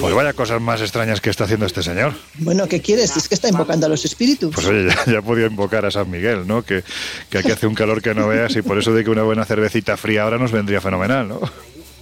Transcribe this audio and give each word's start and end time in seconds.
Pues 0.00 0.14
vaya 0.14 0.32
cosas 0.32 0.60
más 0.60 0.80
extrañas 0.80 1.20
que 1.20 1.28
está 1.28 1.44
haciendo 1.44 1.66
este 1.66 1.82
señor. 1.82 2.14
Bueno, 2.38 2.66
¿qué 2.66 2.80
quieres? 2.80 3.14
Es 3.16 3.28
que 3.28 3.34
está 3.34 3.48
invocando 3.48 3.86
a 3.86 3.88
los 3.90 4.04
espíritus. 4.06 4.54
Pues 4.54 4.66
oye, 4.66 4.88
ya, 4.88 5.12
ya 5.12 5.22
podía 5.22 5.46
invocar 5.46 5.84
a 5.84 5.90
San 5.90 6.10
Miguel, 6.10 6.46
¿no? 6.46 6.62
Que, 6.62 6.82
que 7.28 7.38
aquí 7.38 7.50
hace 7.50 7.66
un 7.66 7.74
calor 7.74 8.00
que 8.00 8.14
no 8.14 8.26
veas 8.26 8.56
y 8.56 8.62
por 8.62 8.78
eso 8.78 8.94
de 8.94 9.04
que 9.04 9.10
una 9.10 9.22
buena 9.22 9.44
cervecita 9.44 9.98
fría 9.98 10.22
ahora 10.22 10.38
nos 10.38 10.50
vendría 10.50 10.80
fenomenal, 10.80 11.28
¿no? 11.28 11.40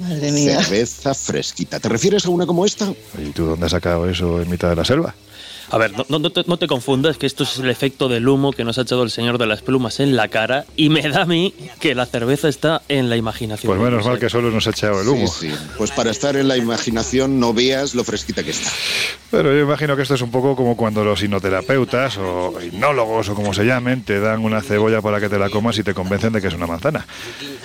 Madre 0.03 0.33
mía. 0.33 0.63
Cerveza 0.63 1.15
fresquita. 1.15 1.79
¿Te 1.79 1.89
refieres 1.89 2.27
a 2.27 2.31
una 2.31 2.45
como 2.45 2.67
esta? 2.67 2.93
¿Y 3.19 3.31
tú 3.31 3.47
dónde 3.47 3.67
has 3.67 3.73
sacado 3.73 4.09
eso 4.09 4.41
en 4.43 4.51
mitad 4.51 4.69
de 4.69 4.77
la 4.77 4.85
selva? 4.85 5.15
A 5.71 5.79
ver, 5.79 5.93
no, 6.09 6.19
no 6.19 6.31
te, 6.31 6.45
no 6.47 6.57
te 6.57 6.67
confundas 6.67 7.17
que 7.17 7.27
esto 7.27 7.45
es 7.45 7.59
el 7.59 7.71
efecto 7.71 8.09
del 8.09 8.29
humo 8.29 8.53
que 8.53 8.65
nos 8.65 8.79
ha 8.79 8.83
echado 8.83 9.03
el 9.03 9.11
señor 9.11 9.39
de 9.39 9.47
las 9.47 9.63
plumas 9.63 10.01
en 10.01 10.17
la 10.17 10.29
cara 10.29 10.65
y 10.77 10.89
me 10.89 11.03
da 11.09 11.23
a 11.23 11.27
mí 11.27 11.55
que 11.81 11.95
la 11.95 12.07
cerveza 12.07 12.49
está 12.49 12.83
en 12.89 13.09
la 13.09 13.17
imaginación. 13.17 13.73
Pues 13.75 13.81
menos 13.83 14.05
mal 14.05 14.19
que 14.19 14.29
solo 14.29 14.51
nos 14.51 14.67
ha 14.67 14.71
echado 14.71 15.01
el 15.01 15.09
humo. 15.09 15.27
Sí, 15.29 15.51
sí. 15.51 15.57
Pues 15.79 15.91
para 15.91 16.11
estar 16.11 16.37
en 16.37 16.49
la 16.49 16.57
imaginación 16.57 17.41
no 17.41 17.55
veas 17.55 17.95
lo 17.95 18.05
fresquita 18.05 18.43
que 18.43 18.51
está. 18.51 18.71
Pero 19.31 19.53
yo 19.53 19.61
imagino 19.61 19.97
que 19.97 20.03
esto 20.03 20.15
es 20.15 20.23
un 20.23 20.31
poco 20.31 20.55
como 20.55 20.77
cuando 20.77 21.05
los 21.05 21.23
hipnoterapeutas 21.23 22.19
o 22.19 22.55
hipnólogos 22.63 23.31
o 23.31 23.35
como 23.35 23.55
se 23.55 23.65
llamen 23.65 24.03
te 24.03 24.21
dan 24.21 24.45
una 24.45 24.61
cebolla 24.61 25.01
para 25.01 25.21
que 25.21 25.29
te 25.29 25.39
la 25.39 25.49
comas 25.49 25.79
y 25.79 25.83
te 25.83 25.95
convencen 25.95 26.33
de 26.33 26.41
que 26.43 26.49
es 26.49 26.55
una 26.55 26.67
manzana. 26.67 27.07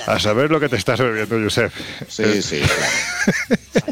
A 0.05 0.19
saber 0.19 0.49
lo 0.49 0.59
que 0.59 0.69
te 0.69 0.77
estás 0.77 0.99
bebiendo, 0.99 1.35
Josep. 1.37 1.71
Sí, 2.07 2.41
sí, 2.41 2.61
claro. 3.73 3.87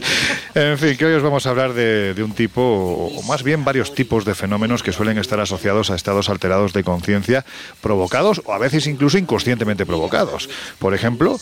En 0.56 0.78
fin, 0.78 0.96
que 0.96 1.06
hoy 1.06 1.14
os 1.16 1.24
vamos 1.24 1.46
a 1.46 1.50
hablar 1.50 1.74
de, 1.74 2.14
de 2.14 2.24
un 2.24 2.32
tipo, 2.32 2.62
o 2.62 3.22
más 3.24 3.44
bien 3.44 3.66
varios 3.66 3.94
tipos 3.94 4.05
de 4.06 4.36
fenómenos 4.36 4.84
que 4.84 4.92
suelen 4.92 5.18
estar 5.18 5.40
asociados 5.40 5.90
a 5.90 5.96
estados 5.96 6.30
alterados 6.30 6.74
de 6.74 6.84
conciencia 6.84 7.44
provocados 7.82 8.42
o 8.46 8.54
a 8.54 8.58
veces 8.58 8.88
incluso 8.88 9.18
inconscientemente 9.18 9.86
provocados. 9.86 10.48
Por 10.80 10.94
ejemplo, 10.94 11.40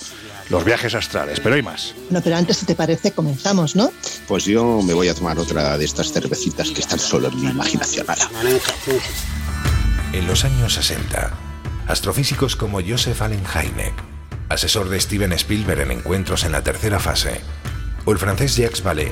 los 0.49 0.63
viajes 0.63 0.95
astrales, 0.95 1.39
pero 1.39 1.55
hay 1.55 1.61
más. 1.61 1.93
No, 2.09 2.21
pero 2.21 2.37
antes, 2.37 2.57
si 2.57 2.65
te 2.65 2.75
parece, 2.75 3.11
comenzamos, 3.11 3.75
¿no? 3.75 3.91
Pues 4.27 4.45
yo 4.45 4.81
me 4.81 4.93
voy 4.93 5.09
a 5.09 5.13
tomar 5.13 5.37
otra 5.37 5.77
de 5.77 5.85
estas 5.85 6.11
cervecitas 6.11 6.71
que 6.71 6.81
están 6.81 6.99
solo 6.99 7.27
en 7.27 7.41
mi 7.41 7.49
imaginación. 7.49 8.05
Ala. 8.09 8.29
En 10.13 10.27
los 10.27 10.45
años 10.45 10.73
60, 10.73 11.31
astrofísicos 11.87 12.55
como 12.55 12.79
Joseph 12.81 13.21
Allen 13.21 13.43
Hynek, 13.43 13.93
asesor 14.49 14.89
de 14.89 14.99
Steven 14.99 15.33
Spielberg 15.33 15.81
en 15.81 15.91
encuentros 15.91 16.43
en 16.43 16.53
la 16.53 16.63
tercera 16.63 16.99
fase, 16.99 17.41
o 18.05 18.11
el 18.11 18.19
francés 18.19 18.55
Jacques 18.55 18.83
Vallée, 18.83 19.11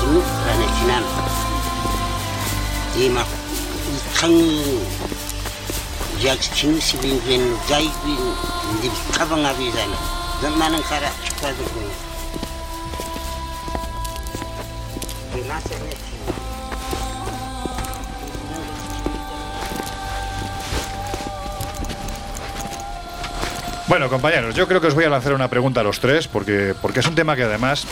야사심을 0.00 0.22
드러내지는 0.22 1.04
이막 2.96 3.26
이탕 3.92 4.32
약치는 6.24 6.80
시빈된 6.80 7.58
자이빈 7.66 8.16
님 8.80 8.92
가방아비잖아 9.12 9.94
너만은 10.42 10.80
가라 10.82 11.10
축하드리고 11.24 12.06
Bueno, 23.88 24.10
compañeros, 24.10 24.56
yo 24.56 24.66
creo 24.66 24.80
que 24.80 24.88
os 24.88 24.94
voy 24.94 25.04
a 25.04 25.08
lanzar 25.08 25.32
una 25.32 25.48
pregunta 25.48 25.80
a 25.80 25.84
los 25.84 26.00
tres, 26.00 26.26
porque, 26.26 26.74
porque 26.82 27.00
es 27.00 27.06
un 27.06 27.14
tema 27.14 27.36
que 27.36 27.44
además 27.44 27.86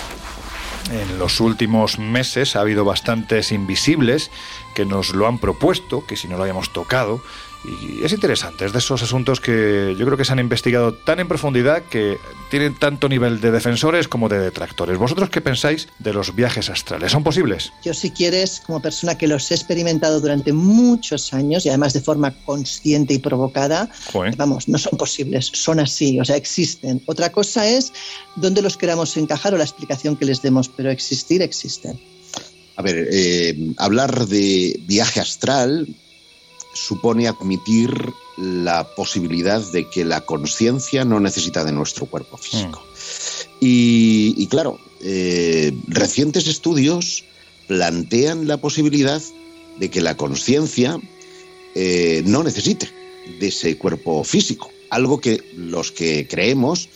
en 0.91 1.19
los 1.19 1.39
últimos 1.39 1.99
meses 1.99 2.55
ha 2.55 2.61
habido 2.61 2.85
bastantes 2.85 3.51
invisibles 3.51 4.31
que 4.73 4.85
nos 4.85 5.13
lo 5.13 5.27
han 5.27 5.37
propuesto, 5.37 6.05
que 6.05 6.15
si 6.15 6.27
no 6.27 6.37
lo 6.37 6.43
habíamos 6.43 6.71
tocado. 6.73 7.21
Y 7.65 8.03
es 8.03 8.13
interesante, 8.13 8.65
es 8.65 8.71
de 8.71 8.79
esos 8.79 9.03
asuntos 9.03 9.41
que 9.41 9.93
yo 9.97 10.05
creo 10.05 10.17
que 10.17 10.23
se 10.23 10.31
han 10.31 10.39
investigado 10.39 10.93
tan 10.93 11.19
en 11.19 11.27
profundidad 11.27 11.83
que 11.83 12.17
tienen 12.49 12.73
tanto 12.79 13.09
nivel 13.09 13.41
de 13.41 13.51
defensores 13.51 14.07
como 14.07 14.29
de 14.29 14.39
detractores. 14.39 14.97
¿Vosotros 14.97 15.29
qué 15.29 15.41
pensáis 15.41 15.89
de 15.99 16.13
los 16.13 16.33
viajes 16.35 16.69
astrales? 16.69 17.11
¿Son 17.11 17.23
posibles? 17.23 17.73
Yo, 17.83 17.93
si 17.93 18.11
quieres, 18.11 18.61
como 18.65 18.81
persona 18.81 19.17
que 19.17 19.27
los 19.27 19.51
he 19.51 19.55
experimentado 19.55 20.21
durante 20.21 20.53
muchos 20.53 21.33
años 21.33 21.65
y 21.65 21.69
además 21.69 21.91
de 21.91 21.99
forma 21.99 22.33
consciente 22.45 23.13
y 23.13 23.19
provocada, 23.19 23.89
Joder. 24.13 24.37
vamos, 24.37 24.69
no 24.69 24.77
son 24.77 24.97
posibles, 24.97 25.51
son 25.53 25.81
así, 25.81 26.17
o 26.19 26.23
sea, 26.23 26.37
existen. 26.37 27.01
Otra 27.07 27.31
cosa 27.31 27.67
es 27.67 27.91
dónde 28.37 28.61
los 28.61 28.77
queramos 28.77 29.17
encajar 29.17 29.53
o 29.53 29.57
la 29.57 29.65
explicación 29.65 30.15
que 30.15 30.25
les 30.25 30.41
demos, 30.41 30.69
pero 30.69 30.91
existir, 30.91 31.41
existen. 31.41 31.99
A 32.77 32.81
ver, 32.81 33.09
eh, 33.11 33.73
hablar 33.75 34.27
de 34.27 34.79
viaje 34.85 35.19
astral 35.19 35.87
supone 36.73 37.27
admitir 37.27 38.13
la 38.37 38.95
posibilidad 38.95 39.61
de 39.71 39.89
que 39.89 40.05
la 40.05 40.21
conciencia 40.21 41.03
no 41.05 41.19
necesita 41.19 41.63
de 41.63 41.71
nuestro 41.71 42.05
cuerpo 42.05 42.37
físico. 42.37 42.83
Y, 43.59 44.35
y 44.37 44.47
claro, 44.47 44.79
eh, 45.01 45.73
recientes 45.87 46.47
estudios 46.47 47.23
plantean 47.67 48.47
la 48.47 48.57
posibilidad 48.57 49.21
de 49.77 49.89
que 49.89 50.01
la 50.01 50.17
conciencia 50.17 50.99
eh, 51.75 52.23
no 52.25 52.43
necesite 52.43 52.89
de 53.39 53.47
ese 53.47 53.77
cuerpo 53.77 54.23
físico, 54.23 54.71
algo 54.89 55.21
que 55.21 55.43
los 55.55 55.91
que 55.91 56.27
creemos 56.27 56.89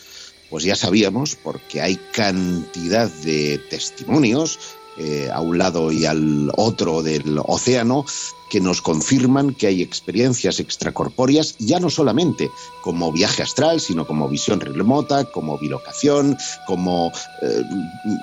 pues 0.53 0.65
ya 0.65 0.75
sabíamos 0.75 1.35
porque 1.35 1.81
hay 1.81 1.99
cantidad 2.11 3.09
de 3.23 3.59
testimonios 3.71 4.59
eh, 4.99 5.27
a 5.33 5.41
un 5.41 5.57
lado 5.57 5.91
y 5.91 6.05
al 6.05 6.51
otro 6.55 7.01
del 7.01 7.39
océano 7.43 8.05
que 8.53 8.61
nos 8.61 8.83
confirman 8.83 9.55
que 9.55 9.65
hay 9.65 9.81
experiencias 9.81 10.59
extracorpóreas, 10.59 11.55
ya 11.57 11.79
no 11.79 11.89
solamente 11.89 12.51
como 12.83 13.11
viaje 13.11 13.41
astral, 13.41 13.81
sino 13.81 14.05
como 14.05 14.29
visión 14.29 14.59
remota, 14.59 15.25
como 15.25 15.57
bilocación, 15.57 16.37
como 16.67 17.11
eh, 17.41 17.63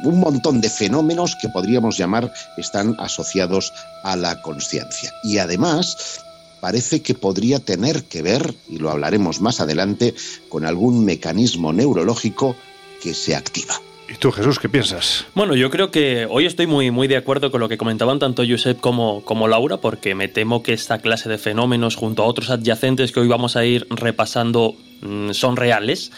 un 0.04 0.20
montón 0.20 0.60
de 0.60 0.70
fenómenos 0.70 1.34
que 1.34 1.48
podríamos 1.48 1.98
llamar 1.98 2.32
están 2.56 2.94
asociados 3.00 3.72
a 4.04 4.14
la 4.14 4.40
conciencia. 4.40 5.12
Y 5.24 5.38
además 5.38 6.20
parece 6.60 7.02
que 7.02 7.14
podría 7.14 7.58
tener 7.58 8.04
que 8.04 8.22
ver, 8.22 8.54
y 8.68 8.76
lo 8.78 8.88
hablaremos 8.88 9.40
más 9.40 9.60
adelante, 9.60 10.14
con 10.48 10.64
algún 10.64 11.04
mecanismo 11.04 11.72
neurológico 11.72 12.54
que 13.02 13.14
se 13.14 13.34
activa. 13.34 13.80
¿Y 14.10 14.16
tú, 14.16 14.32
Jesús, 14.32 14.58
qué 14.58 14.68
piensas? 14.68 15.24
Bueno, 15.36 15.54
yo 15.54 15.70
creo 15.70 15.92
que 15.92 16.26
hoy 16.28 16.44
estoy 16.44 16.66
muy, 16.66 16.90
muy 16.90 17.06
de 17.06 17.16
acuerdo 17.16 17.52
con 17.52 17.60
lo 17.60 17.68
que 17.68 17.78
comentaban 17.78 18.18
tanto 18.18 18.42
Josep 18.46 18.80
como, 18.80 19.24
como 19.24 19.46
Laura, 19.46 19.76
porque 19.76 20.16
me 20.16 20.26
temo 20.26 20.64
que 20.64 20.72
esta 20.72 20.98
clase 20.98 21.28
de 21.28 21.38
fenómenos, 21.38 21.94
junto 21.94 22.24
a 22.24 22.26
otros 22.26 22.50
adyacentes 22.50 23.12
que 23.12 23.20
hoy 23.20 23.28
vamos 23.28 23.54
a 23.54 23.64
ir 23.64 23.86
repasando, 23.88 24.74
mm, 25.02 25.30
son 25.30 25.56
reales. 25.56 26.10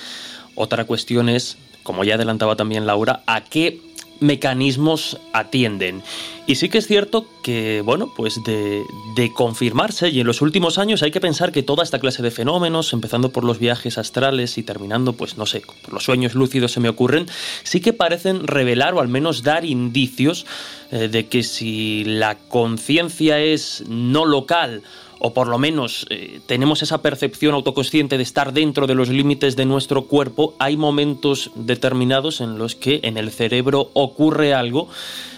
Otra 0.54 0.86
cuestión 0.86 1.28
es, 1.28 1.58
como 1.82 2.02
ya 2.02 2.14
adelantaba 2.14 2.56
también 2.56 2.86
Laura, 2.86 3.22
a 3.26 3.42
qué 3.42 3.78
mecanismos 4.20 5.18
atienden. 5.32 6.02
Y 6.46 6.56
sí 6.56 6.68
que 6.68 6.78
es 6.78 6.88
cierto 6.88 7.26
que, 7.42 7.82
bueno, 7.82 8.12
pues 8.16 8.42
de, 8.44 8.82
de, 9.14 9.32
confirmarse, 9.32 10.08
y 10.08 10.20
en 10.20 10.26
los 10.26 10.42
últimos 10.42 10.76
años 10.76 11.02
hay 11.02 11.12
que 11.12 11.20
pensar 11.20 11.52
que 11.52 11.62
toda 11.62 11.84
esta 11.84 12.00
clase 12.00 12.22
de 12.22 12.32
fenómenos, 12.32 12.92
empezando 12.92 13.30
por 13.30 13.44
los 13.44 13.58
viajes 13.58 13.96
astrales 13.96 14.58
y 14.58 14.64
terminando, 14.64 15.12
pues 15.12 15.38
no 15.38 15.46
sé, 15.46 15.62
por 15.82 15.94
los 15.94 16.02
sueños 16.02 16.34
lúcidos 16.34 16.72
se 16.72 16.80
me 16.80 16.88
ocurren, 16.88 17.26
sí 17.62 17.80
que 17.80 17.92
parecen 17.92 18.46
revelar 18.46 18.94
o 18.94 19.00
al 19.00 19.08
menos 19.08 19.44
dar 19.44 19.64
indicios 19.64 20.46
eh, 20.90 21.08
de 21.08 21.26
que 21.28 21.42
si 21.44 22.04
la 22.04 22.36
conciencia 22.36 23.38
es 23.38 23.84
no 23.88 24.24
local, 24.24 24.82
o 25.24 25.32
por 25.32 25.46
lo 25.46 25.56
menos 25.56 26.04
eh, 26.10 26.40
tenemos 26.46 26.82
esa 26.82 27.00
percepción 27.00 27.54
autoconsciente 27.54 28.16
de 28.16 28.24
estar 28.24 28.52
dentro 28.52 28.88
de 28.88 28.96
los 28.96 29.08
límites 29.08 29.54
de 29.54 29.64
nuestro 29.64 30.06
cuerpo, 30.06 30.56
hay 30.58 30.76
momentos 30.76 31.52
determinados 31.54 32.40
en 32.40 32.58
los 32.58 32.74
que 32.74 32.98
en 33.04 33.16
el 33.16 33.30
cerebro 33.30 33.90
ocurre 33.94 34.52
algo 34.52 34.88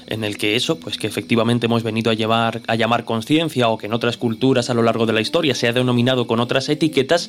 en 0.07 0.25
el 0.25 0.39
que 0.39 0.57
eso, 0.57 0.81
pues 0.81 0.97
que 0.97 1.07
efectivamente 1.07 1.67
hemos 1.67 1.83
venido 1.83 2.11
a, 2.11 2.15
llevar, 2.15 2.63
a 2.67 2.77
llamar 2.77 3.05
conciencia 3.05 3.69
o 3.69 3.77
que 3.77 3.87
en 3.87 3.93
otras 3.93 4.17
culturas 4.17 4.71
a 4.71 4.75
lo 4.75 4.83
largo 4.83 5.05
de 5.05 5.13
la 5.13 5.21
historia 5.21 5.55
se 5.55 5.69
ha 5.69 5.73
denominado 5.75 6.27
con 6.27 6.41
otras 6.41 6.71
etiquetas, 6.71 7.29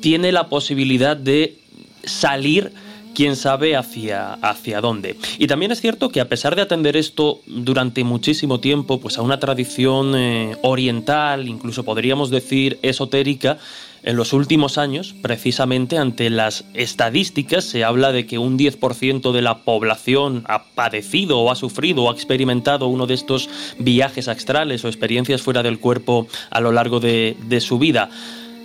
tiene 0.00 0.30
la 0.30 0.48
posibilidad 0.48 1.16
de 1.16 1.58
salir 2.04 2.72
quién 3.14 3.36
sabe 3.36 3.76
hacia, 3.76 4.34
hacia 4.34 4.80
dónde. 4.80 5.16
Y 5.38 5.46
también 5.46 5.72
es 5.72 5.80
cierto 5.80 6.10
que 6.10 6.20
a 6.20 6.28
pesar 6.28 6.56
de 6.56 6.62
atender 6.62 6.96
esto 6.96 7.40
durante 7.46 8.04
muchísimo 8.04 8.60
tiempo, 8.60 9.00
pues 9.00 9.18
a 9.18 9.22
una 9.22 9.38
tradición 9.38 10.14
eh, 10.16 10.56
oriental, 10.62 11.48
incluso 11.48 11.84
podríamos 11.84 12.30
decir 12.30 12.78
esotérica, 12.82 13.58
en 14.04 14.16
los 14.16 14.32
últimos 14.32 14.78
años, 14.78 15.14
precisamente 15.22 15.96
ante 15.96 16.28
las 16.28 16.64
estadísticas, 16.74 17.64
se 17.64 17.84
habla 17.84 18.10
de 18.10 18.26
que 18.26 18.36
un 18.36 18.58
10% 18.58 19.30
de 19.30 19.42
la 19.42 19.58
población 19.58 20.42
ha 20.48 20.64
padecido 20.64 21.38
o 21.38 21.52
ha 21.52 21.54
sufrido 21.54 22.02
o 22.02 22.10
ha 22.10 22.14
experimentado 22.14 22.88
uno 22.88 23.06
de 23.06 23.14
estos 23.14 23.48
viajes 23.78 24.26
astrales 24.26 24.84
o 24.84 24.88
experiencias 24.88 25.42
fuera 25.42 25.62
del 25.62 25.78
cuerpo 25.78 26.26
a 26.50 26.60
lo 26.60 26.72
largo 26.72 26.98
de, 26.98 27.36
de 27.46 27.60
su 27.60 27.78
vida 27.78 28.10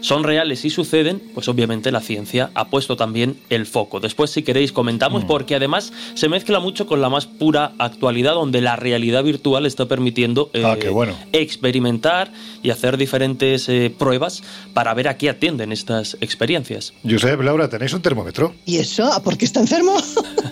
son 0.08 0.24
reales 0.24 0.64
y 0.64 0.70
suceden, 0.70 1.22
pues 1.34 1.50
obviamente 1.50 1.92
la 1.92 2.00
ciencia 2.00 2.50
ha 2.54 2.70
puesto 2.70 2.96
también 2.96 3.38
el 3.50 3.66
foco. 3.66 4.00
Después, 4.00 4.32
si 4.32 4.42
queréis, 4.42 4.72
comentamos, 4.72 5.26
Mm. 5.26 5.28
porque 5.28 5.56
además 5.56 5.92
se 6.14 6.30
mezcla 6.30 6.60
mucho 6.62 6.88
con 6.88 7.02
la 7.02 7.10
más 7.10 7.26
pura 7.26 7.74
actualidad, 7.78 8.34
donde 8.36 8.62
la 8.62 8.78
realidad 8.78 9.24
virtual 9.24 9.66
está 9.66 9.86
permitiendo 9.88 10.50
eh, 10.54 10.64
Ah, 10.66 10.78
qué 10.80 10.88
bueno. 10.90 11.14
experimentar 11.34 12.32
y 12.64 12.70
hacer 12.70 12.96
diferentes 12.96 13.68
eh, 13.68 13.94
pruebas 13.98 14.44
para 14.74 14.94
ver 14.94 15.10
a 15.10 15.18
qué 15.18 15.30
atienden 15.30 15.72
estas 15.74 16.16
experiencias. 16.22 16.94
Josep, 17.04 17.42
Laura, 17.42 17.68
¿tenéis 17.70 17.92
un 17.94 18.02
termómetro? 18.02 18.54
¿Y 18.66 18.78
eso? 18.78 19.12
¿A 19.12 19.22
¿Por 19.22 19.38
qué 19.38 19.44
está 19.44 19.60
enfermo? 19.60 19.98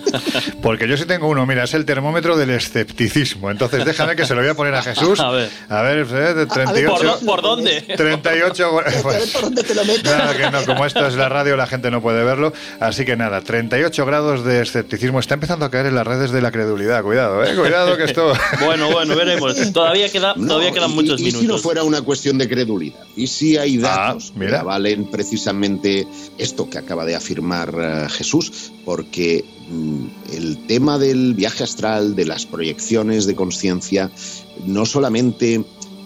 Porque 0.61 0.87
yo 0.87 0.97
sí 0.97 1.05
tengo 1.05 1.29
uno, 1.29 1.45
mira, 1.45 1.63
es 1.63 1.73
el 1.73 1.85
termómetro 1.85 2.35
del 2.37 2.49
escepticismo. 2.49 3.51
Entonces 3.51 3.85
déjame 3.85 4.15
que 4.17 4.25
se 4.25 4.35
lo 4.35 4.41
voy 4.41 4.49
a 4.49 4.53
poner 4.55 4.75
a 4.75 4.81
Jesús. 4.81 5.19
A 5.25 5.29
ver. 5.31 5.49
A 5.69 5.81
ver, 5.81 5.99
eh, 5.99 6.03
de 6.03 6.19
A 6.19 6.33
ver, 6.33 6.45
¿Por, 6.47 6.55
38. 6.99 7.19
por 7.25 7.41
dónde? 7.41 7.81
38. 7.95 8.71
Dónde 9.45 9.63
te 9.63 9.75
lo 9.75 9.85
metes. 9.85 10.03
Nada, 10.03 10.35
que 10.37 10.51
no, 10.51 10.65
como 10.65 10.85
esto 10.85 11.05
es 11.07 11.15
la 11.15 11.29
radio, 11.29 11.55
la 11.55 11.67
gente 11.67 11.89
no 11.91 12.01
puede 12.01 12.23
verlo. 12.23 12.53
Así 12.79 13.05
que 13.05 13.15
nada, 13.15 13.41
38 13.41 14.05
grados 14.05 14.43
de 14.45 14.61
escepticismo. 14.61 15.19
Está 15.19 15.35
empezando 15.35 15.65
a 15.65 15.71
caer 15.71 15.85
en 15.87 15.95
las 15.95 16.05
redes 16.05 16.31
de 16.31 16.41
la 16.41 16.51
credulidad. 16.51 17.03
Cuidado, 17.03 17.43
eh, 17.43 17.55
cuidado 17.55 17.95
que 17.97 18.03
esto. 18.05 18.33
Bueno, 18.65 18.91
bueno, 18.91 19.15
veremos. 19.15 19.55
Todavía, 19.73 20.09
queda, 20.11 20.33
No, 20.35 20.47
todavía 20.47 20.71
quedan 20.71 20.91
y- 20.91 20.95
muchos 20.95 21.19
y, 21.21 21.25
minutos. 21.25 21.41
si 21.41 21.47
no 21.47 21.57
fuera 21.57 21.83
una 21.83 22.01
cuestión 22.01 22.37
de 22.37 22.47
credulidad, 22.49 22.99
y 23.15 23.27
si 23.27 23.57
hay 23.57 23.77
datos 23.77 24.29
Ah, 24.31 24.37
mira. 24.39 24.59
que 24.59 24.65
valen 24.65 25.09
precisamente 25.11 26.07
esto 26.37 26.69
que 26.69 26.77
acaba 26.77 27.05
de 27.05 27.15
afirmar 27.15 27.73
eh, 27.77 28.07
Jesús, 28.09 28.71
porque 28.83 29.45
mm, 29.69 30.05
el 30.33 30.65
tema 30.67 30.97
del 30.97 31.33
viaje 31.33 31.63
astral, 31.63 32.15
de 32.15 32.25
las 32.25 32.45
proyecciones 32.45 33.25
de 33.25 33.35
conciencia, 33.35 34.09
no 34.65 34.85
solamente 34.85 35.63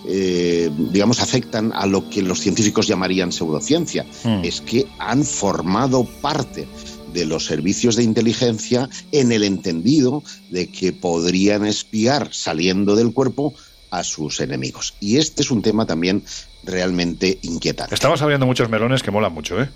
eh, 0.07 0.69
digamos, 0.92 1.19
afectan 1.22 1.72
a 1.74 1.86
lo 1.86 2.10
que 2.10 2.22
los 2.22 2.40
científicos 2.40 2.88
llamarían 2.88 3.31
pseudociencia, 3.31 4.06
Mm. 4.24 4.44
es 4.44 4.62
que 4.62 4.88
han 5.00 5.24
formado 5.24 6.06
parte 6.22 6.68
de 7.13 7.25
los 7.25 7.46
servicios 7.46 7.96
de 7.96 8.04
inteligencia 8.04 8.88
en 9.12 9.31
el 9.31 9.44
entendido 9.44 10.24
de 10.50 10.68
que 10.68 10.94
podrían 10.94 11.66
espiar 11.66 12.30
saliendo 12.31 12.96
del 12.96 13.13
cuerpo 13.13 13.54
a 13.90 14.04
sus 14.04 14.40
enemigos. 14.40 14.94
Y 15.00 15.18
este 15.18 15.42
es 15.42 15.50
un 15.50 15.62
tema 15.63 15.86
también 15.88 16.24
realmente 16.63 17.40
inquietante. 17.42 17.96
Estamos 17.96 18.22
abriendo 18.22 18.46
muchos 18.46 18.69
melones 18.69 19.01
que 19.01 19.10
molan 19.12 19.34
mucho, 19.34 19.60
¿eh? 19.62 19.69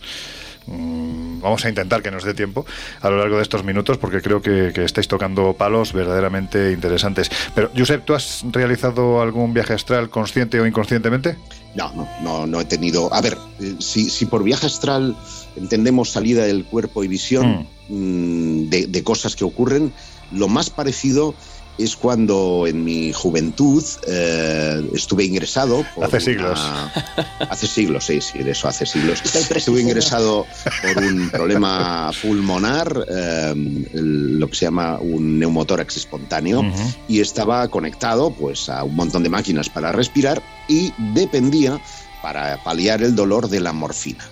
Mm, 0.68 1.24
Vamos 1.44 1.65
a 1.65 1.69
intentar 1.69 2.01
que 2.01 2.10
nos 2.10 2.24
dé 2.24 2.33
tiempo 2.33 2.65
a 3.01 3.10
lo 3.10 3.18
largo 3.18 3.36
de 3.36 3.44
estos 3.44 3.65
minutos 3.65 3.98
porque 3.98 4.21
creo 4.21 4.42
que, 4.42 4.71
que 4.74 4.86
estáis 4.86 5.10
tocando 5.10 5.54
palos 5.54 5.92
verdaderamente 5.92 6.71
interesantes. 6.71 7.30
Pero, 7.54 7.69
Josep, 7.77 8.06
¿tú 8.06 8.13
has 8.13 8.45
realizado 8.50 9.21
algún 9.21 9.54
viaje 9.54 9.74
astral 9.74 10.10
consciente 10.10 10.60
o 10.62 10.65
inconscientemente? 10.65 11.36
No, 11.75 11.92
no, 11.94 12.07
no, 12.21 12.48
no 12.48 12.62
he 12.62 12.65
tenido. 12.65 13.13
A 13.13 13.19
ver, 13.19 13.38
eh, 13.60 13.75
si, 13.80 14.10
si 14.10 14.25
por 14.25 14.42
viaje 14.44 14.68
astral 14.68 15.18
entendemos 15.57 16.12
salida 16.12 16.45
del 16.45 16.63
cuerpo 16.63 17.04
y 17.04 17.10
visión 17.10 17.68
mm, 17.89 18.69
de, 18.69 18.88
de 18.88 19.04
cosas 19.04 19.36
que 19.36 19.44
ocurren, 19.44 19.92
lo 20.31 20.48
más 20.48 20.69
parecido 20.69 21.36
es 21.78 21.96
cuando 21.96 22.66
en 22.68 22.84
mi 22.84 23.12
juventud 23.12 23.84
eh, 24.08 24.90
estuve 24.94 25.25
ingresado. 25.25 25.86
por 25.96 26.06
Hace 26.06 26.20
siglos. 26.20 26.60
Hace 27.50 27.68
siglos, 27.68 28.06
sí, 28.06 28.22
sí, 28.22 28.40
de 28.40 28.52
eso 28.52 28.68
hace 28.68 28.86
siglos. 28.86 29.22
Estuve 29.56 29.81
ingresado 29.81 30.46
por 30.81 31.04
un 31.04 31.30
problema 31.30 32.12
pulmonar, 32.22 33.06
eh, 33.10 33.54
lo 33.94 34.50
que 34.50 34.56
se 34.56 34.66
llama 34.66 34.98
un 35.00 35.40
neumotórax 35.40 35.98
espontáneo 35.98 36.64
y 37.08 37.20
estaba 37.20 37.68
conectado 37.68 38.31
pues 38.31 38.70
a 38.70 38.84
un 38.84 38.96
montón 38.96 39.24
de 39.24 39.30
máquinas 39.30 39.70
para 39.70 39.92
respirar 39.92 40.42
y 40.68 40.94
dependía 41.14 41.80
para 42.22 42.64
paliar 42.64 43.04
el 43.04 43.16
dolor 43.16 43.50
de 43.50 43.60
la 43.60 43.74
morfina. 43.74 44.24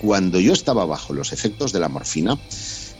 Cuando 0.00 0.40
yo 0.40 0.52
estaba 0.52 0.86
bajo 0.86 1.12
los 1.12 1.32
efectos 1.32 1.72
de 1.72 1.80
la 1.80 1.88
morfina, 1.88 2.38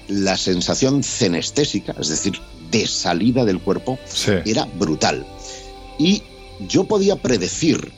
la 0.08 0.36
sensación 0.36 1.02
cenestésica, 1.02 1.94
es 1.98 2.08
decir, 2.08 2.40
de 2.70 2.86
salida 2.86 3.44
del 3.44 3.60
cuerpo, 3.60 3.98
Sí. 4.06 4.32
era 4.44 4.64
brutal. 4.64 5.26
Y 5.98 6.22
yo 6.68 6.84
podía 6.84 7.16
predecir 7.16 7.92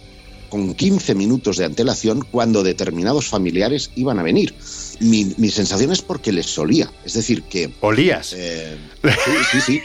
con 0.49 0.75
15 0.75 1.15
minutos 1.15 1.57
de 1.57 1.65
antelación 1.65 2.27
cuando 2.31 2.63
determinados 2.63 3.27
familiares 3.27 3.91
iban 3.97 4.19
a 4.19 4.23
venir. 4.23 4.55
Mi, 5.01 5.33
mi 5.39 5.51
sensación 5.51 5.91
es 5.93 6.03
porque 6.03 6.31
les 6.33 6.47
solía. 6.47 6.91
Es 7.05 7.15
decir, 7.15 7.43
que... 7.45 7.73
¿Olías? 7.81 8.35
eh, 8.37 8.77
sí, 9.03 9.31
sí, 9.53 9.61
sí. 9.61 9.81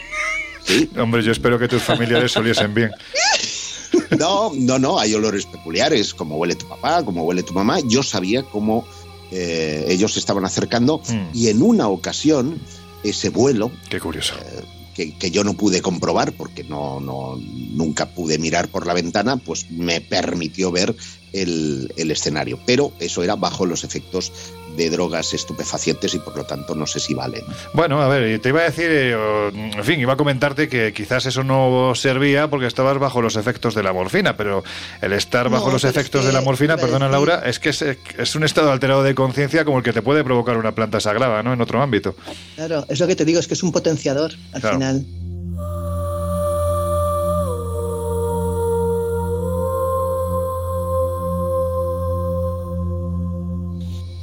Sí, 0.64 0.90
Hombre, 0.98 1.22
yo 1.22 1.32
espero 1.32 1.58
que 1.58 1.68
tus 1.68 1.82
familiares 1.82 2.36
oliesen 2.36 2.74
bien. 2.74 2.90
No, 4.18 4.52
no, 4.54 4.78
no, 4.78 4.98
hay 4.98 5.14
olores 5.14 5.44
peculiares, 5.46 6.14
como 6.14 6.36
huele 6.36 6.54
tu 6.54 6.66
papá, 6.68 7.02
como 7.04 7.24
huele 7.24 7.42
tu 7.42 7.52
mamá. 7.52 7.78
Yo 7.86 8.02
sabía 8.02 8.42
cómo 8.42 8.86
eh, 9.30 9.84
ellos 9.88 10.12
se 10.14 10.18
estaban 10.18 10.44
acercando 10.44 11.02
Mm. 11.08 11.28
y 11.34 11.48
en 11.48 11.62
una 11.62 11.88
ocasión 11.88 12.58
ese 13.02 13.28
vuelo, 13.30 13.70
Qué 13.90 14.00
curioso. 14.00 14.34
Que, 15.06 15.30
yo 15.30 15.44
no 15.44 15.54
pude 15.54 15.82
comprobar 15.82 16.32
porque 16.32 16.64
no, 16.64 17.00
nunca 17.40 18.06
pude 18.06 18.38
mirar 18.38 18.68
por 18.68 18.86
la 18.86 18.94
ventana, 18.94 19.36
pues 19.36 19.70
me 19.70 20.00
permitió 20.00 20.72
ver 20.72 20.96
el 21.32 22.10
escenario. 22.10 22.58
Pero 22.66 22.92
eso 22.98 23.22
era 23.22 23.36
bajo 23.36 23.66
los 23.66 23.84
efectos 23.84 24.32
de 24.78 24.88
drogas 24.88 25.34
estupefacientes 25.34 26.14
y 26.14 26.18
por 26.20 26.34
lo 26.36 26.44
tanto 26.44 26.74
no 26.74 26.86
sé 26.86 27.00
si 27.00 27.12
valen. 27.12 27.44
Bueno, 27.74 28.00
a 28.00 28.08
ver, 28.08 28.38
te 28.40 28.48
iba 28.48 28.60
a 28.60 28.64
decir, 28.64 28.86
eh, 28.90 29.72
en 29.76 29.84
fin, 29.84 30.00
iba 30.00 30.14
a 30.14 30.16
comentarte 30.16 30.68
que 30.68 30.92
quizás 30.94 31.26
eso 31.26 31.44
no 31.44 31.92
servía 31.94 32.48
porque 32.48 32.66
estabas 32.66 32.98
bajo 32.98 33.20
los 33.20 33.36
efectos 33.36 33.74
de 33.74 33.82
la 33.82 33.92
morfina, 33.92 34.36
pero 34.36 34.64
el 35.02 35.12
estar 35.12 35.50
bajo 35.50 35.66
No, 35.66 35.72
los 35.74 35.84
es 35.84 35.90
efectos 35.90 36.22
que 36.22 36.28
de 36.28 36.32
la 36.32 36.40
morfina, 36.40 36.76
perdona 36.76 37.06
decir- 37.06 37.12
Laura, 37.12 37.42
es 37.44 37.58
que 37.58 37.70
es, 37.70 37.82
es 37.82 38.34
un 38.34 38.44
estado 38.44 38.72
alterado 38.72 39.02
de 39.02 39.14
conciencia 39.14 39.64
como 39.64 39.78
el 39.78 39.84
que 39.84 39.92
te 39.92 40.00
puede 40.02 40.24
provocar 40.24 40.56
una 40.56 40.72
planta 40.74 41.00
sagrada, 41.00 41.42
¿no? 41.42 41.52
En 41.52 41.60
otro 41.60 41.82
ámbito. 41.82 42.14
Claro, 42.54 42.86
es 42.88 43.00
lo 43.00 43.06
que 43.06 43.16
te 43.16 43.24
digo, 43.24 43.40
es 43.40 43.48
que 43.48 43.54
es 43.54 43.62
un 43.62 43.72
potenciador 43.72 44.32
al 44.52 44.60
Claro. 44.60 44.76
final. 44.76 45.04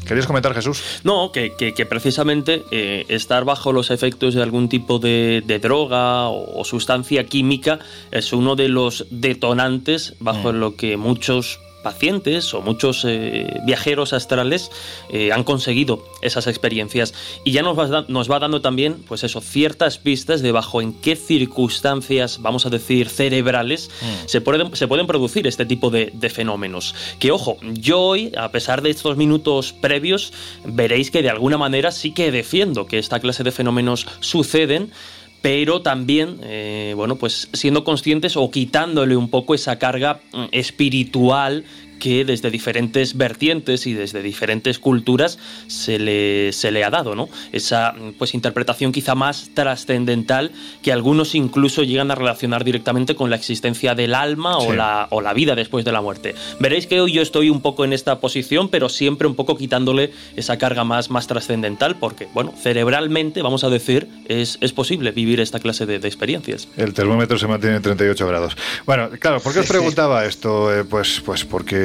¿Querías 0.06 0.28
comentar, 0.28 0.54
Jesús? 0.54 0.82
No, 1.04 1.32
que, 1.32 1.54
que- 1.58 1.74
que 1.74 1.86
precisamente 1.86 2.64
eh, 2.72 3.06
estar 3.10 3.44
bajo 3.44 3.72
los 3.74 3.90
efectos 3.92 4.34
de 4.36 4.44
algún 4.44 4.70
tipo 4.70 5.00
de, 5.00 5.42
de 5.46 5.60
droga 5.60 6.28
o, 6.30 6.60
o 6.62 6.64
sustancia 6.64 7.26
química 7.26 7.80
es 8.12 8.32
uno 8.32 8.56
de 8.56 8.70
los 8.70 9.06
detonantes 9.10 10.14
bajo 10.20 10.52
lo 10.52 10.76
que 10.76 10.96
muchos 10.98 11.60
pacientes 11.86 12.52
o 12.56 12.64
muchos 12.64 13.06
eh, 13.06 13.62
viajeros 13.64 14.12
astrales 14.12 14.72
eh, 15.10 15.32
han 15.32 15.44
conseguido 15.44 16.04
esas 16.24 16.48
experiencias 16.48 17.14
y 17.44 17.52
ya 17.52 17.62
nos 17.62 17.78
va, 17.78 18.06
nos 18.08 18.30
va 18.30 18.40
dando 18.40 18.60
también, 18.60 18.96
pues 19.08 19.24
eso, 19.24 19.40
ciertas 19.40 20.00
pistas 20.00 20.42
de 20.42 20.52
bajo 20.52 20.82
en 20.82 20.94
qué 20.94 21.16
circunstancias, 21.16 22.42
vamos 22.42 22.66
a 22.66 22.72
decir, 22.72 23.08
cerebrales 23.08 23.92
mm. 24.02 24.28
se, 24.28 24.42
pueden, 24.42 24.76
se 24.76 24.88
pueden 24.88 25.06
producir 25.06 25.46
este 25.46 25.68
tipo 25.68 25.92
de, 25.92 26.12
de 26.12 26.30
fenómenos. 26.32 26.96
Que 27.20 27.32
ojo, 27.32 27.58
yo 27.62 28.02
hoy, 28.02 28.32
a 28.36 28.50
pesar 28.50 28.82
de 28.82 28.90
estos 28.90 29.16
minutos 29.16 29.72
previos, 29.72 30.34
veréis 30.66 31.12
que 31.12 31.22
de 31.22 31.30
alguna 31.30 31.60
manera 31.60 31.92
sí 31.92 32.14
que 32.14 32.32
defiendo 32.32 32.88
que 32.88 32.98
esta 32.98 33.20
clase 33.20 33.44
de 33.44 33.52
fenómenos 33.52 34.08
suceden 34.22 34.92
pero 35.46 35.84
también, 35.84 36.40
eh, 36.42 36.94
bueno, 36.96 37.18
pues 37.18 37.50
siendo 37.54 37.84
conscientes 37.84 38.36
o 38.36 38.50
quitándole 38.50 39.16
un 39.16 39.30
poco 39.30 39.54
esa 39.54 39.78
carga 39.78 40.22
mm, 40.34 40.46
espiritual 40.52 41.66
que 42.00 42.26
desde 42.26 42.52
diferentes 42.52 43.18
vertientes 43.18 43.88
y 43.88 43.94
desde 43.94 44.22
diferentes 44.22 44.80
culturas 44.80 45.40
se 45.68 46.00
le, 46.00 46.52
se 46.54 46.72
le 46.72 46.84
ha 46.84 46.90
dado, 46.90 47.16
¿no? 47.16 47.30
Esa 47.52 47.94
pues 48.18 48.34
interpretación 48.34 48.92
quizá 48.92 49.16
más 49.16 49.52
trascendental 49.54 50.52
que 50.82 50.92
algunos 50.92 51.36
incluso 51.36 51.84
llegan 51.84 52.12
a 52.12 52.16
relacionar 52.16 52.64
directamente 52.64 53.16
con 53.16 53.30
la 53.30 53.36
existencia 53.36 53.96
del 53.96 54.14
alma 54.14 54.58
o, 54.58 54.74
la, 54.74 55.08
o 55.12 55.22
la 55.22 55.34
vida 55.34 55.56
después 55.56 55.86
de 55.86 55.92
la 55.92 56.02
muerte. 56.02 56.36
Veréis 56.60 56.88
que 56.88 57.02
hoy 57.02 57.14
yo 57.14 57.22
estoy 57.22 57.50
un 57.50 57.62
poco 57.62 57.86
en 57.86 57.94
esta 57.94 58.20
posición, 58.20 58.70
pero 58.70 58.90
siempre 58.90 59.28
un 59.28 59.36
poco 59.36 59.58
quitándole 59.58 60.12
esa 60.36 60.58
carga 60.58 60.84
más, 60.84 61.10
más 61.10 61.28
trascendental, 61.28 61.96
porque, 61.96 62.28
bueno, 62.34 62.54
cerebralmente, 62.62 63.42
vamos 63.42 63.64
a 63.64 63.70
decir, 63.70 64.08
es, 64.28 64.58
es 64.62 64.74
posible 64.74 65.12
vivir 65.12 65.40
esta 65.40 65.60
clase 65.60 65.86
de, 65.86 65.96
experiencias. 66.06 66.68
El 66.78 66.94
termómetro 66.94 67.38
se 67.38 67.48
mantiene 67.48 67.78
en 67.78 67.82
38 67.82 68.28
grados. 68.28 68.58
Bueno, 68.86 69.10
claro, 69.20 69.40
¿por 69.40 69.54
qué 69.54 69.60
os 69.60 69.68
preguntaba 69.68 70.26
esto? 70.26 70.74
Eh, 70.74 70.84
pues, 70.84 71.22
pues 71.26 71.46
porque 71.46 71.85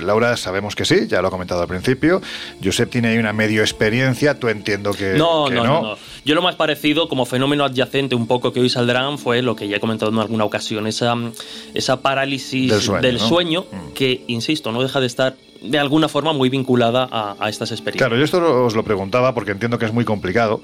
Laura 0.00 0.36
sabemos 0.36 0.74
que 0.74 0.84
sí, 0.84 1.06
ya 1.08 1.22
lo 1.22 1.28
ha 1.28 1.30
comentado 1.30 1.62
al 1.62 1.68
principio. 1.68 2.20
Josep 2.62 2.90
tiene 2.90 3.08
ahí 3.08 3.18
una 3.18 3.32
medio 3.32 3.62
experiencia, 3.62 4.38
tú 4.38 4.48
entiendo 4.48 4.92
que 4.92 5.14
no, 5.14 5.48
no, 5.48 5.64
no, 5.64 5.98
Yo 6.24 6.34
lo 6.34 6.42
más 6.42 6.56
parecido 6.56 7.08
como 7.08 7.26
fenómeno 7.26 7.64
adyacente 7.64 8.14
un 8.14 8.26
poco 8.26 8.52
que 8.52 8.60
hoy 8.60 8.68
saldrán 8.68 9.18
fue 9.18 9.42
lo 9.42 9.56
que 9.56 9.68
ya 9.68 9.76
he 9.76 9.80
comentado 9.80 10.12
en 10.12 10.18
alguna 10.18 10.44
ocasión, 10.44 10.86
esa, 10.86 11.14
esa 11.74 12.00
parálisis 12.02 12.90
del 13.00 13.20
sueño, 13.20 13.66
mm. 13.70 13.92
que, 13.92 14.24
insisto, 14.26 14.72
no 14.72 14.82
deja 14.82 15.00
de 15.00 15.06
estar 15.06 15.36
de 15.62 15.78
alguna 15.78 16.08
forma 16.08 16.32
muy 16.32 16.48
vinculada 16.48 17.08
a, 17.10 17.36
a, 17.38 17.48
estas 17.48 17.70
experiencias. 17.70 18.08
Claro, 18.08 18.18
yo 18.18 18.24
esto 18.24 18.64
os 18.64 18.74
lo 18.74 18.84
preguntaba 18.84 19.34
porque 19.34 19.52
entiendo 19.52 19.78
que 19.78 19.86
es 19.86 19.92
muy 19.92 20.04
complicado, 20.04 20.60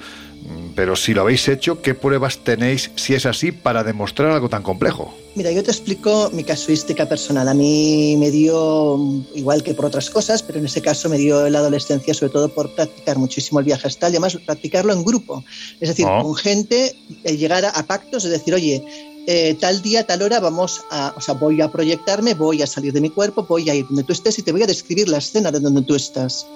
pero 0.75 0.97
si 0.97 1.15
lo 1.15 1.23
habéis 1.23 1.49
hecho, 1.49 1.83
¿qué 1.83 1.95
pruebas 1.95 2.39
tenéis, 2.39 2.91
si 2.97 3.15
es 3.15 3.27
así, 3.27 3.53
para 3.53 3.85
demostrar 3.85 4.31
algo 4.31 4.49
tan 4.49 4.63
complejo? 4.63 5.15
Mira, 5.35 5.51
yo 5.51 5.63
te 5.63 5.71
explico 5.71 6.31
mi 6.33 6.45
casuística 6.45 7.09
personal. 7.09 7.49
A 7.49 7.55
mí 7.55 8.17
me 8.19 8.31
dio, 8.31 8.99
igual 9.35 9.63
que 9.63 9.75
por 9.75 9.87
otras 9.87 10.11
cosas, 10.11 10.43
pero 10.43 10.59
en 10.59 10.67
ese 10.67 10.83
caso 10.83 11.09
me 11.09 11.17
dio 11.17 11.47
en 11.47 11.53
la 11.53 11.61
adolescencia 11.61 12.13
sobre 12.15 12.33
todo 12.33 12.49
por 12.49 12.75
practicar 12.75 13.19
muchísimo 13.19 13.59
el 13.59 13.65
viaje 13.65 13.87
astral 13.87 14.13
y 14.13 14.17
además 14.17 14.37
practicarlo 14.45 14.93
en 14.93 15.05
grupo. 15.05 15.45
Es 15.81 15.89
decir, 15.89 16.07
oh. 16.07 16.23
con 16.23 16.35
gente, 16.35 16.97
llegar 17.25 17.65
a, 17.65 17.83
pactos, 17.87 18.25
es 18.25 18.31
decir, 18.31 18.55
oye, 18.55 18.83
eh, 19.27 19.57
tal 19.61 19.83
día, 19.83 20.05
tal 20.05 20.23
hora 20.23 20.41
vamos 20.41 20.81
a, 20.91 21.15
o 21.17 21.21
sea, 21.21 21.35
voy 21.35 21.61
a 21.61 21.71
proyectarme, 21.71 22.35
voy 22.35 22.63
a 22.63 22.67
salir 22.67 22.93
de 22.93 23.01
mi 23.01 23.11
cuerpo, 23.11 23.45
voy 23.45 23.71
a 23.71 23.75
ir 23.75 23.87
donde 23.87 24.03
tú 24.03 24.13
estés 24.13 24.39
y 24.39 24.43
te 24.43 24.53
voy 24.53 24.63
a 24.63 24.67
describir 24.67 25.09
la 25.09 25.19
escena 25.19 25.53
de 25.53 25.61
donde 25.61 25.83
tú 25.83 25.95
estás. 25.95 26.47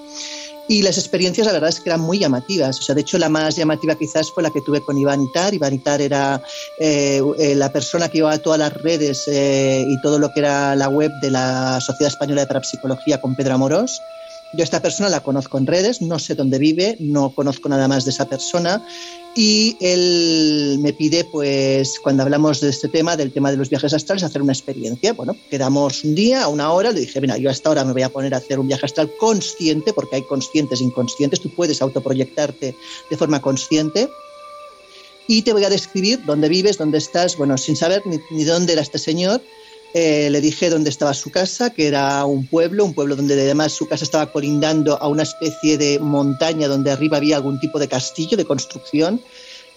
Y 0.69 0.83
las 0.83 0.99
experiencias, 0.99 1.47
la 1.47 1.53
verdad 1.53 1.69
es 1.69 1.79
que 1.79 1.91
eran 1.91 2.01
muy 2.01 2.19
llamativas. 2.19 2.81
O 2.81 2.83
sea, 2.83 2.97
de 2.97 3.03
hecho, 3.03 3.19
la 3.19 3.29
más 3.29 3.55
llamativa 3.55 3.95
quizás 3.95 4.33
fue 4.33 4.43
la 4.43 4.51
que 4.51 4.61
tuve 4.63 4.81
con 4.81 4.99
Iván 4.99 5.23
Itar. 5.23 5.55
Iván 5.55 5.75
Itar 5.75 6.01
era 6.01 6.43
eh, 6.81 7.23
eh, 7.39 7.55
la 7.55 7.73
persona 7.73 8.09
que 8.09 8.19
llevaba 8.19 8.39
todas 8.39 8.59
las 8.59 8.73
redes 8.73 9.29
y 9.29 10.01
todo 10.03 10.19
lo 10.19 10.33
que 10.33 10.41
era 10.41 10.75
la 10.75 10.89
web 10.89 11.13
de 11.23 11.31
la 11.31 11.81
Sociedad 11.81 12.13
Española 12.13 12.41
de 12.41 12.49
Parapsicología 12.49 13.21
con 13.21 13.37
Pedro 13.37 13.55
Amorós. 13.55 14.01
Yo 14.57 14.65
esta 14.65 14.81
persona 14.81 15.11
la 15.11 15.23
conozco 15.23 15.59
en 15.59 15.67
redes, 15.67 16.01
no 16.01 16.19
sé 16.19 16.35
dónde 16.35 16.59
vive, 16.59 16.97
no 16.99 17.35
conozco 17.35 17.69
nada 17.69 17.89
más 17.89 18.07
de 18.07 18.11
esa 18.11 18.27
persona 18.27 18.83
y 19.35 19.77
él 19.81 20.79
me 20.81 20.95
pide, 20.95 21.25
pues, 21.25 22.01
cuando 22.03 22.23
hablamos 22.23 22.63
de 22.63 22.71
este 22.71 22.89
tema, 22.89 23.19
del 23.19 23.33
tema 23.33 23.51
de 23.51 23.59
los 23.59 23.69
viajes 23.69 23.93
astrales, 23.93 24.25
hacer 24.25 24.41
una 24.41 24.55
experiencia. 24.55 25.13
Bueno, 25.13 25.37
quedamos 25.51 26.05
un 26.05 26.15
día, 26.15 26.49
una 26.49 26.73
hora, 26.73 26.91
le 26.91 27.01
dije, 27.01 27.21
mira, 27.21 27.37
yo 27.37 27.51
hasta 27.51 27.69
ahora 27.69 27.85
me 27.85 27.93
voy 27.93 28.01
a 28.01 28.09
poner 28.09 28.33
a 28.33 28.39
hacer 28.39 28.59
un 28.59 28.67
viaje 28.67 28.87
astral 28.87 29.11
consciente, 29.21 29.93
porque 29.93 30.17
hay 30.17 30.23
conscientes 30.23 30.81
e 30.81 30.85
inconscientes, 30.85 31.41
tú 31.41 31.51
puedes 31.51 31.83
autoproyectarte 31.83 32.75
de 33.11 33.17
forma 33.17 33.43
consciente. 33.43 34.09
Y 35.29 35.43
te 35.43 35.53
voy 35.53 35.65
a 35.65 35.71
describir 35.71 36.25
dónde 36.25 36.49
vives, 36.49 36.79
dónde 36.79 36.97
estás, 36.97 37.37
bueno, 37.37 37.59
sin 37.59 37.77
saber 37.77 38.01
ni, 38.07 38.19
ni 38.31 38.45
dónde 38.45 38.73
era 38.73 38.81
este 38.81 38.99
señor, 38.99 39.43
eh, 39.99 40.29
le 40.29 40.43
dije 40.43 40.69
dónde 40.69 40.91
estaba 40.91 41.15
su 41.15 41.31
casa, 41.31 41.71
que 41.71 41.87
era 41.87 42.23
un 42.27 42.47
pueblo, 42.47 42.85
un 42.85 42.93
pueblo 42.93 43.17
donde 43.17 43.33
además 43.33 43.73
su 43.73 43.89
casa 43.89 44.05
estaba 44.05 44.31
colindando 44.31 45.01
a 45.01 45.09
una 45.09 45.23
especie 45.23 45.79
de 45.79 45.99
montaña 45.99 46.69
donde 46.69 46.91
arriba 46.91 47.17
había 47.17 47.37
algún 47.37 47.59
tipo 47.59 47.79
de 47.79 47.89
castillo 47.89 48.37
de 48.37 48.45
construcción. 48.45 49.23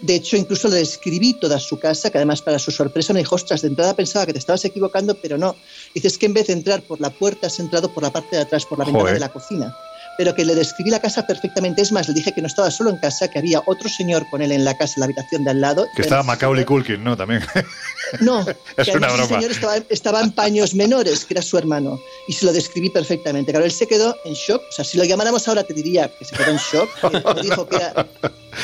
De 0.02 0.16
hecho, 0.16 0.36
incluso 0.36 0.68
le 0.68 0.76
describí 0.76 1.36
toda 1.36 1.58
su 1.58 1.80
casa, 1.80 2.10
que 2.10 2.18
además 2.18 2.42
para 2.42 2.60
su 2.60 2.70
sorpresa 2.70 3.14
me 3.14 3.20
dijo, 3.20 3.36
ostras, 3.36 3.62
de 3.62 3.70
entrada 3.70 3.94
pensaba 3.96 4.26
que 4.26 4.34
te 4.34 4.40
estabas 4.40 4.66
equivocando, 4.66 5.16
pero 5.16 5.38
no. 5.38 5.56
Dices 5.96 6.18
que 6.18 6.26
en 6.26 6.34
vez 6.34 6.48
de 6.48 6.54
entrar 6.54 6.82
por 6.82 7.00
la 7.00 7.12
puerta, 7.12 7.48
has 7.48 7.58
entrado 7.62 7.88
por 7.94 8.04
la 8.04 8.12
parte 8.12 8.36
de 8.36 8.42
atrás, 8.42 8.66
por 8.66 8.78
la 8.78 8.84
ventana 8.84 9.14
de 9.14 9.20
la 9.22 9.30
cocina 9.30 9.74
pero 10.20 10.36
que 10.36 10.44
le 10.44 10.54
describí 10.54 10.90
la 10.90 11.00
casa 11.00 11.26
perfectamente. 11.26 11.82
Es 11.82 11.94
más, 11.94 12.10
le 12.10 12.14
dije 12.14 12.34
que 12.34 12.42
no 12.42 12.48
estaba 12.48 12.70
solo 12.72 12.90
en 12.90 12.98
casa, 12.98 13.30
que 13.30 13.40
había 13.40 13.64
otro 13.66 13.88
señor 13.88 14.30
con 14.30 14.42
él 14.42 14.52
en 14.52 14.66
la 14.66 14.78
casa, 14.78 14.96
en 14.98 15.00
la 15.00 15.06
habitación 15.06 15.46
de 15.46 15.52
al 15.52 15.62
lado. 15.62 15.88
Que 15.96 16.02
estaba 16.02 16.24
Macaulay 16.24 16.66
Culkin, 16.66 17.02
¿no? 17.02 17.16
También. 17.16 17.42
No, 18.22 18.44
es 18.78 18.90
que 18.90 18.98
una 18.98 19.12
broma. 19.12 19.28
señor 19.28 19.52
estaba, 19.52 19.78
estaba, 19.90 20.22
en 20.22 20.32
paños 20.32 20.74
menores, 20.74 21.26
que 21.26 21.36
era 21.36 21.44
su 21.44 21.58
hermano, 21.58 22.00
y 22.28 22.34
se 22.34 22.46
lo 22.46 22.54
describí 22.54 22.90
perfectamente. 22.90 23.52
Claro, 23.52 23.66
él 23.66 23.72
se 23.72 23.88
quedó 23.88 24.16
en 24.26 24.34
shock. 24.34 24.64
O 24.68 24.72
sea, 24.72 24.84
si 24.84 24.98
lo 24.98 25.04
llamáramos 25.04 25.48
ahora, 25.48 25.64
te 25.64 25.74
diría 25.74 26.12
que 26.18 26.26
se 26.26 26.36
quedó 26.36 26.52
en 26.52 26.58
shock. 26.58 26.90
dijo 27.44 27.68
que 27.68 27.76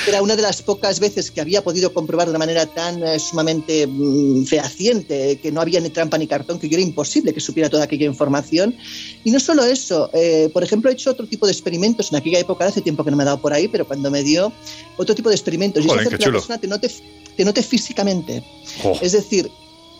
era, 0.07 0.21
una 0.21 0.35
de 0.35 0.41
las 0.41 0.61
pocas 0.61 0.99
veces 0.99 1.29
que 1.29 1.41
había 1.41 1.63
podido 1.63 1.93
comprobar 1.93 2.25
de 2.27 2.31
una 2.31 2.39
manera 2.39 2.65
tan 2.65 3.03
eh, 3.03 3.19
sumamente 3.19 3.85
mm, 3.87 4.45
fehaciente 4.45 5.39
que 5.39 5.51
no 5.51 5.61
había 5.61 5.79
ni 5.79 5.89
trampa 5.89 6.17
ni 6.17 6.27
cartón, 6.27 6.59
que 6.59 6.67
yo 6.67 6.77
era 6.77 6.83
imposible 6.83 7.33
que 7.33 7.39
supiera 7.39 7.69
toda 7.69 7.83
aquella 7.83 8.05
información. 8.05 8.75
Y 9.23 9.31
no 9.31 9.39
solo 9.39 9.63
eso, 9.63 10.09
eh, 10.13 10.49
por 10.51 10.63
ejemplo, 10.63 10.89
he 10.89 10.93
hecho 10.93 11.11
otro 11.11 11.27
tipo 11.27 11.44
de 11.45 11.51
experimentos. 11.51 12.11
En 12.11 12.17
aquella 12.17 12.39
época, 12.39 12.65
hace 12.65 12.81
tiempo 12.81 13.03
que 13.03 13.11
no 13.11 13.17
me 13.17 13.23
ha 13.23 13.27
dado 13.27 13.41
por 13.41 13.53
ahí, 13.53 13.67
pero 13.67 13.87
cuando 13.87 14.11
me 14.11 14.23
dio 14.23 14.51
otro 14.97 15.15
tipo 15.15 15.29
de 15.29 15.35
experimentos, 15.35 15.83
y 15.83 15.87
es 15.87 15.93
hacer 15.93 16.17
que 16.17 16.25
la 16.25 16.31
persona 16.31 16.57
te 16.57 16.67
note, 16.67 16.91
te 17.35 17.45
note 17.45 17.63
físicamente. 17.63 18.43
Es 19.01 19.11
decir, 19.11 19.49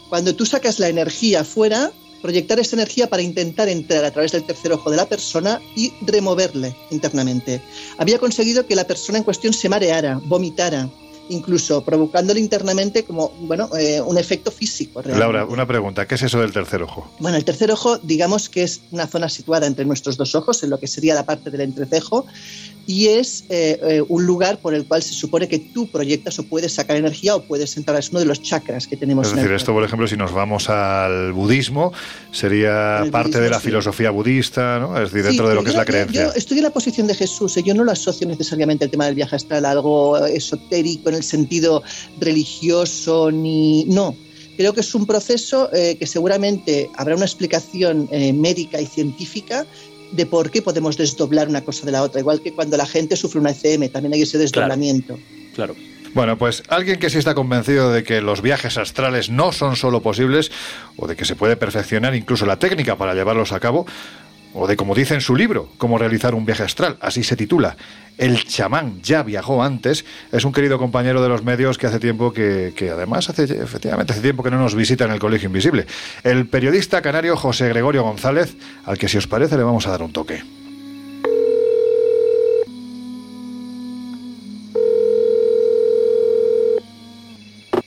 cuando 0.09 0.35
tú 0.35 0.45
sacas 0.45 0.79
la 0.79 0.89
energía 0.89 1.43
fuera, 1.43 1.91
proyectar 2.21 2.59
esa 2.59 2.75
energía 2.75 3.07
para 3.07 3.21
intentar 3.21 3.69
entrar 3.69 4.03
a 4.03 4.11
través 4.11 4.31
del 4.31 4.43
tercer 4.43 4.71
ojo 4.71 4.89
de 4.89 4.97
la 4.97 5.07
persona 5.07 5.61
y 5.75 5.93
removerle 6.01 6.75
internamente. 6.89 7.61
Había 7.97 8.17
conseguido 8.17 8.65
que 8.65 8.75
la 8.75 8.87
persona 8.87 9.19
en 9.19 9.23
cuestión 9.23 9.53
se 9.53 9.69
mareara, 9.69 10.19
vomitara, 10.23 10.89
incluso 11.29 11.83
provocándole 11.83 12.39
internamente 12.39 13.03
como 13.03 13.29
bueno 13.41 13.69
eh, 13.77 14.01
un 14.01 14.17
efecto 14.17 14.51
físico. 14.51 15.01
Laura, 15.03 15.45
una 15.45 15.65
pregunta, 15.65 16.07
¿qué 16.07 16.15
es 16.15 16.23
eso 16.23 16.39
del 16.41 16.51
tercer 16.51 16.81
ojo? 16.83 17.09
Bueno, 17.19 17.37
el 17.37 17.45
tercer 17.45 17.71
ojo, 17.71 17.97
digamos 17.97 18.49
que 18.49 18.63
es 18.63 18.81
una 18.91 19.07
zona 19.07 19.29
situada 19.29 19.67
entre 19.67 19.85
nuestros 19.85 20.17
dos 20.17 20.35
ojos, 20.35 20.63
en 20.63 20.69
lo 20.69 20.79
que 20.79 20.87
sería 20.87 21.15
la 21.15 21.25
parte 21.25 21.49
del 21.51 21.61
entrecejo, 21.61 22.25
y 22.87 23.07
es 23.07 23.45
eh, 23.49 23.79
eh, 23.81 24.03
un 24.07 24.25
lugar 24.25 24.59
por 24.59 24.75
el 24.75 24.85
cual 24.85 25.01
se 25.01 25.13
supone 25.13 25.47
que 25.47 25.57
tú 25.57 25.87
proyectas 25.87 26.37
o 26.39 26.43
puedes 26.43 26.73
sacar 26.73 26.97
energía 26.97 27.35
o 27.35 27.43
puedes 27.43 27.75
entrar. 27.77 27.97
Es 27.97 28.11
uno 28.11 28.19
de 28.19 28.25
los 28.25 28.41
chakras 28.41 28.87
que 28.87 28.95
tenemos. 28.95 29.27
Es 29.27 29.35
decir, 29.35 29.51
esto, 29.51 29.73
por 29.73 29.83
ejemplo, 29.83 30.07
si 30.07 30.17
nos 30.17 30.31
vamos 30.31 30.69
al 30.69 31.33
budismo, 31.33 31.93
sería 32.31 33.03
parte 33.11 33.39
de 33.39 33.49
la 33.49 33.59
filosofía 33.59 34.11
budista, 34.11 34.79
¿no? 34.79 34.97
Es 35.01 35.11
decir, 35.11 35.25
dentro 35.25 35.49
de 35.49 35.55
lo 35.55 35.63
que 35.63 35.71
es 35.71 35.75
la 35.75 35.85
creencia. 35.85 36.25
Yo 36.25 36.33
estoy 36.33 36.57
en 36.59 36.63
la 36.63 36.69
posición 36.69 37.07
de 37.07 37.15
Jesús, 37.15 37.55
yo 37.55 37.73
no 37.73 37.83
lo 37.83 37.91
asocio 37.91 38.27
necesariamente 38.27 38.85
el 38.85 38.91
tema 38.91 39.05
del 39.05 39.15
viaje 39.15 39.35
astral 39.35 39.65
a 39.65 39.71
algo 39.71 40.17
esotérico 40.17 41.09
en 41.15 41.19
el 41.19 41.23
sentido 41.23 41.83
religioso, 42.19 43.31
ni. 43.31 43.85
No. 43.85 44.15
Creo 44.57 44.73
que 44.73 44.79
es 44.79 44.95
un 44.95 45.05
proceso 45.05 45.69
eh, 45.73 45.97
que 45.99 46.07
seguramente 46.07 46.89
habrá 46.95 47.15
una 47.15 47.25
explicación 47.25 48.07
médica 48.09 48.79
y 48.79 48.85
científica 48.85 49.65
de 50.11 50.25
por 50.25 50.49
qué 50.49 50.61
podemos 50.61 50.95
desdoblar 50.95 51.49
una 51.49 51.61
cosa 51.61 51.85
de 51.85 51.91
la 51.91 52.03
otra, 52.03 52.21
igual 52.21 52.41
que 52.41 52.53
cuando 52.53 52.77
la 52.77 52.85
gente 52.85 53.17
sufre 53.17 53.39
una 53.39 53.51
ECM, 53.51 53.89
también 53.89 54.13
hay 54.13 54.21
ese 54.21 54.37
desdoblamiento. 54.37 55.19
Claro. 55.53 55.75
Bueno, 56.15 56.37
pues 56.37 56.63
alguien 56.69 56.97
que 56.97 57.09
sí 57.09 57.17
está 57.17 57.35
convencido 57.35 57.91
de 57.91 58.03
que 58.03 58.21
los 58.21 58.41
viajes 58.41 58.77
astrales 58.77 59.29
no 59.29 59.51
son 59.51 59.75
solo 59.75 60.01
posibles 60.01 60.49
o 60.95 61.07
de 61.07 61.17
que 61.17 61.25
se 61.25 61.35
puede 61.35 61.57
perfeccionar 61.57 62.15
incluso 62.15 62.45
la 62.45 62.57
técnica 62.57 62.97
para 62.97 63.13
llevarlos 63.13 63.51
a 63.51 63.59
cabo, 63.59 63.85
o 64.55 64.67
de 64.67 64.77
como 64.77 64.95
dice 64.95 65.13
en 65.13 65.21
su 65.21 65.35
libro, 65.35 65.69
cómo 65.77 65.97
realizar 65.97 66.33
un 66.33 66.45
viaje 66.45 66.63
astral, 66.63 66.97
así 67.01 67.23
se 67.23 67.35
titula. 67.35 67.75
El 68.17 68.45
chamán 68.45 69.01
ya 69.01 69.21
viajó 69.21 69.61
antes, 69.61 70.05
es 70.31 70.45
un 70.45 70.53
querido 70.53 70.79
compañero 70.79 71.21
de 71.21 71.27
los 71.27 71.43
medios 71.43 71.77
que 71.77 71.87
hace 71.87 71.99
tiempo 71.99 72.31
que, 72.31 72.73
que, 72.75 72.89
además 72.89 73.29
hace 73.29 73.43
efectivamente 73.43 74.13
hace 74.13 74.21
tiempo 74.21 74.43
que 74.43 74.51
no 74.51 74.57
nos 74.57 74.73
visita 74.73 75.03
en 75.03 75.11
el 75.11 75.19
Colegio 75.19 75.47
Invisible. 75.47 75.85
El 76.23 76.47
periodista 76.47 77.01
canario 77.01 77.35
José 77.35 77.67
Gregorio 77.67 78.03
González, 78.03 78.55
al 78.85 78.97
que 78.97 79.09
si 79.09 79.17
os 79.17 79.27
parece 79.27 79.57
le 79.57 79.63
vamos 79.63 79.85
a 79.87 79.91
dar 79.91 80.01
un 80.01 80.13
toque. 80.13 80.54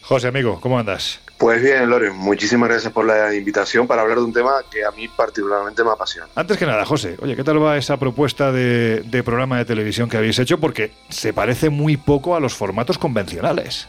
José, 0.09 0.29
amigo, 0.29 0.59
¿cómo 0.63 0.79
andas? 0.79 1.21
Pues 1.37 1.61
bien, 1.61 1.91
Loren, 1.91 2.17
muchísimas 2.17 2.71
gracias 2.71 2.91
por 2.91 3.05
la 3.05 3.35
invitación 3.35 3.87
para 3.87 4.01
hablar 4.01 4.17
de 4.17 4.25
un 4.25 4.33
tema 4.33 4.53
que 4.71 4.83
a 4.83 4.91
mí 4.91 5.07
particularmente 5.07 5.85
me 5.85 5.91
apasiona. 5.91 6.29
Antes 6.35 6.57
que 6.57 6.65
nada, 6.65 6.87
José, 6.87 7.17
oye, 7.21 7.37
¿qué 7.37 7.45
tal 7.45 7.63
va 7.63 7.77
esa 7.77 7.99
propuesta 7.99 8.51
de, 8.51 9.03
de 9.03 9.23
programa 9.23 9.59
de 9.59 9.67
televisión 9.67 10.09
que 10.09 10.17
habéis 10.17 10.39
hecho? 10.39 10.59
Porque 10.59 10.93
se 11.11 11.35
parece 11.35 11.69
muy 11.69 11.99
poco 11.99 12.35
a 12.35 12.41
los 12.41 12.55
formatos 12.55 12.97
convencionales. 12.97 13.87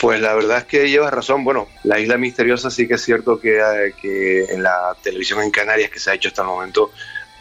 Pues 0.00 0.22
la 0.22 0.32
verdad 0.32 0.56
es 0.56 0.64
que 0.64 0.88
llevas 0.88 1.12
razón. 1.12 1.44
Bueno, 1.44 1.68
la 1.84 2.00
isla 2.00 2.16
misteriosa 2.16 2.70
sí 2.70 2.88
que 2.88 2.94
es 2.94 3.02
cierto 3.02 3.38
que, 3.38 3.58
eh, 3.58 3.94
que 4.00 4.44
en 4.44 4.62
la 4.62 4.96
televisión 5.02 5.42
en 5.42 5.50
Canarias 5.50 5.90
que 5.90 5.98
se 5.98 6.12
ha 6.12 6.14
hecho 6.14 6.28
hasta 6.28 6.40
el 6.40 6.48
momento 6.48 6.92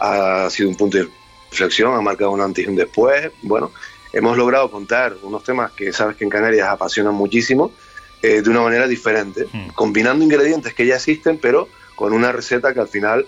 ha 0.01 0.50
sido 0.50 0.68
un 0.68 0.75
punto 0.75 0.98
de 0.98 1.08
inflexión, 1.50 1.94
ha 1.94 2.01
marcado 2.01 2.32
un 2.32 2.41
antes 2.41 2.65
y 2.65 2.68
un 2.68 2.75
después. 2.75 3.32
Bueno, 3.41 3.72
hemos 4.12 4.36
logrado 4.36 4.70
contar 4.70 5.15
unos 5.24 5.46
temas 5.46 5.72
que 5.72 5.94
sabes 5.94 6.18
que 6.18 6.25
en 6.25 6.30
Canarias 6.30 6.68
apasionan 6.68 7.13
muchísimo 7.13 7.72
eh, 8.21 8.41
de 8.41 8.49
una 8.49 8.61
manera 8.61 8.87
diferente, 8.87 9.47
Hmm. 9.51 9.69
combinando 9.73 10.23
ingredientes 10.23 10.73
que 10.73 10.85
ya 10.85 10.95
existen, 10.95 11.37
pero 11.37 11.67
con 11.95 12.13
una 12.13 12.31
receta 12.31 12.73
que 12.73 12.79
al 12.79 12.87
final 12.87 13.25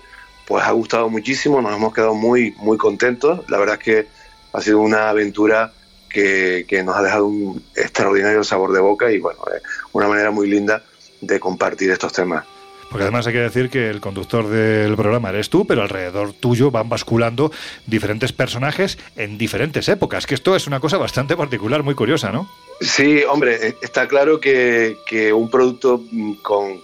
pues 0.47 0.63
ha 0.65 0.71
gustado 0.71 1.09
muchísimo, 1.09 1.61
nos 1.61 1.75
hemos 1.75 1.93
quedado 1.93 2.15
muy, 2.15 2.53
muy 2.57 2.77
contentos. 2.77 3.41
La 3.49 3.57
verdad 3.57 3.77
es 3.79 3.83
que 3.83 4.07
ha 4.51 4.61
sido 4.61 4.79
una 4.79 5.09
aventura 5.09 5.71
que, 6.09 6.65
que 6.67 6.83
nos 6.83 6.95
ha 6.97 7.01
dejado 7.01 7.27
un 7.27 7.63
extraordinario 7.75 8.43
sabor 8.43 8.73
de 8.73 8.81
boca 8.81 9.11
y 9.11 9.19
bueno, 9.19 9.39
eh, 9.55 9.61
una 9.93 10.07
manera 10.07 10.31
muy 10.31 10.47
linda 10.49 10.83
de 11.21 11.39
compartir 11.39 11.91
estos 11.91 12.11
temas. 12.11 12.45
Porque 12.93 13.05
además 13.05 13.25
hay 13.25 13.33
que 13.33 13.39
decir 13.39 13.69
que 13.71 13.89
el 13.89 13.99
conductor 13.99 14.47
del 14.47 14.95
programa 14.95 15.29
eres 15.29 15.49
tú, 15.49 15.65
pero 15.65 15.81
alrededor 15.81 16.31
tuyo 16.33 16.69
van 16.69 16.89
basculando 16.89 17.51
diferentes 17.87 18.31
personajes 18.31 18.99
en 19.15 19.39
diferentes 19.39 19.89
épocas, 19.89 20.27
que 20.27 20.35
esto 20.35 20.55
es 20.55 20.67
una 20.67 20.79
cosa 20.79 20.99
bastante 20.99 21.35
particular, 21.35 21.81
muy 21.81 21.95
curiosa, 21.95 22.31
¿no? 22.31 22.47
Sí, 22.81 23.23
hombre, 23.27 23.67
eh, 23.69 23.75
está 23.81 24.07
claro 24.07 24.39
que, 24.39 24.97
que 25.07 25.33
un 25.33 25.49
producto 25.49 26.03
mm, 26.11 26.33
con, 26.43 26.79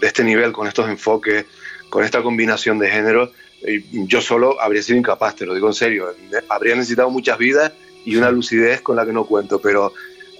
de 0.00 0.06
este 0.06 0.22
nivel, 0.22 0.52
con 0.52 0.66
estos 0.68 0.86
enfoques, 0.86 1.46
con 1.88 2.04
esta 2.04 2.22
combinación 2.22 2.78
de 2.78 2.90
géneros, 2.90 3.30
eh, 3.66 3.82
yo 3.90 4.20
solo 4.20 4.60
habría 4.60 4.82
sido 4.82 4.98
incapaz, 4.98 5.34
te 5.36 5.46
lo 5.46 5.54
digo 5.54 5.68
en 5.68 5.72
serio. 5.74 6.14
Ne- 6.30 6.40
Habría 6.50 6.74
necesitado 6.76 7.08
muchas 7.08 7.38
vidas 7.38 7.72
y 8.04 8.16
una 8.16 8.30
lucidez 8.30 8.82
con 8.82 8.96
la 8.96 9.06
que 9.06 9.12
no 9.14 9.24
cuento, 9.24 9.60
pero 9.60 9.94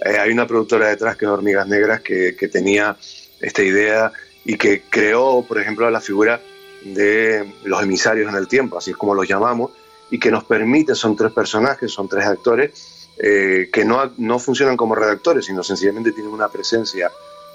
eh, 0.05 0.19
hay 0.19 0.29
una 0.31 0.45
productora 0.45 0.89
detrás 0.89 1.15
que 1.17 1.25
es 1.25 1.31
Hormigas 1.31 1.67
Negras 1.67 2.01
que, 2.01 2.35
que 2.37 2.47
tenía 2.47 2.95
esta 3.41 3.63
idea 3.63 4.11
y 4.45 4.55
que 4.57 4.83
creó, 4.89 5.43
por 5.43 5.59
ejemplo, 5.59 5.89
la 5.89 5.99
figura 5.99 6.39
de 6.83 7.51
los 7.63 7.81
emisarios 7.81 8.29
en 8.29 8.35
el 8.35 8.47
tiempo, 8.47 8.77
así 8.77 8.91
es 8.91 8.97
como 8.97 9.15
los 9.15 9.27
llamamos, 9.27 9.71
y 10.11 10.19
que 10.19 10.29
nos 10.29 10.43
permite, 10.43 10.93
son 10.93 11.15
tres 11.15 11.31
personajes, 11.31 11.91
son 11.91 12.07
tres 12.07 12.25
actores, 12.25 13.09
eh, 13.17 13.69
que 13.73 13.83
no, 13.83 14.11
no 14.17 14.39
funcionan 14.39 14.77
como 14.77 14.93
redactores, 14.93 15.45
sino 15.45 15.63
sencillamente 15.63 16.11
tienen 16.11 16.31
una 16.31 16.47
presencia 16.47 17.11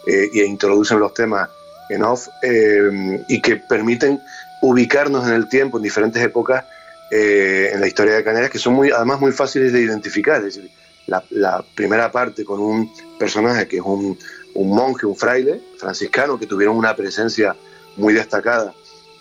eh, 0.06 0.30
e 0.35 0.44
introducen 0.44 0.99
los 0.99 1.14
temas 1.14 1.49
en 1.90 2.02
off 2.02 2.28
eh, 2.42 3.25
y 3.28 3.40
que 3.40 3.56
permiten 3.56 4.20
ubicarnos 4.62 5.26
en 5.28 5.35
el 5.35 5.49
tiempo, 5.49 5.76
en 5.76 5.82
diferentes 5.82 6.23
épocas 6.23 6.64
eh, 7.11 7.70
en 7.73 7.80
la 7.80 7.87
historia 7.87 8.14
de 8.14 8.25
Canarias, 8.25 8.50
que 8.50 8.59
son 8.59 8.75
muy, 8.75 8.90
además 8.90 9.20
muy 9.20 9.32
fáciles 9.32 9.73
de 9.73 9.80
identificar. 9.80 10.38
Es 10.38 10.56
decir, 10.56 10.70
la, 11.06 11.23
la 11.30 11.64
primera 11.75 12.11
parte 12.11 12.44
con 12.44 12.61
un 12.61 12.92
personaje 13.18 13.68
que 13.68 13.76
es 13.76 13.82
un, 13.85 14.18
un 14.54 14.75
monje, 14.75 15.07
un 15.07 15.16
fraile 15.16 15.61
franciscano, 15.78 16.38
que 16.38 16.47
tuvieron 16.47 16.76
una 16.76 16.95
presencia 16.95 17.57
muy 17.97 18.14
destacada 18.14 18.75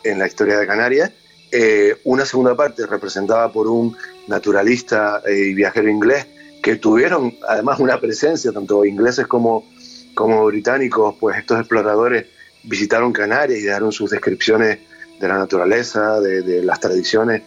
en 0.03 0.19
la 0.19 0.27
historia 0.27 0.59
de 0.59 0.67
Canarias. 0.67 1.11
Eh, 1.51 1.99
una 2.03 2.25
segunda 2.25 2.55
parte 2.55 2.85
representada 2.85 3.51
por 3.51 3.67
un 3.67 3.95
naturalista 4.27 5.21
eh, 5.25 5.49
y 5.49 5.53
viajero 5.53 5.89
inglés 5.89 6.27
que 6.61 6.75
tuvieron 6.75 7.35
además 7.47 7.79
una 7.79 7.99
presencia, 7.99 8.51
tanto 8.51 8.85
ingleses 8.85 9.25
como, 9.27 9.65
como 10.13 10.45
británicos, 10.45 11.15
pues 11.19 11.37
estos 11.37 11.59
exploradores 11.59 12.27
visitaron 12.63 13.13
Canarias 13.13 13.59
y 13.59 13.63
dejaron 13.63 13.91
sus 13.91 14.11
descripciones 14.11 14.79
de 15.19 15.27
la 15.27 15.37
naturaleza, 15.37 16.19
de, 16.19 16.63
las 16.63 16.79
tradiciones, 16.79 17.41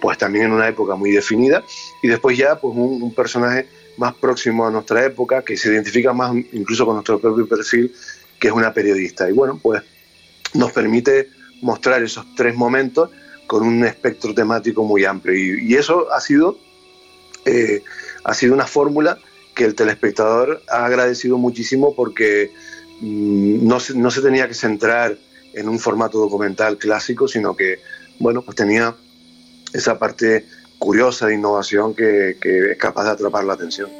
pues 0.00 0.18
también 0.18 0.46
en 0.46 0.52
una 0.52 0.68
época 0.68 0.96
muy 0.96 1.12
definida. 1.12 1.62
Y 2.02 2.08
después 2.08 2.36
ya 2.36 2.56
pues 2.60 2.76
un 2.76 3.14
personaje 3.14 3.68
más 3.98 4.14
próximo 4.14 4.66
a 4.66 4.70
nuestra 4.70 5.04
época, 5.04 5.42
que 5.42 5.56
se 5.56 5.68
identifica 5.70 6.12
más 6.12 6.34
incluso 6.52 6.86
con 6.86 6.94
nuestro 6.94 7.18
propio 7.18 7.46
perfil, 7.46 7.92
que 8.38 8.48
es 8.48 8.54
una 8.54 8.72
periodista. 8.72 9.28
Y 9.28 9.32
bueno, 9.32 9.58
pues 9.62 9.82
nos 10.54 10.72
permite 10.72 11.28
mostrar 11.60 12.02
esos 12.02 12.24
tres 12.34 12.54
momentos 12.54 13.10
con 13.46 13.66
un 13.66 13.84
espectro 13.84 14.34
temático 14.34 14.84
muy 14.84 15.04
amplio. 15.04 15.34
Y, 15.58 15.74
eso 15.74 16.12
ha 16.12 16.20
sido, 16.20 16.58
eh, 17.44 17.82
ha 18.24 18.34
sido 18.34 18.54
una 18.54 18.66
fórmula 18.66 19.18
que 19.54 19.64
el 19.64 19.74
telespectador 19.74 20.62
ha 20.70 20.84
agradecido 20.84 21.36
muchísimo 21.38 21.94
porque 21.94 22.52
mmm, 23.00 23.66
no, 23.66 23.80
se, 23.80 23.94
no 23.96 24.10
se 24.10 24.22
tenía 24.22 24.46
que 24.46 24.54
centrar 24.54 25.18
en 25.54 25.68
un 25.68 25.78
formato 25.78 26.18
documental 26.18 26.78
clásico, 26.78 27.26
sino 27.26 27.56
que, 27.56 27.80
bueno, 28.18 28.42
pues 28.42 28.56
tenía 28.56 28.94
esa 29.72 29.98
parte 29.98 30.46
curiosa 30.78 31.26
de 31.26 31.34
innovación 31.34 31.94
que, 31.94 32.36
que 32.40 32.72
es 32.72 32.78
capaz 32.78 33.04
de 33.04 33.10
atrapar 33.10 33.44
la 33.44 33.54
atención. 33.54 33.90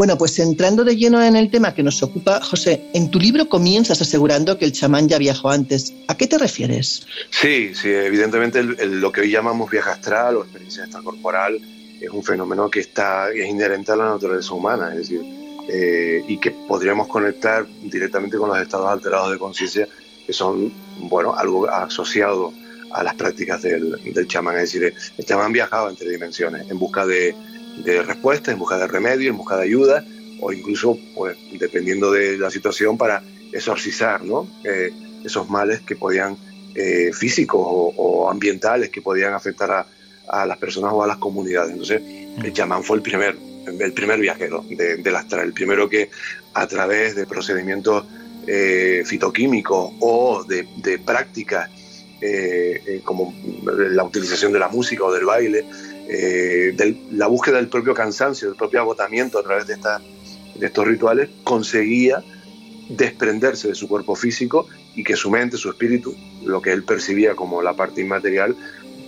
Bueno, 0.00 0.16
pues 0.16 0.38
entrando 0.38 0.82
de 0.82 0.96
lleno 0.96 1.22
en 1.22 1.36
el 1.36 1.50
tema 1.50 1.74
que 1.74 1.82
nos 1.82 2.02
ocupa, 2.02 2.40
José, 2.40 2.88
en 2.94 3.10
tu 3.10 3.20
libro 3.20 3.50
comienzas 3.50 4.00
asegurando 4.00 4.56
que 4.56 4.64
el 4.64 4.72
chamán 4.72 5.10
ya 5.10 5.18
viajó 5.18 5.50
antes. 5.50 5.92
¿A 6.08 6.16
qué 6.16 6.26
te 6.26 6.38
refieres? 6.38 7.06
Sí, 7.30 7.74
sí, 7.74 7.90
evidentemente 7.90 8.60
el, 8.60 8.80
el, 8.80 9.00
lo 9.00 9.12
que 9.12 9.20
hoy 9.20 9.30
llamamos 9.30 9.70
viaje 9.70 9.90
astral 9.90 10.36
o 10.36 10.40
experiencia 10.40 10.84
extracorporal 10.84 11.60
es 12.00 12.08
un 12.08 12.24
fenómeno 12.24 12.70
que 12.70 12.80
está 12.80 13.30
es 13.30 13.46
inherente 13.46 13.92
a 13.92 13.96
la 13.96 14.08
naturaleza 14.08 14.54
humana, 14.54 14.88
es 14.92 15.00
decir, 15.00 15.20
eh, 15.72 16.24
y 16.26 16.38
que 16.38 16.50
podríamos 16.50 17.06
conectar 17.06 17.64
directamente 17.82 18.36
con 18.36 18.48
los 18.48 18.58
estados 18.58 18.88
alterados 18.88 19.30
de 19.30 19.38
conciencia 19.38 19.88
que 20.26 20.32
son, 20.32 20.72
bueno, 20.98 21.34
algo 21.36 21.68
asociado 21.68 22.52
a 22.92 23.04
las 23.04 23.14
prácticas 23.14 23.62
del, 23.62 23.96
del 24.12 24.26
chamán. 24.26 24.56
Es 24.56 24.72
decir, 24.72 24.92
el 25.16 25.24
chamán 25.24 25.52
viajaba 25.52 25.88
entre 25.88 26.10
dimensiones 26.10 26.68
en 26.68 26.78
busca 26.78 27.06
de, 27.06 27.34
de 27.84 28.02
respuestas, 28.02 28.52
en 28.52 28.58
busca 28.58 28.78
de 28.78 28.88
remedio, 28.88 29.30
en 29.30 29.36
busca 29.36 29.56
de 29.56 29.62
ayuda, 29.62 30.04
o 30.40 30.52
incluso, 30.52 30.98
pues, 31.14 31.36
dependiendo 31.52 32.10
de 32.10 32.36
la 32.36 32.50
situación, 32.50 32.98
para 32.98 33.22
exorcizar 33.52 34.24
¿no? 34.24 34.48
eh, 34.64 34.92
esos 35.24 35.48
males 35.50 35.80
que 35.82 35.94
podían, 35.96 36.36
eh, 36.74 37.10
físicos 37.12 37.60
o, 37.62 37.92
o, 37.96 38.30
ambientales, 38.30 38.90
que 38.90 39.02
podían 39.02 39.34
afectar 39.34 39.70
a, 39.70 39.86
a, 40.28 40.46
las 40.46 40.58
personas 40.58 40.92
o 40.92 41.02
a 41.02 41.06
las 41.06 41.18
comunidades. 41.18 41.70
Entonces, 41.70 42.02
el 42.42 42.52
chamán 42.52 42.82
fue 42.82 42.96
el 42.96 43.02
primer, 43.02 43.36
el 43.66 43.92
primer 43.92 44.20
viajero 44.20 44.64
de, 44.68 44.96
del 44.96 45.16
astral, 45.16 45.46
el 45.46 45.52
primero 45.52 45.88
que 45.88 46.10
a 46.54 46.66
través 46.66 47.14
de 47.14 47.26
procedimientos 47.26 48.04
eh, 48.46 49.02
fitoquímicos 49.04 49.92
o 50.00 50.44
de, 50.44 50.66
de 50.76 50.98
prácticas 50.98 51.70
eh, 52.22 53.00
como 53.04 53.34
la 53.66 54.04
utilización 54.04 54.52
de 54.52 54.58
la 54.58 54.68
música 54.68 55.04
o 55.04 55.12
del 55.12 55.24
baile, 55.24 55.64
eh, 56.08 56.74
la 57.12 57.28
búsqueda 57.28 57.56
del 57.56 57.68
propio 57.68 57.94
cansancio, 57.94 58.48
del 58.48 58.56
propio 58.56 58.80
agotamiento 58.80 59.38
a 59.38 59.42
través 59.42 59.66
de, 59.66 59.74
esta, 59.74 60.00
de 60.54 60.66
estos 60.66 60.86
rituales, 60.86 61.30
conseguía 61.44 62.22
desprenderse 62.88 63.68
de 63.68 63.74
su 63.74 63.88
cuerpo 63.88 64.16
físico 64.16 64.66
y 64.94 65.04
que 65.04 65.16
su 65.16 65.30
mente, 65.30 65.56
su 65.56 65.70
espíritu, 65.70 66.14
lo 66.44 66.60
que 66.60 66.72
él 66.72 66.82
percibía 66.82 67.34
como 67.34 67.62
la 67.62 67.74
parte 67.74 68.00
inmaterial, 68.00 68.56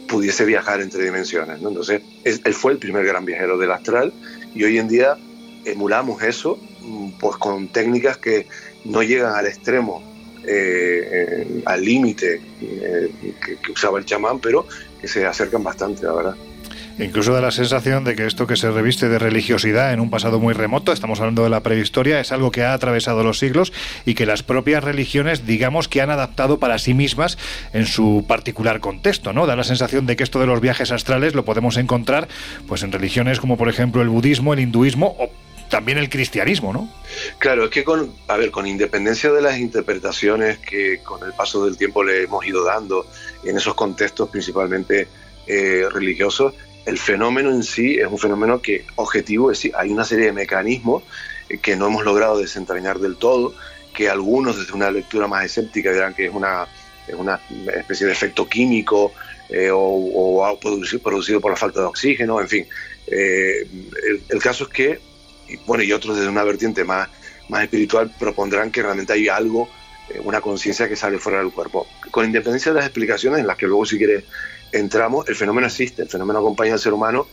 pudiese 0.08 0.44
viajar 0.44 0.80
entre 0.80 1.04
dimensiones. 1.04 1.60
Entonces, 1.60 2.02
es, 2.24 2.40
él 2.44 2.54
fue 2.54 2.72
el 2.72 2.78
primer 2.78 3.04
gran 3.04 3.24
viajero 3.24 3.58
del 3.58 3.72
astral 3.72 4.12
y 4.54 4.64
hoy 4.64 4.78
en 4.78 4.88
día 4.88 5.16
emulamos 5.64 6.22
eso 6.22 6.58
pues 7.18 7.36
con 7.36 7.68
técnicas 7.68 8.18
que 8.18 8.46
no 8.84 9.02
llegan 9.02 9.34
al 9.34 9.46
extremo, 9.46 10.02
eh, 10.44 11.08
eh, 11.12 11.62
al 11.64 11.84
límite 11.84 12.40
eh, 12.60 13.10
que, 13.44 13.56
que 13.56 13.72
usaba 13.72 13.98
el 13.98 14.04
chamán, 14.04 14.40
pero 14.40 14.66
que 15.00 15.06
se 15.06 15.24
acercan 15.24 15.62
bastante, 15.62 16.04
la 16.04 16.12
verdad. 16.12 16.36
Incluso 16.98 17.32
da 17.32 17.40
la 17.40 17.50
sensación 17.50 18.04
de 18.04 18.14
que 18.14 18.26
esto 18.26 18.46
que 18.46 18.56
se 18.56 18.70
reviste 18.70 19.08
de 19.08 19.18
religiosidad 19.18 19.92
en 19.92 20.00
un 20.00 20.10
pasado 20.10 20.38
muy 20.38 20.54
remoto, 20.54 20.92
estamos 20.92 21.20
hablando 21.20 21.42
de 21.44 21.50
la 21.50 21.62
prehistoria, 21.62 22.20
es 22.20 22.32
algo 22.32 22.50
que 22.50 22.64
ha 22.64 22.74
atravesado 22.74 23.22
los 23.24 23.38
siglos 23.38 23.72
y 24.04 24.14
que 24.14 24.26
las 24.26 24.42
propias 24.42 24.84
religiones, 24.84 25.46
digamos, 25.46 25.88
que 25.88 26.00
han 26.00 26.10
adaptado 26.10 26.58
para 26.58 26.78
sí 26.78 26.94
mismas 26.94 27.38
en 27.72 27.86
su 27.86 28.24
particular 28.28 28.80
contexto, 28.80 29.32
¿no? 29.32 29.46
Da 29.46 29.56
la 29.56 29.64
sensación 29.64 30.06
de 30.06 30.16
que 30.16 30.22
esto 30.22 30.40
de 30.40 30.46
los 30.46 30.60
viajes 30.60 30.92
astrales 30.92 31.34
lo 31.34 31.44
podemos 31.44 31.76
encontrar 31.76 32.28
pues 32.68 32.82
en 32.82 32.92
religiones 32.92 33.40
como 33.40 33.56
por 33.56 33.68
ejemplo 33.68 34.02
el 34.02 34.08
budismo, 34.08 34.52
el 34.52 34.60
hinduismo 34.60 35.16
o 35.18 35.30
también 35.68 35.96
el 35.96 36.10
cristianismo, 36.10 36.72
¿no? 36.74 36.92
Claro, 37.38 37.64
es 37.64 37.70
que 37.70 37.82
con, 37.82 38.12
a 38.28 38.36
ver, 38.36 38.50
con 38.50 38.66
independencia 38.66 39.32
de 39.32 39.40
las 39.40 39.58
interpretaciones 39.58 40.58
que 40.58 41.02
con 41.02 41.24
el 41.26 41.32
paso 41.32 41.64
del 41.64 41.78
tiempo 41.78 42.04
le 42.04 42.24
hemos 42.24 42.44
ido 42.46 42.62
dando 42.62 43.06
en 43.42 43.56
esos 43.56 43.74
contextos 43.74 44.28
principalmente 44.28 45.08
eh, 45.46 45.86
religiosos, 45.90 46.52
el 46.86 46.98
fenómeno 46.98 47.50
en 47.50 47.62
sí 47.62 47.96
es 47.96 48.06
un 48.06 48.18
fenómeno 48.18 48.60
que 48.60 48.84
objetivo, 48.96 49.50
es 49.50 49.58
decir, 49.58 49.72
hay 49.76 49.90
una 49.90 50.04
serie 50.04 50.26
de 50.26 50.32
mecanismos 50.32 51.02
que 51.60 51.76
no 51.76 51.86
hemos 51.86 52.04
logrado 52.04 52.38
desentrañar 52.38 52.98
del 52.98 53.16
todo, 53.16 53.54
que 53.94 54.08
algunos 54.08 54.58
desde 54.58 54.72
una 54.72 54.90
lectura 54.90 55.26
más 55.26 55.44
escéptica 55.44 55.92
dirán 55.92 56.14
que 56.14 56.26
es 56.26 56.32
una, 56.32 56.66
es 57.06 57.14
una 57.14 57.40
especie 57.74 58.06
de 58.06 58.12
efecto 58.12 58.48
químico 58.48 59.12
eh, 59.48 59.70
o, 59.72 60.58
producido, 60.60 61.40
por 61.40 61.50
la 61.50 61.56
falta 61.56 61.80
de 61.80 61.86
oxígeno, 61.86 62.40
en 62.40 62.48
fin. 62.48 62.66
Eh, 63.06 63.66
el, 64.30 64.42
caso 64.42 64.64
es 64.64 64.70
que, 64.70 65.00
y, 65.48 65.56
bueno, 65.66 65.84
y 65.84 65.92
otros 65.92 66.16
desde 66.16 66.30
una 66.30 66.44
vertiente 66.44 66.84
más, 66.84 67.08
más 67.48 67.64
espiritual 67.64 68.10
propondrán 68.18 68.70
que 68.70 68.82
realmente 68.82 69.12
hay 69.12 69.28
algo, 69.28 69.68
eh, 70.08 70.20
una 70.24 70.40
conciencia 70.40 70.88
que 70.88 70.96
sale 70.96 71.18
fuera 71.18 71.40
del 71.40 71.52
cuerpo. 71.52 71.86
Con 72.10 72.24
independencia 72.24 72.72
de 72.72 72.76
las 72.76 72.86
explicaciones, 72.86 73.40
en 73.40 73.46
las 73.46 73.58
que 73.58 73.66
luego 73.66 73.84
si 73.84 73.98
quiere 73.98 74.24
entramos, 74.72 75.28
el 75.28 75.36
fenómeno 75.36 75.66
existe, 75.66 76.02
el 76.02 76.08
fenómeno 76.08 76.40
acompaña 76.40 76.72
al 76.72 76.78
ser 76.80 76.92
humano 76.92 77.26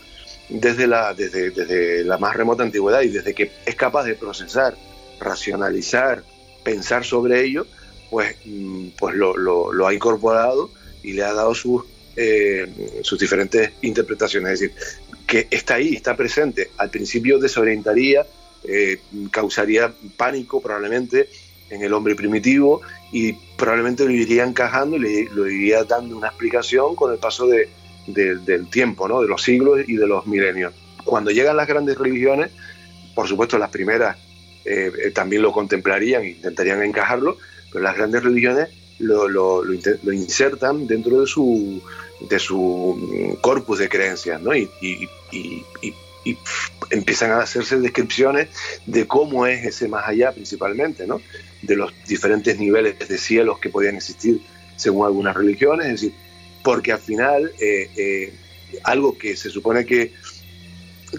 desde 0.49 0.87
la, 0.87 1.13
desde, 1.13 1.51
desde 1.51 2.03
la 2.03 2.17
más 2.17 2.35
remota 2.35 2.63
antigüedad 2.63 3.01
y 3.01 3.09
desde 3.09 3.33
que 3.33 3.51
es 3.65 3.75
capaz 3.75 4.03
de 4.03 4.15
procesar, 4.15 4.75
racionalizar, 5.19 6.23
pensar 6.63 7.05
sobre 7.05 7.43
ello, 7.43 7.65
pues, 8.09 8.35
mm, 8.45 8.89
pues 8.97 9.15
lo, 9.15 9.87
ha 9.87 9.93
incorporado 9.93 10.71
y 11.03 11.13
le 11.13 11.23
ha 11.23 11.33
dado 11.33 11.53
sus 11.53 11.83
eh, 12.15 12.67
sus 13.01 13.17
diferentes 13.17 13.71
interpretaciones. 13.81 14.53
Es 14.53 14.59
decir, 14.59 14.75
que 15.25 15.47
está 15.49 15.75
ahí, 15.75 15.95
está 15.95 16.17
presente. 16.17 16.71
Al 16.77 16.89
principio 16.89 17.39
desorientaría, 17.39 18.25
eh, 18.63 18.99
causaría 19.31 19.93
pánico 20.17 20.59
probablemente 20.59 21.29
en 21.69 21.83
el 21.83 21.93
hombre 21.93 22.15
primitivo 22.15 22.81
y 23.11 23.33
probablemente 23.57 24.05
lo 24.05 24.11
iría 24.11 24.43
encajando 24.43 24.97
y 24.97 25.25
lo 25.29 25.47
iría 25.47 25.83
dando 25.83 26.17
una 26.17 26.27
explicación 26.27 26.95
con 26.95 27.11
el 27.11 27.19
paso 27.19 27.47
de, 27.47 27.69
del 28.07 28.67
tiempo, 28.69 29.07
¿no? 29.07 29.21
de 29.21 29.27
los 29.27 29.41
siglos 29.41 29.81
y 29.87 29.95
de 29.95 30.07
los 30.07 30.25
milenios. 30.27 30.73
Cuando 31.03 31.31
llegan 31.31 31.57
las 31.57 31.67
grandes 31.67 31.97
religiones, 31.97 32.51
por 33.15 33.27
supuesto 33.27 33.57
las 33.57 33.69
primeras 33.69 34.17
eh, 34.65 35.11
también 35.13 35.41
lo 35.41 35.51
contemplarían, 35.51 36.25
intentarían 36.25 36.83
encajarlo, 36.83 37.37
pero 37.71 37.83
las 37.83 37.95
grandes 37.95 38.23
religiones 38.23 38.69
lo, 38.99 39.27
lo, 39.27 39.63
insertan 40.11 40.85
dentro 40.87 41.21
de 41.21 41.27
su, 41.27 41.81
de 42.29 42.39
su 42.39 43.37
corpus 43.41 43.79
de 43.79 43.89
creencias, 43.89 44.41
¿no? 44.41 44.55
Y, 44.55 44.69
empiezan 46.89 47.31
a 47.31 47.39
hacerse 47.39 47.79
descripciones 47.79 48.49
de 48.85 49.07
cómo 49.07 49.45
es 49.45 49.65
ese 49.65 49.87
más 49.87 50.07
allá 50.07 50.31
principalmente, 50.31 51.07
¿no? 51.07 51.21
De 51.61 51.75
los 51.75 51.93
diferentes 52.07 52.57
niveles 52.59 52.99
de 52.99 53.17
cielos 53.17 53.59
que 53.59 53.69
podían 53.69 53.95
existir 53.95 54.41
según 54.75 55.05
algunas 55.05 55.35
religiones, 55.35 55.87
es 55.87 55.91
decir, 55.93 56.13
porque 56.63 56.91
al 56.91 56.99
final 56.99 57.51
eh, 57.59 57.89
eh, 57.95 58.33
algo 58.83 59.17
que 59.17 59.35
se 59.35 59.49
supone 59.49 59.85
que 59.85 60.13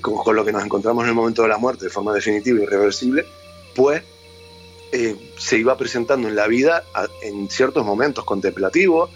con, 0.01 0.37
lo 0.37 0.45
que 0.45 0.53
nos 0.53 0.65
encontramos 0.65 1.05
en 1.05 1.11
el 1.11 1.15
momento 1.15 1.43
de 1.43 1.49
la 1.49 1.59
muerte 1.59 1.87
de 1.87 1.91
forma 1.91 2.13
definitiva 2.15 2.59
y 2.59 2.63
irreversible, 2.63 3.25
pues 3.75 4.03
eh, 4.93 5.17
se 5.37 5.59
iba 5.59 5.77
presentando 5.77 6.29
en 6.29 6.37
la 6.37 6.47
vida 6.47 6.85
en 7.23 7.49
ciertos 7.51 7.85
momentos 7.85 8.25
contemplativos, 8.25 9.11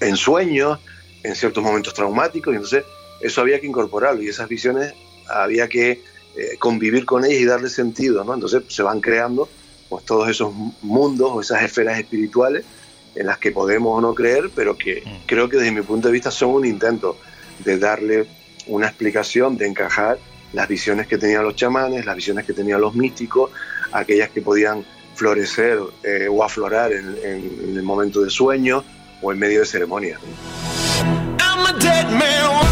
en 0.00 0.16
sueños, 0.16 0.78
en 1.22 1.34
ciertos 1.34 1.62
momentos 1.62 1.94
traumáticos, 1.94 2.52
y 2.52 2.56
entonces 2.56 2.84
eso 3.22 3.40
había 3.40 3.60
que 3.60 3.66
incorporarlo 3.66 4.22
y 4.22 4.28
esas 4.28 4.48
visiones 4.48 4.94
había 5.28 5.68
que 5.68 6.02
eh, 6.36 6.56
convivir 6.58 7.04
con 7.04 7.24
ellas 7.24 7.40
y 7.40 7.44
darle 7.44 7.68
sentido, 7.68 8.24
¿no? 8.24 8.34
Entonces 8.34 8.62
se 8.68 8.82
van 8.82 9.00
creando 9.00 9.48
pues 9.88 10.04
todos 10.04 10.28
esos 10.28 10.52
mundos 10.82 11.30
o 11.32 11.40
esas 11.40 11.62
esferas 11.62 11.98
espirituales 11.98 12.64
en 13.14 13.26
las 13.26 13.38
que 13.38 13.52
podemos 13.52 13.98
o 13.98 14.00
no 14.00 14.14
creer, 14.14 14.50
pero 14.54 14.76
que 14.76 15.02
mm. 15.04 15.26
creo 15.26 15.48
que 15.48 15.58
desde 15.58 15.70
mi 15.70 15.82
punto 15.82 16.08
de 16.08 16.12
vista 16.12 16.30
son 16.30 16.50
un 16.50 16.66
intento 16.66 17.18
de 17.64 17.78
darle 17.78 18.26
una 18.66 18.86
explicación, 18.86 19.56
de 19.56 19.66
encajar 19.66 20.18
las 20.52 20.68
visiones 20.68 21.06
que 21.06 21.18
tenían 21.18 21.44
los 21.44 21.56
chamanes, 21.56 22.04
las 22.06 22.16
visiones 22.16 22.46
que 22.46 22.52
tenían 22.52 22.80
los 22.80 22.94
místicos, 22.94 23.50
aquellas 23.92 24.30
que 24.30 24.40
podían 24.40 24.84
florecer 25.14 25.78
eh, 26.02 26.28
o 26.30 26.42
aflorar 26.42 26.92
en, 26.92 27.16
en, 27.22 27.76
el 27.76 27.82
momento 27.82 28.22
de 28.22 28.30
sueño, 28.30 28.82
o 29.20 29.32
en 29.32 29.38
medio 29.38 29.60
de 29.60 29.66
ceremonia. 29.66 30.18
El 31.80 32.71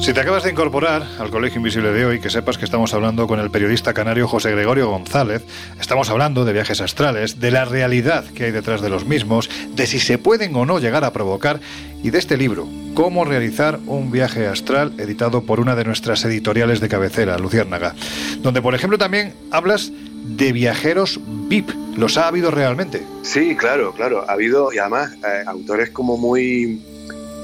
Si 0.00 0.14
te 0.14 0.20
acabas 0.20 0.44
de 0.44 0.50
incorporar 0.50 1.06
al 1.18 1.30
Colegio 1.30 1.58
Invisible 1.58 1.92
de 1.92 2.06
hoy, 2.06 2.20
que 2.20 2.30
sepas 2.30 2.56
que 2.56 2.64
estamos 2.64 2.94
hablando 2.94 3.26
con 3.26 3.38
el 3.38 3.50
periodista 3.50 3.92
canario 3.92 4.26
José 4.26 4.50
Gregorio 4.50 4.88
González. 4.88 5.42
Estamos 5.78 6.08
hablando 6.08 6.46
de 6.46 6.54
viajes 6.54 6.80
astrales, 6.80 7.38
de 7.38 7.50
la 7.50 7.66
realidad 7.66 8.24
que 8.24 8.44
hay 8.44 8.50
detrás 8.50 8.80
de 8.80 8.88
los 8.88 9.04
mismos, 9.04 9.50
de 9.74 9.86
si 9.86 10.00
se 10.00 10.16
pueden 10.16 10.56
o 10.56 10.64
no 10.64 10.78
llegar 10.78 11.04
a 11.04 11.12
provocar 11.12 11.60
y 12.02 12.08
de 12.08 12.18
este 12.18 12.38
libro, 12.38 12.66
Cómo 12.94 13.26
realizar 13.26 13.78
un 13.86 14.10
viaje 14.10 14.46
astral, 14.46 14.94
editado 14.98 15.42
por 15.42 15.60
una 15.60 15.76
de 15.76 15.84
nuestras 15.84 16.24
editoriales 16.24 16.80
de 16.80 16.88
cabecera, 16.88 17.38
Luciérnaga, 17.38 17.94
donde 18.38 18.62
por 18.62 18.74
ejemplo 18.74 18.96
también 18.96 19.34
hablas 19.50 19.92
de 20.24 20.52
viajeros 20.52 21.20
VIP. 21.48 21.70
¿Los 21.98 22.16
ha 22.16 22.26
habido 22.26 22.50
realmente? 22.50 23.02
Sí, 23.22 23.54
claro, 23.54 23.92
claro. 23.92 24.24
Ha 24.28 24.32
habido, 24.32 24.72
y 24.72 24.78
además, 24.78 25.12
eh, 25.12 25.44
autores 25.46 25.90
como 25.90 26.16
muy, 26.16 26.82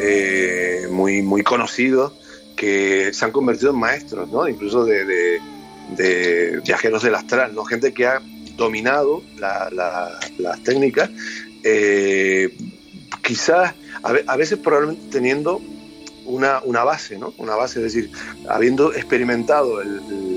eh, 0.01 0.89
muy, 0.91 1.21
muy 1.21 1.43
conocidos 1.43 2.15
que 2.57 3.13
se 3.13 3.25
han 3.25 3.31
convertido 3.31 3.71
en 3.71 3.79
maestros, 3.79 4.29
¿no? 4.31 4.49
incluso 4.49 4.85
de, 4.85 5.41
viajeros 6.65 7.03
del 7.03 7.15
astral, 7.15 7.55
¿no? 7.55 7.65
gente 7.65 7.93
que 7.93 8.07
ha 8.07 8.21
dominado 8.57 9.23
las 9.39 10.63
técnicas, 10.65 11.11
eh, 11.63 12.57
quizás 13.23 13.75
a, 14.03 14.37
veces 14.37 14.59
probablemente 14.59 15.11
teniendo 15.11 15.61
una, 16.25 16.85
base, 16.85 17.19
¿no? 17.19 17.35
una 17.39 17.55
base, 17.55 17.79
es 17.79 17.95
decir, 17.95 18.11
habiendo 18.49 18.93
experimentado 18.95 19.83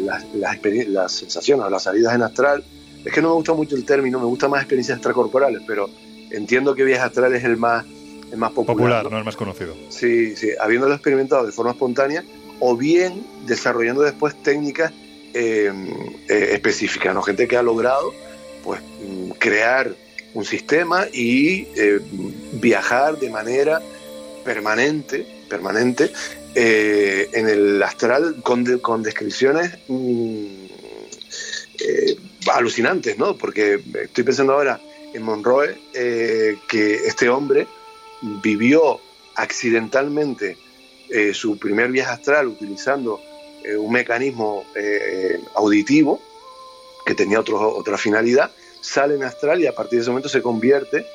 las, 0.04 0.26
las, 0.34 1.12
sensaciones 1.12 1.66
o 1.66 1.70
las 1.70 1.84
salidas 1.84 2.14
en 2.14 2.24
astral, 2.24 2.64
es 3.04 3.14
que 3.14 3.22
no 3.22 3.30
me 3.30 3.36
gusta 3.36 3.54
mucho 3.54 3.76
el 3.76 3.86
término, 3.86 4.20
me 4.20 4.26
gusta 4.26 4.50
más 4.50 4.62
experiencias 4.62 4.98
extracorporales, 4.98 5.62
pero 5.66 5.90
entiendo 6.32 6.76
que 6.76 6.84
viaje 6.84 7.04
astral 7.04 7.34
es 7.34 7.44
el 7.44 7.58
más 7.58 7.86
el 8.32 8.38
más 8.38 8.52
popular. 8.52 9.10
¿no? 9.10 9.18
el 9.18 9.24
más 9.24 9.36
conocido. 9.36 9.76
Sí, 9.90 10.36
sí, 10.36 10.50
habiéndolo 10.60 10.94
experimentado 10.94 11.46
de 11.46 11.52
forma 11.52 11.72
espontánea 11.72 12.24
o 12.60 12.76
bien 12.76 13.26
desarrollando 13.46 14.02
después 14.02 14.42
técnicas 14.44 14.92
eh, 15.34 15.72
eh, 16.28 16.50
específicas, 16.54 17.14
¿no? 17.14 17.22
Gente 17.22 17.48
que 17.48 17.56
ha 17.56 17.64
logrado 17.64 18.14
pues 18.64 18.82
mm, 18.82 19.32
crear 19.38 19.94
un 20.34 20.46
sistema 20.46 21.06
y 21.12 21.68
eh, 21.76 22.00
viajar 22.54 23.18
de 23.20 23.30
manera 23.30 23.82
permanente, 24.44 25.26
permanente 25.50 26.12
en 26.56 27.48
el 27.48 27.82
astral 27.84 28.42
con, 28.44 28.66
con 28.80 29.04
descripciones 29.04 29.78
mm, 29.88 30.66
alucinantes, 32.52 33.18
¿no? 33.18 33.38
Porque 33.38 33.82
estoy 34.02 34.24
pensando 34.24 34.54
ahora 34.54 34.82
en 35.14 35.22
Monroe, 35.22 35.78
que 35.94 36.96
este 37.06 37.30
hombre 37.30 37.68
vivió 38.22 39.00
accidentalmente 39.36 40.58
eh, 41.10 41.34
su 41.34 41.58
primer 41.58 41.92
viaje 41.92 42.12
astral 42.12 42.48
utilizando 42.48 43.20
eh, 43.64 43.76
un 43.76 43.92
mecanismo 43.92 44.66
eh, 44.76 45.40
auditivo 45.56 46.22
que 47.06 47.16
tenía 47.16 47.40
otro, 47.40 47.76
otra 47.76 47.98
finalidad, 47.98 48.52
sale 48.82 49.16
en 49.16 49.24
astral 49.24 49.62
y 49.62 49.68
a 49.68 49.74
partir 49.74 49.98
de 49.98 50.04
ese 50.04 50.12
momento 50.12 50.30
se 50.30 50.42
convierte 50.42 51.06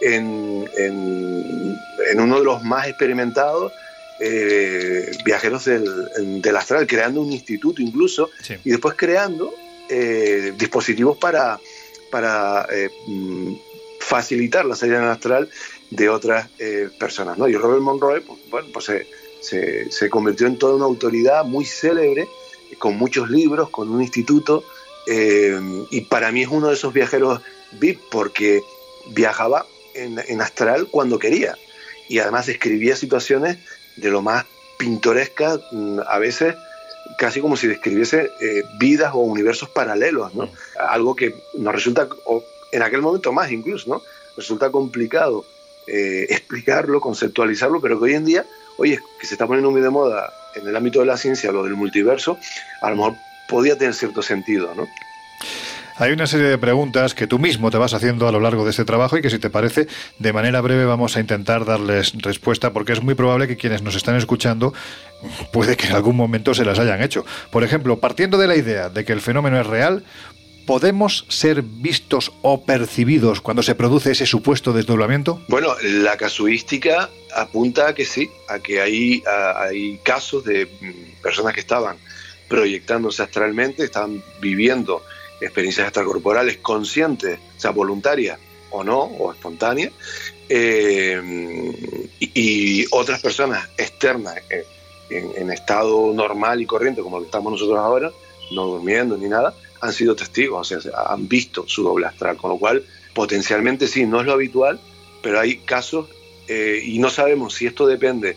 en, 0.00 0.68
en, 0.76 2.20
uno 2.20 2.38
de 2.38 2.44
los 2.44 2.62
más 2.62 2.86
experimentados 2.88 3.72
viajeros 5.24 5.64
del, 5.64 6.42
del, 6.42 6.56
astral, 6.56 6.86
creando 6.86 7.20
un 7.20 7.32
instituto 7.32 7.80
incluso 7.80 8.30
y 8.64 8.70
después 8.70 8.94
creando 8.96 9.54
dispositivos 10.56 11.16
para, 11.18 11.58
para 12.10 12.66
mm, 13.06 13.54
facilitar 14.00 14.64
la 14.64 14.76
salida 14.76 14.98
en 14.98 15.04
astral 15.04 15.48
de 15.90 16.08
otras 16.08 16.48
eh, 16.58 16.88
personas. 16.98 17.38
¿no? 17.38 17.48
Y 17.48 17.54
Robert 17.54 17.82
Monroe, 17.82 18.20
pues, 18.20 18.38
bueno, 18.50 18.68
pues 18.72 18.84
se, 19.40 19.90
se, 19.90 20.10
convirtió 20.10 20.46
en 20.46 20.58
toda 20.58 20.74
una 20.74 20.84
autoridad 20.84 21.44
muy 21.44 21.64
célebre, 21.64 22.28
con 22.78 22.96
muchos 22.96 23.30
libros, 23.30 23.70
con 23.70 23.88
un 23.88 24.02
instituto, 24.02 24.64
eh, 25.06 25.58
y 25.90 26.02
para 26.02 26.30
mí 26.32 26.42
es 26.42 26.48
uno 26.48 26.68
de 26.68 26.74
esos 26.74 26.92
viajeros 26.92 27.40
VIP 27.72 28.00
porque 28.10 28.62
viajaba 29.10 29.66
en, 29.94 30.40
astral 30.40 30.88
cuando 30.90 31.18
quería. 31.18 31.56
y 32.10 32.20
además 32.20 32.46
describía 32.46 32.96
situaciones 32.96 33.58
de 33.96 34.10
lo 34.10 34.22
más 34.22 34.46
pintorescas, 34.78 35.60
mm, 35.72 36.00
a 36.06 36.18
veces 36.18 36.54
casi 37.18 37.40
como 37.40 37.56
si 37.56 37.66
describiese 37.66 38.30
eh, 38.40 38.62
vidas 38.78 39.12
o 39.14 39.18
universos 39.18 39.68
paralelos, 39.70 40.34
¿no? 40.34 40.48
Algo 40.78 41.16
que 41.16 41.34
nos 41.54 41.74
resulta, 41.74 42.08
o 42.24 42.44
en 42.72 42.82
aquel 42.82 43.02
momento 43.02 43.32
más 43.32 43.50
incluso, 43.50 43.90
¿no? 43.90 44.02
Resulta 44.36 44.70
complicado 44.70 45.44
eh, 45.90 46.26
explicarlo, 46.28 47.00
conceptualizarlo, 47.00 47.80
pero 47.80 47.98
que 47.98 48.04
hoy 48.04 48.14
en 48.14 48.24
día, 48.24 48.44
oye, 48.76 49.00
que 49.18 49.26
se 49.26 49.34
está 49.34 49.46
poniendo 49.46 49.70
muy 49.70 49.80
de 49.80 49.90
moda 49.90 50.32
en 50.54 50.66
el 50.66 50.76
ámbito 50.76 51.00
de 51.00 51.06
la 51.06 51.16
ciencia, 51.16 51.52
lo 51.52 51.64
del 51.64 51.74
multiverso, 51.74 52.38
a 52.82 52.90
lo 52.90 52.96
mejor 52.96 53.14
podía 53.48 53.76
tener 53.76 53.94
cierto 53.94 54.22
sentido, 54.22 54.74
¿no? 54.74 54.86
Hay 56.00 56.12
una 56.12 56.28
serie 56.28 56.46
de 56.46 56.58
preguntas 56.58 57.12
que 57.12 57.26
tú 57.26 57.40
mismo 57.40 57.72
te 57.72 57.76
vas 57.76 57.92
haciendo 57.92 58.28
a 58.28 58.32
lo 58.32 58.38
largo 58.38 58.62
de 58.62 58.70
este 58.70 58.84
trabajo 58.84 59.18
y 59.18 59.22
que 59.22 59.30
si 59.30 59.40
te 59.40 59.50
parece, 59.50 59.88
de 60.20 60.32
manera 60.32 60.60
breve 60.60 60.84
vamos 60.84 61.16
a 61.16 61.20
intentar 61.20 61.64
darles 61.64 62.12
respuesta 62.22 62.72
porque 62.72 62.92
es 62.92 63.02
muy 63.02 63.14
probable 63.14 63.48
que 63.48 63.56
quienes 63.56 63.82
nos 63.82 63.96
están 63.96 64.14
escuchando 64.14 64.72
puede 65.52 65.76
que 65.76 65.88
en 65.88 65.94
algún 65.94 66.14
momento 66.14 66.54
se 66.54 66.64
las 66.64 66.78
hayan 66.78 67.02
hecho. 67.02 67.26
Por 67.50 67.64
ejemplo, 67.64 67.98
partiendo 67.98 68.38
de 68.38 68.46
la 68.46 68.54
idea 68.54 68.90
de 68.90 69.04
que 69.04 69.12
el 69.12 69.20
fenómeno 69.20 69.60
es 69.60 69.66
real, 69.66 70.04
¿podemos 70.68 71.24
ser 71.30 71.62
vistos 71.62 72.30
o 72.42 72.62
percibidos 72.66 73.40
cuando 73.40 73.62
se 73.62 73.74
produce 73.74 74.10
ese 74.10 74.26
supuesto 74.26 74.74
desdoblamiento? 74.74 75.40
Bueno, 75.48 75.74
la 75.82 76.18
casuística 76.18 77.08
apunta 77.34 77.88
a 77.88 77.94
que 77.94 78.04
sí, 78.04 78.30
a 78.48 78.58
que 78.58 78.78
hay, 78.78 79.22
hay 79.26 79.98
casos 80.02 80.44
de 80.44 80.66
mm, 80.66 81.22
personas 81.22 81.54
que 81.54 81.60
estaban 81.60 81.96
proyectándose 82.48 83.22
astralmente, 83.22 83.82
estaban 83.82 84.22
viviendo 84.42 85.02
experiencias 85.40 85.86
extracorporales 85.86 86.58
conscientes, 86.58 87.38
sea, 87.56 87.70
voluntarias 87.70 88.38
o 88.68 88.84
no, 88.84 89.04
o 89.04 89.32
espontáneas, 89.32 89.92
eh, 90.50 91.18
y, 92.20 92.84
otras 92.90 93.22
personas 93.22 93.70
externas 93.78 94.36
eh, 94.50 94.66
en, 95.08 95.50
estado 95.50 96.12
normal 96.12 96.60
y 96.60 96.66
corriente, 96.66 97.00
como 97.00 97.22
estamos 97.22 97.52
nosotros 97.52 97.78
ahora, 97.78 98.12
no 98.50 98.66
durmiendo 98.66 99.16
ni 99.16 99.30
nada, 99.30 99.54
han 99.80 99.92
sido 99.92 100.16
testigos, 100.16 100.72
o 100.72 100.80
sea, 100.80 100.92
han 101.08 101.28
visto 101.28 101.66
su 101.68 101.82
doble 101.82 102.06
astral, 102.06 102.36
con 102.36 102.50
lo 102.50 102.58
cual 102.58 102.84
potencialmente 103.14 103.86
sí, 103.86 104.06
no 104.06 104.20
es 104.20 104.26
lo 104.26 104.32
habitual, 104.32 104.80
pero 105.22 105.40
hay 105.40 105.58
casos 105.58 106.08
eh, 106.46 106.80
y 106.84 106.98
no 106.98 107.10
sabemos 107.10 107.54
si 107.54 107.66
esto 107.66 107.86
depende 107.86 108.36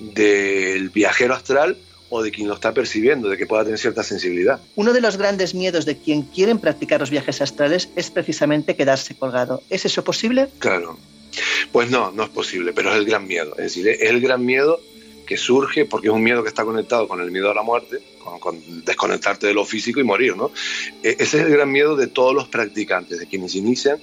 del 0.00 0.90
viajero 0.90 1.34
astral 1.34 1.76
o 2.10 2.22
de 2.22 2.30
quien 2.30 2.48
lo 2.48 2.54
está 2.54 2.72
percibiendo, 2.72 3.28
de 3.28 3.36
que 3.36 3.46
pueda 3.46 3.64
tener 3.64 3.78
cierta 3.78 4.02
sensibilidad. 4.02 4.60
Uno 4.76 4.92
de 4.92 5.00
los 5.00 5.16
grandes 5.16 5.54
miedos 5.54 5.84
de 5.84 5.98
quien 5.98 6.22
quieren 6.22 6.58
practicar 6.58 7.00
los 7.00 7.10
viajes 7.10 7.42
astrales 7.42 7.90
es 7.96 8.10
precisamente 8.10 8.76
quedarse 8.76 9.14
colgado. 9.14 9.62
¿Es 9.68 9.84
eso 9.84 10.04
posible? 10.04 10.48
Claro. 10.58 10.98
Pues 11.72 11.90
no, 11.90 12.10
no 12.12 12.24
es 12.24 12.30
posible, 12.30 12.72
pero 12.72 12.90
es 12.90 12.96
el 12.96 13.04
gran 13.04 13.26
miedo. 13.26 13.52
Es 13.58 13.74
decir, 13.74 13.88
es 13.88 14.10
el 14.10 14.20
gran 14.20 14.44
miedo 14.44 14.80
que 15.26 15.36
surge 15.36 15.84
porque 15.84 16.08
es 16.08 16.14
un 16.14 16.22
miedo 16.22 16.42
que 16.42 16.48
está 16.48 16.64
conectado 16.64 17.06
con 17.06 17.20
el 17.20 17.30
miedo 17.30 17.50
a 17.50 17.54
la 17.54 17.62
muerte, 17.62 17.98
con, 18.40 18.84
desconectarte 18.84 19.46
de 19.46 19.54
lo 19.54 19.64
físico 19.64 20.00
y 20.00 20.04
morir, 20.04 20.36
¿no? 20.36 20.50
E, 21.02 21.16
ese 21.18 21.38
es 21.38 21.46
el 21.46 21.50
gran 21.50 21.70
miedo 21.70 21.96
de 21.96 22.06
todos 22.06 22.34
los 22.34 22.48
practicantes, 22.48 23.18
de 23.18 23.26
quienes 23.26 23.54
inician, 23.54 23.98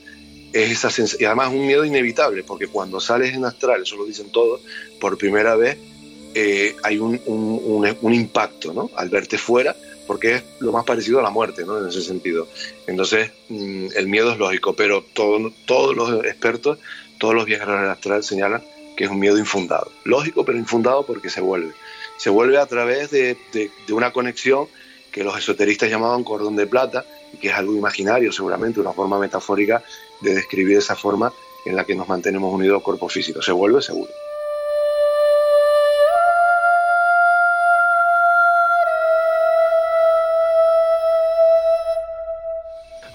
es 0.54 0.86
esa 0.86 1.18
y 1.20 1.26
además 1.26 1.50
un 1.50 1.68
miedo 1.68 1.84
inevitable, 1.84 2.44
porque 2.44 2.68
cuando 2.68 3.00
sales 3.00 3.34
en 3.34 3.44
astral, 3.44 3.82
eso 3.82 3.98
lo 3.98 4.06
dicen 4.06 4.32
todos, 4.32 4.62
por 5.00 5.18
primera 5.18 5.56
vez 5.56 5.78
eh, 6.34 6.76
hay 6.84 6.98
un, 6.98 7.22
un, 7.26 8.14
impacto 8.14 8.74
¿no? 8.74 8.90
al 8.96 9.10
verte 9.10 9.38
fuera, 9.38 9.76
porque 10.08 10.36
es 10.36 10.44
lo 10.60 10.72
más 10.72 10.86
parecido 10.86 11.20
a 11.20 11.24
la 11.24 11.30
muerte, 11.30 11.66
¿no? 11.66 11.80
en 11.80 11.88
ese 11.88 12.02
sentido. 12.02 12.48
Entonces, 12.88 13.32
mm, 13.50 13.88
el 13.96 14.08
miedo 14.08 14.32
es 14.32 14.38
lógico, 14.38 14.76
pero 14.76 15.04
todos 15.14 15.96
los 15.96 16.26
expertos, 16.26 16.80
todos 17.20 17.34
los 17.34 17.46
viajeros 17.46 17.82
del 17.82 17.90
astral 17.90 18.24
señalan 18.24 18.64
que 18.96 19.06
es 19.06 19.10
un 19.10 19.20
miedo 19.20 19.38
infundado. 19.38 19.92
Lógico, 20.04 20.46
pero 20.46 20.58
infundado 20.58 21.06
porque 21.06 21.30
se 21.30 21.42
vuelve. 21.42 21.74
Se 22.18 22.30
vuelve 22.30 22.58
a 22.58 22.66
través 22.66 23.12
de, 23.12 23.38
de, 23.52 23.72
de 23.86 23.94
una 23.94 24.12
conexión 24.12 24.68
que 25.12 25.24
los 25.24 25.38
esoteristas 25.38 25.90
llamaban 25.90 26.24
cordón 26.24 26.56
de 26.56 26.68
plata, 26.68 27.06
y 27.34 27.38
que 27.38 27.48
es 27.50 27.54
algo 27.54 27.74
imaginario 27.74 28.32
seguramente, 28.32 28.80
una 28.80 28.94
forma 28.94 29.20
metafórica 29.20 29.84
de 30.22 30.36
describir 30.36 30.78
esa 30.78 30.96
forma 30.96 31.32
en 31.66 31.76
la 31.76 31.84
que 31.84 31.96
nos 31.96 32.08
mantenemos 32.08 32.54
unidos 32.54 32.84
cuerpo 32.84 33.10
físico. 33.10 33.42
Se 33.42 33.52
vuelve 33.52 33.82
seguro. 33.82 34.12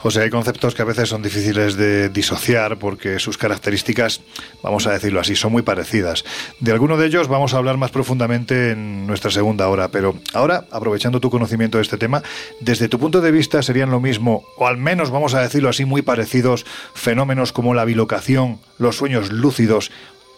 José, 0.03 0.23
hay 0.23 0.31
conceptos 0.31 0.75
que 0.75 0.81
a 0.81 0.87
veces 0.87 1.11
son 1.11 1.23
difíciles 1.23 1.77
de 1.77 2.09
disociar 2.09 2.79
porque 2.79 3.19
sus 3.19 3.37
características, 3.37 4.23
vamos 4.63 4.87
a 4.87 4.93
decirlo 4.93 5.21
así, 5.21 5.37
son 5.37 5.53
muy 5.53 5.61
parecidas. 5.61 6.25
De 6.59 6.73
alguno 6.73 6.97
de 6.97 7.07
ellos 7.07 7.29
vamos 7.29 7.53
a 7.53 7.59
hablar 7.59 7.77
más 7.77 7.91
profundamente 7.91 8.71
en 8.71 9.07
nuestra 9.07 9.31
segunda 9.31 9.69
hora, 9.69 9.89
pero 9.89 10.15
ahora, 10.33 10.65
aprovechando 10.71 11.21
tu 11.21 11.29
conocimiento 11.29 11.77
de 11.77 11.83
este 11.83 11.99
tema, 11.99 12.23
desde 12.61 12.89
tu 12.89 12.99
punto 12.99 13.21
de 13.21 13.31
vista 13.31 13.63
serían 13.63 13.91
lo 13.91 14.01
mismo, 14.01 14.45
o 14.57 14.67
al 14.67 14.79
menos 14.79 15.11
vamos 15.11 15.35
a 15.35 15.43
decirlo 15.43 15.69
así, 15.69 15.85
muy 15.85 16.01
parecidos 16.01 16.65
fenómenos 16.95 17.53
como 17.53 17.75
la 17.75 17.85
bilocación, 17.85 18.59
los 18.79 18.97
sueños 18.97 19.31
lúcidos 19.31 19.91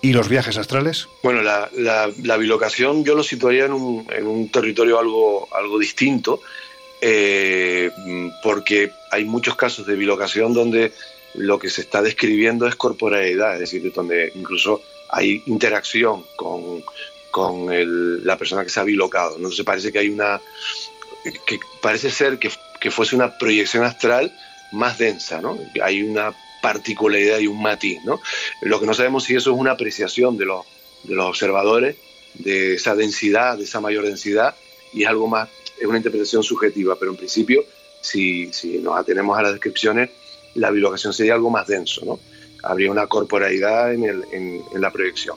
¿Y 0.04 0.14
los 0.14 0.28
viajes 0.28 0.58
astrales? 0.58 1.06
Bueno, 1.22 1.42
la, 1.42 1.70
la, 1.76 2.36
bilocación 2.36 3.04
yo 3.04 3.14
lo 3.14 3.22
situaría 3.22 3.66
en 3.66 3.72
un, 3.72 4.04
en 4.10 4.26
un 4.26 4.48
territorio 4.48 4.98
algo, 4.98 5.46
algo 5.54 5.78
distinto, 5.78 6.40
eh, 7.04 7.90
porque 8.44 8.92
hay 9.10 9.24
muchos 9.24 9.56
casos 9.56 9.84
de 9.88 9.96
bilocación 9.96 10.54
donde 10.54 10.92
lo 11.34 11.58
que 11.58 11.68
se 11.68 11.80
está 11.80 12.00
describiendo 12.00 12.64
es 12.68 12.76
corporeidad, 12.76 13.54
es 13.54 13.60
decir, 13.60 13.92
donde 13.92 14.30
incluso 14.36 14.82
hay 15.08 15.42
interacción 15.46 16.24
con, 16.36 16.84
la 18.24 18.38
persona 18.38 18.62
que 18.62 18.70
se 18.70 18.78
ha 18.78 18.84
bilocado. 18.84 19.36
Entonces 19.36 19.64
parece 19.64 19.90
que 19.90 19.98
hay 19.98 20.10
una, 20.10 20.40
que 21.44 21.58
parece 21.80 22.10
ser 22.10 22.38
que, 22.38 22.50
fuese 22.90 23.16
una 23.16 23.36
proyección 23.36 23.82
astral 23.82 24.32
más 24.70 24.98
densa, 24.98 25.40
¿no? 25.40 25.58
Hay 25.82 26.02
una 26.02 26.32
particularidad 26.62 27.40
y 27.40 27.48
un 27.48 27.60
matiz, 27.60 27.98
¿no? 28.04 28.20
Lo 28.60 28.78
que 28.78 28.86
no 28.86 28.94
sabemos 28.94 29.24
si 29.24 29.34
eso 29.34 29.50
es 29.50 29.58
una 29.58 29.72
apreciación 29.72 30.38
de 30.38 30.44
los, 30.44 30.66
de 31.02 31.16
los 31.16 31.26
observadores, 31.26 31.96
de 32.34 32.74
esa 32.74 32.94
densidad, 32.94 33.58
de 33.58 33.64
esa 33.64 33.80
mayor 33.80 34.04
densidad, 34.04 34.54
y 34.92 35.02
es 35.02 35.08
algo 35.08 35.26
más 35.26 35.48
es 35.82 35.88
una 35.88 35.98
interpretación 35.98 36.42
subjetiva, 36.44 36.96
pero 36.96 37.10
en 37.10 37.16
principio, 37.16 37.64
si, 38.00 38.52
si 38.52 38.78
nos 38.78 38.96
atenemos 38.96 39.36
a 39.36 39.42
las 39.42 39.52
descripciones, 39.52 40.10
la 40.54 40.70
bilocación 40.70 41.12
sería 41.12 41.34
algo 41.34 41.50
más 41.50 41.66
denso, 41.66 42.04
¿no? 42.04 42.20
Habría 42.62 42.92
una 42.92 43.08
corporalidad 43.08 43.92
en, 43.92 44.04
el, 44.04 44.24
en, 44.30 44.62
la 44.80 44.92
proyección. 44.92 45.36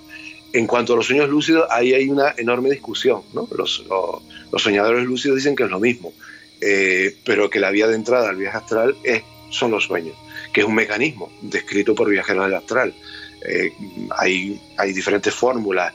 En 0.53 0.67
cuanto 0.67 0.93
a 0.93 0.97
los 0.97 1.07
sueños 1.07 1.27
lúcidos, 1.29 1.67
ahí 1.71 1.93
hay 1.93 2.07
una 2.07 2.35
enorme 2.37 2.69
discusión, 2.69 3.23
¿no? 3.33 3.47
Los, 3.57 3.85
los, 4.51 4.61
soñadores 4.61 5.03
lúcidos 5.05 5.37
dicen 5.37 5.55
que 5.55 5.63
es 5.63 5.69
lo 5.69 5.79
mismo, 5.79 6.13
eh, 6.61 7.17
pero 7.25 7.49
que 7.49 7.59
la 7.59 7.71
vía 7.71 7.87
de 7.87 7.95
entrada 7.95 8.29
al 8.29 8.35
viaje 8.35 8.57
astral 8.57 8.95
es, 9.03 9.23
son 9.49 9.71
los 9.71 9.85
sueños, 9.85 10.15
que 10.53 10.61
es 10.61 10.67
un 10.67 10.75
mecanismo 10.75 11.31
descrito 11.41 11.95
por 11.95 12.07
viajeros 12.07 12.45
del 12.45 12.53
astral. 12.53 12.93
Eh, 13.47 13.73
hay, 14.15 14.61
hay 14.77 14.93
diferentes 14.93 15.33
fórmulas 15.33 15.91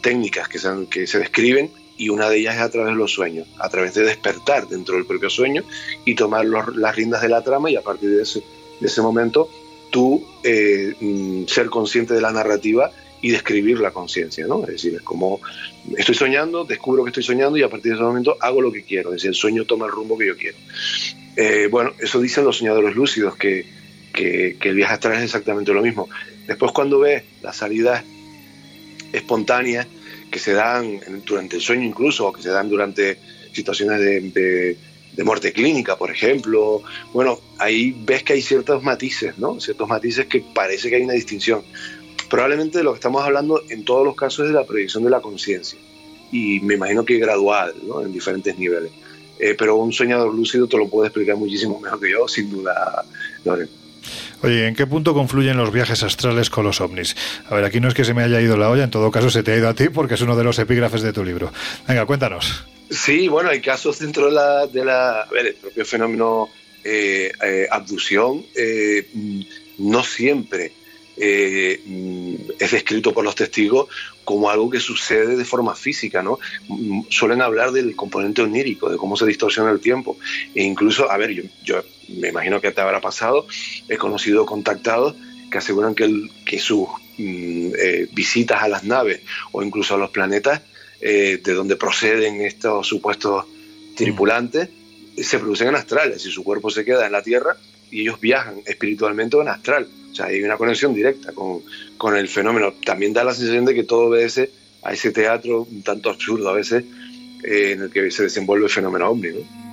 técnicas 0.00 0.48
que 0.48 0.58
se, 0.58 0.68
que 0.90 1.06
se 1.06 1.18
describen 1.18 1.70
y 2.00 2.08
una 2.08 2.30
de 2.30 2.38
ellas 2.38 2.54
es 2.54 2.62
a 2.62 2.70
través 2.70 2.92
de 2.92 2.98
los 2.98 3.12
sueños, 3.12 3.46
a 3.58 3.68
través 3.68 3.92
de 3.92 4.02
despertar 4.02 4.66
dentro 4.66 4.94
del 4.94 5.04
propio 5.04 5.28
sueño 5.28 5.62
y 6.06 6.14
tomar 6.14 6.46
las 6.46 6.96
riendas 6.96 7.20
de 7.20 7.28
la 7.28 7.44
trama 7.44 7.70
y 7.70 7.76
a 7.76 7.82
partir 7.82 8.08
de 8.08 8.22
ese, 8.22 8.42
de 8.80 8.86
ese 8.86 9.02
momento 9.02 9.50
tú 9.90 10.26
eh, 10.42 10.94
mm, 10.98 11.44
ser 11.44 11.68
consciente 11.68 12.14
de 12.14 12.22
la 12.22 12.32
narrativa 12.32 12.90
y 13.20 13.32
describir 13.32 13.80
la 13.80 13.90
conciencia, 13.90 14.46
¿no? 14.46 14.62
Es 14.62 14.68
decir, 14.68 14.94
es 14.94 15.02
como 15.02 15.40
estoy 15.98 16.14
soñando, 16.14 16.64
descubro 16.64 17.04
que 17.04 17.10
estoy 17.10 17.22
soñando 17.22 17.58
y 17.58 17.64
a 17.64 17.68
partir 17.68 17.92
de 17.92 17.96
ese 17.96 18.04
momento 18.04 18.38
hago 18.40 18.62
lo 18.62 18.72
que 18.72 18.82
quiero, 18.82 19.10
es 19.10 19.16
decir, 19.16 19.28
el 19.28 19.34
sueño 19.34 19.66
toma 19.66 19.84
el 19.84 19.92
rumbo 19.92 20.16
que 20.16 20.26
yo 20.26 20.38
quiero. 20.38 20.56
Eh, 21.36 21.68
bueno, 21.70 21.92
eso 21.98 22.18
dicen 22.18 22.46
los 22.46 22.56
soñadores 22.56 22.96
lúcidos, 22.96 23.36
que, 23.36 23.66
que, 24.14 24.56
que 24.58 24.68
el 24.70 24.74
viaje 24.74 24.94
astral 24.94 25.18
es 25.18 25.24
exactamente 25.24 25.74
lo 25.74 25.82
mismo. 25.82 26.08
Después 26.46 26.72
cuando 26.72 26.98
ves 26.98 27.24
la 27.42 27.52
salida 27.52 28.02
espontánea, 29.12 29.86
que 30.30 30.38
se 30.38 30.52
dan 30.52 31.00
durante 31.26 31.56
el 31.56 31.62
sueño 31.62 31.84
incluso, 31.84 32.28
o 32.28 32.32
que 32.32 32.42
se 32.42 32.50
dan 32.50 32.68
durante 32.68 33.18
situaciones 33.52 34.00
de, 34.00 34.76
muerte 35.24 35.52
clínica, 35.52 35.96
por 35.96 36.10
ejemplo. 36.10 36.82
Bueno, 37.12 37.38
ahí 37.58 37.94
ves 38.04 38.22
que 38.22 38.34
hay 38.34 38.42
ciertos 38.42 38.82
matices, 38.82 39.36
¿no? 39.38 39.60
Ciertos 39.60 39.86
matices 39.86 40.26
que 40.26 40.40
parece 40.40 40.88
que 40.88 40.96
hay 40.96 41.02
una 41.02 41.12
distinción. 41.12 41.62
Probablemente 42.30 42.78
de 42.78 42.84
lo 42.84 42.92
que 42.92 42.98
estamos 42.98 43.22
hablando 43.22 43.62
en 43.68 43.84
todos 43.84 44.04
los 44.04 44.14
casos 44.14 44.46
es 44.46 44.52
de 44.52 44.58
la 44.58 44.64
proyección 44.64 45.04
de 45.04 45.10
la 45.10 45.20
conciencia. 45.20 45.78
Y 46.32 46.60
me 46.60 46.74
imagino 46.74 47.04
que 47.04 47.18
gradual, 47.18 47.74
¿no? 47.86 48.00
En 48.02 48.12
diferentes 48.12 48.56
niveles. 48.56 48.92
Eh, 49.38 49.54
pero 49.58 49.76
un 49.76 49.92
soñador 49.92 50.34
lúcido 50.34 50.66
te 50.66 50.76
lo 50.76 50.88
puede 50.88 51.08
explicar 51.08 51.36
muchísimo 51.36 51.80
mejor 51.80 52.00
que 52.00 52.10
yo, 52.10 52.28
sin 52.28 52.50
duda, 52.50 53.04
Loren. 53.44 53.79
Oye, 54.42 54.66
¿en 54.66 54.74
qué 54.74 54.86
punto 54.86 55.12
confluyen 55.12 55.56
los 55.56 55.72
viajes 55.72 56.02
astrales 56.02 56.48
con 56.48 56.64
los 56.64 56.80
ovnis? 56.80 57.14
A 57.48 57.54
ver, 57.54 57.64
aquí 57.64 57.78
no 57.78 57.88
es 57.88 57.94
que 57.94 58.04
se 58.04 58.14
me 58.14 58.22
haya 58.22 58.40
ido 58.40 58.56
la 58.56 58.70
olla, 58.70 58.84
en 58.84 58.90
todo 58.90 59.10
caso 59.10 59.28
se 59.28 59.42
te 59.42 59.52
ha 59.52 59.56
ido 59.56 59.68
a 59.68 59.74
ti 59.74 59.90
porque 59.90 60.14
es 60.14 60.20
uno 60.22 60.36
de 60.36 60.44
los 60.44 60.58
epígrafes 60.58 61.02
de 61.02 61.12
tu 61.12 61.24
libro. 61.24 61.52
Venga, 61.86 62.06
cuéntanos. 62.06 62.64
Sí, 62.90 63.28
bueno, 63.28 63.50
hay 63.50 63.60
casos 63.60 63.98
dentro 63.98 64.26
de 64.26 64.32
la, 64.32 64.66
de 64.66 64.84
la 64.84 65.26
el 65.38 65.54
propio 65.54 65.84
fenómeno 65.84 66.48
eh, 66.82 67.30
eh, 67.44 67.68
abducción, 67.70 68.44
eh, 68.56 69.06
no 69.78 70.02
siempre 70.02 70.72
es 71.22 72.70
descrito 72.70 73.12
por 73.12 73.22
los 73.22 73.34
testigos 73.34 73.88
como 74.24 74.48
algo 74.48 74.70
que 74.70 74.80
sucede 74.80 75.36
de 75.36 75.44
forma 75.44 75.74
física, 75.74 76.22
¿no? 76.22 76.38
Mm, 76.68 77.02
suelen 77.10 77.42
hablar 77.42 77.72
del 77.72 77.94
componente 77.94 78.40
onírico, 78.40 78.88
de 78.88 78.96
cómo 78.96 79.18
se 79.18 79.26
distorsiona 79.26 79.70
el 79.70 79.80
tiempo. 79.80 80.16
E 80.54 80.62
incluso, 80.62 81.10
a 81.10 81.18
ver, 81.18 81.32
yo, 81.32 81.42
yo 81.62 81.82
me 82.18 82.28
imagino 82.28 82.60
que 82.60 82.70
te 82.70 82.80
habrá 82.80 83.00
pasado, 83.00 83.46
he 83.88 83.96
conocido 83.96 84.46
contactados 84.46 85.14
que 85.50 85.58
aseguran 85.58 85.94
que, 85.94 86.28
que 86.46 86.58
sus 86.58 86.88
mm, 87.18 87.72
eh, 87.78 88.08
visitas 88.12 88.62
a 88.62 88.68
las 88.68 88.84
naves 88.84 89.20
o 89.52 89.62
incluso 89.62 89.94
a 89.94 89.98
los 89.98 90.10
planetas 90.10 90.62
eh, 91.00 91.40
de 91.42 91.52
donde 91.54 91.76
proceden 91.76 92.40
estos 92.40 92.86
supuestos 92.86 93.46
tripulantes 93.96 94.68
se 95.16 95.38
producen 95.38 95.68
en 95.68 95.74
astrales 95.74 96.24
y 96.24 96.30
su 96.30 96.44
cuerpo 96.44 96.70
se 96.70 96.84
queda 96.84 97.06
en 97.06 97.12
la 97.12 97.22
Tierra 97.22 97.56
y 97.90 98.02
ellos 98.02 98.20
viajan 98.20 98.60
espiritualmente 98.64 99.36
en 99.36 99.48
astral. 99.48 99.88
O 100.10 100.14
sea, 100.14 100.26
hay 100.26 100.42
una 100.42 100.56
conexión 100.56 100.94
directa 100.94 101.32
con, 101.32 101.62
con 101.98 102.16
el 102.16 102.28
fenómeno. 102.28 102.72
También 102.84 103.12
da 103.12 103.24
la 103.24 103.34
sensación 103.34 103.64
de 103.64 103.74
que 103.74 103.84
todo 103.84 104.06
obedece 104.06 104.50
a 104.82 104.92
ese 104.92 105.10
teatro 105.10 105.66
un 105.70 105.82
tanto 105.82 106.10
absurdo 106.10 106.48
a 106.48 106.52
veces 106.52 106.84
eh, 107.44 107.72
en 107.72 107.82
el 107.82 107.90
que 107.90 108.10
se 108.10 108.24
desenvuelve 108.24 108.66
el 108.66 108.70
fenómeno 108.70 109.10
hombre. 109.10 109.32
¿no? 109.32 109.69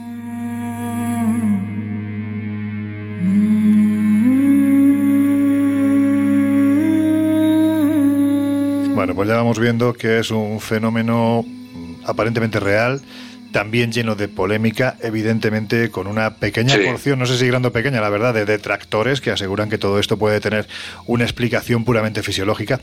Pues 9.18 9.30
ya 9.30 9.36
vamos 9.36 9.58
viendo 9.58 9.94
que 9.94 10.20
es 10.20 10.30
un 10.30 10.60
fenómeno 10.60 11.44
mm, 11.44 12.06
aparentemente 12.06 12.60
real, 12.60 13.02
también 13.52 13.92
lleno 13.92 14.14
de 14.14 14.28
polémica, 14.28 14.96
evidentemente 15.02 15.90
con 15.90 16.06
una 16.06 16.36
pequeña 16.36 16.76
porción, 16.86 17.18
no 17.18 17.26
sé 17.26 17.36
si 17.36 17.48
grande 17.48 17.70
o 17.70 17.72
pequeña, 17.72 18.00
la 18.00 18.10
verdad, 18.10 18.32
de 18.32 18.46
detractores 18.46 19.20
que 19.20 19.32
aseguran 19.32 19.72
que 19.72 19.80
todo 19.80 19.98
esto 19.98 20.18
puede 20.18 20.40
tener 20.40 20.68
una 21.08 21.24
explicación 21.24 21.84
puramente 21.84 22.22
fisiológica. 22.22 22.80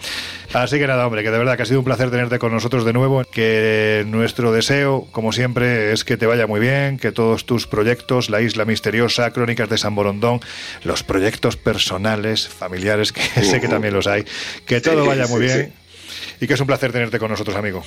Así 0.52 0.80
que 0.80 0.88
nada, 0.88 1.06
hombre, 1.06 1.22
que 1.22 1.30
de 1.30 1.38
verdad 1.38 1.56
que 1.56 1.62
ha 1.62 1.66
sido 1.66 1.78
un 1.78 1.84
placer 1.84 2.10
tenerte 2.10 2.40
con 2.40 2.50
nosotros 2.50 2.84
de 2.84 2.92
nuevo, 2.92 3.22
que 3.22 4.02
nuestro 4.08 4.50
deseo, 4.50 5.06
como 5.12 5.30
siempre, 5.30 5.92
es 5.92 6.02
que 6.02 6.16
te 6.16 6.26
vaya 6.26 6.48
muy 6.48 6.58
bien, 6.58 6.98
que 6.98 7.12
todos 7.12 7.46
tus 7.46 7.68
proyectos, 7.68 8.28
La 8.28 8.40
Isla 8.40 8.64
Misteriosa, 8.64 9.30
Crónicas 9.30 9.68
de 9.68 9.78
San 9.78 9.94
Borondón, 9.94 10.40
los 10.82 11.04
proyectos 11.04 11.56
personales, 11.56 12.48
familiares, 12.48 13.12
que 13.12 13.22
sé 13.44 13.60
que 13.60 13.68
también 13.68 13.94
los 13.94 14.08
hay, 14.08 14.24
que 14.66 14.80
todo 14.80 15.06
vaya 15.06 15.28
muy 15.28 15.42
bien 15.42 15.83
y 16.40 16.46
que 16.46 16.54
es 16.54 16.60
un 16.60 16.66
placer 16.66 16.92
tenerte 16.92 17.18
con 17.18 17.30
nosotros, 17.30 17.56
amigo. 17.56 17.82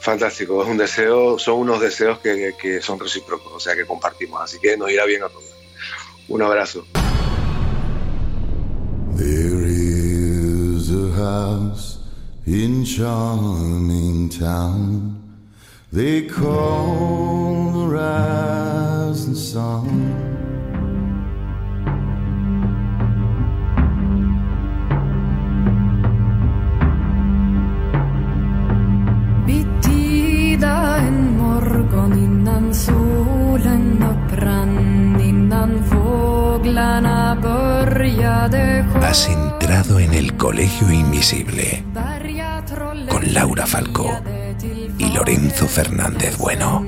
Fantástico, 0.00 0.62
es 0.62 0.68
un 0.68 0.76
deseo, 0.76 1.38
son 1.38 1.60
unos 1.60 1.80
deseos 1.80 2.18
que, 2.20 2.54
que 2.60 2.80
son 2.80 3.00
recíprocos, 3.00 3.52
o 3.52 3.60
sea 3.60 3.74
que 3.74 3.84
compartimos, 3.84 4.40
así 4.40 4.58
que 4.60 4.76
nos 4.76 4.90
irá 4.90 5.04
bien 5.04 5.22
a 5.22 5.28
todos. 5.28 5.44
Un 6.28 6.42
abrazo. 6.42 6.84
There 9.16 9.64
is 9.66 10.90
a 10.90 11.10
house 11.16 11.98
in 12.46 12.84
charming 12.84 14.28
town. 14.28 15.16
They 15.92 16.26
call 16.26 17.72
the 17.72 17.86
rising 17.96 19.34
sun. 19.34 20.55
Has 39.02 39.28
entrado 39.28 39.98
en 39.98 40.14
el 40.14 40.36
Colegio 40.36 40.90
Invisible 40.90 41.84
con 43.08 43.34
Laura 43.34 43.66
Falcó 43.66 44.20
y 44.98 45.12
Lorenzo 45.12 45.66
Fernández 45.66 46.36
Bueno. 46.38 46.84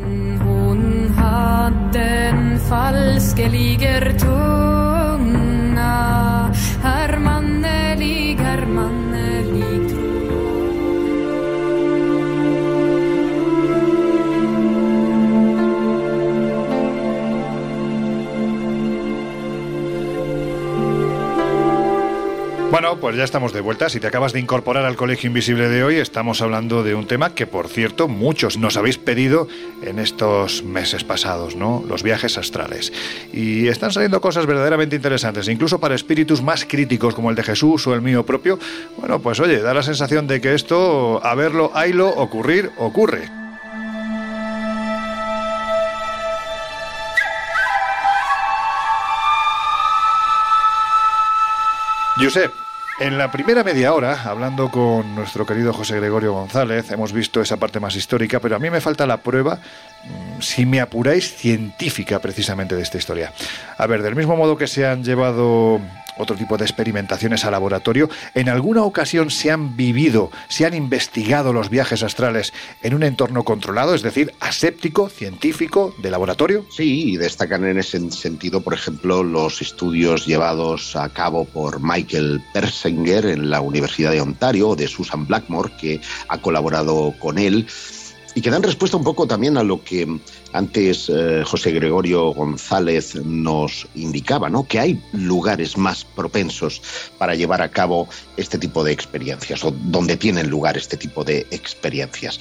Bueno, 22.88 23.02
pues 23.02 23.16
ya 23.16 23.24
estamos 23.24 23.52
de 23.52 23.60
vuelta. 23.60 23.90
Si 23.90 24.00
te 24.00 24.06
acabas 24.06 24.32
de 24.32 24.40
incorporar 24.40 24.86
al 24.86 24.96
Colegio 24.96 25.26
Invisible 25.26 25.68
de 25.68 25.84
hoy, 25.84 25.96
estamos 25.96 26.40
hablando 26.40 26.82
de 26.82 26.94
un 26.94 27.06
tema 27.06 27.34
que, 27.34 27.46
por 27.46 27.68
cierto, 27.68 28.08
muchos 28.08 28.56
nos 28.56 28.78
habéis 28.78 28.96
pedido 28.96 29.46
en 29.82 29.98
estos 29.98 30.62
meses 30.62 31.04
pasados, 31.04 31.54
¿no? 31.54 31.84
Los 31.86 32.02
viajes 32.02 32.38
astrales. 32.38 32.90
Y 33.30 33.68
están 33.68 33.92
saliendo 33.92 34.22
cosas 34.22 34.46
verdaderamente 34.46 34.96
interesantes, 34.96 35.48
incluso 35.48 35.78
para 35.78 35.94
espíritus 35.94 36.40
más 36.40 36.64
críticos 36.64 37.14
como 37.14 37.28
el 37.28 37.36
de 37.36 37.42
Jesús 37.42 37.86
o 37.86 37.92
el 37.92 38.00
mío 38.00 38.24
propio. 38.24 38.58
Bueno, 38.96 39.18
pues 39.18 39.38
oye, 39.38 39.58
da 39.60 39.74
la 39.74 39.82
sensación 39.82 40.26
de 40.26 40.40
que 40.40 40.54
esto, 40.54 41.22
a 41.22 41.34
verlo, 41.34 41.70
haylo, 41.74 42.08
ocurrir, 42.08 42.70
ocurre. 42.78 43.28
Josep, 52.16 52.67
en 53.00 53.16
la 53.16 53.30
primera 53.30 53.62
media 53.62 53.94
hora, 53.94 54.22
hablando 54.24 54.70
con 54.70 55.14
nuestro 55.14 55.46
querido 55.46 55.72
José 55.72 55.96
Gregorio 55.96 56.32
González, 56.32 56.90
hemos 56.90 57.12
visto 57.12 57.40
esa 57.40 57.56
parte 57.56 57.80
más 57.80 57.94
histórica, 57.94 58.40
pero 58.40 58.56
a 58.56 58.58
mí 58.58 58.70
me 58.70 58.80
falta 58.80 59.06
la 59.06 59.18
prueba, 59.18 59.56
mm, 59.56 60.40
si 60.40 60.66
me 60.66 60.80
apuráis, 60.80 61.34
científica 61.34 62.18
precisamente 62.18 62.74
de 62.74 62.82
esta 62.82 62.98
historia. 62.98 63.32
A 63.76 63.86
ver, 63.86 64.02
del 64.02 64.16
mismo 64.16 64.36
modo 64.36 64.56
que 64.56 64.66
se 64.66 64.86
han 64.86 65.04
llevado 65.04 65.80
otro 66.18 66.36
tipo 66.36 66.56
de 66.56 66.64
experimentaciones 66.64 67.44
a 67.44 67.50
laboratorio. 67.50 68.10
¿En 68.34 68.48
alguna 68.48 68.82
ocasión 68.82 69.30
se 69.30 69.50
han 69.50 69.76
vivido, 69.76 70.30
se 70.48 70.66
han 70.66 70.74
investigado 70.74 71.52
los 71.52 71.70
viajes 71.70 72.02
astrales 72.02 72.52
en 72.82 72.94
un 72.94 73.02
entorno 73.02 73.44
controlado, 73.44 73.94
es 73.94 74.02
decir, 74.02 74.34
aséptico, 74.40 75.08
científico, 75.08 75.94
de 75.98 76.10
laboratorio? 76.10 76.66
Sí, 76.70 77.12
y 77.12 77.16
destacan 77.16 77.64
en 77.64 77.78
ese 77.78 78.10
sentido, 78.10 78.60
por 78.60 78.74
ejemplo, 78.74 79.22
los 79.22 79.62
estudios 79.62 80.26
llevados 80.26 80.96
a 80.96 81.08
cabo 81.08 81.44
por 81.44 81.80
Michael 81.80 82.42
Persinger 82.52 83.26
en 83.26 83.50
la 83.50 83.60
Universidad 83.60 84.12
de 84.12 84.20
Ontario, 84.20 84.74
de 84.74 84.88
Susan 84.88 85.26
Blackmore, 85.26 85.72
que 85.80 86.00
ha 86.28 86.38
colaborado 86.38 87.14
con 87.18 87.38
él 87.38 87.66
y 88.34 88.40
que 88.40 88.50
dan 88.50 88.62
respuesta 88.62 88.96
un 88.96 89.04
poco 89.04 89.26
también 89.26 89.56
a 89.56 89.62
lo 89.62 89.82
que 89.82 90.20
antes 90.52 91.08
eh, 91.08 91.42
José 91.44 91.72
Gregorio 91.72 92.32
González 92.32 93.14
nos 93.16 93.86
indicaba, 93.94 94.48
¿no? 94.48 94.66
que 94.66 94.78
hay 94.78 95.02
lugares 95.12 95.76
más 95.76 96.04
propensos 96.04 96.82
para 97.18 97.34
llevar 97.34 97.62
a 97.62 97.70
cabo 97.70 98.08
este 98.36 98.58
tipo 98.58 98.84
de 98.84 98.92
experiencias 98.92 99.64
o 99.64 99.70
donde 99.70 100.16
tienen 100.16 100.48
lugar 100.50 100.76
este 100.76 100.96
tipo 100.96 101.24
de 101.24 101.46
experiencias. 101.50 102.38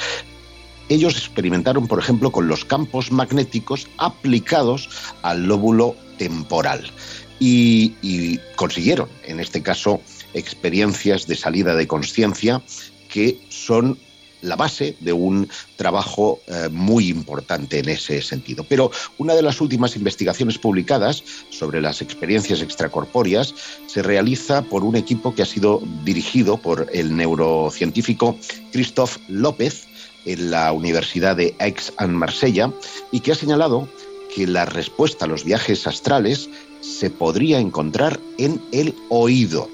Ellos 0.89 1.17
experimentaron, 1.17 1.87
por 1.87 1.99
ejemplo, 1.99 2.31
con 2.31 2.47
los 2.47 2.63
campos 2.63 3.11
magnéticos 3.11 3.87
aplicados 3.97 4.89
al 5.21 5.45
lóbulo 5.45 5.95
temporal 6.17 6.91
y, 7.39 7.93
y 8.01 8.39
consiguieron, 8.55 9.09
en 9.25 9.39
este 9.39 9.61
caso, 9.61 10.01
experiencias 10.33 11.27
de 11.27 11.35
salida 11.35 11.75
de 11.75 11.87
conciencia 11.87 12.61
que 13.09 13.39
son 13.49 13.97
la 14.41 14.55
base 14.55 14.95
de 14.99 15.13
un 15.13 15.49
trabajo 15.75 16.39
eh, 16.47 16.69
muy 16.71 17.09
importante 17.09 17.79
en 17.79 17.89
ese 17.89 18.21
sentido. 18.21 18.65
Pero 18.67 18.91
una 19.17 19.33
de 19.33 19.41
las 19.41 19.61
últimas 19.61 19.95
investigaciones 19.95 20.57
publicadas 20.57 21.23
sobre 21.49 21.81
las 21.81 22.01
experiencias 22.01 22.61
extracorpóreas 22.61 23.53
se 23.87 24.03
realiza 24.03 24.61
por 24.61 24.83
un 24.83 24.95
equipo 24.95 25.33
que 25.33 25.41
ha 25.41 25.45
sido 25.45 25.81
dirigido 26.03 26.57
por 26.57 26.87
el 26.93 27.15
neurocientífico 27.15 28.37
Christophe 28.71 29.19
López 29.27 29.87
en 30.25 30.51
la 30.51 30.71
Universidad 30.71 31.35
de 31.35 31.55
Aix-en-Marsella 31.59 32.71
y 33.11 33.21
que 33.21 33.31
ha 33.31 33.35
señalado 33.35 33.87
que 34.35 34.45
la 34.45 34.65
respuesta 34.65 35.25
a 35.25 35.27
los 35.27 35.43
viajes 35.43 35.87
astrales 35.87 36.49
se 36.81 37.09
podría 37.09 37.59
encontrar 37.59 38.19
en 38.37 38.61
el 38.71 38.93
oído. 39.09 39.69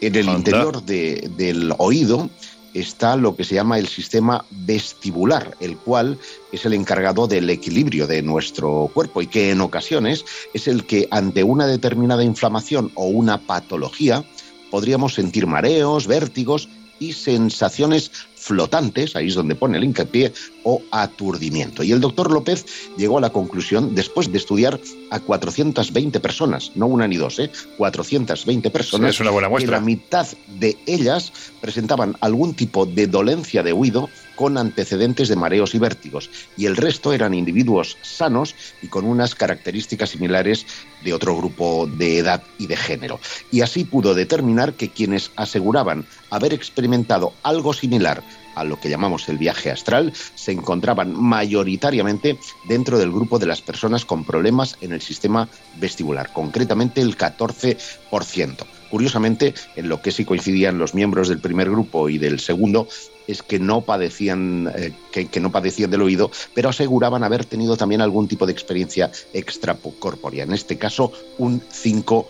En 0.00 0.16
el 0.16 0.28
interior 0.30 0.82
del 0.82 1.74
oído 1.76 2.30
está 2.74 3.16
lo 3.16 3.36
que 3.36 3.44
se 3.44 3.54
llama 3.54 3.78
el 3.78 3.88
sistema 3.88 4.44
vestibular, 4.50 5.56
el 5.60 5.76
cual 5.76 6.18
es 6.52 6.64
el 6.64 6.74
encargado 6.74 7.26
del 7.26 7.50
equilibrio 7.50 8.06
de 8.06 8.22
nuestro 8.22 8.90
cuerpo 8.92 9.22
y 9.22 9.26
que 9.26 9.50
en 9.50 9.60
ocasiones 9.60 10.24
es 10.54 10.68
el 10.68 10.84
que 10.84 11.08
ante 11.10 11.42
una 11.42 11.66
determinada 11.66 12.24
inflamación 12.24 12.92
o 12.94 13.06
una 13.06 13.38
patología 13.38 14.24
podríamos 14.70 15.14
sentir 15.14 15.46
mareos, 15.46 16.06
vértigos 16.06 16.68
y 17.00 17.14
sensaciones 17.14 18.10
flotantes, 18.36 19.16
ahí 19.16 19.28
es 19.28 19.34
donde 19.34 19.54
pone 19.54 19.78
el 19.78 19.84
hincapié, 19.84 20.32
o 20.64 20.82
aturdimiento. 20.90 21.82
Y 21.82 21.92
el 21.92 22.00
doctor 22.00 22.30
López 22.30 22.64
llegó 22.96 23.18
a 23.18 23.20
la 23.20 23.30
conclusión, 23.30 23.94
después 23.94 24.30
de 24.30 24.38
estudiar 24.38 24.80
a 25.10 25.20
420 25.20 26.20
personas, 26.20 26.72
no 26.74 26.86
una 26.86 27.08
ni 27.08 27.16
dos, 27.16 27.38
¿eh? 27.38 27.50
420 27.76 28.70
personas, 28.70 29.10
es 29.10 29.20
una 29.20 29.30
buena 29.30 29.48
muestra. 29.48 29.76
que 29.76 29.80
la 29.80 29.84
mitad 29.84 30.26
de 30.58 30.76
ellas 30.86 31.32
presentaban 31.60 32.16
algún 32.20 32.54
tipo 32.54 32.86
de 32.86 33.06
dolencia 33.06 33.62
de 33.62 33.72
oído 33.72 34.08
con 34.36 34.56
antecedentes 34.56 35.28
de 35.28 35.36
mareos 35.36 35.74
y 35.74 35.78
vértigos, 35.78 36.30
y 36.56 36.64
el 36.64 36.76
resto 36.76 37.12
eran 37.12 37.34
individuos 37.34 37.98
sanos 38.00 38.54
y 38.80 38.86
con 38.88 39.04
unas 39.04 39.34
características 39.34 40.10
similares 40.10 40.64
de 41.04 41.12
otro 41.12 41.36
grupo 41.36 41.86
de 41.86 42.18
edad 42.18 42.42
y 42.58 42.66
de 42.66 42.76
género. 42.76 43.20
Y 43.50 43.60
así 43.60 43.84
pudo 43.84 44.14
determinar 44.14 44.72
que 44.74 44.88
quienes 44.88 45.30
aseguraban 45.36 46.06
haber 46.30 46.54
experimentado 46.54 47.34
algo 47.42 47.74
similar 47.74 48.22
a 48.54 48.64
lo 48.64 48.78
que 48.78 48.88
llamamos 48.88 49.28
el 49.28 49.38
viaje 49.38 49.70
astral, 49.70 50.12
se 50.34 50.52
encontraban 50.52 51.14
mayoritariamente 51.20 52.38
dentro 52.68 52.98
del 52.98 53.12
grupo 53.12 53.38
de 53.38 53.46
las 53.46 53.60
personas 53.60 54.04
con 54.04 54.24
problemas 54.24 54.76
en 54.80 54.92
el 54.92 55.00
sistema 55.00 55.48
vestibular, 55.78 56.32
concretamente 56.32 57.00
el 57.00 57.16
14%. 57.16 58.66
Curiosamente, 58.90 59.54
en 59.76 59.88
lo 59.88 60.02
que 60.02 60.10
sí 60.10 60.24
coincidían 60.24 60.78
los 60.78 60.94
miembros 60.94 61.28
del 61.28 61.38
primer 61.38 61.70
grupo 61.70 62.08
y 62.08 62.18
del 62.18 62.40
segundo 62.40 62.88
es 63.28 63.42
que 63.42 63.60
no 63.60 63.82
padecían 63.82 64.72
eh, 64.74 64.92
que, 65.12 65.40
no 65.40 65.52
padecían 65.52 65.90
del 65.90 66.02
oído, 66.02 66.32
pero 66.54 66.68
aseguraban 66.68 67.22
haber 67.22 67.44
tenido 67.44 67.76
también 67.76 68.00
algún 68.00 68.26
tipo 68.26 68.46
de 68.46 68.52
experiencia 68.52 69.12
extracorpórea, 69.32 70.42
en 70.42 70.52
este 70.52 70.76
caso 70.76 71.12
un 71.38 71.60
5%. 71.60 72.26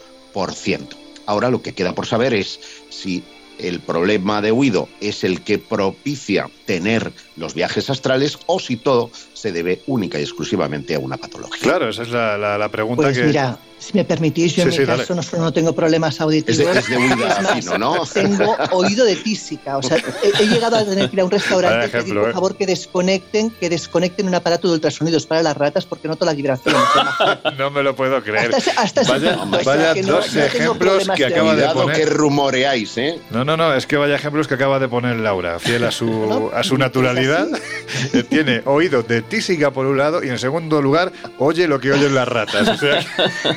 Ahora 1.25 1.49
lo 1.49 1.63
que 1.63 1.73
queda 1.73 1.95
por 1.95 2.07
saber 2.07 2.35
es 2.35 2.61
si 2.91 3.25
el 3.63 3.81
problema 3.81 4.43
de 4.43 4.51
oído 4.51 4.89
es 5.01 5.25
el 5.25 5.43
que 5.43 5.59
propicia 5.59 6.51
tener 6.67 7.13
los 7.37 7.55
viajes 7.55 7.91
astrales 7.91 8.39
o 8.47 8.59
si 8.59 8.77
todo 8.77 9.11
se 9.41 9.53
debe 9.53 9.83
única 9.87 10.19
y 10.19 10.23
exclusivamente 10.23 10.95
a 10.95 10.99
una 10.99 11.17
patología. 11.17 11.61
Claro, 11.63 11.89
esa 11.89 12.03
es 12.03 12.11
la, 12.11 12.37
la, 12.37 12.59
la 12.59 12.69
pregunta 12.69 13.05
pues 13.05 13.19
que... 13.19 13.25
Mira, 13.25 13.59
si 13.79 13.95
me 13.95 14.05
permitís, 14.05 14.55
yo 14.55 14.65
Sí, 14.65 14.69
en 14.69 14.73
sí, 14.75 14.81
mi 14.81 14.87
caso 14.87 15.15
no 15.15 15.23
solo 15.23 15.43
no 15.45 15.53
tengo 15.55 15.75
problemas 15.75 16.21
auditivos, 16.21 16.59
Es 16.61 16.67
de- 16.75 16.79
es 16.81 16.89
de 16.91 16.97
oído 16.99 17.27
es 17.27 17.43
más, 17.43 17.55
fino, 17.65 17.79
¿no? 17.79 18.05
tengo 18.13 18.55
oído 18.73 19.07
de 19.07 19.17
tísica. 19.17 19.79
O 19.79 19.83
sea, 19.83 19.97
he, 20.23 20.43
he 20.43 20.47
llegado 20.49 20.77
a 20.77 20.85
tener 20.85 21.09
que 21.09 21.17
ir 21.17 21.21
a 21.21 21.25
un 21.25 21.31
restaurante 21.31 21.87
y 21.87 21.89
pedir, 21.89 21.97
ejemplo, 22.05 22.21
por 22.21 22.31
¿eh? 22.31 22.35
favor, 22.35 22.57
que 22.57 22.67
desconecten, 22.67 23.49
que 23.53 23.71
desconecten 23.71 24.29
un 24.29 24.35
aparato 24.35 24.69
de 24.69 24.75
ultrasonidos 24.75 25.25
para 25.25 25.43
las 25.43 25.57
ratas 25.57 25.87
porque 25.87 26.09
noto 26.09 26.27
la 26.27 26.35
vibración. 26.35 26.75
No 27.57 27.71
me 27.71 27.83
lo 27.83 27.95
puedo 27.97 28.23
creer. 28.23 28.55
Hasta 28.55 28.81
hasta 28.83 29.03
vaya 29.05 29.37
punto, 29.39 29.57
o 29.59 29.63
sea, 29.63 29.75
vaya 29.77 29.95
que 29.95 30.03
no- 30.03 30.13
dos 30.17 30.35
no 30.35 30.43
ejemplos 30.43 30.77
problemas 30.79 31.17
que 31.17 31.25
acaba 31.27 31.57
de 31.57 31.69
poner. 31.69 31.97
que 31.97 32.07
rumoreáis, 32.07 32.99
¿eh? 32.99 33.19
No, 33.31 33.45
no, 33.47 33.57
no, 33.57 33.75
es 33.75 33.87
que 33.87 33.97
vaya 33.97 34.15
ejemplos 34.17 34.47
que 34.49 34.55
acaba 34.55 34.79
de 34.79 34.89
poner 34.89 35.17
Laura, 35.17 35.59
fiel 35.59 35.85
a 35.85 35.91
su, 35.91 36.51
a 36.55 36.63
su 36.63 36.77
naturalidad. 36.77 37.49
Tiene 38.29 38.63
oído 38.67 39.03
de 39.03 39.23
por 39.73 39.87
un 39.87 39.97
lado 39.97 40.23
y 40.25 40.29
en 40.29 40.39
segundo 40.39 40.83
lugar 40.83 41.13
oye 41.39 41.67
lo 41.69 41.79
que 41.81 41.93
oyen 41.93 42.15
las 42.15 42.27
ratas. 42.29 42.69
O 42.69 42.77
sea, 42.77 43.05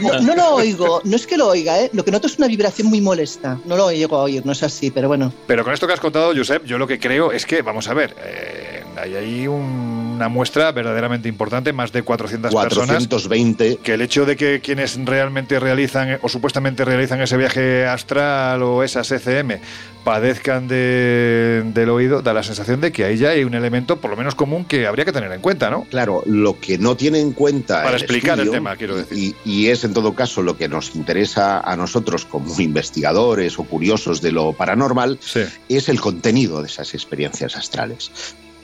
No, 0.01 0.19
no 0.21 0.35
lo 0.35 0.55
oigo, 0.55 1.01
no 1.03 1.15
es 1.15 1.25
que 1.27 1.37
lo 1.37 1.47
oiga, 1.47 1.79
¿eh? 1.81 1.89
lo 1.93 2.05
que 2.05 2.11
noto 2.11 2.27
es 2.27 2.37
una 2.37 2.47
vibración 2.47 2.87
muy 2.87 3.01
molesta. 3.01 3.59
No 3.65 3.75
lo 3.75 3.91
llego 3.91 4.17
a 4.17 4.23
oír, 4.23 4.45
no 4.45 4.51
es 4.51 4.63
así, 4.63 4.91
pero 4.91 5.07
bueno. 5.07 5.33
pero 5.47 5.63
con 5.63 5.73
esto 5.73 5.87
que 5.87 5.93
has 5.93 5.99
contado, 5.99 6.33
Josep, 6.35 6.63
yo 6.65 6.77
lo 6.77 6.87
que 6.87 6.99
creo 6.99 7.31
es 7.31 7.45
que, 7.45 7.61
vamos 7.61 7.87
a 7.87 7.93
ver, 7.93 8.15
eh, 8.23 8.82
hay 8.97 9.15
ahí 9.15 9.47
un- 9.47 10.13
una 10.15 10.29
muestra 10.29 10.71
verdaderamente 10.71 11.27
importante, 11.27 11.73
más 11.73 11.91
de 11.91 12.03
400, 12.03 12.53
personas. 12.53 12.87
420 13.07 13.77
Que 13.83 13.93
el 13.95 14.01
hecho 14.01 14.25
de 14.25 14.35
que 14.35 14.59
quienes 14.61 14.97
realmente 15.05 15.59
realizan 15.59 16.19
o 16.21 16.29
supuestamente 16.29 16.85
realizan 16.85 17.19
ese 17.21 17.35
viaje 17.37 17.85
astral 17.85 18.61
o 18.63 18.83
esas 18.83 19.11
ECM 19.11 19.59
padezcan 20.03 20.67
de- 20.67 21.63
del 21.73 21.89
oído, 21.89 22.21
da 22.21 22.33
la 22.33 22.43
sensación 22.43 22.81
de 22.81 22.91
que 22.91 23.05
ahí 23.05 23.17
ya 23.17 23.29
hay 23.29 23.43
un 23.45 23.53
elemento 23.53 24.01
por 24.01 24.11
lo 24.11 24.17
menos 24.17 24.35
común 24.35 24.65
que 24.65 24.85
habría 24.85 25.05
que 25.05 25.13
tener 25.13 25.31
en 25.31 25.39
cuenta, 25.41 25.69
¿no? 25.69 25.85
Claro, 25.89 26.23
lo 26.25 26.59
que 26.59 26.77
no 26.77 26.95
tiene 26.97 27.19
en 27.19 27.31
cuenta. 27.31 27.75
Para 27.83 27.95
el 27.95 28.03
explicar 28.03 28.39
el 28.39 28.51
tema, 28.51 28.75
quiero 28.75 28.97
decir. 28.97 29.17
Y, 29.17 29.35
y 29.49 29.67
es 29.69 29.83
en 29.85 29.93
todo 29.93 30.13
caso 30.13 30.41
lo 30.41 30.57
que 30.57 30.67
nos 30.67 30.93
interesa 30.95 31.59
a 31.61 31.75
nosotros 31.77 32.25
como 32.25 32.59
investigadores 32.59 33.57
o 33.57 33.63
curiosos 33.63 34.21
de 34.21 34.31
lo 34.33 34.51
paranormal, 34.53 35.17
Sí. 35.21 35.41
es 35.69 35.87
el 35.89 35.99
contenido 36.01 36.61
de 36.61 36.67
esas 36.67 36.93
experiencias 36.93 37.55
astrales. 37.55 38.11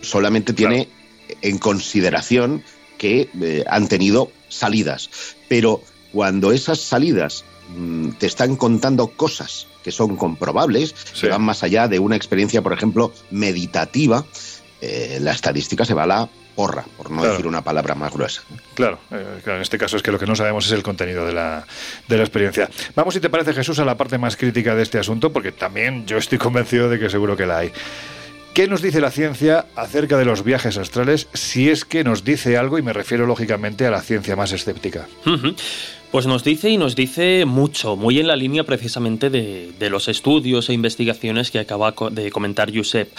Solamente 0.02 0.54
tiene 0.54 0.88
en 1.42 1.58
consideración 1.58 2.64
que 2.98 3.30
eh, 3.42 3.64
han 3.70 3.88
tenido 3.88 4.32
salidas, 4.50 5.10
pero 5.48 5.82
cuando 6.12 6.52
esas 6.52 6.80
salidas 6.82 7.46
mm, 7.76 8.10
te 8.20 8.26
están 8.28 8.56
contando 8.56 9.08
cosas 9.08 9.68
que 9.84 9.92
son 9.92 10.18
comprobables, 10.18 10.94
Sí. 11.14 11.22
que 11.22 11.30
van 11.30 11.42
más 11.44 11.64
allá 11.64 11.88
de 11.88 12.00
una 12.00 12.16
experiencia, 12.16 12.62
por 12.62 12.74
ejemplo, 12.74 13.14
meditativa, 13.32 14.26
eh, 14.82 15.20
la 15.22 15.32
estadística 15.32 15.86
se 15.86 15.94
va 15.94 16.04
a 16.04 16.08
la 16.08 16.30
porra, 16.56 16.84
por 16.98 17.10
no 17.12 17.20
Claro. 17.20 17.32
decir 17.32 17.48
una 17.48 17.64
palabra 17.64 17.96
más 17.96 18.12
gruesa. 18.12 18.42
Claro, 18.74 19.00
eh, 19.12 19.40
claro, 19.44 19.58
en 19.58 19.62
este 19.62 19.78
caso 19.78 19.96
es 19.96 20.04
que 20.04 20.12
lo 20.12 20.20
que 20.20 20.26
no 20.26 20.36
sabemos 20.36 20.66
es 20.66 20.72
el 20.74 20.84
contenido 20.84 21.26
de 21.26 21.32
la, 21.32 21.66
de 22.08 22.18
la 22.18 22.24
experiencia. 22.24 22.70
Vamos, 22.96 23.14
si 23.14 23.22
te 23.22 23.30
parece, 23.30 23.54
Jesús, 23.54 23.80
a 23.80 23.86
la 23.86 23.96
parte 23.96 24.18
más 24.18 24.36
crítica 24.36 24.76
de 24.76 24.84
este 24.84 25.00
asunto, 25.00 25.32
porque 25.32 25.54
también 25.54 26.06
yo 26.06 26.18
estoy 26.18 26.38
convencido 26.48 26.90
de 26.90 27.00
que 27.00 27.10
seguro 27.10 27.38
que 27.38 27.46
la 27.46 27.60
hay. 27.60 27.72
¿Qué 28.60 28.68
nos 28.68 28.82
dice 28.82 29.00
la 29.00 29.10
ciencia 29.10 29.68
acerca 29.78 30.18
de 30.18 30.26
los 30.26 30.44
viajes 30.44 30.78
astrales, 30.78 31.30
si 31.34 31.70
es 31.70 31.86
que 31.86 32.04
nos 32.04 32.26
dice 32.26 32.58
algo, 32.58 32.78
y 32.78 32.82
me 32.82 32.92
refiero 32.92 33.26
lógicamente 33.26 33.86
a 33.86 33.90
la 33.90 34.02
ciencia 34.02 34.36
más 34.36 34.52
escéptica? 34.52 35.08
Pues 36.12 36.26
nos 36.26 36.44
dice 36.44 36.70
y 36.70 36.78
nos 36.78 36.94
dice 36.94 37.46
mucho, 37.46 37.96
muy 37.96 38.20
en 38.20 38.28
la 38.28 38.36
línea 38.36 38.66
precisamente 38.66 39.30
de, 39.30 39.90
los 39.90 40.10
estudios 40.10 40.68
e 40.68 40.74
investigaciones 40.74 41.52
que 41.52 41.60
acaba 41.60 41.94
de 42.12 42.32
comentar 42.32 42.70
Josep. 42.76 43.10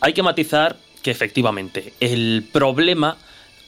Hay 0.00 0.12
que 0.12 0.24
matizar 0.24 0.76
que 1.04 1.12
efectivamente 1.12 1.92
el 2.00 2.44
problema 2.52 3.16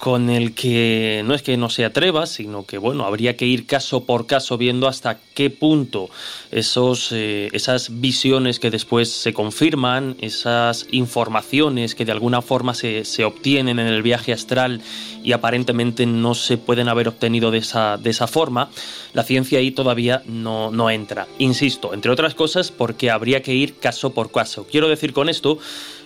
con 0.03 0.31
el 0.31 0.53
que 0.53 1.23
no 1.25 1.33
es 1.33 1.43
que 1.43 1.57
no 1.57 1.71
se 1.71 1.85
atreva, 1.85 2.27
sino 2.27 2.67
que 2.67 2.77
bueno, 2.77 3.05
habría 3.05 3.37
que 3.37 3.47
ir 3.47 3.67
caso 3.67 4.05
por 4.05 4.27
caso 4.27 4.59
viendo 4.59 4.89
hasta 4.89 5.21
qué 5.33 5.49
punto 5.49 6.11
esos, 6.51 7.13
eh, 7.13 7.51
esas 7.53 8.01
visiones 8.01 8.59
que 8.59 8.73
después 8.73 9.13
se 9.13 9.33
confirman, 9.33 10.17
esas 10.21 10.89
informaciones 10.91 11.95
que 11.95 12.05
de 12.05 12.11
alguna 12.11 12.43
forma 12.43 12.75
se, 12.75 13.05
se 13.05 13.25
obtienen 13.25 13.79
en 13.79 13.87
el 13.87 14.03
viaje 14.03 14.33
astral 14.33 14.81
y 15.23 15.33
aparentemente 15.33 16.07
no 16.07 16.35
se 16.35 16.59
pueden 16.59 16.89
haber 16.89 17.09
obtenido 17.09 17.51
de 17.51 17.59
esa, 17.59 17.97
de 17.97 18.11
esa 18.11 18.27
forma, 18.27 18.71
la 19.13 19.23
ciencia 19.23 19.59
ahí 19.59 19.71
todavía 19.71 20.23
no, 20.27 20.71
no 20.71 20.91
entra. 20.91 21.27
Insisto, 21.39 21.95
entre 21.95 22.11
otras 22.11 22.35
cosas, 22.35 22.71
porque 22.71 23.11
habría 23.11 23.43
que 23.43 23.55
ir 23.55 23.77
caso 23.77 24.13
por 24.13 24.31
caso. 24.31 24.67
Quiero 24.71 24.89
decir 24.89 25.13
con 25.13 25.29
esto 25.29 25.59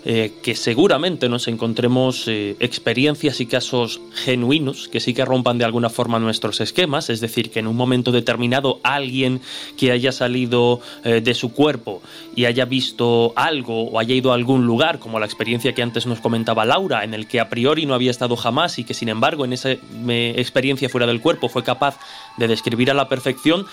eh, 0.08 0.34
que 0.40 0.54
seguramente 0.54 1.28
nos 1.28 1.48
encontremos 1.48 2.28
eh, 2.28 2.54
experiencias 2.60 3.40
y 3.40 3.46
casos 3.46 4.00
genuinos 4.14 4.86
que 4.86 5.00
sí 5.00 5.14
que 5.14 5.24
rompan 5.24 5.58
de 5.58 5.64
alguna 5.64 5.90
forma 5.90 6.20
nuestros 6.20 6.60
esquemas, 6.60 7.10
es 7.10 7.20
decir, 7.20 7.50
que 7.50 7.58
en 7.58 7.66
un 7.66 7.74
momento 7.74 8.12
determinado 8.12 8.78
alguien 8.84 9.40
que 9.76 9.90
haya 9.90 10.12
salido 10.12 10.80
eh, 11.02 11.20
de 11.20 11.34
su 11.34 11.52
cuerpo 11.52 12.02
y 12.36 12.44
haya 12.44 12.66
visto 12.66 13.32
algo 13.34 13.88
o 13.90 13.98
haya 13.98 14.14
ido 14.14 14.30
a 14.30 14.36
algún 14.36 14.64
lugar, 14.64 15.00
como 15.00 15.18
la 15.18 15.26
experiencia 15.26 15.74
que 15.74 15.82
antes 15.82 16.06
nos 16.06 16.20
comentaba 16.20 16.64
Laura, 16.64 17.02
en 17.02 17.12
el 17.12 17.26
que 17.26 17.40
a 17.40 17.48
priori 17.48 17.84
no 17.84 17.94
había 17.94 18.12
estado 18.12 18.36
jamás 18.36 18.78
y 18.78 18.84
que 18.84 18.94
sin 18.94 19.05
embargo 19.08 19.44
en 19.44 19.52
esa 19.52 19.70
eh, 19.70 20.34
experiencia 20.36 20.88
fuera 20.88 21.06
del 21.06 21.20
cuerpo 21.20 21.48
fue 21.48 21.64
capaz 21.64 21.98
de 22.36 22.48
describir 22.48 22.90
a 22.90 22.94
la 22.94 23.08
perfección, 23.08 23.66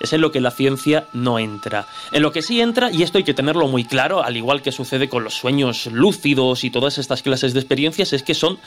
es 0.00 0.12
en 0.12 0.20
lo 0.20 0.30
que 0.30 0.40
la 0.40 0.50
ciencia 0.50 1.08
no 1.12 1.38
entra. 1.38 1.86
En 2.12 2.22
lo 2.22 2.32
que 2.32 2.42
sí 2.42 2.60
entra, 2.60 2.90
y 2.90 3.02
esto 3.02 3.18
hay 3.18 3.24
que 3.24 3.34
tenerlo 3.34 3.66
muy 3.68 3.84
claro, 3.84 4.22
al 4.22 4.36
igual 4.36 4.62
que 4.62 4.72
sucede 4.72 5.08
con 5.08 5.24
los 5.24 5.34
sueños 5.34 5.86
lúcidos 5.86 6.64
y 6.64 6.70
todas 6.70 6.98
estas 6.98 7.22
clases 7.22 7.54
de 7.54 7.60
experiencias, 7.60 8.12
es 8.12 8.22
que 8.22 8.34
son 8.34 8.58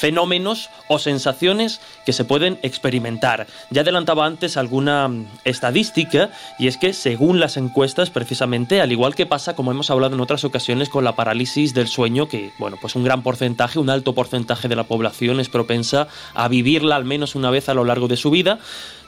fenómenos 0.00 0.70
o 0.88 0.98
sensaciones 0.98 1.80
que 2.06 2.14
se 2.14 2.24
pueden 2.24 2.58
experimentar. 2.62 3.46
Ya 3.68 3.82
adelantaba 3.82 4.24
antes 4.24 4.56
alguna 4.56 5.08
mm, 5.08 5.26
estadística 5.44 6.30
y 6.58 6.68
es 6.68 6.78
que 6.78 6.94
según 6.94 7.38
las 7.38 7.58
encuestas 7.58 8.08
precisamente, 8.08 8.80
al 8.80 8.92
igual 8.92 9.14
que 9.14 9.26
pasa 9.26 9.54
como 9.54 9.72
hemos 9.72 9.90
hablado 9.90 10.14
en 10.14 10.22
otras 10.22 10.42
ocasiones 10.44 10.88
con 10.88 11.04
la 11.04 11.16
parálisis 11.16 11.74
del 11.74 11.86
sueño, 11.86 12.28
que 12.28 12.50
bueno, 12.58 12.78
pues 12.80 12.96
un 12.96 13.04
gran 13.04 13.22
porcentaje, 13.22 13.78
un 13.78 13.90
alto 13.90 14.14
porcentaje 14.14 14.68
de 14.68 14.76
la 14.76 14.84
población 14.84 15.38
es 15.38 15.50
propensa 15.50 16.08
a 16.32 16.48
vivirla 16.48 16.96
al 16.96 17.04
menos 17.04 17.34
una 17.34 17.50
vez 17.50 17.68
a 17.68 17.74
lo 17.74 17.84
largo 17.84 18.08
de 18.08 18.16
su 18.16 18.30
vida, 18.30 18.58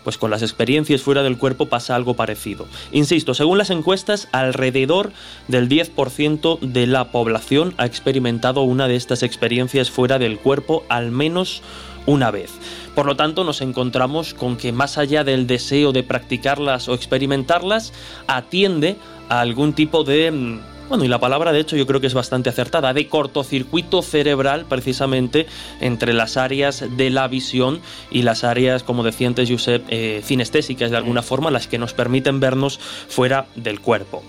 pues 0.05 0.18
con 0.18 0.30
las 0.30 0.42
experiencias 0.42 1.03
fuera 1.03 1.22
del 1.22 1.38
cuerpo 1.38 1.66
pasa 1.66 1.94
algo 1.94 2.14
parecido. 2.14 2.66
Insisto, 2.92 3.34
según 3.34 3.59
las 3.59 3.70
encuestas, 3.70 4.28
alrededor 4.32 5.12
del 5.48 5.68
10% 5.68 6.61
de 6.61 6.86
la 6.86 7.11
población 7.11 7.74
ha 7.76 7.86
experimentado 7.86 8.62
una 8.62 8.88
de 8.88 8.96
estas 8.96 9.22
experiencias 9.22 9.90
fuera 9.90 10.18
del 10.18 10.38
cuerpo 10.38 10.84
al 10.88 11.11
menos 11.11 11.62
una 12.07 12.30
vez. 12.30 12.53
Por 12.94 13.07
lo 13.07 13.16
tanto, 13.16 13.44
nos 13.44 13.61
encontramos 13.61 14.34
con 14.34 14.57
que 14.57 14.72
más 14.72 14.98
allá 14.98 15.24
del 15.24 15.46
deseo 15.46 15.92
de 15.92 16.03
practicarlas 16.03 16.88
o 16.88 16.94
experimentarlas, 16.94 17.92
atiende 18.26 18.96
a 19.28 19.40
algún 19.40 19.72
tipo 19.72 20.05
de 20.05 20.30
mm, 20.30 20.61
bueno, 20.93 21.07
y 21.07 21.09
la 21.09 21.20
palabra 21.20 21.53
de 21.53 21.61
hecho 21.61 21.74
yo 21.74 21.86
creo 21.86 22.03
que 22.03 22.07
es 22.07 22.12
bastante 22.12 22.51
acertada, 22.51 22.93
de 22.93 23.09
cortocircuito 23.09 24.03
cerebral 24.03 24.66
precisamente 24.66 25.47
entre 25.80 26.12
las 26.12 26.36
áreas 26.36 26.84
de 26.99 27.09
la 27.09 27.28
visión 27.28 27.80
y 28.11 28.20
las 28.20 28.45
áreas, 28.45 28.82
como 28.82 29.03
decía 29.03 29.26
antes 29.26 29.49
Josep, 29.49 29.86
eh, 29.88 30.20
cinestésicas 30.22 30.90
de 30.90 30.99
alguna 30.99 31.22
forma, 31.22 31.51
las 31.51 31.66
que 31.66 31.78
nos 31.78 31.95
permiten 31.95 32.40
vernos 32.40 32.78
fuera 32.78 33.47
del 33.55 33.80
cuerpo. 33.80 34.22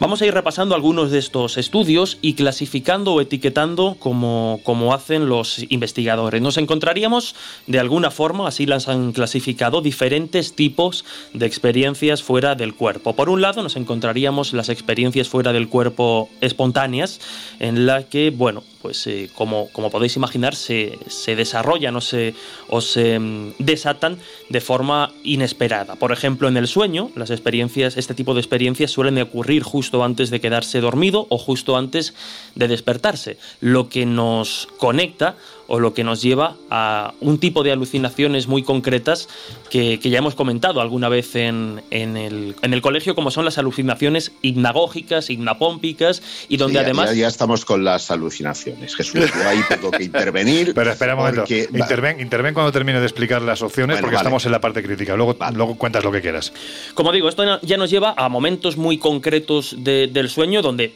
Vamos 0.00 0.22
a 0.22 0.26
ir 0.26 0.32
repasando 0.32 0.76
algunos 0.76 1.10
de 1.10 1.18
estos 1.18 1.58
estudios 1.58 2.18
y 2.22 2.34
clasificando 2.34 3.14
o 3.14 3.20
etiquetando 3.20 3.96
como, 3.98 4.60
como, 4.62 4.94
hacen 4.94 5.28
los 5.28 5.66
investigadores. 5.70 6.40
Nos 6.40 6.56
encontraríamos 6.56 7.34
de 7.66 7.80
alguna 7.80 8.12
forma, 8.12 8.46
así 8.46 8.64
las 8.64 8.86
han 8.86 9.10
clasificado, 9.10 9.80
diferentes 9.80 10.54
tipos 10.54 11.04
de 11.34 11.46
experiencias 11.46 12.22
fuera 12.22 12.54
del 12.54 12.74
cuerpo. 12.74 13.16
Por 13.16 13.28
un 13.28 13.42
lado, 13.42 13.60
nos 13.64 13.74
encontraríamos 13.74 14.52
las 14.52 14.68
experiencias 14.68 15.28
fuera 15.28 15.52
del 15.52 15.68
cuerpo 15.68 16.28
espontáneas, 16.40 17.20
en 17.58 17.84
la 17.84 18.04
que, 18.04 18.30
bueno, 18.30 18.62
pues 18.88 19.06
eh, 19.06 19.28
como, 19.34 19.68
como, 19.72 19.90
podéis 19.90 20.16
imaginar, 20.16 20.54
se, 20.54 20.98
se 21.08 21.36
desarrollan 21.36 21.94
o 21.96 22.00
se, 22.00 22.34
o 22.70 22.80
se 22.80 23.18
mm, 23.18 23.56
desatan 23.58 24.16
de 24.48 24.62
forma 24.62 25.12
inesperada. 25.24 25.96
Por 25.96 26.10
ejemplo, 26.10 26.48
en 26.48 26.56
el 26.56 26.66
sueño, 26.66 27.10
las 27.14 27.28
experiencias, 27.28 27.98
este 27.98 28.14
tipo 28.14 28.32
de 28.32 28.40
experiencias 28.40 28.90
suelen 28.90 29.18
ocurrir 29.18 29.62
justo 29.62 30.02
antes 30.02 30.30
de 30.30 30.40
quedarse 30.40 30.80
dormido 30.80 31.26
o 31.28 31.36
justo 31.36 31.76
antes 31.76 32.14
de 32.54 32.66
despertarse, 32.66 33.36
lo 33.60 33.90
que 33.90 34.06
nos 34.06 34.68
conecta 34.78 35.36
o 35.68 35.78
lo 35.78 35.94
que 35.94 36.02
nos 36.02 36.22
lleva 36.22 36.56
a 36.70 37.12
un 37.20 37.38
tipo 37.38 37.62
de 37.62 37.70
alucinaciones 37.70 38.48
muy 38.48 38.62
concretas 38.62 39.28
que, 39.70 39.98
ya 39.98 40.18
hemos 40.18 40.34
comentado 40.34 40.80
alguna 40.80 41.10
vez 41.10 41.36
en, 41.36 41.82
el, 41.90 42.56
en, 42.62 42.72
el, 42.72 42.80
colegio, 42.80 43.14
como 43.14 43.30
son 43.30 43.44
las 43.44 43.58
alucinaciones 43.58 44.32
hipnagógicas, 44.40 45.28
hipnapómpicas, 45.28 46.22
y 46.48 46.56
donde 46.56 46.78
además... 46.78 47.14
Ya, 47.14 47.28
estamos 47.28 47.66
con 47.66 47.84
las 47.84 48.10
alucinaciones, 48.10 48.96
Jesús, 48.96 49.30
yo 49.30 49.48
ahí 49.48 49.60
tengo 49.68 49.90
que 49.90 50.04
intervenir. 50.04 50.72
Pero 50.74 50.90
espera 50.90 51.14
un 51.14 51.20
momento, 51.20 51.44
interven, 51.46 52.18
interven, 52.20 52.54
cuando 52.54 52.72
termine 52.72 52.98
de 52.98 53.06
explicar 53.06 53.42
las 53.42 53.60
opciones, 53.60 54.00
porque 54.00 54.16
estamos 54.16 54.46
en 54.46 54.52
la 54.52 54.60
parte 54.62 54.82
crítica, 54.82 55.16
luego, 55.16 55.36
luego 55.52 55.76
cuentas 55.76 56.02
lo 56.02 56.10
que 56.10 56.22
quieras. 56.22 56.52
Como 56.94 57.12
digo, 57.12 57.28
esto 57.28 57.60
ya 57.60 57.76
nos 57.76 57.90
lleva 57.90 58.14
a 58.16 58.30
momentos 58.30 58.78
muy 58.78 58.96
concretos 58.96 59.76
del 59.78 60.30
sueño 60.30 60.62
donde 60.62 60.94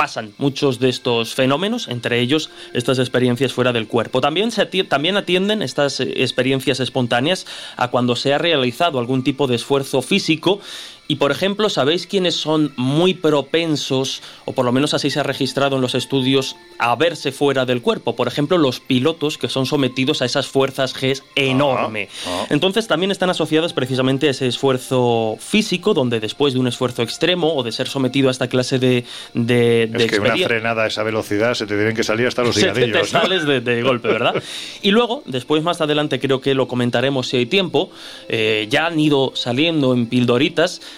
pasan 0.00 0.32
muchos 0.38 0.80
de 0.80 0.88
estos 0.88 1.34
fenómenos, 1.34 1.86
entre 1.86 2.20
ellos 2.20 2.48
estas 2.72 2.98
experiencias 2.98 3.52
fuera 3.52 3.70
del 3.70 3.86
cuerpo. 3.86 4.22
También, 4.22 4.50
se 4.50 4.64
también 4.64 5.18
atienden 5.18 5.60
estas 5.60 6.00
eh, 6.00 6.10
experiencias 6.22 6.80
espontáneas 6.80 7.46
a 7.76 7.88
cuando 7.88 8.16
se 8.16 8.32
ha 8.32 8.38
realizado 8.38 8.98
algún 8.98 9.22
tipo 9.22 9.46
de 9.46 9.56
esfuerzo 9.56 10.00
físico 10.00 10.60
y 11.10 11.16
por 11.16 11.32
ejemplo, 11.32 11.68
¿sabéis 11.68 12.06
quiénes 12.06 12.36
son 12.36 12.72
muy 12.76 13.14
propensos, 13.14 14.22
o 14.44 14.52
por 14.52 14.64
lo 14.64 14.70
menos 14.70 14.94
así 14.94 15.10
se 15.10 15.18
ha 15.18 15.24
registrado 15.24 15.74
en 15.74 15.82
los 15.82 15.96
estudios, 15.96 16.54
a 16.78 16.94
verse 16.94 17.32
fuera 17.32 17.66
del 17.66 17.82
cuerpo? 17.82 18.14
Por 18.14 18.28
ejemplo, 18.28 18.58
los 18.58 18.78
pilotos 18.78 19.36
que 19.36 19.48
son 19.48 19.66
sometidos 19.66 20.22
a 20.22 20.26
esas 20.26 20.46
fuerzas 20.46 20.94
G 20.94 21.20
enorme. 21.34 22.08
Ah, 22.24 22.42
ah. 22.42 22.46
Entonces 22.50 22.86
también 22.86 23.10
están 23.10 23.28
asociadas 23.28 23.72
precisamente 23.72 24.28
a 24.28 24.30
ese 24.30 24.46
esfuerzo 24.46 25.36
físico, 25.40 25.94
donde 25.94 26.20
después 26.20 26.54
de 26.54 26.60
un 26.60 26.68
esfuerzo 26.68 27.02
extremo 27.02 27.56
o 27.56 27.64
de 27.64 27.72
ser 27.72 27.88
sometido 27.88 28.28
a 28.28 28.30
esta 28.30 28.46
clase 28.46 28.78
de... 28.78 29.04
de, 29.34 29.90
es 29.92 30.12
que 30.12 30.20
una 30.20 30.36
frenada 30.36 30.84
a 30.84 30.86
esa 30.86 31.02
velocidad 31.02 31.54
se 31.54 31.66
te 31.66 31.74
tienen 31.74 31.96
que 31.96 32.04
salir 32.04 32.28
hasta 32.28 32.44
los 32.44 32.56
higadillos. 32.56 33.00
te 33.00 33.04
sales 33.08 33.46
de, 33.46 33.82
golpe, 33.82 34.06
¿verdad? 34.06 34.40
y 34.80 34.92
luego, 34.92 35.24
después 35.26 35.64
más 35.64 35.80
adelante 35.80 36.20
creo 36.20 36.40
que 36.40 36.54
lo 36.54 36.68
comentaremos 36.68 37.26
si 37.26 37.36
hay 37.36 37.46
tiempo, 37.46 37.90
eh, 38.28 38.68
ya 38.70 38.86
han 38.86 39.00
ido 39.00 39.32
saliendo 39.34 39.92
en 39.92 40.06
pildoritas 40.06 40.80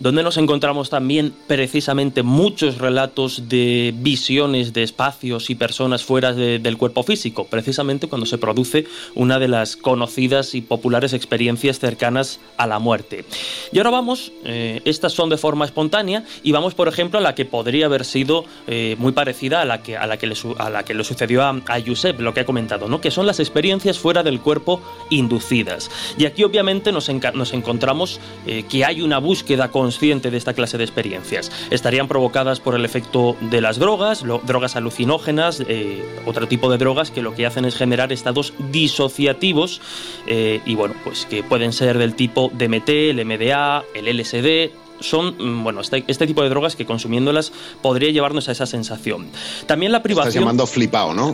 donde 0.00 0.22
nos 0.22 0.36
encontramos 0.36 0.90
también 0.90 1.34
precisamente 1.46 2.22
muchos 2.22 2.78
relatos 2.78 3.48
de 3.48 3.94
visiones 3.96 4.72
de 4.72 4.82
espacios 4.82 5.50
y 5.50 5.54
personas 5.54 6.04
fuera 6.04 6.32
del 6.32 6.76
cuerpo 6.76 7.02
físico, 7.02 7.46
precisamente 7.46 8.08
cuando 8.08 8.26
se 8.26 8.38
produce 8.38 8.86
una 9.14 9.38
de 9.38 9.48
las 9.48 9.76
conocidas 9.76 10.54
y 10.54 10.60
populares 10.60 11.12
experiencias 11.12 11.78
cercanas 11.78 12.40
a 12.56 12.66
la 12.66 12.78
muerte. 12.78 13.24
Y 13.72 13.78
ahora 13.78 13.90
vamos, 13.90 14.32
eh, 14.44 14.82
estas 14.84 15.12
son 15.12 15.30
de 15.30 15.36
forma 15.36 15.64
espontánea, 15.64 16.24
y 16.42 16.52
vamos, 16.52 16.74
por 16.74 16.88
ejemplo, 16.88 17.18
a 17.18 17.22
la 17.22 17.34
que 17.34 17.44
podría 17.44 17.86
haber 17.86 18.04
sido 18.04 18.44
eh, 18.66 18.96
muy 18.98 19.12
parecida 19.12 19.62
a 19.62 19.64
la 19.64 19.82
que, 19.82 19.96
a 19.96 20.06
la 20.06 20.16
que, 20.16 20.26
le, 20.26 20.34
a 20.58 20.70
la 20.70 20.84
que 20.84 20.94
le 20.94 21.04
sucedió 21.04 21.42
a, 21.42 21.50
a 21.50 21.80
Josep, 21.84 22.20
lo 22.20 22.34
que 22.34 22.40
ha 22.40 22.44
comentado, 22.44 22.88
¿no? 22.88 23.00
que 23.00 23.10
son 23.10 23.26
las 23.26 23.40
experiencias 23.40 23.98
fuera 23.98 24.22
del 24.22 24.40
cuerpo 24.40 24.80
inducidas. 25.10 25.90
Y 26.18 26.26
aquí 26.26 26.44
obviamente 26.44 26.92
nos, 26.92 27.10
nos 27.34 27.52
encontramos 27.52 28.20
eh, 28.46 28.64
que 28.68 28.84
hay 28.84 29.02
una 29.02 29.18
búsqueda 29.18 29.70
consciente 29.94 30.32
de 30.32 30.36
esta 30.36 30.54
clase 30.54 30.76
de 30.76 30.84
experiencias. 30.84 31.52
Estarían 31.70 32.08
provocadas 32.08 32.58
por 32.58 32.74
el 32.74 32.84
efecto 32.84 33.36
de 33.40 33.60
las 33.60 33.78
drogas, 33.78 34.24
drogas 34.44 34.74
alucinógenas, 34.74 35.62
eh, 35.68 36.04
otro 36.26 36.48
tipo 36.48 36.68
de 36.68 36.78
drogas 36.78 37.12
que 37.12 37.22
lo 37.22 37.34
que 37.34 37.46
hacen 37.46 37.64
es 37.64 37.76
generar 37.76 38.12
estados 38.12 38.54
disociativos 38.72 39.80
eh, 40.26 40.60
y 40.66 40.74
bueno, 40.74 40.94
pues 41.04 41.26
que 41.26 41.44
pueden 41.44 41.72
ser 41.72 41.98
del 41.98 42.14
tipo 42.14 42.50
DMT, 42.52 42.88
el 42.88 43.24
MDA, 43.24 43.84
el 43.94 44.08
LSD, 44.08 44.72
son, 45.00 45.36
mm, 45.38 45.64
bueno, 45.64 45.80
este, 45.80 46.04
este, 46.06 46.26
tipo 46.26 46.42
de 46.42 46.48
drogas 46.48 46.76
que 46.76 46.86
consumiéndolas 46.86 47.52
podría 47.82 48.10
llevarnos 48.10 48.48
a 48.48 48.52
esa 48.52 48.66
sensación. 48.66 49.28
También 49.66 49.92
la 49.92 50.02
privación... 50.02 50.28
Estás 50.28 50.40
llamando 50.40 50.66
flipado, 50.66 51.14
¿no? 51.14 51.32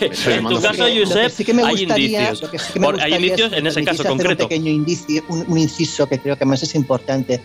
en 0.00 0.48
tu 0.48 0.60
caso, 0.60 0.84
Josep, 0.84 1.32
hay 1.64 1.82
indicios. 1.82 2.42
hay 3.00 3.14
indicios 3.14 3.52
en 3.52 3.66
ese 3.66 3.84
caso 3.84 4.04
concreto. 4.04 4.44
Un 4.44 4.48
pequeño 4.48 4.70
indicio, 4.70 5.22
un, 5.28 5.58
inciso 5.58 6.08
que 6.08 6.18
creo 6.18 6.36
que 6.36 6.44
más 6.44 6.62
es 6.62 6.74
importante. 6.74 7.40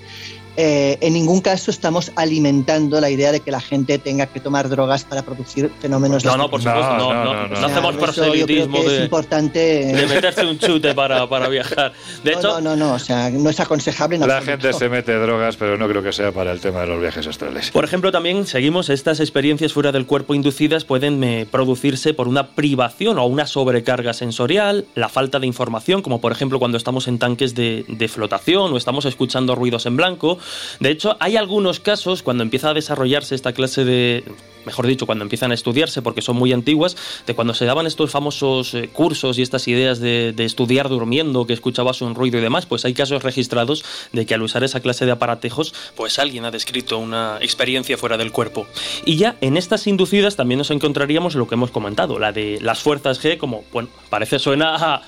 Eh, 0.62 0.98
en 1.00 1.14
ningún 1.14 1.40
caso 1.40 1.72
estamos 1.72 2.12
alimentando 2.18 3.00
la 3.00 3.10
idea 3.10 3.32
de 3.32 3.40
que 3.40 3.50
la 3.50 3.62
gente 3.62 3.98
tenga 3.98 4.26
que 4.26 4.42
tomar 4.42 4.68
drogas 4.68 5.06
para 5.06 5.22
producir 5.22 5.72
fenómenos. 5.80 6.26
No, 6.26 6.36
no, 6.36 6.50
por 6.50 6.62
supuesto, 6.62 6.98
no, 6.98 7.14
no, 7.14 7.48
no, 7.48 7.66
hacemos 7.66 7.96
proselitismo 7.96 8.84
de, 8.84 8.98
es 8.98 9.04
importante... 9.04 9.60
de 9.60 10.06
meterse 10.06 10.46
un 10.46 10.60
chute 10.60 10.94
para, 10.94 11.30
para 11.30 11.48
viajar. 11.48 11.94
De 12.26 12.34
hecho, 12.34 12.60
no, 12.60 12.76
no, 12.76 12.76
no, 12.76 12.94
o 12.96 13.00
sea, 13.00 13.30
no 13.30 13.50
es 13.50 13.58
aconsejable. 13.62 14.18
la 14.18 14.42
gente 14.42 14.74
se 14.74 14.90
mete 14.90 15.14
drogas, 15.14 15.56
pero 15.56 15.78
no 15.78 15.88
creo 15.88 16.04
que 16.04 16.12
sea 16.12 16.34
para 16.34 16.52
el 16.52 16.60
tema 16.60 16.82
de 16.82 16.88
los 16.88 17.00
viajes 17.00 17.26
astrales. 17.26 17.72
Por 17.72 17.86
ejemplo, 17.86 18.12
también 18.12 18.46
seguimos 18.46 18.90
estas 18.90 19.22
experiencias 19.22 19.72
fuera 19.72 19.94
del 19.94 20.08
cuerpo 20.08 20.34
inducidas 20.34 20.84
pueden 20.84 21.24
eh, 21.24 21.48
producirse 21.50 22.14
por 22.14 22.28
una 22.28 22.48
privación 22.48 23.18
o 23.18 23.26
una 23.28 23.48
sobrecarga 23.48 24.12
sensorial, 24.12 24.84
la 24.94 25.08
falta 25.08 25.40
de 25.40 25.48
información, 25.48 26.02
como 26.02 26.20
por 26.20 26.34
ejemplo 26.34 26.60
cuando 26.60 26.78
estamos 26.78 27.08
en 27.08 27.18
tanques 27.18 27.56
de, 27.56 27.86
de 27.88 28.08
flotación 28.10 28.74
o 28.74 28.76
estamos 28.76 29.06
escuchando 29.06 29.56
ruidos 29.56 29.86
en 29.86 29.96
blanco 29.96 30.38
de 30.80 30.90
hecho, 30.90 31.18
hay 31.20 31.38
algunos 31.38 31.80
casos 31.80 32.24
cuando 32.24 32.44
empieza 32.44 32.70
a 32.70 32.74
desarrollarse 32.74 33.36
esta 33.36 33.54
clase 33.54 33.86
de 33.86 34.24
mejor 34.66 34.88
dicho, 34.88 35.06
cuando 35.06 35.24
empiezan 35.24 35.52
a 35.52 35.54
estudiarse, 35.54 36.02
porque 36.02 36.22
son 36.22 36.36
muy 36.36 36.54
antiguas, 36.54 36.96
de 37.26 37.34
cuando 37.34 37.54
se 37.54 37.66
daban 37.66 37.88
estos 37.88 38.12
famosos 38.12 38.74
eh, 38.74 38.90
cursos 38.92 39.38
y 39.38 39.42
estas 39.42 39.68
ideas 39.68 40.00
de, 40.00 40.34
estudiar 40.40 40.90
durmiendo, 40.90 41.46
que 41.46 41.54
escuchabas 41.54 42.02
un 42.02 42.16
ruido 42.16 42.38
y 42.38 42.42
demás, 42.42 42.66
pues 42.66 42.86
hay 42.86 42.94
casos 42.94 43.24
registrados 43.24 43.84
de 44.14 44.26
que 44.26 44.34
al 44.34 44.42
usar 44.42 44.64
esa 44.64 44.80
clase 44.80 45.06
de 45.06 45.12
aparatejos, 45.12 45.74
pues 45.96 46.20
alguien 46.20 46.46
ha 46.46 46.52
descrito 46.52 46.98
una 46.98 47.38
experiencia 47.42 47.98
fuera 47.98 48.18
del 48.18 48.32
cuerpo. 48.32 48.68
Y 49.06 49.18
ya 49.18 49.36
en 49.42 49.58
estas 49.58 49.88
inducidas 49.88 50.36
también 50.36 50.58
nos 50.58 50.72
encontraríamos 50.72 51.36
lo 51.36 51.48
que 51.48 51.56
hemos 51.56 51.72
comentado, 51.72 52.20
la 52.20 52.32
de 52.32 52.60
las 52.62 52.80
fuerzas 52.80 53.24
G, 53.24 53.38
como, 53.38 53.64
bueno, 53.72 53.90
parece 54.10 54.40
suena 54.40 54.76
a, 54.76 55.02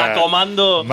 a, 0.00 0.14
comando 0.14 0.84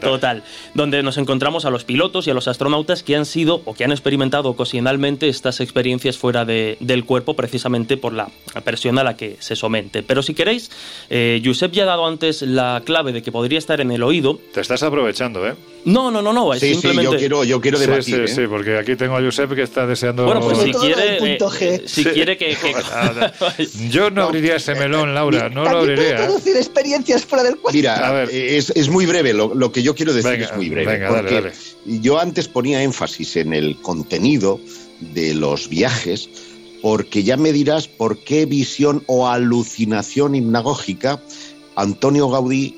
total, 0.00 0.42
donde 0.74 1.02
nos 1.02 1.18
encontramos 1.18 1.64
a 1.64 1.70
los 1.70 1.84
pilotos 1.84 2.26
y 2.26 2.30
a 2.30 2.34
los 2.34 2.48
astronautas 2.48 3.02
que 3.02 3.16
han 3.16 3.26
sido 3.26 3.62
o 3.64 3.74
que 3.74 3.84
han 3.84 3.92
experimentado 3.92 4.48
ocasionalmente 4.50 5.28
estas 5.28 5.60
experiencias 5.60 6.16
fuera 6.16 6.44
de 6.44 6.71
del 6.80 7.04
cuerpo 7.04 7.34
precisamente 7.34 7.96
por 7.96 8.12
la 8.12 8.28
presión 8.64 8.98
a 8.98 9.04
la 9.04 9.16
que 9.16 9.36
se 9.40 9.56
somete. 9.56 10.02
Pero 10.02 10.22
si 10.22 10.34
queréis, 10.34 10.70
eh, 11.10 11.40
Josep 11.44 11.72
ya 11.72 11.84
ha 11.84 11.86
dado 11.86 12.06
antes 12.06 12.42
la 12.42 12.82
clave 12.84 13.12
de 13.12 13.22
que 13.22 13.32
podría 13.32 13.58
estar 13.58 13.80
en 13.80 13.90
el 13.92 14.02
oído. 14.02 14.38
Te 14.52 14.60
estás 14.60 14.82
aprovechando, 14.82 15.46
¿eh? 15.46 15.54
No, 15.84 16.10
no, 16.10 16.22
no, 16.22 16.32
no. 16.32 16.54
Es 16.54 16.60
sí, 16.60 16.72
simplemente... 16.72 17.08
sí, 17.08 17.12
yo 17.12 17.18
quiero, 17.18 17.44
yo 17.44 17.60
quiero 17.60 17.78
debatir. 17.78 18.04
Sí, 18.04 18.12
sí, 18.12 18.20
¿eh? 18.20 18.28
sí, 18.28 18.42
porque 18.48 18.78
aquí 18.78 18.94
tengo 18.94 19.16
a 19.16 19.20
Josep 19.20 19.52
que 19.54 19.62
está 19.62 19.86
deseando. 19.86 20.24
Bueno, 20.24 20.40
pues 20.40 20.58
si 20.58 20.72
quiere, 20.72 21.36
eh, 21.36 21.82
si 21.86 22.04
quiere 22.04 22.36
que. 22.36 22.56
yo 23.90 24.10
no 24.10 24.22
abriría 24.22 24.56
ese 24.56 24.74
melón, 24.74 25.14
Laura, 25.14 25.48
no 25.48 25.64
lo 25.64 25.78
abriría. 25.78 26.16
producir 26.16 26.56
experiencias 26.56 27.24
fuera 27.24 27.42
del 27.44 27.56
cuerpo. 27.56 27.76
Mira, 27.76 28.06
a 28.06 28.12
ver. 28.12 28.30
Es, 28.32 28.70
es 28.70 28.88
muy 28.88 29.06
breve, 29.06 29.32
lo, 29.32 29.54
lo, 29.54 29.72
que 29.72 29.82
yo 29.82 29.94
quiero 29.94 30.12
decir 30.12 30.40
es 30.42 30.54
muy 30.54 30.68
breve. 30.68 30.92
Venga, 30.92 31.10
dale, 31.10 31.30
dale. 31.30 31.52
Yo 31.84 32.20
antes 32.20 32.48
ponía 32.48 32.82
énfasis 32.82 33.36
en 33.36 33.52
el 33.52 33.76
contenido 33.80 34.60
de 35.00 35.34
los 35.34 35.68
viajes 35.68 36.28
porque 36.82 37.22
ya 37.22 37.36
me 37.36 37.52
dirás 37.52 37.88
por 37.88 38.18
qué 38.18 38.44
visión 38.44 39.02
o 39.06 39.28
alucinación 39.28 40.34
hipnagógica 40.34 41.20
Antonio 41.76 42.28
Gaudí 42.28 42.76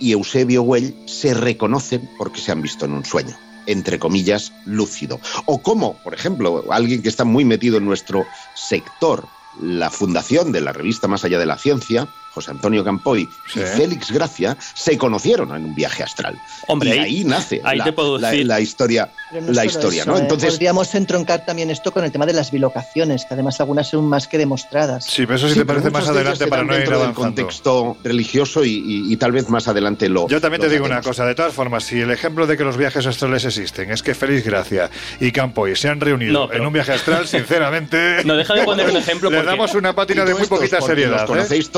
y 0.00 0.12
Eusebio 0.12 0.62
Güell 0.62 0.94
se 1.06 1.34
reconocen 1.34 2.08
porque 2.18 2.40
se 2.40 2.52
han 2.52 2.62
visto 2.62 2.84
en 2.84 2.92
un 2.92 3.04
sueño, 3.04 3.36
entre 3.66 3.98
comillas, 3.98 4.52
lúcido. 4.64 5.20
O 5.46 5.62
cómo, 5.62 5.96
por 6.04 6.14
ejemplo, 6.14 6.64
alguien 6.70 7.02
que 7.02 7.08
está 7.08 7.24
muy 7.24 7.44
metido 7.44 7.78
en 7.78 7.84
nuestro 7.84 8.26
sector, 8.54 9.26
la 9.60 9.90
fundación 9.90 10.52
de 10.52 10.60
la 10.60 10.72
revista 10.72 11.08
Más 11.08 11.24
allá 11.24 11.38
de 11.38 11.46
la 11.46 11.58
ciencia, 11.58 12.08
José 12.32 12.50
Antonio 12.52 12.84
Campoy 12.84 13.22
y 13.54 13.58
Félix 13.58 14.10
Gracia 14.12 14.56
se 14.74 14.96
conocieron 14.98 15.54
en 15.56 15.64
un 15.64 15.74
viaje 15.74 16.02
astral. 16.02 16.38
Hombre, 16.66 16.94
y 16.96 16.98
ahí, 16.98 17.24
nace 17.24 17.60
ahí 17.64 17.78
la, 17.78 17.84
te 17.84 17.92
puedo 17.92 18.18
la- 18.18 18.30
decir. 18.30 18.46
la 18.46 18.60
historia, 18.60 19.08
Pero 19.30 19.52
la 19.52 19.64
historia, 19.64 20.02
eso, 20.02 20.10
¿no? 20.12 20.16
¿eh? 20.18 20.20
Entonces, 20.20 20.52
Podríamos 20.54 20.94
entroncar 20.94 21.44
también 21.44 21.70
esto 21.70 21.90
con 21.92 22.04
el 22.04 22.12
tema 22.12 22.26
de 22.26 22.32
las 22.32 22.50
bilocaciones, 22.50 23.24
que 23.24 23.34
además 23.34 23.60
algunas 23.60 23.88
son 23.88 24.04
más 24.06 24.26
que 24.28 24.38
demostradas. 24.38 25.04
Sí, 25.04 25.22
pero 25.26 25.36
eso 25.36 25.48
sí, 25.48 25.54
Sí, 25.54 25.60
te 25.60 25.66
parece 25.66 25.90
más 25.90 26.08
adelante 26.08 26.46
para 26.46 26.62
no 26.64 26.72
ir 26.74 26.80
dentro 26.80 27.00
del 27.00 27.12
contexto 27.12 27.96
religioso 28.04 28.64
y, 28.64 28.70
y- 28.70 29.12
y 29.12 29.16
tal 29.16 29.32
vez 29.32 29.48
más 29.48 29.68
adelante 29.68 30.08
lo. 30.08 30.28
Yo 30.28 30.40
también 30.40 30.60
lo 30.62 30.68
te 30.68 30.72
digo 30.74 30.86
una 30.86 31.00
cosa, 31.02 31.24
de 31.26 31.34
todas 31.34 31.52
formas, 31.54 31.84
si 31.84 32.00
el 32.00 32.10
ejemplo 32.10 32.46
de 32.46 32.56
que 32.56 32.64
los 32.64 32.76
viajes 32.76 33.06
astrales 33.06 33.44
existen 33.44 33.90
es 33.90 34.02
que 34.02 34.14
Félix 34.14 34.44
Gracia 34.44 34.90
y 35.20 35.32
Campoy 35.32 35.74
se 35.76 35.88
han 35.88 36.00
reunido 36.00 36.32
No, 36.32 36.48
pero- 36.48 36.60
en 36.60 36.66
un 36.66 36.72
viaje 36.72 36.92
astral, 36.92 37.26
sinceramente. 37.26 38.24
No, 38.24 38.36
deja 38.36 38.54
de 38.54 38.64
poner 38.64 38.88
un 38.90 38.96
ejemplo 38.96 39.30
Le 39.38 39.42
damos 39.42 39.74
una 39.74 39.94
pátina 39.94 40.24
de 40.24 40.34
muy 40.34 40.46
poquita 40.46 40.80
seriedad. 40.80 41.12
Los 41.12 41.22
¿eh? 41.22 41.26
conocéis 41.26 41.70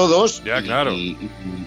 Ya, 0.44 0.60
y- 0.60 0.62
claro. 0.64 0.92
Y, 0.94 1.16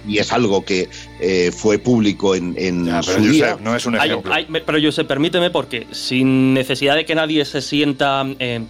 y 0.07 0.17
es 0.17 0.31
algo 0.33 0.63
que 0.65 0.89
eh, 1.19 1.51
fue 1.55 1.77
público 1.79 2.35
en, 2.35 2.55
en 2.57 2.85
Ya, 2.85 3.01
pero 3.05 3.19
su 3.19 3.29
día. 3.31 3.49
Josep, 3.51 3.61
no 3.65 3.75
es 3.75 3.85
un 3.85 3.95
Hay- 3.99 4.09
ejemplo. 4.09 4.33
hay- 4.33 4.47
pero 4.65 4.77
yo 4.77 4.91
sé, 4.91 5.03
permíteme, 5.03 5.49
porque 5.49 5.87
sin 5.91 6.53
necesidad 6.53 6.95
de 6.95 7.05
que 7.05 7.15
nadie 7.15 7.43
se 7.45 7.61
sienta. 7.61 8.25
eh, 8.39 8.61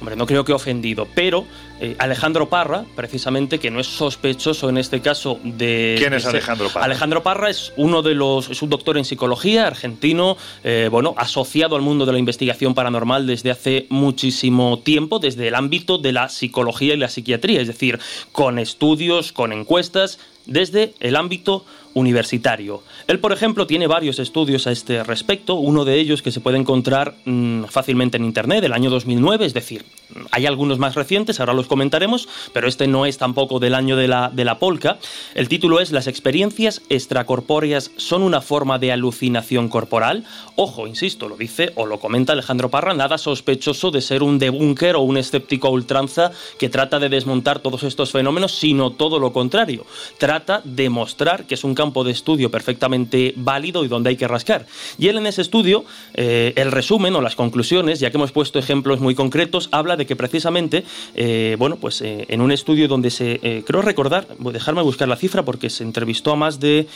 hombre, 0.00 0.14
no 0.16 0.26
creo 0.26 0.44
que 0.44 0.52
ofendido, 0.52 1.08
pero 1.14 1.46
eh, 1.78 1.94
Alejandro 1.98 2.48
Parra, 2.48 2.84
precisamente, 2.94 3.58
que 3.58 3.70
no 3.70 3.80
es 3.80 3.86
sospechoso 3.86 4.68
en 4.68 4.78
este 4.78 5.00
caso 5.00 5.38
de. 5.42 5.96
¿Quién 5.98 6.14
es 6.14 6.24
Alejandro 6.24 6.68
Parra? 6.70 6.86
Alejandro 6.86 7.22
Parra 7.22 7.50
es 7.50 7.72
uno 7.76 8.02
de 8.02 8.14
los. 8.14 8.48
es 8.48 8.62
un 8.62 8.70
doctor 8.70 8.96
en 8.96 9.04
psicología 9.04 9.66
argentino, 9.66 10.38
eh, 10.64 10.88
bueno, 10.90 11.14
asociado 11.18 11.76
al 11.76 11.82
mundo 11.82 12.06
de 12.06 12.12
la 12.12 12.18
investigación 12.18 12.74
paranormal 12.74 13.26
desde 13.26 13.50
hace 13.50 13.86
muchísimo 13.90 14.78
tiempo, 14.78 15.18
desde 15.18 15.48
el 15.48 15.54
ámbito 15.54 15.98
de 15.98 16.12
la 16.12 16.28
psicología 16.30 16.94
y 16.94 16.96
la 16.96 17.08
psiquiatría, 17.08 17.60
es 17.60 17.66
decir, 17.66 17.98
con 18.32 18.58
estudios, 18.58 19.32
con 19.32 19.52
encuestas, 19.52 20.18
desde 20.46 20.94
el 21.00 21.16
ámbito 21.16 21.64
universitario. 21.96 22.82
Él, 23.06 23.18
por 23.20 23.32
ejemplo, 23.32 23.66
tiene 23.66 23.86
varios 23.86 24.18
estudios 24.18 24.66
a 24.66 24.70
este 24.70 25.02
respecto, 25.02 25.54
uno 25.54 25.86
de 25.86 25.98
ellos 25.98 26.20
que 26.20 26.30
se 26.30 26.40
puede 26.40 26.58
encontrar 26.58 27.14
mm, 27.24 27.64
fácilmente 27.64 28.18
en 28.18 28.26
Internet, 28.26 28.60
del 28.60 28.74
año 28.74 28.90
2009, 28.90 29.46
es 29.46 29.54
decir, 29.54 29.86
hay 30.30 30.44
algunos 30.44 30.78
más 30.78 30.94
recientes, 30.94 31.40
ahora 31.40 31.54
los 31.54 31.66
comentaremos, 31.66 32.28
pero 32.52 32.68
este 32.68 32.86
no 32.86 33.06
es 33.06 33.16
tampoco 33.16 33.58
del 33.60 33.74
año 33.74 33.96
de 33.96 34.08
la, 34.08 34.28
de 34.28 34.44
la 34.44 34.58
polka. 34.58 34.98
El 35.34 35.48
título 35.48 35.80
es 35.80 35.90
Las 35.90 36.06
experiencias 36.06 36.82
extracorpóreas 36.90 37.90
son 37.96 38.22
una 38.22 38.42
forma 38.42 38.78
de 38.78 38.92
alucinación 38.92 39.70
corporal. 39.70 40.24
Ojo, 40.54 40.86
insisto, 40.86 41.28
lo 41.28 41.36
dice 41.38 41.72
o 41.76 41.86
lo 41.86 41.98
comenta 41.98 42.34
Alejandro 42.34 42.68
Parra, 42.68 42.92
nada 42.92 43.16
sospechoso 43.16 43.90
de 43.90 44.02
ser 44.02 44.22
un 44.22 44.38
debunker 44.38 44.96
o 44.96 45.00
un 45.00 45.16
escéptico 45.16 45.68
a 45.68 45.70
ultranza 45.70 46.30
que 46.58 46.68
trata 46.68 46.98
de 46.98 47.08
desmontar 47.08 47.60
todos 47.60 47.82
estos 47.84 48.12
fenómenos, 48.12 48.52
sino 48.52 48.90
todo 48.90 49.18
lo 49.18 49.32
contrario. 49.32 49.86
Trata 50.18 50.60
de 50.62 50.90
mostrar 50.90 51.46
que 51.46 51.54
es 51.54 51.64
un 51.64 51.74
campo 51.74 51.85
de 51.92 52.10
estudio 52.10 52.50
perfectamente 52.50 53.32
válido 53.36 53.84
y 53.84 53.88
donde 53.88 54.10
hay 54.10 54.16
que 54.16 54.28
rascar. 54.28 54.66
Y 54.98 55.08
él 55.08 55.18
en 55.18 55.26
ese 55.26 55.42
estudio, 55.42 55.84
eh, 56.14 56.52
el 56.56 56.72
resumen 56.72 57.14
o 57.16 57.20
las 57.20 57.36
conclusiones, 57.36 58.00
ya 58.00 58.10
que 58.10 58.16
hemos 58.16 58.32
puesto 58.32 58.58
ejemplos 58.58 59.00
muy 59.00 59.14
concretos, 59.14 59.68
habla 59.72 59.96
de 59.96 60.06
que 60.06 60.16
precisamente, 60.16 60.84
eh, 61.14 61.56
bueno, 61.58 61.76
pues 61.76 62.02
eh, 62.02 62.26
en 62.28 62.40
un 62.40 62.52
estudio 62.52 62.88
donde 62.88 63.10
se, 63.10 63.62
creo 63.66 63.82
recordar, 63.82 64.26
voy 64.38 64.50
a 64.50 64.54
dejarme 64.54 64.82
buscar 64.82 65.08
la 65.08 65.16
cifra 65.16 65.44
porque 65.44 65.70
se 65.70 65.84
entrevistó 65.84 66.32
a 66.32 66.36
más 66.36 66.60
de 66.60 66.86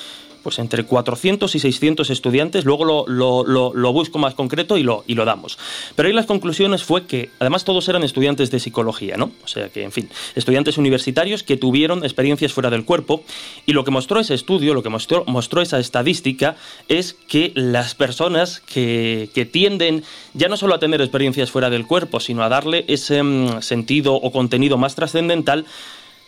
pues 0.43 0.59
entre 0.59 0.85
400 0.85 1.55
y 1.55 1.59
600 1.59 2.11
estudiantes, 2.11 2.65
luego 2.65 2.85
lo, 2.85 3.05
lo- 3.07 3.93
busco 3.93 4.19
más 4.19 4.35
concreto 4.35 4.77
y 4.79 4.83
lo, 4.83 5.05
y 5.07 5.15
lo 5.15 5.25
damos. 5.25 5.59
Pero 5.97 6.07
ahí 6.09 6.15
las 6.15 6.27
conclusiones 6.27 6.83
fue 6.85 7.07
que, 7.07 7.31
además 7.41 7.65
todos 7.65 7.89
eran 7.89 8.03
estudiantes 8.05 8.51
de 8.51 8.61
psicología, 8.61 9.17
¿no? 9.17 9.33
O 9.45 9.49
sea 9.49 9.69
que, 9.69 9.83
en 9.83 9.93
fin, 9.93 10.09
estudiantes 10.35 10.79
universitarios 10.79 11.43
que 11.43 11.57
tuvieron 11.57 12.05
experiencias 12.05 12.53
fuera 12.53 12.71
del 12.71 12.85
cuerpo 12.85 13.25
y 13.67 13.73
lo 13.73 13.85
que 13.85 13.91
mostró 13.91 14.21
ese 14.21 14.35
estudio, 14.35 14.75
lo 14.75 14.83
que 14.83 14.89
mostró, 14.89 15.25
mostró 15.27 15.61
esa 15.61 15.79
estadística 15.79 16.57
es 16.89 17.15
que 17.29 17.53
las 17.55 17.95
personas 17.95 18.61
que, 18.61 19.31
que 19.35 19.45
tienden 19.45 20.05
ya 20.35 20.49
no 20.49 20.57
solo 20.57 20.75
a 20.75 20.79
tener 20.79 21.01
experiencias 21.01 21.51
fuera 21.51 21.71
del 21.71 21.87
cuerpo, 21.87 22.21
sino 22.21 22.43
a 22.43 22.49
darle 22.49 22.85
ese 22.89 23.23
mm, 23.23 23.63
sentido 23.63 24.15
o 24.15 24.31
contenido 24.33 24.79
más 24.79 24.95
trascendental, 24.95 25.67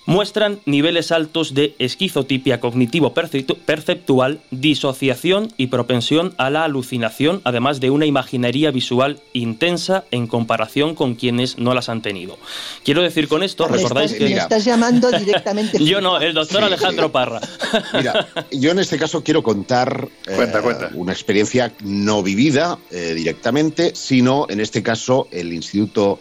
muestran 0.07 0.61
niveles 0.67 1.13
altos 1.13 1.55
de 1.55 1.75
esquizotipia 1.79 2.61
cognitivo-perceptual, 2.61 4.41
disociación 4.51 5.53
y 5.57 5.69
propensión 5.69 6.35
a 6.39 6.51
la 6.51 6.65
alucinación, 6.65 7.41
además 7.45 7.81
de 7.81 7.91
una 7.91 8.07
imaginería 8.07 8.71
visual 8.71 9.21
intensa 9.33 10.05
en 10.11 10.27
comparación 10.27 10.95
con 10.95 11.15
quienes 11.15 11.59
no 11.59 11.75
las 11.75 11.89
han 11.89 12.03
tenido. 12.03 12.39
Quiero 12.85 13.03
decir 13.03 13.29
con 13.29 13.43
esto, 13.43 13.69
recordáis 13.69 14.13
estás, 14.13 14.29
que... 14.29 14.35
me 14.35 14.41
estás 14.41 14.65
llamando 14.65 15.11
directamente. 15.11 15.85
Yo 15.85 16.01
no, 16.01 16.21
el 16.21 16.35
doctor 16.35 16.61
Sí. 16.61 16.67
Alejandro 16.67 17.11
Parra. 17.13 17.41
Mira, 17.95 18.29
yo 18.53 18.71
en 18.71 18.79
este 18.79 18.99
caso 18.99 19.23
quiero 19.25 19.43
contar 19.43 20.09
eh, 20.27 20.35
Cuenta, 20.37 20.61
cuenta. 20.63 20.91
una 20.95 21.13
experiencia 21.13 21.73
no 21.83 22.23
vivida 22.23 22.79
eh, 22.91 23.15
directamente, 23.15 23.93
sino 23.95 24.47
en 24.49 24.61
este 24.61 24.83
caso 24.83 25.29
el 25.31 25.53
Instituto 25.53 26.19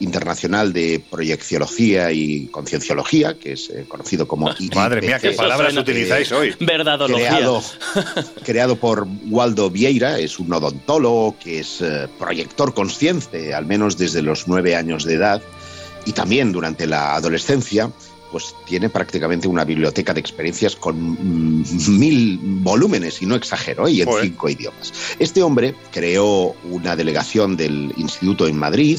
Internacional 0.00 0.72
de 0.72 1.02
Proyecciología 1.10 2.12
y 2.12 2.46
Concienciología, 2.46 3.38
que 3.38 3.52
es 3.52 3.70
eh, 3.70 3.84
conocido 3.88 4.26
como 4.26 4.50
Madre 4.74 5.00
mía, 5.00 5.18
qué 5.18 5.32
palabras 5.32 5.76
utilizáis 5.76 6.30
hoy. 6.32 6.54
Verdadología. 6.60 7.28
creado, 7.28 7.62
creado 8.44 8.76
por 8.76 9.06
Waldo 9.28 9.70
Vieira, 9.70 10.18
es 10.18 10.38
un 10.38 10.52
odontólogo 10.52 11.36
que 11.38 11.60
es 11.60 11.80
eh, 11.80 12.08
proyector 12.18 12.74
consciente, 12.74 13.54
al 13.54 13.66
menos 13.66 13.98
desde 13.98 14.22
los 14.22 14.48
nueve 14.48 14.76
años 14.76 15.04
de 15.04 15.14
edad, 15.14 15.42
y 16.06 16.12
también 16.12 16.52
durante 16.52 16.86
la 16.86 17.14
adolescencia, 17.14 17.90
pues 18.30 18.54
tiene 18.66 18.88
prácticamente 18.88 19.46
una 19.46 19.64
biblioteca 19.64 20.12
de 20.12 20.20
experiencias 20.20 20.74
con 20.76 20.96
mm, 20.98 21.98
mil 21.98 22.38
volúmenes, 22.42 23.22
y 23.22 23.26
no 23.26 23.36
exagero, 23.36 23.88
y 23.88 24.02
en 24.02 24.08
Joder. 24.08 24.24
cinco 24.24 24.48
idiomas. 24.48 24.92
Este 25.18 25.42
hombre 25.42 25.74
creó 25.92 26.54
una 26.70 26.96
delegación 26.96 27.56
del 27.56 27.92
instituto 27.96 28.48
en 28.48 28.56
Madrid 28.56 28.98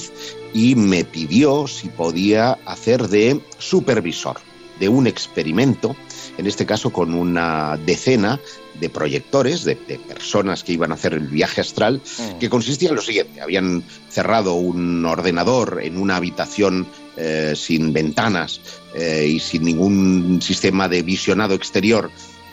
y 0.55 0.75
me 0.75 1.03
pidió 1.03 1.67
si 1.67 1.89
podía 1.89 2.57
hacer 2.65 3.09
de 3.09 3.41
supervisor 3.57 4.37
de 4.79 4.87
un 4.87 5.05
experimento, 5.05 5.97
en 6.37 6.47
este 6.47 6.65
caso 6.65 6.91
con 6.91 7.13
una 7.13 7.77
decena 7.85 8.39
de 8.79 8.89
proyectores, 8.89 9.65
de, 9.65 9.75
de 9.75 9.99
personas 9.99 10.63
que 10.63 10.71
iban 10.71 10.91
a 10.91 10.95
hacer 10.95 11.13
el 11.13 11.27
viaje 11.27 11.59
astral, 11.59 12.01
que 12.39 12.49
consistía 12.49 12.89
en 12.89 12.95
lo 12.95 13.01
siguiente, 13.01 13.41
habían 13.41 13.83
cerrado 14.09 14.53
un 14.53 15.05
ordenador 15.05 15.81
en 15.83 15.97
una 15.97 16.15
habitación 16.15 16.87
eh, 17.17 17.53
sin 17.57 17.91
ventanas 17.91 18.61
eh, 18.93 19.27
y 19.27 19.41
sin 19.41 19.63
ningún 19.63 20.41
sistema 20.41 20.87
de 20.87 21.03
visionado 21.03 21.53
exterior 21.53 22.09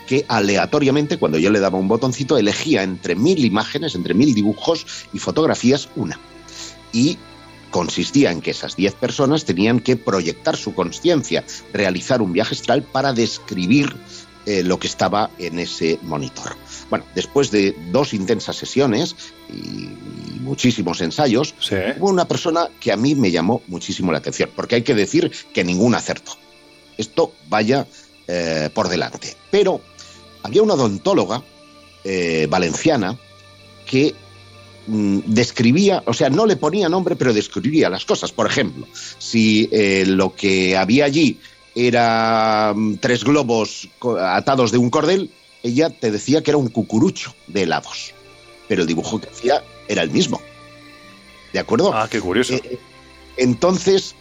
que 0.07 0.25
aleatoriamente, 0.27 1.17
cuando 1.17 1.37
yo 1.37 1.49
le 1.51 1.61
daba 1.61 1.79
un 1.79 1.87
botoncito, 1.87 2.37
elegía 2.37 2.83
entre 2.83 3.15
mil 3.15 3.45
imágenes, 3.45 3.95
entre 3.95 4.13
mil 4.13 4.33
dibujos 4.33 4.85
y 5.13 5.19
fotografías, 5.19 5.87
una. 5.95 6.19
Y 6.91 7.17
consistía 7.73 8.31
en 8.31 8.39
que 8.39 8.51
esas 8.51 8.75
10 8.75 8.93
personas 8.93 9.45
tenían 9.45 9.79
que 9.79 9.97
proyectar 9.97 10.55
su 10.55 10.75
conciencia, 10.75 11.43
realizar 11.73 12.21
un 12.21 12.31
viaje 12.31 12.53
astral 12.53 12.83
para 12.83 13.13
describir 13.13 13.95
eh, 14.45 14.61
lo 14.61 14.77
que 14.77 14.85
estaba 14.87 15.31
en 15.39 15.57
ese 15.57 15.97
monitor. 16.03 16.55
Bueno, 16.91 17.03
después 17.15 17.49
de 17.49 17.75
dos 17.91 18.13
intensas 18.13 18.55
sesiones 18.57 19.15
y, 19.49 19.55
y 20.35 20.39
muchísimos 20.41 21.01
ensayos, 21.01 21.55
Sí. 21.59 21.75
hubo 21.97 22.09
una 22.09 22.25
persona 22.27 22.67
que 22.79 22.91
a 22.91 22.97
mí 22.97 23.15
me 23.15 23.31
llamó 23.31 23.63
muchísimo 23.67 24.11
la 24.11 24.19
atención, 24.19 24.51
porque 24.55 24.75
hay 24.75 24.83
que 24.83 24.93
decir 24.93 25.31
que 25.53 25.63
ningún 25.63 25.95
acertó. 25.95 26.33
Esto 26.97 27.33
vaya 27.49 27.87
eh, 28.27 28.69
por 28.71 28.87
delante. 28.87 29.35
Pero 29.49 29.81
había 30.43 30.61
una 30.61 30.75
odontóloga 30.75 31.41
eh, 32.03 32.45
valenciana 32.49 33.17
que 33.85 34.13
describía, 34.87 36.03
o 36.05 36.13
sea, 36.13 36.29
no 36.29 36.45
le 36.45 36.55
ponía 36.55 36.89
nombre, 36.89 37.15
pero 37.15 37.33
describía 37.33 37.89
las 37.89 38.05
cosas. 38.05 38.31
Por 38.31 38.47
ejemplo, 38.47 38.87
si 39.17 39.69
eh, 39.71 40.05
lo 40.05 40.35
que 40.35 40.77
había 40.77 41.05
allí 41.05 41.39
eran 41.75 42.97
tres 42.99 43.23
globos 43.23 43.89
atados 44.19 44.71
de 44.71 44.77
un 44.77 44.89
cordel, 44.89 45.31
ella 45.63 45.89
te 45.89 46.11
decía 46.11 46.43
que 46.43 46.51
era 46.51 46.57
un 46.57 46.67
cucurucho 46.67 47.33
de 47.47 47.63
helados. 47.63 48.13
Pero 48.67 48.81
el 48.81 48.87
dibujo 48.87 49.19
que 49.19 49.29
hacía 49.29 49.63
era 49.87 50.03
el 50.03 50.11
mismo. 50.11 50.41
¿De 51.51 51.59
acuerdo? 51.59 51.93
Ah, 51.93 52.07
qué 52.09 52.19
curioso. 52.19 52.53
Eh, 52.53 52.79
entonces, 53.37 54.15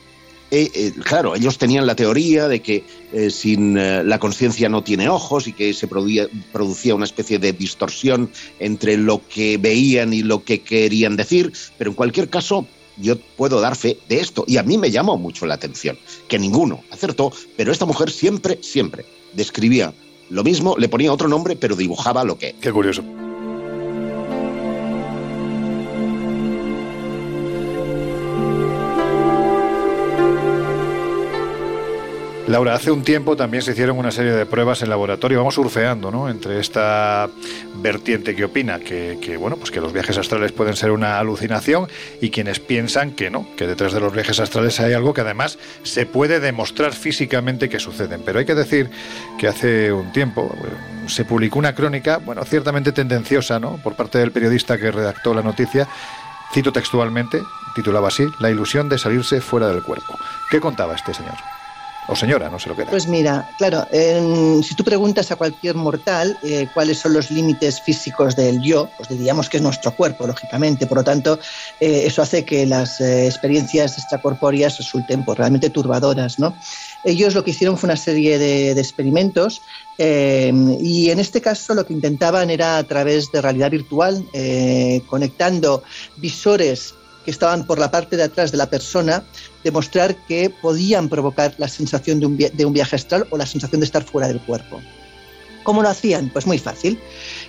eh, 0.52 0.70
eh, 0.74 0.92
claro, 1.02 1.34
ellos 1.34 1.56
tenían 1.56 1.86
la 1.86 1.96
teoría 1.96 2.46
de 2.46 2.60
que 2.60 2.84
eh, 3.14 3.30
sin 3.30 3.78
eh, 3.78 4.04
la 4.04 4.18
conciencia 4.18 4.68
no 4.68 4.84
tiene 4.84 5.08
ojos 5.08 5.46
y 5.46 5.54
que 5.54 5.72
se 5.72 5.86
producía, 5.86 6.28
producía 6.52 6.94
una 6.94 7.06
especie 7.06 7.38
de 7.38 7.54
distorsión 7.54 8.30
entre 8.58 8.98
lo 8.98 9.26
que 9.26 9.56
veían 9.56 10.12
y 10.12 10.22
lo 10.22 10.44
que 10.44 10.60
querían 10.60 11.16
decir, 11.16 11.54
pero 11.78 11.90
en 11.90 11.96
cualquier 11.96 12.28
caso 12.28 12.66
yo 12.98 13.18
puedo 13.18 13.62
dar 13.62 13.76
fe 13.76 13.96
de 14.10 14.20
esto 14.20 14.44
y 14.46 14.58
a 14.58 14.62
mí 14.62 14.76
me 14.76 14.90
llamó 14.90 15.16
mucho 15.16 15.46
la 15.46 15.54
atención, 15.54 15.96
que 16.28 16.38
ninguno 16.38 16.84
acertó, 16.90 17.32
pero 17.56 17.72
esta 17.72 17.86
mujer 17.86 18.10
siempre, 18.10 18.58
siempre 18.60 19.06
describía 19.32 19.94
lo 20.28 20.44
mismo, 20.44 20.76
le 20.76 20.90
ponía 20.90 21.14
otro 21.14 21.28
nombre, 21.28 21.56
pero 21.56 21.76
dibujaba 21.76 22.24
lo 22.24 22.36
que 22.36 22.54
Qué 22.60 22.70
curioso. 22.70 23.02
Laura, 32.52 32.74
hace 32.74 32.90
un 32.90 33.02
tiempo 33.02 33.34
también 33.34 33.62
se 33.62 33.72
hicieron 33.72 33.96
una 33.96 34.10
serie 34.10 34.32
de 34.32 34.44
pruebas 34.44 34.82
en 34.82 34.90
laboratorio, 34.90 35.38
vamos 35.38 35.54
surfeando, 35.54 36.10
¿no? 36.10 36.28
Entre 36.28 36.60
esta 36.60 37.30
vertiente 37.76 38.36
que 38.36 38.44
opina 38.44 38.78
que, 38.78 39.18
que, 39.22 39.38
bueno, 39.38 39.56
pues 39.56 39.70
que 39.70 39.80
los 39.80 39.94
viajes 39.94 40.18
astrales 40.18 40.52
pueden 40.52 40.76
ser 40.76 40.90
una 40.90 41.18
alucinación 41.18 41.88
y 42.20 42.28
quienes 42.28 42.60
piensan 42.60 43.12
que 43.12 43.30
no, 43.30 43.46
que 43.56 43.66
detrás 43.66 43.94
de 43.94 44.00
los 44.00 44.12
viajes 44.12 44.38
astrales 44.38 44.78
hay 44.80 44.92
algo 44.92 45.14
que 45.14 45.22
además 45.22 45.58
se 45.82 46.04
puede 46.04 46.40
demostrar 46.40 46.92
físicamente 46.92 47.70
que 47.70 47.80
suceden. 47.80 48.20
Pero 48.22 48.38
hay 48.38 48.44
que 48.44 48.54
decir 48.54 48.90
que 49.38 49.48
hace 49.48 49.90
un 49.90 50.12
tiempo 50.12 50.54
eh, 50.54 51.08
se 51.08 51.24
publicó 51.24 51.58
una 51.58 51.74
crónica, 51.74 52.18
bueno, 52.18 52.44
ciertamente 52.44 52.92
tendenciosa, 52.92 53.60
¿no? 53.60 53.78
Por 53.82 53.96
parte 53.96 54.18
del 54.18 54.30
periodista 54.30 54.76
que 54.76 54.90
redactó 54.90 55.32
la 55.32 55.40
noticia, 55.40 55.88
cito 56.52 56.70
textualmente, 56.70 57.40
titulaba 57.74 58.08
así, 58.08 58.26
La 58.40 58.50
ilusión 58.50 58.90
de 58.90 58.98
salirse 58.98 59.40
fuera 59.40 59.68
del 59.68 59.82
cuerpo. 59.82 60.18
¿Qué 60.50 60.60
contaba 60.60 60.94
este 60.94 61.14
señor? 61.14 61.36
O 62.08 62.16
señora, 62.16 62.50
no 62.50 62.58
sé 62.58 62.68
lo 62.68 62.74
que 62.74 62.82
era. 62.82 62.90
Pues 62.90 63.06
mira, 63.06 63.48
claro, 63.58 63.86
si 64.62 64.74
tú 64.74 64.82
preguntas 64.82 65.30
a 65.30 65.36
cualquier 65.36 65.76
mortal 65.76 66.36
eh, 66.42 66.66
cuáles 66.74 66.98
son 66.98 67.12
los 67.12 67.30
límites 67.30 67.80
físicos 67.80 68.34
del 68.34 68.60
yo, 68.60 68.88
pues 68.96 69.08
diríamos 69.08 69.48
que 69.48 69.58
es 69.58 69.62
nuestro 69.62 69.94
cuerpo, 69.94 70.26
lógicamente. 70.26 70.86
Por 70.88 70.98
lo 70.98 71.04
tanto, 71.04 71.38
eh, 71.78 72.02
eso 72.04 72.20
hace 72.20 72.44
que 72.44 72.66
las 72.66 73.00
eh, 73.00 73.26
experiencias 73.26 73.98
extracorpóreas 73.98 74.78
resulten 74.78 75.24
pues, 75.24 75.38
realmente 75.38 75.70
turbadoras, 75.70 76.40
¿no? 76.40 76.56
Ellos 77.04 77.34
lo 77.34 77.44
que 77.44 77.52
hicieron 77.52 77.78
fue 77.78 77.86
una 77.86 77.96
serie 77.96 78.38
de, 78.38 78.74
de 78.74 78.80
experimentos 78.80 79.62
y 79.98 81.10
en 81.10 81.20
este 81.20 81.40
caso 81.40 81.74
lo 81.74 81.86
que 81.86 81.92
intentaban 81.92 82.50
era 82.50 82.78
a 82.78 82.84
través 82.84 83.30
de 83.30 83.40
realidad 83.40 83.70
virtual, 83.70 84.24
conectando 85.06 85.84
visores 86.16 86.94
que 87.24 87.30
estaban 87.30 87.64
por 87.64 87.78
la 87.78 87.90
parte 87.90 88.16
de 88.16 88.24
atrás 88.24 88.52
de 88.52 88.58
la 88.58 88.68
persona, 88.68 89.22
demostrar 89.64 90.16
que 90.26 90.50
podían 90.50 91.08
provocar 91.08 91.54
la 91.58 91.68
sensación 91.68 92.20
de 92.20 92.26
un, 92.26 92.72
viaje 92.72 92.96
astral 92.96 93.26
o 93.30 93.36
la 93.36 93.46
sensación 93.46 93.80
de 93.80 93.86
estar 93.86 94.02
fuera 94.02 94.28
del 94.28 94.40
cuerpo. 94.40 94.80
¿Cómo 95.62 95.82
lo 95.82 95.88
hacían? 95.88 96.28
Pues 96.30 96.46
muy 96.46 96.58
fácil. 96.58 96.98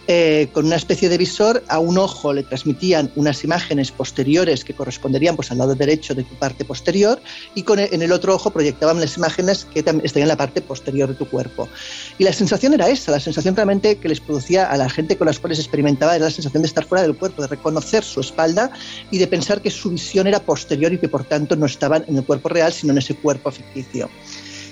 Eh, 0.07 0.49
con 0.51 0.65
una 0.65 0.75
especie 0.75 1.07
de 1.07 1.17
visor 1.17 1.63
a 1.69 1.79
un 1.79 1.97
ojo 1.97 2.33
le 2.33 2.43
transmitían 2.43 3.09
unas 3.15 3.45
imágenes 3.45 3.89
posteriores 3.91 4.65
que 4.65 4.73
corresponderían 4.73 5.37
pues, 5.37 5.49
al 5.49 5.59
lado 5.59 5.75
derecho 5.75 6.13
de 6.13 6.23
tu 6.23 6.35
parte 6.35 6.65
posterior 6.65 7.21
y 7.55 7.63
con 7.63 7.79
en 7.79 8.01
el 8.01 8.11
otro 8.11 8.35
ojo 8.35 8.49
proyectaban 8.49 8.99
las 8.99 9.15
imágenes 9.15 9.65
que 9.65 9.79
estarían 9.79 10.03
en 10.03 10.27
la 10.27 10.35
parte 10.35 10.61
posterior 10.61 11.07
de 11.07 11.15
tu 11.15 11.25
cuerpo. 11.29 11.69
Y 12.17 12.25
la 12.25 12.33
sensación 12.33 12.73
era 12.73 12.89
esa, 12.89 13.11
la 13.11 13.19
sensación 13.21 13.55
realmente 13.55 13.97
que 13.97 14.09
les 14.09 14.19
producía 14.19 14.69
a 14.69 14.75
la 14.75 14.89
gente 14.89 15.15
con 15.15 15.27
las 15.27 15.39
cuales 15.39 15.59
experimentaba 15.59 16.15
era 16.15 16.25
la 16.25 16.31
sensación 16.31 16.63
de 16.63 16.67
estar 16.67 16.85
fuera 16.85 17.03
del 17.03 17.15
cuerpo, 17.15 17.41
de 17.41 17.47
reconocer 17.47 18.03
su 18.03 18.19
espalda 18.19 18.71
y 19.09 19.19
de 19.19 19.27
pensar 19.27 19.61
que 19.61 19.71
su 19.71 19.89
visión 19.89 20.27
era 20.27 20.41
posterior 20.41 20.91
y 20.91 20.97
que 20.97 21.07
por 21.07 21.23
tanto 21.23 21.55
no 21.55 21.65
estaban 21.65 22.03
en 22.09 22.17
el 22.17 22.25
cuerpo 22.25 22.49
real, 22.49 22.73
sino 22.73 22.91
en 22.91 22.97
ese 22.97 23.15
cuerpo 23.15 23.51
ficticio. 23.51 24.09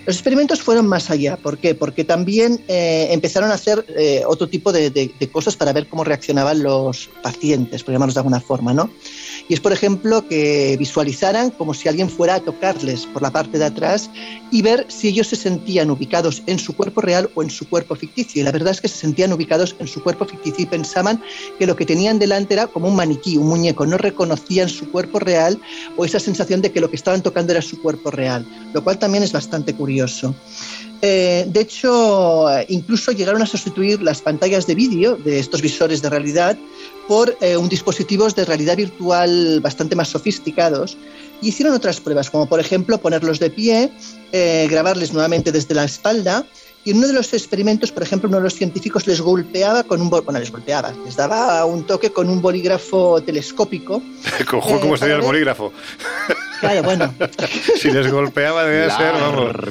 Los 0.06 0.16
experimentos 0.16 0.62
fueron 0.62 0.88
más 0.88 1.10
allá. 1.12 1.38
¿Por 1.38 1.58
qué? 1.60 1.76
Porque 1.76 2.04
también 2.04 2.64
eh, 2.68 3.10
empezaron 3.12 3.52
a 3.52 3.54
hacer 3.54 3.86
eh, 3.89 4.24
otro 4.26 4.47
tipo 4.49 4.72
de, 4.72 4.89
de, 4.89 5.30
cosas 5.32 5.56
para 5.56 5.74
ver 5.74 5.88
cómo 5.88 6.04
reaccionaban 6.04 6.64
los 6.64 7.10
pacientes, 7.22 7.84
por 7.84 7.93
llamarlos 7.93 8.16
de 8.16 8.20
alguna 8.20 8.39
forma, 8.39 8.74
¿no? 8.74 8.89
Y 9.48 9.54
es, 9.54 9.60
por 9.60 9.72
ejemplo, 9.72 10.28
que 10.28 10.76
visualizaran 10.78 11.52
como 11.52 11.74
si 11.74 11.89
alguien 11.89 12.10
fuera 12.10 12.36
a 12.36 12.39
tocarles 12.39 13.06
por 13.06 13.22
la 13.22 13.32
parte 13.32 13.58
de 13.58 13.66
atrás 13.66 14.10
y 14.52 14.62
ver 14.62 14.86
si 14.89 15.10
ellos 15.10 15.28
se 15.28 15.36
sentían 15.36 15.92
ubicados 15.92 16.44
en 16.48 16.60
su 16.60 16.76
cuerpo 16.76 17.02
real 17.02 17.30
o 17.36 17.44
en 17.44 17.50
su 17.50 17.68
cuerpo 17.68 17.96
ficticio. 17.96 18.42
Y 18.42 18.46
la 18.46 18.52
verdad 18.52 18.72
es 18.72 18.82
que 18.82 18.88
se 18.88 18.98
sentían 18.98 19.34
ubicados 19.34 19.76
en 19.80 19.88
su 19.88 20.02
cuerpo 20.04 20.26
ficticio 20.26 20.64
y 20.64 20.68
pensaban 20.68 21.22
que 21.60 21.66
lo 21.66 21.76
que 21.76 21.86
tenían 21.86 22.20
delante 22.20 22.54
era 22.54 22.68
como 22.68 22.88
un 22.88 22.96
maniquí, 22.96 23.38
un 23.38 23.48
muñeco. 23.48 23.86
No 23.86 23.98
reconocían 23.98 24.70
su 24.70 24.89
cuerpo 24.92 25.20
real 25.20 25.60
o 25.98 26.06
esa 26.06 26.20
sensación 26.20 26.62
de 26.62 26.72
que 26.72 26.82
lo 26.82 26.89
que 26.89 26.96
estaban 26.96 27.22
tocando 27.22 27.52
era 27.52 27.62
su 27.62 27.82
cuerpo 27.82 28.12
real, 28.12 28.46
lo 28.74 28.84
cual 28.84 29.00
también 29.00 29.24
es 29.24 29.32
bastante 29.32 29.74
curioso. 29.74 30.36
Eh, 31.04 31.46
de 31.48 31.62
hecho, 31.62 32.46
incluso 32.68 33.12
llegaron 33.12 33.42
a 33.42 33.48
sustituir 33.48 34.02
las 34.04 34.22
pantallas 34.22 34.68
de 34.68 34.76
vídeo 34.76 35.16
de 35.16 35.39
estos 35.39 35.62
visores 35.62 36.02
de 36.02 36.10
realidad 36.10 36.58
por 37.12 37.36
eh, 37.41 37.57
un 37.57 37.68
dispositivos 37.68 38.36
de 38.36 38.45
realidad 38.45 38.78
virtual 38.78 39.59
bastante 39.59 39.97
más 39.97 40.07
sofisticados 40.07 40.97
y 41.41 41.49
hicieron 41.49 41.76
otras 41.76 41.99
pruebas, 41.99 42.30
como 42.30 42.47
por 42.47 42.62
ejemplo 42.62 42.99
ponerlos 42.99 43.38
de 43.38 43.49
pie, 43.49 43.91
eh, 44.32 44.66
grabarles 44.72 45.12
nuevamente 45.12 45.51
desde 45.51 45.76
la 45.76 45.84
espalda 45.84 46.45
y 46.86 46.91
en 46.91 46.99
uno 46.99 47.07
de 47.07 47.14
los 47.14 47.34
experimentos, 47.34 47.91
por 47.91 48.03
ejemplo, 48.03 48.30
uno 48.30 48.38
de 48.38 48.43
los 48.43 48.55
científicos 48.55 49.07
les 49.07 49.20
golpeaba 49.20 49.84
con 49.84 49.99
un 49.99 50.09
bueno, 50.09 50.39
les 50.39 50.53
golpeaba, 50.53 50.93
les 51.03 51.18
daba 51.18 51.66
un 51.66 51.86
toque 51.86 52.14
con 52.14 52.30
un 52.30 52.41
bolígrafo 52.41 53.22
telescópico. 53.22 54.01
Cojo, 54.49 54.80
¿cómo 54.80 54.95
sería 54.95 55.16
el 55.16 55.22
bolígrafo? 55.22 55.74
Claro, 56.62 56.82
bueno. 56.84 57.14
si 57.76 57.91
les 57.91 58.09
golpeaba 58.09 58.64
debía 58.64 58.95
ser, 58.95 59.16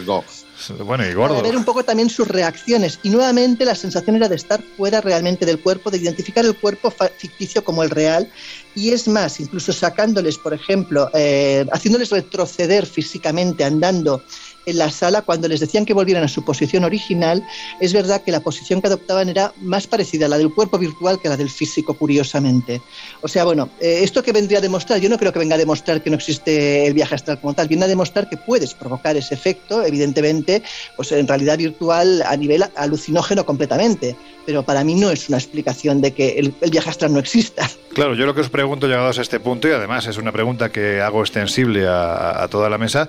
vamos. 0.07 0.40
Bueno, 0.79 1.07
y 1.07 1.13
gordo. 1.13 1.37
Para 1.37 1.49
ver 1.49 1.57
un 1.57 1.65
poco 1.65 1.85
también 1.85 2.11
sus 2.11 2.29
reacciones. 2.29 2.99
Y 3.03 3.11
nuevamente 3.11 3.65
la 3.65 3.75
sensación 3.75 4.17
era 4.17 4.29
de 4.29 4.37
estar 4.37 4.63
fuera 4.77 5.01
realmente 5.01 5.47
del 5.47 5.61
cuerpo, 5.61 5.91
de 5.91 5.99
identificar 5.99 6.45
el 6.45 6.57
cuerpo 6.57 6.91
ficticio 6.91 7.65
como 7.65 7.83
el 7.83 7.91
real. 7.91 8.31
Y 8.75 8.91
es 8.91 9.09
más, 9.09 9.41
incluso 9.41 9.73
sacándoles, 9.73 10.39
por 10.39 10.55
ejemplo, 10.55 11.11
eh, 11.15 11.67
haciéndoles 11.73 12.11
retroceder 12.11 12.87
físicamente, 12.87 13.65
andando 13.65 14.23
en 14.67 14.79
la 14.79 14.91
sala 14.91 15.23
cuando 15.23 15.49
les 15.49 15.61
decían 15.61 15.85
que 15.85 15.95
volvieran 15.95 16.25
a 16.25 16.29
su 16.29 16.45
posición 16.45 16.85
original, 16.85 17.47
es 17.81 17.93
verdad 17.93 18.23
que 18.23 18.33
la 18.33 18.41
posición 18.41 18.81
que 18.81 18.89
adoptaban 18.89 19.29
era 19.29 19.53
más 19.61 19.87
parecida 19.87 20.27
a 20.27 20.29
la 20.29 20.39
del 20.39 20.53
cuerpo 20.53 20.79
virtual 20.79 21.21
que 21.21 21.29
a 21.29 21.31
la 21.31 21.37
del 21.37 21.51
físico, 21.51 21.95
curiosamente. 21.95 22.81
O 23.23 23.29
sea, 23.29 23.45
bueno, 23.45 23.71
eh, 23.81 24.01
esto 24.03 24.23
que 24.23 24.33
vendría 24.33 24.59
a 24.59 24.63
demostrar, 24.63 25.01
yo 25.01 25.09
no 25.09 25.19
creo 25.19 25.33
que 25.33 25.39
venga 25.39 25.55
a 25.55 25.59
demostrar 25.59 26.03
que 26.03 26.11
no 26.11 26.17
existe 26.17 26.87
el 26.87 26.95
viaje 26.95 27.15
astral 27.15 27.41
como 27.41 27.55
tal, 27.55 27.69
viene 27.69 27.85
a 27.85 27.89
demostrar 27.89 28.29
que 28.29 28.37
puedes 28.37 28.75
provocar 28.75 29.17
ese 29.17 29.35
efecto, 29.35 29.85
evidentemente, 29.85 30.63
pues 30.97 31.13
en 31.13 31.27
realidad 31.27 31.59
virtual 31.59 32.23
a 32.23 32.37
nivel 32.37 32.65
alucinógeno 32.77 33.45
completamente. 33.45 34.17
Pero 34.47 34.63
para 34.63 34.85
mí 34.85 34.95
no 34.95 35.11
es 35.11 35.29
una 35.29 35.39
explicación 35.39 36.01
de 36.01 36.13
que 36.13 36.39
el, 36.39 36.55
viaje 36.71 36.91
astral 36.91 37.13
no 37.13 37.19
exista. 37.19 37.69
Claro, 37.93 38.15
yo 38.15 38.27
lo 38.27 38.35
que 38.35 38.41
os 38.41 38.49
pregunto 38.49 38.87
llegados 38.87 39.19
a 39.19 39.23
este 39.23 39.39
punto, 39.39 39.69
y 39.69 39.73
además 39.73 40.07
es 40.07 40.17
una 40.17 40.33
pregunta 40.33 40.71
que 40.71 41.01
hago 41.01 41.21
extensible 41.21 41.87
a 41.87 42.47
toda 42.51 42.71
la 42.71 42.79
mesa, 42.79 43.09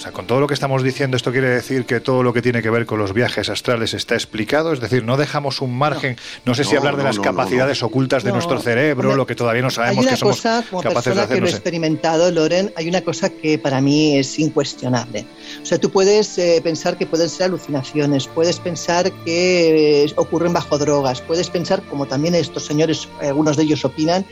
o 0.00 0.02
sea, 0.02 0.12
con 0.12 0.26
todo 0.26 0.40
lo 0.40 0.46
que 0.46 0.54
estamos 0.54 0.82
diciendo, 0.82 1.18
¿esto 1.18 1.30
quiere 1.30 1.50
decir 1.50 1.84
que 1.84 2.00
todo 2.00 2.22
lo 2.22 2.32
que 2.32 2.40
tiene 2.40 2.62
que 2.62 2.70
ver 2.70 2.86
con 2.86 2.98
los 2.98 3.12
viajes 3.12 3.50
astrales 3.50 3.92
está 3.92 4.14
explicado? 4.14 4.72
Es 4.72 4.80
decir, 4.80 5.04
no 5.04 5.18
dejamos 5.18 5.60
un 5.60 5.76
margen, 5.76 6.16
no, 6.46 6.54
sé 6.54 6.64
si 6.64 6.74
hablar 6.74 6.96
de 6.96 7.02
las 7.02 7.18
capacidades 7.18 7.82
ocultas 7.82 8.24
de 8.24 8.32
nuestro 8.32 8.58
cerebro, 8.62 9.14
lo 9.14 9.26
que 9.26 9.34
todavía 9.34 9.60
no 9.60 9.68
sabemos 9.68 10.06
que 10.06 10.16
somos 10.16 10.36
cosa, 10.36 10.64
como 10.70 10.82
capaces 10.82 11.14
de 11.14 11.20
hacer. 11.20 11.34
que 11.34 11.40
lo 11.42 11.48
he 11.48 11.50
experimentado, 11.50 12.30
Loren, 12.30 12.72
hay 12.76 12.88
una 12.88 13.02
cosa 13.02 13.28
que 13.28 13.58
para 13.58 13.82
mí 13.82 14.16
es 14.16 14.38
incuestionable. 14.38 15.26
O 15.62 15.66
sea, 15.66 15.76
tú 15.76 15.90
puedes 15.90 16.38
eh, 16.38 16.62
pensar 16.64 16.96
que 16.96 17.04
pueden 17.04 17.28
ser 17.28 17.48
alucinaciones, 17.48 18.26
puedes 18.26 18.58
pensar 18.58 19.12
que 19.26 20.04
eh, 20.04 20.12
ocurren 20.16 20.54
bajo 20.54 20.78
drogas, 20.78 21.20
puedes 21.20 21.50
pensar, 21.50 21.82
como 21.82 22.06
también 22.06 22.34
estos 22.34 22.64
señores, 22.64 23.06
algunos 23.20 23.58
de 23.58 23.64
ellos 23.64 23.84
opinan, 23.84 24.24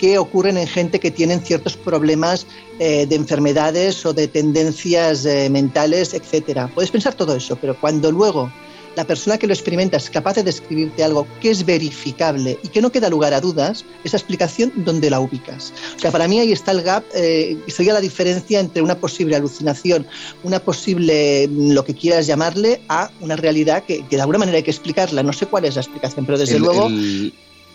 que 0.00 0.18
ocurren 0.18 0.56
en 0.56 0.66
gente 0.66 0.98
que 0.98 1.12
tienen 1.12 1.42
ciertos 1.42 1.76
problemas 1.76 2.44
eh, 2.78 3.06
de 3.06 3.14
enfermedades 3.14 4.04
o 4.06 4.12
de 4.12 4.26
tendencias 4.26 5.11
eh, 5.26 5.48
mentales, 5.50 6.14
etcétera. 6.14 6.68
Puedes 6.74 6.90
pensar 6.90 7.14
todo 7.14 7.34
eso, 7.36 7.56
pero 7.56 7.78
cuando 7.78 8.10
luego 8.10 8.50
la 8.94 9.04
persona 9.06 9.38
que 9.38 9.46
lo 9.46 9.54
experimenta 9.54 9.96
es 9.96 10.10
capaz 10.10 10.34
de 10.34 10.42
describirte 10.42 11.02
algo 11.02 11.26
que 11.40 11.50
es 11.50 11.64
verificable 11.64 12.58
y 12.62 12.68
que 12.68 12.82
no 12.82 12.92
queda 12.92 13.08
lugar 13.08 13.32
a 13.32 13.40
dudas, 13.40 13.86
esa 14.04 14.18
explicación, 14.18 14.70
¿dónde 14.76 15.08
la 15.08 15.18
ubicas? 15.18 15.72
O 15.96 15.98
sea, 15.98 16.10
para 16.10 16.28
mí 16.28 16.38
ahí 16.40 16.52
está 16.52 16.72
el 16.72 16.82
gap, 16.82 17.02
eh, 17.14 17.56
sería 17.68 17.94
la 17.94 18.02
diferencia 18.02 18.60
entre 18.60 18.82
una 18.82 18.96
posible 18.98 19.34
alucinación, 19.36 20.06
una 20.42 20.58
posible, 20.60 21.48
mm, 21.50 21.70
lo 21.72 21.84
que 21.84 21.94
quieras 21.94 22.26
llamarle, 22.26 22.82
a 22.90 23.10
una 23.20 23.36
realidad 23.36 23.84
que, 23.84 24.04
que 24.06 24.16
de 24.16 24.20
alguna 24.20 24.38
manera 24.38 24.58
hay 24.58 24.62
que 24.62 24.70
explicarla. 24.70 25.22
No 25.22 25.32
sé 25.32 25.46
cuál 25.46 25.64
es 25.64 25.74
la 25.76 25.80
explicación, 25.80 26.26
pero 26.26 26.36
desde 26.38 26.56
El- 26.56 26.60
luego... 26.62 26.86
el- 26.88 27.32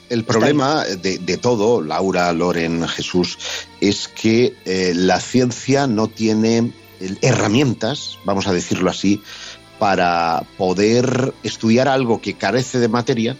El 0.09 0.23
problema 0.23 0.85
de, 0.85 1.17
de 1.17 1.38
todo, 1.38 1.81
Laura, 1.81 2.31
Loren, 2.31 2.88
Jesús, 2.88 3.38
es 3.81 4.07
que 4.07 4.53
eh, 4.65 4.93
la 4.95 5.19
ciencia 5.19 5.85
no 5.85 6.07
tiene 6.07 6.71
herramientas, 7.21 8.17
vamos 8.25 8.47
a 8.47 8.53
decirlo 8.53 8.89
así, 8.89 9.21
para 9.79 10.43
poder 10.57 11.33
estudiar 11.43 11.87
algo 11.87 12.21
que 12.21 12.33
carece 12.33 12.79
de 12.79 12.87
materia 12.87 13.37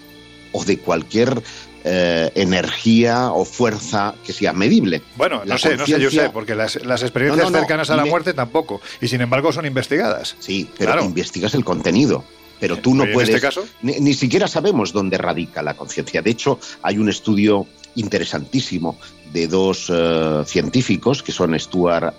o 0.52 0.64
de 0.64 0.78
cualquier 0.78 1.42
eh, 1.84 2.32
energía 2.36 3.32
o 3.32 3.46
fuerza 3.46 4.14
que 4.26 4.34
sea 4.34 4.54
medible. 4.54 5.02
Bueno, 5.16 5.42
La 5.46 5.56
no 5.56 5.58
sé, 5.58 5.76
no 5.78 5.86
sé, 5.86 6.00
yo 6.00 6.12
sé, 6.12 6.30
porque 6.30 6.54
las, 6.56 6.84
las 6.86 7.02
experiencias 7.02 7.46
No, 7.46 7.50
no, 7.50 7.58
no, 7.58 7.60
cercanas 7.60 7.90
a 7.90 7.96
la 7.96 8.06
muerte 8.06 8.34
tampoco, 8.34 8.82
y 9.02 9.08
sin 9.08 9.22
embargo 9.22 9.52
son 9.52 9.66
investigadas. 9.66 10.36
Sí, 10.40 10.70
pero 10.78 10.92
Claro. 10.92 11.06
investigas 11.06 11.54
el 11.54 11.64
contenido. 11.66 12.24
Pero 12.60 12.78
tú 12.78 12.96
no 12.96 13.04
Oye, 13.04 13.12
en 13.12 13.14
puedes. 13.14 13.30
este 13.30 13.42
caso- 13.42 13.66
Ni, 13.84 13.94
ni 14.00 14.14
siquiera 14.16 14.48
sabemos 14.48 14.92
dónde 14.92 15.20
radica 15.20 15.62
la 15.62 15.76
conciencia. 15.76 16.24
De 16.24 16.32
hecho, 16.32 16.60
hay 16.82 16.98
un 16.98 17.08
estudio 17.08 17.68
interesantísimo 17.94 18.98
de 19.32 19.48
dos 19.48 19.92
eh, 19.94 20.42
científicos 20.46 21.22
que 21.22 21.32
son 21.32 21.58
Stuart 21.60 22.16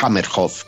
Hammerhoff, 0.00 0.64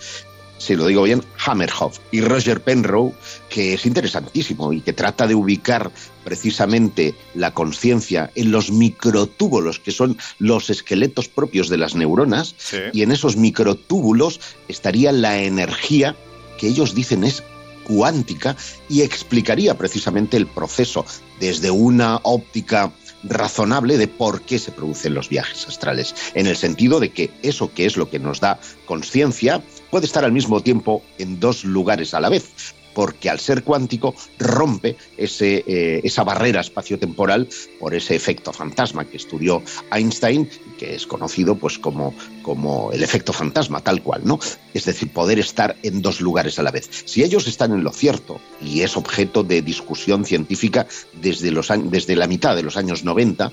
si 0.58 0.76
lo 0.76 0.86
digo 0.86 1.04
bien, 1.04 1.24
Hammerhoff 1.46 1.98
y 2.10 2.20
Roger 2.20 2.62
Penrose, 2.62 3.14
que 3.48 3.74
es 3.74 3.86
interesantísimo 3.86 4.72
y 4.72 4.82
que 4.82 4.92
trata 4.92 5.26
de 5.26 5.34
ubicar 5.34 5.90
precisamente 6.22 7.14
la 7.34 7.52
conciencia 7.54 8.30
en 8.34 8.50
los 8.52 8.70
microtúbulos, 8.70 9.78
que 9.78 9.90
son 9.90 10.18
los 10.38 10.68
esqueletos 10.68 11.28
propios 11.28 11.70
de 11.70 11.78
las 11.78 11.94
neuronas, 11.94 12.54
Sí. 12.58 12.76
y 12.92 13.02
en 13.02 13.12
esos 13.12 13.36
microtúbulos 13.36 14.40
estaría 14.68 15.12
la 15.12 15.38
energía 15.42 16.14
que 16.58 16.68
ellos 16.68 16.94
dicen 16.94 17.24
es 17.24 17.42
cuántica 17.84 18.54
y 18.88 19.00
explicaría 19.00 19.76
precisamente 19.76 20.36
el 20.36 20.46
proceso 20.46 21.04
desde 21.40 21.70
una 21.70 22.20
óptica 22.22 22.92
razonable 23.24 23.98
de 23.98 24.08
por 24.08 24.42
qué 24.42 24.58
se 24.58 24.72
producen 24.72 25.14
los 25.14 25.28
viajes 25.28 25.66
astrales, 25.66 26.14
en 26.34 26.46
el 26.46 26.56
sentido 26.56 27.00
de 27.00 27.10
que 27.10 27.30
eso 27.42 27.72
que 27.72 27.86
es 27.86 27.96
lo 27.96 28.10
que 28.10 28.18
nos 28.18 28.40
da 28.40 28.58
conciencia 28.86 29.62
puede 29.90 30.06
estar 30.06 30.24
al 30.24 30.32
mismo 30.32 30.62
tiempo 30.62 31.02
en 31.18 31.40
dos 31.40 31.64
lugares 31.64 32.14
a 32.14 32.20
la 32.20 32.28
vez, 32.28 32.74
porque 32.94 33.30
al 33.30 33.38
ser 33.38 33.62
cuántico 33.62 34.14
rompe 34.38 34.96
ese, 35.16 35.64
eh, 35.66 36.00
esa 36.04 36.24
barrera 36.24 36.60
espaciotemporal 36.60 37.48
por 37.78 37.94
ese 37.94 38.16
efecto 38.16 38.52
fantasma 38.52 39.04
que 39.04 39.16
estudió 39.16 39.62
Einstein, 39.92 40.48
que 40.80 40.94
es 40.94 41.06
conocido 41.06 41.56
pues, 41.56 41.78
como, 41.78 42.14
como 42.40 42.90
el 42.90 43.02
efecto 43.02 43.34
fantasma, 43.34 43.80
tal 43.80 44.02
cual, 44.02 44.22
¿no? 44.24 44.40
Es 44.72 44.86
decir, 44.86 45.12
poder 45.12 45.38
estar 45.38 45.76
en 45.82 46.00
dos 46.00 46.22
lugares 46.22 46.58
a 46.58 46.62
la 46.62 46.70
vez. 46.70 46.88
Si 47.04 47.22
ellos 47.22 47.46
están 47.46 47.72
en 47.74 47.84
lo 47.84 47.92
cierto, 47.92 48.40
y 48.64 48.80
es 48.80 48.96
objeto 48.96 49.42
de 49.42 49.60
discusión 49.60 50.24
científica 50.24 50.86
desde, 51.20 51.50
los, 51.50 51.68
desde 51.84 52.16
la 52.16 52.26
mitad 52.26 52.56
de 52.56 52.62
los 52.62 52.78
años 52.78 53.04
90, 53.04 53.52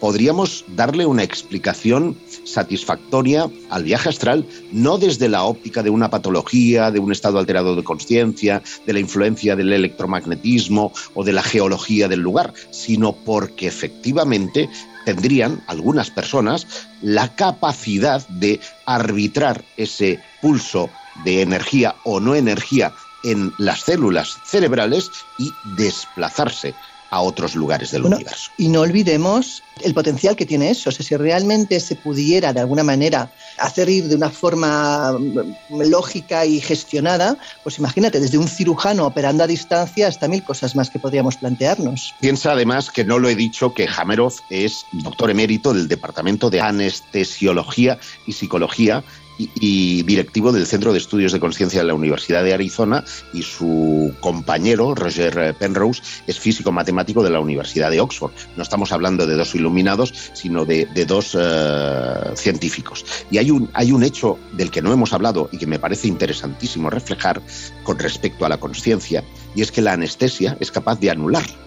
podríamos 0.00 0.64
darle 0.68 1.04
una 1.04 1.24
explicación 1.24 2.16
satisfactoria 2.44 3.50
al 3.68 3.84
viaje 3.84 4.08
astral, 4.08 4.46
no 4.72 4.96
desde 4.96 5.28
la 5.28 5.44
óptica 5.44 5.82
de 5.82 5.90
una 5.90 6.08
patología, 6.08 6.90
de 6.90 7.00
un 7.00 7.12
estado 7.12 7.38
alterado 7.38 7.76
de 7.76 7.84
conciencia, 7.84 8.62
de 8.86 8.92
la 8.94 9.00
influencia 9.00 9.56
del 9.56 9.74
electromagnetismo 9.74 10.90
o 11.12 11.22
de 11.22 11.34
la 11.34 11.42
geología 11.42 12.08
del 12.08 12.20
lugar, 12.20 12.54
sino 12.70 13.12
porque 13.12 13.66
efectivamente 13.66 14.70
tendrían 15.06 15.62
algunas 15.68 16.10
personas 16.10 16.66
la 17.00 17.34
capacidad 17.34 18.26
de 18.28 18.60
arbitrar 18.86 19.64
ese 19.76 20.18
pulso 20.42 20.90
de 21.24 21.42
energía 21.42 21.94
o 22.04 22.18
no 22.18 22.34
energía 22.34 22.92
en 23.22 23.52
las 23.56 23.80
células 23.80 24.36
cerebrales 24.44 25.10
y 25.38 25.50
desplazarse 25.76 26.74
a 27.10 27.20
otros 27.20 27.54
lugares 27.54 27.92
del 27.92 28.04
universo. 28.04 28.50
Y 28.58 28.68
no 28.68 28.80
olvidemos 28.80 29.62
el 29.82 29.94
potencial 29.94 30.34
que 30.34 30.44
tiene 30.44 30.70
eso. 30.70 30.90
O 30.90 30.92
sea, 30.92 31.06
si 31.06 31.16
realmente 31.16 31.78
se 31.78 31.94
pudiera 31.94 32.52
de 32.52 32.60
alguna 32.60 32.82
manera 32.82 33.30
hacer 33.58 33.88
ir 33.88 34.08
de 34.08 34.16
una 34.16 34.30
forma 34.30 35.12
mm, 35.12 35.82
lógica 35.88 36.44
y 36.46 36.60
gestionada, 36.60 37.36
pues 37.62 37.78
imagínate, 37.78 38.20
desde 38.20 38.38
un 38.38 38.48
cirujano 38.48 39.06
operando 39.06 39.44
a 39.44 39.46
distancia 39.46 40.08
hasta 40.08 40.28
mil 40.28 40.42
cosas 40.42 40.76
más 40.76 40.90
que 40.90 40.98
podríamos 40.98 41.36
plantearnos. 41.36 42.14
Piensa 42.20 42.52
además 42.52 42.90
que 42.90 43.04
no 43.04 43.18
lo 43.18 43.28
he 43.28 43.34
dicho 43.34 43.74
que 43.74 43.88
Hamerov 43.88 44.34
es 44.50 44.86
doctor 44.92 45.30
emérito 45.30 45.72
del 45.72 45.88
Departamento 45.88 46.50
de 46.50 46.60
Anestesiología 46.60 47.98
y 48.26 48.32
Psicología 48.32 49.02
y, 49.38 50.02
directivo 50.02 50.52
del 50.52 50.66
Centro 50.66 50.92
de 50.92 50.98
Estudios 50.98 51.32
de 51.32 51.40
Conciencia 51.40 51.80
de 51.80 51.86
la 51.86 51.94
Universidad 51.94 52.44
de 52.44 52.54
Arizona 52.54 53.04
y 53.32 53.42
su 53.42 54.14
compañero, 54.20 54.94
Roger 54.94 55.54
Penrose, 55.58 56.02
es 56.26 56.38
físico 56.38 56.72
matemático 56.72 57.22
de 57.22 57.30
la 57.30 57.40
Universidad 57.40 57.90
de 57.90 58.00
Oxford. 58.00 58.32
No 58.56 58.62
estamos 58.62 58.92
hablando 58.92 59.26
de 59.26 59.34
dos 59.34 59.54
iluminados, 59.54 60.12
sino 60.32 60.64
de, 60.64 60.86
dos 61.06 61.36
eh, 61.38 62.32
científicos. 62.34 63.04
Y 63.30 63.38
hay 63.38 63.50
un, 63.50 63.70
hay 63.72 63.92
un 63.92 64.02
hecho 64.02 64.38
del 64.52 64.70
que 64.70 64.82
no 64.82 64.92
hemos 64.92 65.12
hablado 65.12 65.48
y 65.52 65.58
que 65.58 65.66
me 65.66 65.78
parece 65.78 66.08
interesantísimo 66.08 66.90
reflejar 66.90 67.42
con 67.82 67.98
respecto 67.98 68.44
a 68.44 68.48
la 68.48 68.58
conciencia, 68.58 69.24
y 69.54 69.62
es 69.62 69.72
que 69.72 69.82
la 69.82 69.92
anestesia 69.92 70.56
es 70.60 70.70
capaz 70.70 70.98
de 71.00 71.10
anular 71.10 71.65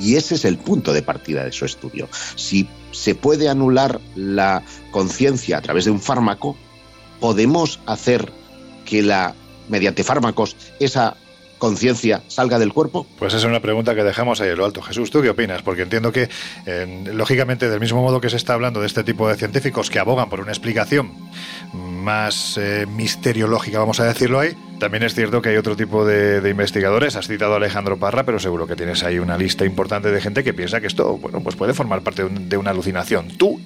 y 0.00 0.16
ese 0.16 0.34
es 0.34 0.44
el 0.44 0.56
punto 0.56 0.92
de 0.92 1.02
partida 1.02 1.44
de 1.44 1.52
su 1.52 1.64
estudio. 1.64 2.08
Si 2.34 2.66
se 2.90 3.14
puede 3.14 3.48
anular 3.48 4.00
la 4.16 4.62
conciencia 4.90 5.58
a 5.58 5.62
través 5.62 5.84
de 5.84 5.90
un 5.90 6.00
fármaco, 6.00 6.56
podemos 7.20 7.78
hacer 7.86 8.32
que 8.84 9.02
la 9.02 9.34
mediante 9.68 10.02
fármacos 10.02 10.56
esa 10.80 11.16
conciencia 11.60 12.22
salga 12.26 12.58
del 12.58 12.72
cuerpo? 12.72 13.06
Pues 13.20 13.34
es 13.34 13.44
una 13.44 13.60
pregunta 13.60 13.94
que 13.94 14.02
dejamos 14.02 14.40
ahí 14.40 14.48
en 14.48 14.58
lo 14.58 14.64
alto. 14.64 14.82
Jesús, 14.82 15.12
¿tú 15.12 15.22
qué 15.22 15.30
opinas? 15.30 15.62
Porque 15.62 15.82
entiendo 15.82 16.10
que, 16.10 16.28
lógicamente, 17.12 17.70
del 17.70 17.78
mismo 17.78 18.02
modo 18.02 18.20
que 18.20 18.30
se 18.30 18.36
está 18.36 18.54
hablando 18.54 18.80
de 18.80 18.88
este 18.88 19.04
tipo 19.04 19.28
de 19.28 19.36
científicos 19.36 19.90
que 19.90 20.00
abogan 20.00 20.28
por 20.28 20.40
una 20.40 20.50
explicación 20.50 21.12
más 21.72 22.58
eh, 22.58 22.86
misteriológica, 22.86 23.78
vamos 23.78 24.00
a 24.00 24.04
decirlo 24.04 24.40
ahí, 24.40 24.56
también 24.80 25.02
es 25.02 25.14
cierto 25.14 25.42
que 25.42 25.50
hay 25.50 25.56
otro 25.58 25.76
tipo 25.76 26.06
de, 26.06 26.48
investigadores. 26.50 27.14
Has 27.14 27.28
citado 27.28 27.52
a 27.52 27.56
Alejandro 27.58 27.98
Parra, 27.98 28.24
pero 28.24 28.40
seguro 28.40 28.66
que 28.66 28.74
tienes 28.74 29.04
ahí 29.04 29.18
una 29.18 29.36
lista 29.36 29.66
importante 29.66 30.10
de 30.10 30.20
gente 30.20 30.42
que 30.42 30.54
piensa 30.54 30.80
que 30.80 30.86
esto, 30.86 31.18
bueno, 31.18 31.40
pues 31.40 31.54
puede 31.54 31.74
formar 31.74 32.00
parte 32.00 32.24
de, 32.28 32.56
una 32.56 32.70
alucinación. 32.70 33.28
Tú 33.36 33.60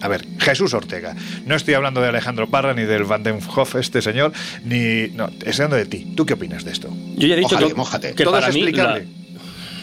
a 0.00 0.08
ver, 0.08 0.26
Jesús 0.38 0.74
Ortega. 0.74 1.14
No 1.46 1.54
estoy 1.54 1.74
hablando 1.74 2.00
de 2.00 2.08
Alejandro 2.08 2.48
Parra 2.48 2.74
ni 2.74 2.82
del 2.82 3.04
Van 3.04 3.22
den 3.22 3.40
Hoff, 3.54 3.76
este 3.76 4.02
señor, 4.02 4.32
ni. 4.64 5.08
No, 5.14 5.28
estoy 5.28 5.64
hablando 5.64 5.76
de 5.76 5.86
ti. 5.86 6.12
¿Tú 6.16 6.26
qué 6.26 6.34
opinas 6.34 6.64
de 6.64 6.72
esto? 6.72 6.88
Yo 7.16 7.28
ya 7.28 7.34
he 7.34 7.38
dicho 7.38 7.56
que, 7.56 8.24
todo 8.24 8.38
es 8.38 8.46
explicable 8.46 9.06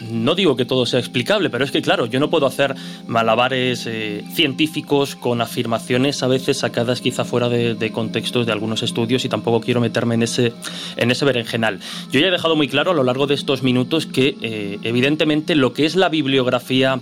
no 0.10 0.36
digo 0.36 0.56
que 0.56 0.66
todo 0.66 0.86
sea 0.86 1.00
explicable, 1.00 1.50
pero 1.50 1.64
es 1.64 1.72
que, 1.72 1.82
claro, 1.82 2.06
yo 2.06 2.20
no 2.20 2.30
puedo 2.30 2.46
hacer 2.46 2.76
malabares 3.08 3.86
eh, 3.88 4.24
científicos 4.34 5.16
con 5.16 5.42
afirmaciones 5.42 6.24
a 6.24 6.28
veces 6.28 6.58
sacadas 6.58 7.02
quizá 7.02 7.26
fuera 7.26 7.50
de, 7.50 7.92
contextos 7.92 8.46
de 8.46 8.52
algunos 8.52 8.84
estudios 8.84 9.26
y 9.26 9.30
tampoco 9.30 9.62
quiero 9.62 9.82
meterme 9.82 10.16
en 10.16 10.24
ese, 10.24 10.54
en 10.98 11.12
ese 11.12 11.26
berenjenal. 11.26 11.80
Yo 12.12 12.20
ya 12.20 12.28
he 12.28 12.32
dejado 12.32 12.56
muy 12.56 12.68
claro 12.68 12.92
a 12.92 12.94
lo 12.94 13.04
largo 13.04 13.28
de 13.28 13.34
estos 13.34 13.64
minutos 13.64 14.06
que, 14.06 14.36
eh, 14.42 14.80
evidentemente, 14.84 15.56
lo 15.56 15.74
que 15.74 15.86
es 15.86 15.96
la 15.96 16.10
bibliografía, 16.10 17.00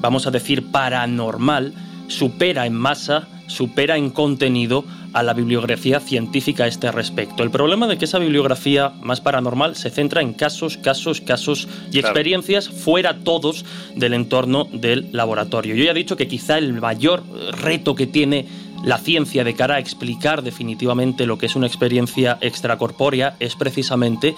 vamos 0.00 0.26
a 0.26 0.30
decir, 0.30 0.70
paranormal, 0.70 1.74
supera 2.08 2.66
en 2.66 2.74
masa, 2.74 3.28
supera 3.46 3.96
en 3.96 4.10
contenido 4.10 4.84
a 5.12 5.22
la 5.22 5.32
bibliografía 5.32 6.00
científica 6.00 6.64
a 6.64 6.66
este 6.66 6.90
respecto. 6.90 7.42
El 7.42 7.50
problema 7.50 7.86
de 7.86 7.96
que 7.96 8.04
esa 8.04 8.18
bibliografía 8.18 8.92
más 9.00 9.20
paranormal 9.20 9.76
se 9.76 9.90
centra 9.90 10.22
en 10.22 10.34
casos, 10.34 10.76
casos, 10.76 11.20
casos 11.20 11.68
y 11.92 12.00
experiencias 12.00 12.68
fuera 12.68 13.18
todos 13.20 13.64
del 13.94 14.14
entorno 14.14 14.66
del 14.72 15.08
laboratorio. 15.12 15.76
Yo 15.76 15.84
ya 15.84 15.92
he 15.92 15.94
dicho 15.94 16.16
que 16.16 16.26
quizá 16.26 16.58
el 16.58 16.72
mayor 16.74 17.22
reto 17.62 17.94
que 17.94 18.08
tiene 18.08 18.46
la 18.84 18.98
ciencia 18.98 19.44
de 19.44 19.54
cara 19.54 19.76
a 19.76 19.78
explicar 19.78 20.42
definitivamente 20.42 21.26
lo 21.26 21.38
que 21.38 21.46
es 21.46 21.56
una 21.56 21.66
experiencia 21.66 22.36
extracorpórea 22.40 23.36
es 23.40 23.56
precisamente 23.56 24.34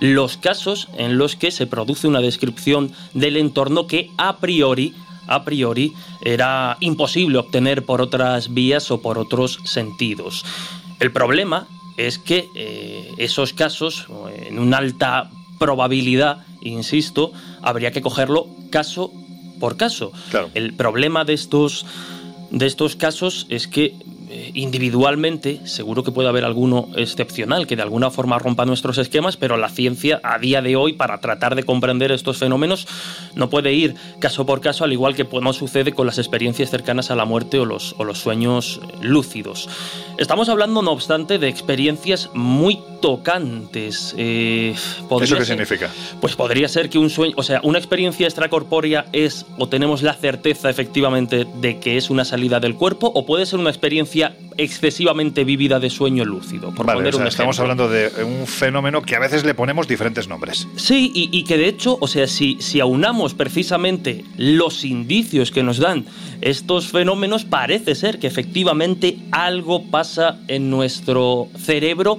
los 0.00 0.36
casos 0.36 0.88
en 0.96 1.18
los 1.18 1.36
que 1.36 1.50
se 1.50 1.66
produce 1.66 2.08
una 2.08 2.20
descripción 2.20 2.90
del 3.12 3.36
entorno 3.36 3.86
que 3.86 4.10
a 4.18 4.38
priori 4.38 4.94
a 5.26 5.44
priori 5.44 5.92
era 6.24 6.76
imposible 6.80 7.38
obtener 7.38 7.84
por 7.84 8.00
otras 8.00 8.52
vías 8.52 8.90
o 8.90 9.00
por 9.00 9.18
otros 9.18 9.58
sentidos. 9.64 10.44
El 11.00 11.12
problema 11.12 11.66
es 11.96 12.18
que 12.18 12.48
eh, 12.54 13.10
esos 13.18 13.52
casos, 13.52 14.06
en 14.46 14.58
una 14.58 14.78
alta 14.78 15.30
probabilidad, 15.58 16.44
insisto, 16.62 17.32
habría 17.60 17.92
que 17.92 18.02
cogerlo 18.02 18.46
caso 18.70 19.12
por 19.60 19.76
caso. 19.76 20.12
El 20.54 20.74
problema 20.74 21.24
de 21.24 21.34
estos, 21.34 21.86
de 22.50 22.66
estos 22.66 22.96
casos 22.96 23.46
es 23.48 23.68
que 23.68 23.84
eh, 23.84 23.94
individualmente, 24.54 25.60
seguro 25.64 26.02
que 26.02 26.12
puede 26.12 26.28
haber 26.28 26.44
alguno 26.44 26.88
excepcional 26.96 27.66
que 27.66 27.76
de 27.76 27.82
alguna 27.82 28.10
forma 28.10 28.38
rompa 28.38 28.64
nuestros 28.64 28.98
esquemas, 28.98 29.36
pero 29.36 29.56
la 29.56 29.68
ciencia 29.68 30.20
a 30.22 30.38
día 30.38 30.62
de 30.62 30.76
hoy, 30.76 30.92
para 30.92 31.18
tratar 31.18 31.54
de 31.54 31.64
comprender 31.64 32.12
estos 32.12 32.38
fenómenos, 32.38 32.86
no 33.34 33.50
puede 33.50 33.72
ir 33.72 33.94
caso 34.18 34.46
por 34.46 34.60
caso, 34.60 34.84
al 34.84 34.92
igual 34.92 35.14
que 35.14 35.26
no 35.40 35.52
sucede 35.52 35.92
con 35.92 36.06
las 36.06 36.18
experiencias 36.18 36.70
cercanas 36.70 37.10
a 37.10 37.16
la 37.16 37.24
muerte 37.24 37.58
o 37.58 37.64
los, 37.64 37.94
o 37.98 38.04
los 38.04 38.18
sueños 38.18 38.80
lúcidos. 39.00 39.68
Estamos 40.18 40.48
hablando, 40.48 40.82
no 40.82 40.92
obstante, 40.92 41.38
de 41.38 41.48
experiencias 41.48 42.30
muy 42.34 42.78
tocantes. 43.00 44.14
Eh, 44.16 44.74
¿Eso 44.74 45.36
qué 45.36 45.44
significa? 45.44 45.90
Pues 46.20 46.36
podría 46.36 46.68
ser 46.68 46.88
que 46.88 46.98
un 46.98 47.10
sueño, 47.10 47.34
o 47.36 47.42
sea, 47.42 47.60
una 47.64 47.78
experiencia 47.78 48.26
extracorpórea 48.26 49.06
es 49.12 49.44
o 49.58 49.68
tenemos 49.68 50.02
la 50.02 50.14
certeza 50.14 50.70
efectivamente 50.70 51.46
de 51.60 51.80
que 51.80 51.96
es 51.96 52.10
una 52.10 52.24
salida 52.24 52.60
del 52.60 52.76
cuerpo 52.76 53.10
o 53.14 53.26
puede 53.26 53.44
ser 53.44 53.58
una 53.58 53.70
experiencia 53.70 54.21
excesivamente 54.56 55.44
vívida 55.44 55.80
de 55.80 55.90
sueño 55.90 56.24
lúcido. 56.24 56.74
Por 56.74 56.86
poner 56.86 57.14
estamos 57.26 57.58
hablando 57.60 57.88
de 57.88 58.10
un 58.24 58.46
fenómeno 58.46 59.02
que 59.02 59.16
a 59.16 59.18
veces 59.18 59.44
le 59.44 59.54
ponemos 59.54 59.88
diferentes 59.88 60.28
nombres. 60.28 60.68
Sí, 60.76 61.10
y, 61.14 61.44
que 61.44 61.56
de 61.56 61.68
hecho, 61.68 61.98
o 62.00 62.06
sea, 62.06 62.26
si, 62.26 62.58
si 62.60 62.80
aunamos 62.80 63.34
precisamente 63.34 64.24
los 64.36 64.84
indicios 64.84 65.50
que 65.50 65.62
nos 65.62 65.78
dan 65.78 66.04
estos 66.40 66.88
fenómenos, 66.88 67.44
parece 67.44 67.94
ser 67.94 68.18
que 68.18 68.26
efectivamente 68.26 69.18
algo 69.30 69.84
pasa 69.84 70.38
en 70.48 70.70
nuestro 70.70 71.48
cerebro 71.56 72.18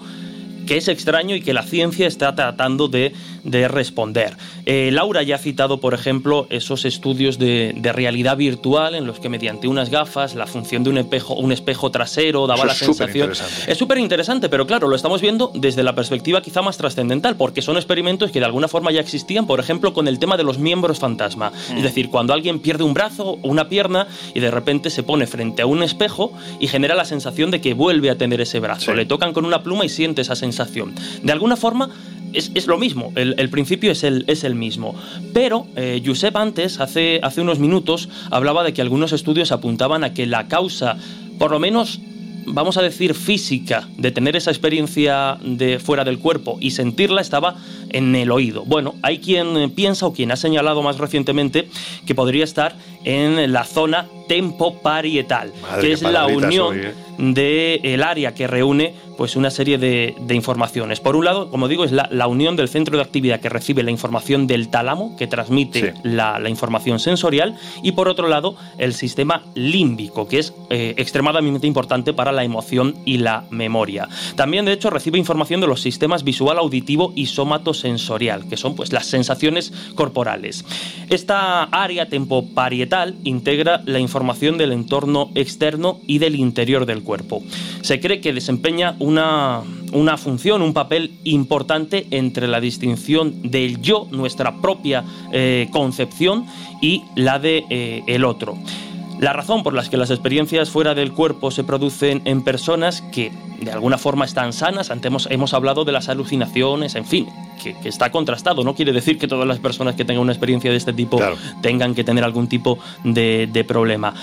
que 0.66 0.78
es 0.78 0.88
extraño 0.88 1.36
y 1.36 1.42
que 1.42 1.54
la 1.54 1.64
ciencia 1.64 2.08
está 2.08 2.36
tratando 2.36 2.88
de 2.88 3.14
de 3.44 3.68
responder. 3.68 4.36
Eh, 4.66 4.90
Laura 4.92 5.24
ya 5.24 5.36
ha 5.36 5.40
citado, 5.40 5.80
por 5.80 5.94
ejemplo, 5.94 6.48
esos 6.50 6.86
estudios 6.86 7.38
de, 7.38 7.74
realidad 7.94 8.38
virtual 8.38 8.96
en 8.96 9.06
los 9.06 9.20
que 9.20 9.30
mediante 9.30 9.68
unas 9.68 9.90
gafas 9.90 10.34
la 10.34 10.48
función 10.48 10.84
de 10.84 10.90
un 10.90 10.98
espejo, 10.98 11.36
un 11.36 11.52
espejo 11.52 11.92
trasero 11.92 12.48
daba 12.48 12.66
la 12.66 12.74
sensación... 12.74 13.32
Es 13.68 13.78
súper 13.78 14.00
interesante, 14.00 14.50
pero 14.50 14.66
claro, 14.66 14.88
lo 14.88 14.96
estamos 14.96 15.22
viendo 15.22 15.52
desde 15.54 15.84
la 15.84 15.94
perspectiva 15.94 16.42
quizá 16.42 16.62
más 16.62 16.78
trascendental, 16.78 17.36
porque 17.36 17.62
son 17.62 17.78
experimentos 17.78 18.32
que 18.32 18.40
de 18.40 18.46
alguna 18.46 18.68
forma 18.68 18.92
ya 18.92 19.02
existían, 19.02 19.46
por 19.46 19.60
ejemplo, 19.60 19.94
con 19.94 20.08
el 20.08 20.18
tema 20.18 20.38
de 20.38 20.44
los 20.44 20.58
miembros 20.58 21.00
fantasma. 21.00 21.52
Es 21.70 21.76
mm. 21.76 21.82
decir, 21.82 22.10
cuando 22.10 22.34
alguien 22.34 22.60
pierde 22.60 22.84
un 22.84 22.94
brazo 22.94 23.38
o 23.42 23.48
una 23.48 23.70
pierna 23.70 24.08
y 24.34 24.40
de 24.40 24.50
repente 24.50 24.90
se 24.90 25.04
pone 25.04 25.28
frente 25.28 25.62
a 25.62 25.66
un 25.66 25.84
espejo 25.84 26.34
y 26.60 26.68
genera 26.68 26.96
la 26.96 27.06
sensación 27.06 27.52
de 27.52 27.62
que 27.62 27.74
vuelve 27.74 28.10
a 28.10 28.18
tener 28.18 28.42
ese 28.42 28.60
brazo. 28.60 28.94
Le 28.94 29.06
tocan 29.06 29.34
con 29.34 29.46
una 29.46 29.64
pluma 29.64 29.86
y 29.86 29.90
siente 29.90 30.22
esa 30.22 30.36
sensación. 30.36 30.96
De 31.22 31.32
alguna 31.32 31.56
forma, 31.56 31.90
es, 32.34 32.68
lo 32.68 32.78
mismo, 32.78 33.12
el, 33.16 33.50
principio 33.50 33.92
es 33.92 34.04
el, 34.04 34.26
es 34.28 34.44
el 34.44 34.56
mismo. 34.56 34.96
Pero 35.34 35.68
eh, 35.76 36.02
Josep 36.06 36.36
antes, 36.36 36.80
hace, 36.80 37.20
hace 37.24 37.42
unos 37.42 37.60
minutos, 37.60 38.10
hablaba 38.32 38.64
de 38.64 38.74
que 38.74 38.82
algunos 38.82 39.14
estudios 39.14 39.52
apuntaban 39.52 40.04
a 40.04 40.14
que 40.14 40.26
la 40.26 40.48
causa, 40.48 40.98
por 41.38 41.52
lo 41.52 41.60
menos 41.60 42.00
vamos 42.46 42.78
a 42.78 42.82
decir, 42.82 43.14
física 43.14 43.88
de 43.98 44.12
tener 44.12 44.36
esa 44.36 44.52
experiencia 44.52 45.38
de 45.42 45.80
fuera 45.80 46.04
del 46.04 46.20
cuerpo 46.20 46.58
y 46.60 46.72
sentirla 46.72 47.22
estaba 47.22 47.56
en 47.90 48.16
el 48.16 48.32
oído. 48.32 48.64
Bueno, 48.66 48.96
hay 49.02 49.20
quien 49.20 49.72
piensa 49.72 50.06
o 50.06 50.14
quien 50.14 50.32
ha 50.32 50.36
señalado 50.36 50.82
más 50.82 50.98
recientemente 50.98 51.70
que 52.06 52.16
podría 52.16 52.44
estar 52.44 52.76
en 53.04 53.52
la 53.52 53.64
zona 53.64 54.08
tempoparietal, 54.28 55.52
que 55.82 55.94
es 55.94 56.02
la 56.02 56.28
unión 56.28 56.80
¿eh? 56.80 56.94
Del 57.18 58.04
área 58.04 58.34
que 58.34 58.48
reúne 58.48 58.94
pues 59.18 59.36
una 59.36 59.52
serie 59.52 59.78
de, 59.78 60.16
informaciones. 60.34 61.00
Por 61.00 61.16
un 61.16 61.26
lado, 61.26 61.50
como 61.50 61.68
digo, 61.68 61.84
es 61.84 61.92
la, 61.92 62.28
unión 62.28 62.56
del 62.56 62.68
centro 62.68 62.98
de 62.98 63.04
actividad 63.04 63.40
que 63.40 63.50
recibe 63.50 63.84
la 63.84 63.92
información 63.92 64.48
del 64.48 64.70
tálamo, 64.70 65.16
que 65.18 65.28
transmite 65.28 65.94
la, 66.04 66.42
información 66.50 67.00
sensorial, 67.00 67.56
y 67.84 67.92
por 67.92 68.08
otro 68.08 68.28
lado, 68.28 68.56
el 68.78 68.94
sistema 68.94 69.44
límbico, 69.56 70.28
que 70.28 70.40
es 70.40 70.54
eh, 70.70 70.96
extremadamente 70.98 71.68
importante 71.68 72.14
para 72.14 72.32
la 72.32 72.44
emoción 72.44 72.96
y 73.06 73.18
la 73.18 73.46
memoria. 73.50 74.08
También, 74.36 74.66
de 74.66 74.74
hecho, 74.74 74.90
recibe 74.90 75.18
información 75.18 75.62
de 75.62 75.68
los 75.68 75.82
sistemas 75.82 76.24
visual, 76.24 76.58
auditivo 76.58 77.14
y 77.16 77.28
somatosensorial, 77.28 78.48
que 78.48 78.58
son 78.58 78.76
pues 78.76 78.92
las 78.92 79.06
sensaciones 79.06 79.72
corporales. 79.96 80.66
Esta 81.10 81.64
área 81.66 82.08
tempoparietal 82.08 83.16
integra 83.24 83.82
la 83.86 84.00
información 84.00 84.58
del 84.58 84.72
entorno 84.72 85.30
externo 85.36 86.00
y 86.08 86.18
del 86.18 86.36
interior 86.36 86.86
del 86.86 87.03
cuerpo. 87.04 87.44
Se 87.82 88.00
cree 88.00 88.22
que 88.22 88.34
desempeña 88.34 88.96
una, 89.00 89.62
una 89.92 90.18
función, 90.18 90.62
un 90.62 90.74
papel 90.74 91.12
importante 91.24 92.08
entre 92.12 92.48
la 92.48 92.60
distinción 92.60 93.52
del 93.52 93.82
yo, 93.82 94.08
nuestra 94.12 94.62
propia 94.62 95.04
eh, 95.32 95.68
concepción, 95.72 96.46
y 96.82 97.04
la 97.16 97.40
de 97.40 97.66
eh, 97.70 98.04
el 98.08 98.26
otro. 98.26 98.58
La 99.20 99.32
razón 99.32 99.64
por 99.64 99.74
la 99.74 99.88
que 99.88 99.96
las 99.96 100.10
experiencias 100.10 100.70
fuera 100.70 100.96
del 100.96 101.14
cuerpo 101.14 101.52
se 101.52 101.64
producen 101.64 102.22
en 102.26 102.44
personas 102.44 103.02
que 103.02 103.32
de 103.62 103.72
alguna 103.72 103.98
forma 103.98 104.26
están 104.26 104.54
sanas, 104.54 104.92
antes 104.92 105.08
hemos, 105.08 105.28
hemos 105.32 105.54
hablado 105.54 105.86
de 105.86 105.92
las 105.92 106.10
alucinaciones, 106.10 106.96
en 106.96 107.06
fin, 107.06 107.28
que, 107.62 107.76
está 107.88 108.12
contrastado. 108.12 108.64
No 108.64 108.76
quiere 108.76 108.92
decir 108.92 109.18
que 109.18 109.28
todas 109.28 109.48
las 109.48 109.60
personas 109.60 109.96
que 109.96 110.04
tengan 110.04 110.24
una 110.24 110.34
experiencia 110.34 110.72
de 110.72 110.78
este 110.78 110.94
tipo 110.94 111.20
tengan 111.62 111.96
que 111.96 112.04
tener 112.04 112.24
algún 112.24 112.48
tipo 112.48 112.80
de, 113.04 113.48
de 113.52 113.64
problema. 113.64 114.14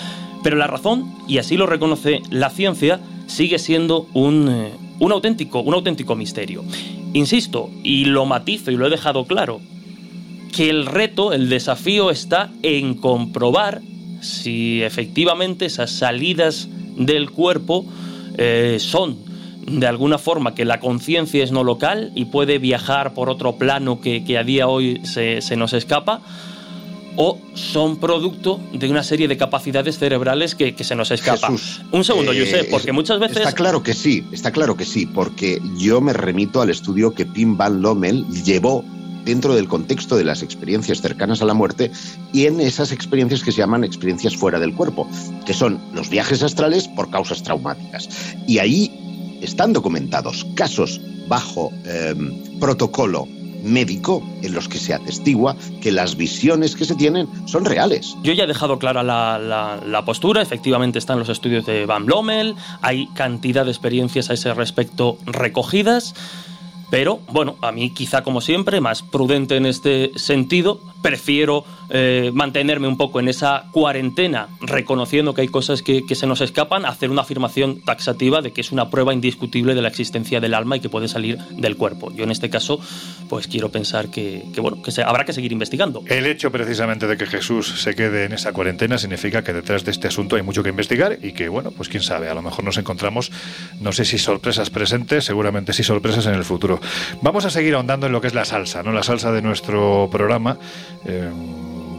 Pero 0.42 0.56
la 0.56 0.66
razón, 0.66 1.14
y 1.28 1.38
así 1.38 1.56
lo 1.56 1.66
reconoce 1.66 2.22
la 2.30 2.50
ciencia, 2.50 3.00
sigue 3.26 3.58
siendo 3.58 4.06
un, 4.14 4.48
eh, 4.48 4.72
un, 4.98 5.12
auténtico, 5.12 5.60
un 5.60 5.74
auténtico 5.74 6.14
misterio. 6.16 6.64
Insisto, 7.12 7.70
y 7.82 8.06
lo 8.06 8.24
matizo 8.26 8.70
y 8.70 8.76
lo 8.76 8.86
he 8.86 8.90
dejado 8.90 9.24
claro, 9.24 9.60
que 10.54 10.70
el 10.70 10.86
reto, 10.86 11.32
el 11.32 11.48
desafío 11.48 12.10
está 12.10 12.50
en 12.62 12.94
comprobar 12.94 13.82
si 14.20 14.82
efectivamente 14.82 15.66
esas 15.66 15.90
salidas 15.90 16.68
del 16.96 17.30
cuerpo 17.30 17.86
eh, 18.36 18.76
son 18.78 19.18
de 19.66 19.86
alguna 19.86 20.18
forma 20.18 20.54
que 20.54 20.64
la 20.64 20.80
conciencia 20.80 21.44
es 21.44 21.52
no 21.52 21.64
local 21.64 22.12
y 22.14 22.26
puede 22.26 22.58
viajar 22.58 23.14
por 23.14 23.30
otro 23.30 23.56
plano 23.56 24.00
que, 24.00 24.36
a 24.36 24.42
día 24.42 24.66
hoy 24.66 25.00
se, 25.04 25.40
se 25.42 25.56
nos 25.56 25.72
escapa, 25.72 26.22
o 27.16 27.38
son 27.54 27.98
producto 27.98 28.60
de 28.72 28.88
una 28.88 29.02
serie 29.02 29.28
de 29.28 29.36
capacidades 29.36 29.98
cerebrales 29.98 30.54
que, 30.54 30.74
se 30.82 30.94
nos 30.94 31.10
escapan. 31.10 31.56
Un 31.92 32.04
segundo, 32.04 32.32
sé, 32.32 32.68
porque 32.70 32.92
muchas 32.92 33.18
veces... 33.18 33.38
Está 33.38 33.52
claro 33.52 33.82
que 33.82 33.94
sí, 33.94 34.24
está 34.32 34.50
claro 34.52 34.76
que 34.76 34.84
sí, 34.84 35.06
porque 35.06 35.60
yo 35.76 36.00
me 36.00 36.12
remito 36.12 36.62
al 36.62 36.70
estudio 36.70 37.14
que 37.14 37.26
Pim 37.26 37.56
Van 37.56 37.82
Lommel 37.82 38.26
llevó 38.44 38.84
dentro 39.24 39.54
del 39.54 39.68
contexto 39.68 40.16
de 40.16 40.24
las 40.24 40.42
experiencias 40.42 41.00
cercanas 41.00 41.42
a 41.42 41.44
la 41.44 41.54
muerte 41.54 41.90
y 42.32 42.46
en 42.46 42.60
esas 42.60 42.92
experiencias 42.92 43.42
que 43.42 43.52
se 43.52 43.58
llaman 43.58 43.84
experiencias 43.84 44.36
fuera 44.36 44.58
del 44.58 44.74
cuerpo, 44.74 45.08
que 45.44 45.52
son 45.52 45.78
los 45.92 46.08
viajes 46.08 46.42
astrales 46.42 46.88
por 46.88 47.10
causas 47.10 47.42
traumáticas. 47.42 48.08
Y 48.46 48.58
ahí 48.58 49.38
están 49.42 49.72
documentados 49.72 50.46
casos 50.54 51.00
bajo 51.28 51.72
eh, 51.84 52.14
protocolo 52.58 53.28
médico 53.62 54.22
en 54.42 54.54
los 54.54 54.68
que 54.68 54.78
se 54.78 54.94
atestigua 54.94 55.56
que 55.80 55.92
las 55.92 56.16
visiones 56.16 56.76
que 56.76 56.84
se 56.84 56.94
tienen 56.94 57.28
son 57.46 57.64
reales. 57.64 58.16
Yo 58.22 58.32
ya 58.32 58.44
he 58.44 58.46
dejado 58.46 58.78
clara 58.78 59.02
la, 59.02 59.38
la, 59.84 60.04
postura, 60.04 60.42
efectivamente 60.42 60.98
están 60.98 61.18
los 61.18 61.28
estudios 61.28 61.66
de 61.66 61.86
Van 61.86 62.06
Blommel, 62.06 62.54
hay 62.82 63.06
cantidad 63.08 63.64
de 63.64 63.70
experiencias 63.70 64.30
a 64.30 64.34
ese 64.34 64.54
respecto 64.54 65.18
recogidas. 65.26 66.14
Pero 66.90 67.20
bueno, 67.28 67.56
a 67.62 67.70
mí 67.70 67.90
quizá 67.90 68.22
como 68.22 68.40
siempre, 68.40 68.80
más 68.80 69.02
prudente 69.02 69.56
en 69.56 69.64
este 69.64 70.10
sentido, 70.16 70.80
prefiero 71.02 71.64
eh, 71.92 72.30
mantenerme 72.32 72.86
un 72.86 72.96
poco 72.96 73.20
en 73.20 73.28
esa 73.28 73.64
cuarentena, 73.72 74.48
reconociendo 74.60 75.34
que 75.34 75.42
hay 75.42 75.48
cosas 75.48 75.82
que, 75.82 76.04
se 76.14 76.26
nos 76.26 76.40
escapan, 76.40 76.84
hacer 76.84 77.10
una 77.10 77.22
afirmación 77.22 77.80
taxativa 77.80 78.42
de 78.42 78.52
que 78.52 78.60
es 78.60 78.72
una 78.72 78.90
prueba 78.90 79.12
indiscutible 79.12 79.74
de 79.74 79.82
la 79.82 79.88
existencia 79.88 80.40
del 80.40 80.54
alma 80.54 80.76
y 80.76 80.80
que 80.80 80.88
puede 80.88 81.08
salir 81.08 81.38
del 81.50 81.76
cuerpo. 81.76 82.12
Yo 82.12 82.24
en 82.24 82.30
este 82.30 82.50
caso, 82.50 82.80
pues 83.28 83.48
quiero 83.48 83.70
pensar 83.70 84.10
que, 84.10 84.44
bueno, 84.58 84.82
que 84.82 84.90
se, 84.90 85.02
habrá 85.02 85.24
que 85.24 85.32
seguir 85.32 85.52
investigando. 85.52 86.02
El 86.06 86.26
hecho 86.26 86.52
precisamente 86.52 87.06
de 87.06 87.16
que 87.16 87.26
Jesús 87.26 87.80
se 87.82 87.94
quede 87.94 88.24
en 88.24 88.32
esa 88.32 88.52
cuarentena 88.52 88.98
significa 88.98 89.42
que 89.42 89.52
detrás 89.52 89.84
de 89.84 89.90
este 89.90 90.08
asunto 90.08 90.36
hay 90.36 90.42
mucho 90.42 90.62
que 90.62 90.68
investigar 90.68 91.18
y 91.22 91.32
que, 91.32 91.48
bueno, 91.48 91.70
pues 91.72 91.88
quién 91.88 92.02
sabe, 92.02 92.28
a 92.28 92.34
lo 92.34 92.42
mejor 92.42 92.64
nos 92.64 92.76
encontramos, 92.78 93.32
no 93.80 93.92
sé 93.92 94.04
si 94.04 94.18
sorpresas 94.18 94.70
presentes, 94.70 95.24
seguramente 95.24 95.72
sí 95.72 95.82
sorpresas 95.82 96.26
en 96.26 96.34
el 96.34 96.44
futuro. 96.44 96.80
Vamos 97.22 97.44
a 97.44 97.50
seguir 97.50 97.74
ahondando 97.74 98.06
en 98.06 98.12
lo 98.12 98.20
que 98.20 98.26
es 98.26 98.34
la 98.34 98.44
salsa, 98.44 98.82
¿no? 98.82 98.92
La 98.92 99.02
salsa 99.02 99.32
de 99.32 99.42
nuestro 99.42 100.08
programa. 100.10 100.58
Eh, 101.04 101.30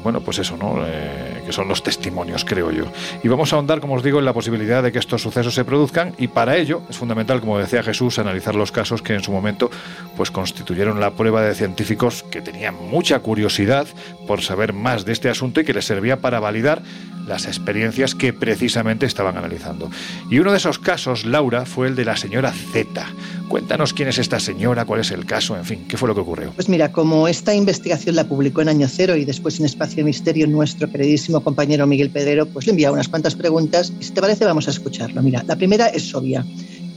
bueno, 0.03 0.21
pues 0.21 0.39
eso, 0.39 0.57
¿no? 0.57 0.83
Eh, 0.85 1.43
que 1.45 1.53
son 1.53 1.67
los 1.67 1.83
testimonios, 1.83 2.43
creo 2.43 2.71
yo. 2.71 2.85
Y 3.23 3.27
vamos 3.27 3.53
a 3.53 3.55
ahondar, 3.55 3.79
como 3.79 3.95
os 3.95 4.03
digo, 4.03 4.19
en 4.19 4.25
la 4.25 4.33
posibilidad 4.33 4.81
de 4.81 4.91
que 4.91 4.99
estos 4.99 5.21
sucesos 5.21 5.53
se 5.53 5.63
produzcan 5.63 6.13
y 6.17 6.27
para 6.27 6.57
ello 6.57 6.81
es 6.89 6.97
fundamental, 6.97 7.39
como 7.39 7.59
decía 7.59 7.83
Jesús, 7.83 8.17
analizar 8.19 8.55
los 8.55 8.71
casos 8.71 9.01
que 9.01 9.13
en 9.13 9.21
su 9.21 9.31
momento 9.31 9.69
pues 10.17 10.31
constituyeron 10.31 10.99
la 10.99 11.11
prueba 11.11 11.41
de 11.41 11.53
científicos 11.53 12.23
que 12.23 12.41
tenían 12.41 12.75
mucha 12.75 13.19
curiosidad 13.19 13.87
por 14.27 14.41
saber 14.41 14.73
más 14.73 15.05
de 15.05 15.13
este 15.13 15.29
asunto 15.29 15.61
y 15.61 15.65
que 15.65 15.73
les 15.73 15.85
servía 15.85 16.17
para 16.17 16.39
validar 16.39 16.81
las 17.27 17.45
experiencias 17.45 18.15
que 18.15 18.33
precisamente 18.33 19.05
estaban 19.05 19.37
analizando. 19.37 19.89
Y 20.29 20.39
uno 20.39 20.51
de 20.51 20.57
esos 20.57 20.79
casos, 20.79 21.25
Laura, 21.25 21.65
fue 21.65 21.87
el 21.87 21.95
de 21.95 22.05
la 22.05 22.17
señora 22.17 22.51
Z. 22.51 23.05
Cuéntanos 23.47 23.93
quién 23.93 24.07
es 24.07 24.17
esta 24.17 24.39
señora, 24.39 24.85
cuál 24.85 25.01
es 25.01 25.11
el 25.11 25.25
caso, 25.25 25.57
en 25.57 25.65
fin, 25.65 25.85
qué 25.87 25.97
fue 25.97 26.07
lo 26.07 26.15
que 26.15 26.21
ocurrió. 26.21 26.51
Pues 26.55 26.69
mira, 26.69 26.91
como 26.91 27.27
esta 27.27 27.53
investigación 27.53 28.15
la 28.15 28.23
publicó 28.23 28.61
en 28.61 28.69
Año 28.69 28.87
Cero 28.87 29.15
y 29.15 29.25
después 29.25 29.59
en 29.59 29.65
Espacio 29.65 30.05
Misterio 30.05 30.47
nuestro 30.47 30.89
queridísimo 30.89 31.43
compañero 31.43 31.85
Miguel 31.85 32.09
Pedrero, 32.09 32.45
pues 32.45 32.65
le 32.65 32.71
envía 32.71 32.91
unas 32.91 33.09
cuantas 33.09 33.35
preguntas 33.35 33.91
y 33.99 34.03
si 34.03 34.11
te 34.11 34.21
parece 34.21 34.45
vamos 34.45 34.67
a 34.67 34.71
escucharlo. 34.71 35.21
Mira, 35.21 35.43
la 35.45 35.55
primera 35.55 35.87
es 35.87 36.13
obvia. 36.15 36.45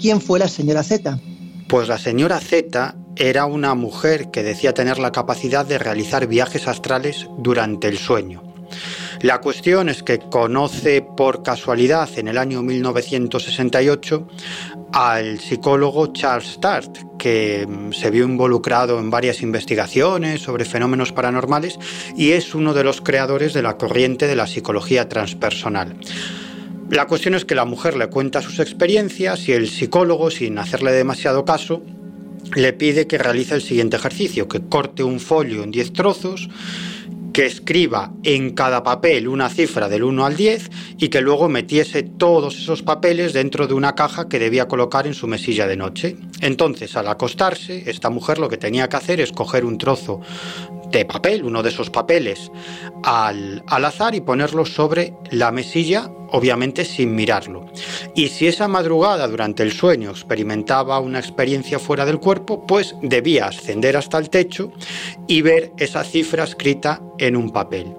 ¿Quién 0.01 0.20
fue 0.20 0.39
la 0.39 0.49
señora 0.49 0.83
Z? 0.83 1.18
Pues 1.68 1.89
la 1.89 1.99
señora 1.99 2.41
Z 2.41 2.95
era 3.16 3.47
una 3.47 3.75
mujer 3.75 4.31
que 4.31 4.43
decía 4.43 4.75
tener 4.75 4.99
la 4.99 5.12
capacidad 5.12 5.64
de 5.64 5.79
realizar 5.79 6.27
viajes 6.27 6.68
astrales 6.68 7.27
durante 7.39 7.89
el 7.89 7.99
sueño. 7.99 8.43
La 9.25 9.41
cuestión 9.41 9.89
es 9.89 10.03
que 10.03 10.18
conoce 10.18 11.01
por 11.01 11.43
casualidad 11.43 12.11
en 12.18 12.29
el 12.29 12.37
año 12.37 12.62
1968 12.62 14.29
al 14.93 15.41
psicólogo 15.41 16.12
Charles 16.12 16.61
Tart, 16.61 16.99
que 17.18 17.66
mm, 17.66 17.93
se 17.93 18.11
vio 18.11 18.25
involucrado 18.25 18.99
en 18.99 19.09
varias 19.09 19.41
investigaciones 19.41 20.43
sobre 20.43 20.66
fenómenos 20.66 21.12
paranormales 21.12 21.79
y 22.14 22.33
es 22.33 22.55
uno 22.55 22.75
de 22.75 22.85
los 22.85 23.01
creadores 23.01 23.55
de 23.55 23.62
la 23.62 23.79
corriente 23.79 24.27
de 24.27 24.37
la 24.37 24.47
psicología 24.47 25.09
transpersonal. 25.09 25.97
La 26.91 27.07
cuestión 27.07 27.35
es 27.35 27.47
que 27.47 27.55
la 27.55 27.64
mujer 27.64 27.97
le 27.97 28.09
cuenta 28.09 28.43
sus 28.43 28.59
experiencias 28.59 29.49
y 29.49 29.53
el 29.53 29.70
psicólogo, 29.70 30.31
sin 30.31 30.59
hacerle 30.59 30.93
demasiado 30.93 31.47
caso, 31.47 31.83
le 32.55 32.75
pide 32.75 33.07
que 33.07 33.16
realice 33.16 33.55
el 33.55 33.62
siguiente 33.62 33.97
ejercicio, 33.97 34.49
que 34.49 34.61
corte 34.68 35.03
un 35.03 35.18
folio 35.18 35.62
en 35.62 35.70
10 35.70 35.95
trozos 35.95 36.51
que 37.35 37.47
escriba 37.47 38.12
en 38.22 38.55
cada 38.55 38.85
papel 38.85 39.26
una 39.26 39.51
cifra 39.51 39.89
del 39.89 40.05
1 40.05 40.24
al 40.24 40.37
10 40.37 40.70
y 40.99 41.09
que 41.09 41.20
luego 41.20 41.49
metiese 41.49 42.05
todos 42.05 42.57
esos 42.57 42.85
papeles 42.85 43.32
dentro 43.32 43.66
de 43.66 43.74
una 43.74 43.97
caja 43.97 44.28
que 44.28 44.39
debía 44.39 44.68
colocar 44.68 45.09
en 45.09 45.14
su 45.14 45.26
mesilla 45.26 45.66
de 45.66 45.76
noche. 45.76 46.16
Entonces, 46.41 46.97
al 46.97 47.09
acostarse, 47.09 47.91
esta 47.91 48.09
mujer 48.09 48.39
lo 48.39 48.49
que 48.49 48.57
tenía 48.57 48.89
que 48.89 48.97
hacer 48.97 49.20
es 49.20 49.32
coger 49.32 49.64
un 49.64 49.78
trozo 49.78 50.20
de 50.91 51.05
papel, 51.05 51.45
uno 51.45 51.62
de 51.62 51.70
esos 51.70 51.91
papeles, 51.91 52.51
al, 53.03 53.62
al 53.66 53.85
azar 53.85 54.14
y 54.14 54.20
ponerlo 54.20 54.64
sobre 54.64 55.14
la 55.30 55.51
mesilla, 55.51 56.11
obviamente 56.30 56.85
sin 56.85 57.14
mirarlo. 57.14 57.66
Y 58.14 58.28
si 58.28 58.47
esa 58.47 58.68
madrugada 58.68 59.26
durante 59.28 59.62
el 59.62 59.72
sueño 59.72 60.11
experimentaba 60.11 61.01
una 61.01 61.18
experiencia 61.18 61.78
fuera 61.78 62.05
del 62.05 62.18
cuerpo, 62.18 62.66
pues 62.66 62.95
debía 63.03 63.47
ascender 63.47 63.97
hasta 63.97 64.18
el 64.18 64.30
techo 64.30 64.72
y 65.26 65.43
ver 65.43 65.72
esa 65.78 66.05
cifra 66.05 66.45
escrita 66.45 67.01
en 67.18 67.37
un 67.37 67.51
papel. 67.51 67.95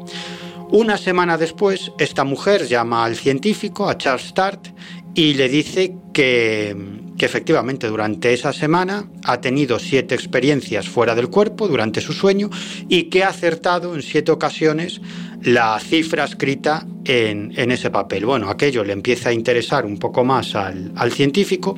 Una 0.71 0.97
semana 0.97 1.37
después, 1.37 1.91
esta 1.99 2.23
mujer 2.23 2.67
llama 2.67 3.05
al 3.05 3.15
científico, 3.15 3.87
a 3.87 3.97
Charles 3.97 4.27
Start, 4.27 4.67
y 5.13 5.35
le 5.35 5.47
dice 5.47 5.95
que, 6.11 6.75
que, 7.17 7.25
efectivamente 7.25 7.87
durante 7.87 8.33
esa 8.33 8.53
semana 8.53 9.09
ha 9.23 9.41
tenido 9.41 9.79
siete 9.79 10.15
experiencias 10.15 10.87
fuera 10.87 11.15
del 11.15 11.29
cuerpo 11.29 11.67
durante 11.67 12.01
su 12.01 12.13
sueño 12.13 12.49
y 12.87 13.03
que 13.03 13.23
ha 13.23 13.29
acertado 13.29 13.95
en 13.95 14.01
siete 14.01 14.31
ocasiones 14.31 15.01
la 15.41 15.79
cifra 15.79 16.23
escrita 16.23 16.87
en, 17.05 17.53
en, 17.55 17.71
ese 17.71 17.91
papel. 17.91 18.25
Bueno, 18.25 18.49
aquello 18.49 18.83
le 18.83 18.93
empieza 18.93 19.29
a 19.29 19.33
interesar 19.33 19.85
un 19.85 19.97
poco 19.97 20.23
más 20.23 20.55
al, 20.55 20.91
al, 20.95 21.11
científico 21.11 21.75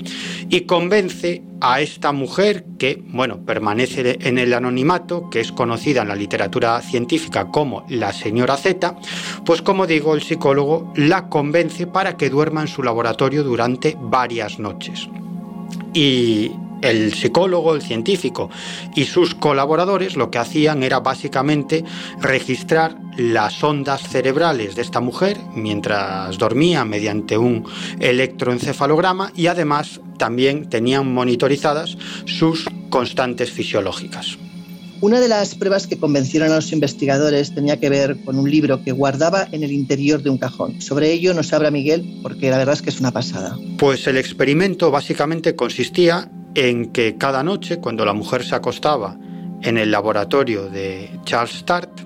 y 0.49 0.61
convence 0.61 1.43
a 1.59 1.81
esta 1.81 2.13
mujer 2.13 2.65
que, 2.79 3.03
bueno, 3.07 3.43
permanece 3.45 4.17
en 4.21 4.37
el 4.37 4.53
anonimato, 4.53 5.29
que 5.29 5.41
es 5.41 5.51
conocida 5.51 6.03
en 6.03 6.07
la 6.07 6.15
literatura 6.15 6.79
científica 6.81 7.49
como 7.51 7.85
la 7.89 8.13
señora 8.13 8.55
Z, 8.55 8.95
pues 9.45 9.61
como 9.61 9.85
digo, 9.85 10.15
el 10.15 10.21
psicólogo 10.21 10.93
la 10.95 11.27
convence 11.27 11.87
para 11.87 12.15
que 12.15 12.29
duerma 12.29 12.61
en 12.61 12.67
su 12.67 12.83
laboratorio 12.83 13.43
durante 13.43 13.97
varias 13.99 14.59
noches. 14.59 15.09
Y 15.99 16.51
el 16.83 17.11
psicólogo, 17.11 17.73
el 17.73 17.81
científico 17.81 18.51
y 18.95 19.05
sus 19.05 19.33
colaboradores 19.33 20.15
lo 20.15 20.29
que 20.29 20.37
hacían 20.37 20.83
era 20.83 20.99
básicamente 20.99 21.83
registrar 22.21 22.99
las 23.17 23.63
ondas 23.63 24.07
cerebrales 24.07 24.75
de 24.75 24.83
esta 24.83 24.99
mujer 24.99 25.39
mientras 25.55 26.37
dormía 26.37 26.85
mediante 26.85 27.35
un 27.39 27.65
electroencefalograma 27.99 29.31
y 29.35 29.47
además 29.47 29.99
también 30.19 30.69
tenían 30.69 31.11
monitorizadas 31.11 31.97
sus 32.25 32.69
constantes 32.91 33.49
fisiológicas. 33.49 34.37
Una 34.99 35.19
de 35.19 35.27
las 35.27 35.53
pruebas 35.53 35.85
que 35.85 35.99
convencieron 35.99 36.51
a 36.51 36.55
los 36.55 36.71
investigadores 36.71 37.53
tenía 37.53 37.79
que 37.79 37.87
ver 37.89 38.17
con 38.25 38.39
un 38.39 38.49
libro 38.49 38.83
que 38.83 38.91
guardaba 38.91 39.47
en 39.51 39.61
el 39.63 39.71
interior 39.71 40.23
de 40.23 40.31
un 40.31 40.39
cajón. 40.39 40.81
Sobre 40.81 41.11
ello 41.11 41.35
nos 41.35 41.53
habla 41.53 41.69
Miguel 41.69 42.19
porque 42.23 42.49
la 42.49 42.57
verdad 42.57 42.73
es 42.73 42.81
que 42.81 42.89
es 42.89 42.99
una 42.99 43.11
pasada. 43.11 43.55
Pues 43.77 44.07
el 44.07 44.17
experimento 44.17 44.89
básicamente 44.89 45.55
consistía 45.55 46.31
en 46.55 46.87
que 46.87 47.15
cada 47.15 47.43
noche, 47.43 47.77
cuando 47.77 48.05
la 48.05 48.13
mujer 48.13 48.43
se 48.43 48.55
acostaba 48.55 49.19
en 49.61 49.77
el 49.77 49.91
laboratorio 49.91 50.67
de 50.67 51.11
Charles 51.25 51.57
Start, 51.57 52.01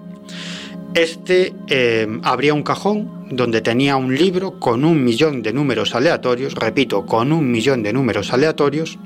este 0.93 1.53
eh, 1.69 2.05
abría 2.23 2.53
un 2.53 2.63
cajón 2.63 3.27
donde 3.31 3.61
tenía 3.61 3.95
un 3.95 4.13
libro 4.13 4.59
con 4.59 4.83
un 4.83 5.01
millón 5.01 5.41
de 5.41 5.53
números 5.53 5.95
aleatorios, 5.95 6.55
repito, 6.55 7.05
con 7.05 7.31
un 7.31 7.49
millón 7.49 7.83
de 7.83 7.93
números 7.93 8.33
aleatorios, 8.33 8.99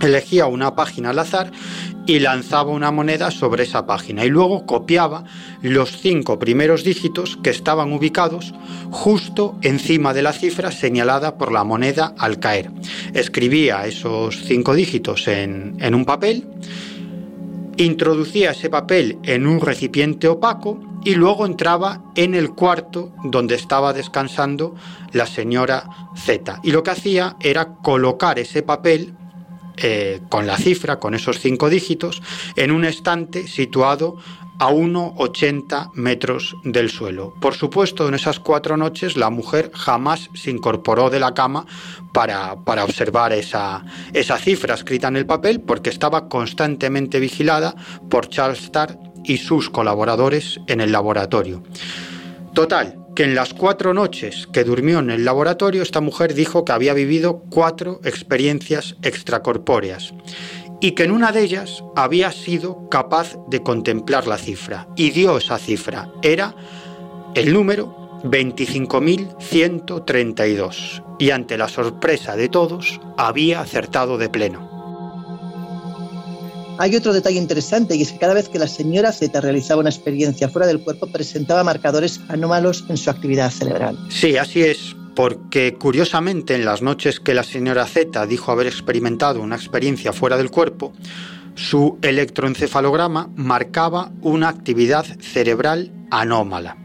elegía 0.00 0.46
una 0.46 0.74
página 0.74 1.10
al 1.10 1.18
azar 1.18 1.52
y 2.06 2.18
lanzaba 2.18 2.70
una 2.70 2.90
moneda 2.90 3.30
sobre 3.30 3.64
esa 3.64 3.86
página 3.86 4.24
y 4.24 4.28
luego 4.28 4.66
copiaba 4.66 5.24
los 5.62 5.98
cinco 5.98 6.38
primeros 6.38 6.84
dígitos 6.84 7.36
que 7.42 7.50
estaban 7.50 7.92
ubicados 7.92 8.54
justo 8.90 9.56
encima 9.62 10.14
de 10.14 10.22
la 10.22 10.32
cifra 10.32 10.72
señalada 10.72 11.36
por 11.38 11.52
la 11.52 11.64
moneda 11.64 12.14
al 12.18 12.38
caer. 12.38 12.70
Escribía 13.14 13.86
esos 13.86 14.44
cinco 14.44 14.74
dígitos 14.74 15.28
en, 15.28 15.76
en 15.80 15.94
un 15.94 16.04
papel, 16.04 16.46
introducía 17.76 18.50
ese 18.50 18.70
papel 18.70 19.18
en 19.22 19.46
un 19.46 19.60
recipiente 19.60 20.28
opaco 20.28 20.80
y 21.04 21.14
luego 21.14 21.46
entraba 21.46 22.02
en 22.14 22.34
el 22.34 22.50
cuarto 22.50 23.12
donde 23.24 23.54
estaba 23.54 23.92
descansando 23.92 24.74
la 25.12 25.26
señora 25.26 25.88
Z. 26.16 26.60
Y 26.62 26.72
lo 26.72 26.82
que 26.82 26.90
hacía 26.90 27.36
era 27.40 27.76
colocar 27.76 28.38
ese 28.38 28.62
papel 28.62 29.14
eh, 29.82 30.20
con 30.28 30.46
la 30.46 30.56
cifra, 30.56 30.98
con 30.98 31.14
esos 31.14 31.40
cinco 31.40 31.68
dígitos, 31.68 32.22
en 32.56 32.70
un 32.70 32.84
estante 32.84 33.46
situado 33.46 34.16
a 34.60 34.70
1,80 34.70 35.92
metros 35.94 36.54
del 36.64 36.90
suelo. 36.90 37.32
Por 37.40 37.54
supuesto, 37.54 38.06
en 38.06 38.14
esas 38.14 38.40
cuatro 38.40 38.76
noches 38.76 39.16
la 39.16 39.30
mujer 39.30 39.70
jamás 39.74 40.28
se 40.34 40.50
incorporó 40.50 41.08
de 41.08 41.18
la 41.18 41.32
cama 41.32 41.64
para, 42.12 42.56
para 42.56 42.84
observar 42.84 43.32
esa, 43.32 43.82
esa 44.12 44.36
cifra 44.36 44.74
escrita 44.74 45.08
en 45.08 45.16
el 45.16 45.24
papel 45.24 45.60
porque 45.60 45.88
estaba 45.88 46.28
constantemente 46.28 47.20
vigilada 47.20 47.74
por 48.10 48.28
Charles 48.28 48.64
Starr 48.64 48.98
y 49.24 49.38
sus 49.38 49.70
colaboradores 49.70 50.60
en 50.66 50.82
el 50.82 50.92
laboratorio. 50.92 51.62
Total, 52.52 52.99
que 53.14 53.24
en 53.24 53.34
las 53.34 53.54
cuatro 53.54 53.94
noches 53.94 54.46
que 54.52 54.64
durmió 54.64 54.98
en 55.00 55.10
el 55.10 55.24
laboratorio, 55.24 55.82
esta 55.82 56.00
mujer 56.00 56.34
dijo 56.34 56.64
que 56.64 56.72
había 56.72 56.94
vivido 56.94 57.42
cuatro 57.50 58.00
experiencias 58.04 58.96
extracorpóreas 59.02 60.14
y 60.80 60.92
que 60.92 61.02
en 61.04 61.10
una 61.10 61.32
de 61.32 61.42
ellas 61.42 61.84
había 61.94 62.32
sido 62.32 62.88
capaz 62.88 63.36
de 63.48 63.62
contemplar 63.62 64.26
la 64.26 64.38
cifra. 64.38 64.88
Y 64.96 65.10
dio 65.10 65.36
esa 65.36 65.58
cifra. 65.58 66.10
Era 66.22 66.54
el 67.34 67.52
número 67.52 68.22
25.132. 68.24 71.04
Y 71.18 71.30
ante 71.30 71.58
la 71.58 71.68
sorpresa 71.68 72.36
de 72.36 72.48
todos, 72.48 72.98
había 73.18 73.60
acertado 73.60 74.16
de 74.16 74.30
pleno. 74.30 74.69
Hay 76.80 76.96
otro 76.96 77.12
detalle 77.12 77.36
interesante 77.36 77.94
y 77.94 78.00
es 78.00 78.12
que 78.12 78.18
cada 78.18 78.32
vez 78.32 78.48
que 78.48 78.58
la 78.58 78.66
señora 78.66 79.12
Z 79.12 79.38
realizaba 79.38 79.82
una 79.82 79.90
experiencia 79.90 80.48
fuera 80.48 80.66
del 80.66 80.80
cuerpo 80.80 81.08
presentaba 81.08 81.62
marcadores 81.62 82.22
anómalos 82.28 82.86
en 82.88 82.96
su 82.96 83.10
actividad 83.10 83.50
cerebral. 83.50 83.98
Sí, 84.08 84.38
así 84.38 84.62
es, 84.62 84.96
porque 85.14 85.74
curiosamente 85.74 86.54
en 86.54 86.64
las 86.64 86.80
noches 86.80 87.20
que 87.20 87.34
la 87.34 87.42
señora 87.42 87.86
Z 87.86 88.26
dijo 88.26 88.50
haber 88.50 88.66
experimentado 88.66 89.42
una 89.42 89.56
experiencia 89.56 90.14
fuera 90.14 90.38
del 90.38 90.50
cuerpo, 90.50 90.94
su 91.54 91.98
electroencefalograma 92.00 93.28
marcaba 93.36 94.10
una 94.22 94.48
actividad 94.48 95.04
cerebral 95.20 95.92
anómala. 96.10 96.78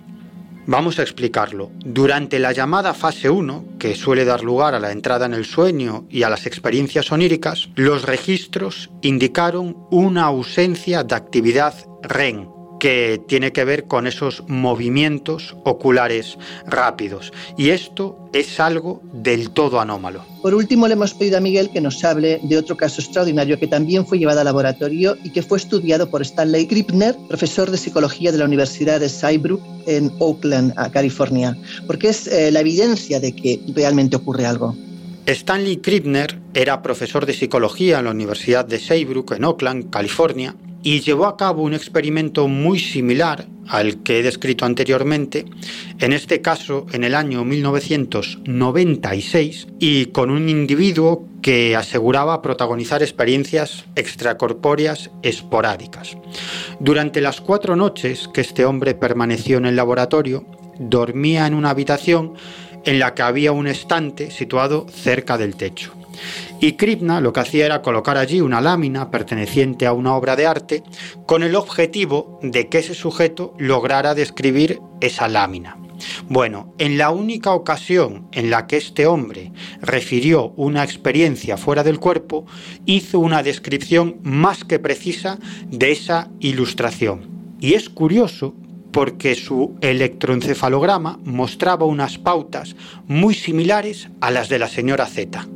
Vamos 0.68 0.98
a 0.98 1.04
explicarlo. 1.04 1.70
Durante 1.84 2.40
la 2.40 2.52
llamada 2.52 2.94
fase 2.94 3.30
1, 3.30 3.66
que 3.78 3.96
suele 3.96 4.26
dar 4.26 4.44
lugar 4.44 4.74
a 4.74 4.80
la 4.80 4.92
entrada 4.92 5.28
en 5.28 5.34
el 5.34 5.46
sueño 5.46 6.06
y 6.10 6.24
a 6.24 6.30
las 6.30 6.48
experiencias 6.48 7.12
oníricas, 7.12 7.70
los 7.76 8.04
registros 8.04 8.90
indicaron 9.02 9.78
una 9.92 10.24
ausencia 10.24 11.04
de 11.04 11.16
actividad 11.16 11.76
REM, 12.02 12.48
que 12.86 13.20
tiene 13.28 13.52
que 13.52 13.66
ver 13.66 13.86
con 13.86 14.06
esos 14.06 14.44
movimientos 14.48 15.56
oculares 15.64 16.38
rápidos. 16.68 17.34
Y 17.58 17.70
esto 17.70 18.30
es 18.32 18.60
algo 18.60 19.02
del 19.12 19.50
todo 19.50 19.80
anómalo. 19.80 20.24
Por 20.44 20.54
último, 20.54 20.88
le 20.88 20.94
hemos 20.94 21.16
pedido 21.16 21.40
a 21.40 21.42
Miguel 21.42 21.72
que 21.72 21.82
nos 21.82 22.04
hable 22.04 22.40
de 22.44 22.58
otro 22.60 22.78
caso 22.78 23.02
extraordinario 23.02 23.58
que 23.58 23.66
también 23.66 24.06
fue 24.06 24.20
llevado 24.20 24.42
al 24.42 24.46
laboratorio 24.46 25.18
y 25.24 25.32
que 25.32 25.42
fue 25.42 25.58
estudiado 25.58 26.12
por 26.12 26.22
Stanley 26.22 26.68
Krippner, 26.68 27.16
profesor 27.28 27.72
de 27.72 27.78
psicología 27.78 28.32
de 28.32 28.38
la 28.38 28.46
Universidad 28.46 29.00
de 29.00 29.10
Saybrook 29.10 29.64
en 29.88 30.12
Oakland, 30.20 30.76
California, 30.92 31.58
porque 31.88 32.10
es 32.10 32.28
eh, 32.28 32.52
la 32.52 32.60
evidencia 32.60 33.20
de 33.20 33.36
que 33.36 33.62
realmente 33.74 34.16
ocurre 34.16 34.46
algo. 34.46 34.76
Stanley 35.26 35.78
Krippner 35.78 36.40
era 36.54 36.84
profesor 36.84 37.26
de 37.26 37.34
psicología 37.34 37.98
en 37.98 38.06
la 38.06 38.12
Universidad 38.12 38.64
de 38.64 38.78
Saybrook 38.78 39.32
en 39.32 39.44
Oakland, 39.44 39.90
California, 39.90 40.56
y 40.86 41.02
llevó 41.02 41.26
a 41.26 41.36
cabo 41.36 41.64
un 41.64 41.74
experimento 41.74 42.48
muy 42.48 42.78
similar 42.78 43.48
al 43.68 44.04
que 44.04 44.20
he 44.20 44.24
descrito 44.24 44.66
anteriormente, 44.66 45.46
en 46.00 46.14
este 46.14 46.42
caso 46.42 46.86
en 46.92 47.04
el 47.04 47.16
año 47.16 47.44
1996, 47.44 49.68
y 49.80 50.06
con 50.06 50.30
un 50.30 50.48
individuo 50.48 51.28
que 51.42 51.76
aseguraba 51.76 52.44
protagonizar 52.44 53.02
experiencias 53.02 53.86
extracorpóreas 53.96 55.10
esporádicas. 55.24 56.16
Durante 56.80 57.20
las 57.20 57.42
cuatro 57.42 57.76
noches 57.76 58.30
que 58.32 58.42
este 58.42 58.64
hombre 58.64 58.94
permaneció 58.94 59.58
en 59.58 59.66
el 59.66 59.76
laboratorio, 59.76 60.46
dormía 60.78 61.48
en 61.48 61.56
una 61.56 61.72
habitación 61.72 62.36
en 62.86 63.00
la 63.00 63.16
que 63.16 63.24
había 63.24 63.54
un 63.54 63.66
estante 63.66 64.30
situado 64.30 64.86
cerca 64.88 65.40
del 65.40 65.56
techo. 65.56 65.94
Y 66.60 66.74
Kripna 66.74 67.22
lo 67.22 67.34
que 67.34 67.42
hacía 67.42 67.66
era 67.66 67.82
colocar 67.82 68.18
allí 68.18 68.42
una 68.42 68.62
lámina 68.62 69.12
perteneciente 69.12 69.86
a 69.86 69.94
una 69.94 70.16
obra 70.16 70.36
de 70.36 70.48
arte 70.48 70.84
con 71.26 71.44
el 71.44 71.56
objetivo 71.56 72.40
de 72.42 72.70
que 72.70 72.80
ese 72.80 72.94
sujeto 72.94 73.54
lograra 73.58 74.16
describir 74.16 74.80
esa 75.02 75.28
lámina. 75.28 75.78
Bueno, 76.28 76.74
en 76.78 76.98
la 76.98 77.10
única 77.10 77.52
ocasión 77.52 78.28
en 78.32 78.50
la 78.50 78.68
que 78.68 78.78
este 78.78 79.06
hombre 79.06 79.52
refirió 79.82 80.54
una 80.56 80.84
experiencia 80.84 81.58
fuera 81.58 81.84
del 81.84 82.00
cuerpo, 82.00 82.46
hizo 82.86 83.20
una 83.20 83.44
descripción 83.44 84.18
más 84.24 84.64
que 84.64 84.80
precisa 84.80 85.40
de 85.68 85.92
esa 85.92 86.30
ilustración. 86.40 87.30
Y 87.60 87.74
es 87.74 87.90
curioso 87.90 88.56
porque 88.92 89.36
su 89.36 89.76
electroencefalograma 89.82 91.20
mostraba 91.24 91.86
unas 91.86 92.18
pautas 92.18 92.76
muy 93.08 93.34
similares 93.34 94.10
a 94.22 94.32
las 94.32 94.48
de 94.48 94.60
la 94.60 94.70
señora 94.70 95.06
Z. 95.06 95.48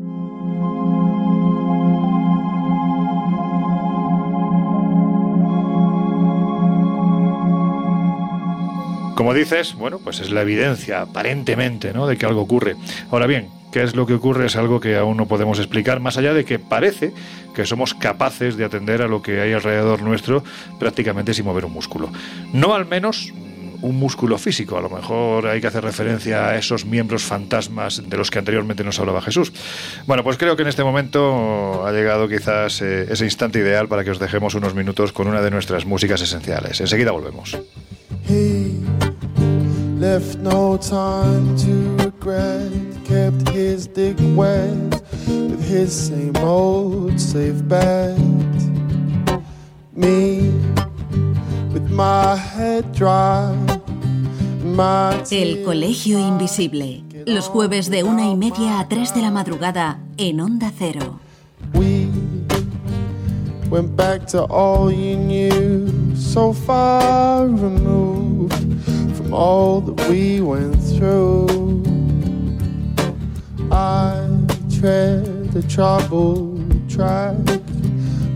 Como 9.19 9.33
dices, 9.33 9.75
bueno, 9.75 9.99
pues 10.01 10.21
es 10.21 10.31
la 10.31 10.43
evidencia, 10.43 11.01
aparentemente, 11.01 11.91
¿no? 11.91 12.07
de 12.07 12.15
que 12.15 12.25
algo 12.25 12.39
ocurre. 12.39 12.77
Ahora 13.11 13.27
bien, 13.27 13.49
qué 13.69 13.83
es 13.83 13.93
lo 13.93 14.05
que 14.05 14.13
ocurre 14.13 14.45
es 14.45 14.55
algo 14.55 14.79
que 14.79 14.95
aún 14.95 15.17
no 15.17 15.25
podemos 15.25 15.59
explicar, 15.59 15.99
más 15.99 16.15
allá 16.17 16.33
de 16.33 16.45
que 16.45 16.57
parece 16.57 17.11
que 17.53 17.65
somos 17.65 17.93
capaces 17.93 18.55
de 18.55 18.63
atender 18.63 19.01
a 19.01 19.09
lo 19.09 19.21
que 19.21 19.41
hay 19.41 19.51
alrededor 19.51 20.03
nuestro 20.03 20.41
prácticamente 20.79 21.33
sin 21.33 21.43
mover 21.43 21.65
un 21.65 21.73
músculo. 21.73 22.09
No 22.53 22.73
al 22.73 22.85
menos 22.85 23.33
un 23.81 23.99
músculo 23.99 24.37
físico. 24.37 24.77
A 24.77 24.81
lo 24.81 24.89
mejor 24.89 25.47
hay 25.47 25.59
que 25.59 25.67
hacer 25.67 25.83
referencia 25.83 26.47
a 26.47 26.57
esos 26.57 26.85
miembros 26.85 27.23
fantasmas 27.23 28.09
de 28.09 28.15
los 28.15 28.31
que 28.31 28.39
anteriormente 28.39 28.85
nos 28.85 29.01
hablaba 29.01 29.21
Jesús. 29.21 29.51
Bueno, 30.07 30.23
pues 30.23 30.37
creo 30.37 30.55
que 30.55 30.61
en 30.61 30.69
este 30.69 30.85
momento 30.85 31.85
ha 31.85 31.91
llegado 31.91 32.29
quizás 32.29 32.81
eh, 32.81 33.07
ese 33.09 33.25
instante 33.25 33.59
ideal 33.59 33.89
para 33.89 34.05
que 34.05 34.11
os 34.11 34.19
dejemos 34.19 34.55
unos 34.55 34.75
minutos 34.75 35.11
con 35.11 35.27
una 35.27 35.41
de 35.41 35.51
nuestras 35.51 35.85
músicas 35.85 36.21
esenciales. 36.21 36.79
Enseguida 36.79 37.11
volvemos. 37.11 37.57
Left 39.99 40.39
no 40.39 40.77
time 40.77 41.57
to 41.57 41.97
regret. 42.05 42.71
Kept 43.03 43.49
his 43.49 43.87
dick 43.87 44.15
wet 44.35 45.01
with 45.27 45.61
his 45.61 45.91
same 45.91 46.37
old 46.37 47.19
safe 47.19 47.61
bet. 47.67 48.17
Me 49.93 50.51
with 51.73 51.89
my 51.91 52.35
head 52.35 52.89
dry. 52.93 53.53
My 54.63 55.21
El 55.31 55.63
Colegio 55.65 56.17
Invisible. 56.17 57.03
Los 57.25 57.47
jueves 57.49 57.89
de 57.89 58.03
una 58.03 58.29
y 58.29 58.35
media 58.35 58.79
a 58.79 58.87
tres 58.87 59.13
de 59.13 59.21
la 59.21 59.31
madrugada 59.31 59.99
en 60.17 60.39
Onda 60.39 60.71
Cero. 60.77 61.19
We 61.73 62.07
went 63.69 63.95
back 63.97 64.25
to 64.27 64.45
all 64.45 64.91
you 64.91 65.17
knew, 65.17 66.15
so 66.15 66.53
far 66.53 67.47
removed 67.47 68.29
all 69.31 69.81
that 69.81 70.09
we 70.09 70.41
went 70.41 70.75
through. 70.75 71.47
I 73.71 74.27
tread 74.79 75.51
the 75.51 75.61
troubled 75.63 76.89
track, 76.89 77.37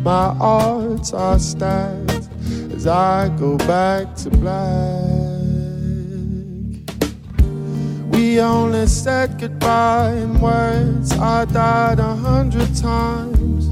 my 0.03 0.35
odds 0.39 1.13
are 1.13 1.39
stacked 1.39 2.29
as 2.73 2.87
I 2.87 3.29
go 3.37 3.57
back 3.57 4.15
to 4.17 4.29
black. 4.29 5.33
We 8.11 8.39
only 8.39 8.87
said 8.87 9.39
goodbye 9.39 10.13
in 10.13 10.39
words. 10.39 11.11
I 11.13 11.45
died 11.45 11.99
a 11.99 12.15
hundred 12.15 12.75
times. 12.75 13.67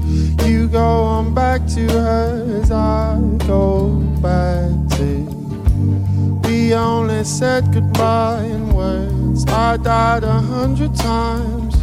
You 0.46 0.68
go 0.68 1.02
on 1.02 1.34
back 1.34 1.66
to 1.68 1.80
her 1.88 2.60
as 2.60 2.70
I 2.70 3.20
go 3.46 3.88
back 4.20 4.70
to. 4.98 5.31
We 6.72 6.78
only 6.78 7.22
said 7.22 7.70
goodbye 7.70 8.44
in 8.44 8.72
words. 8.72 9.44
I 9.46 9.76
died 9.76 10.24
a 10.24 10.40
hundred 10.40 10.96
times. 10.96 11.74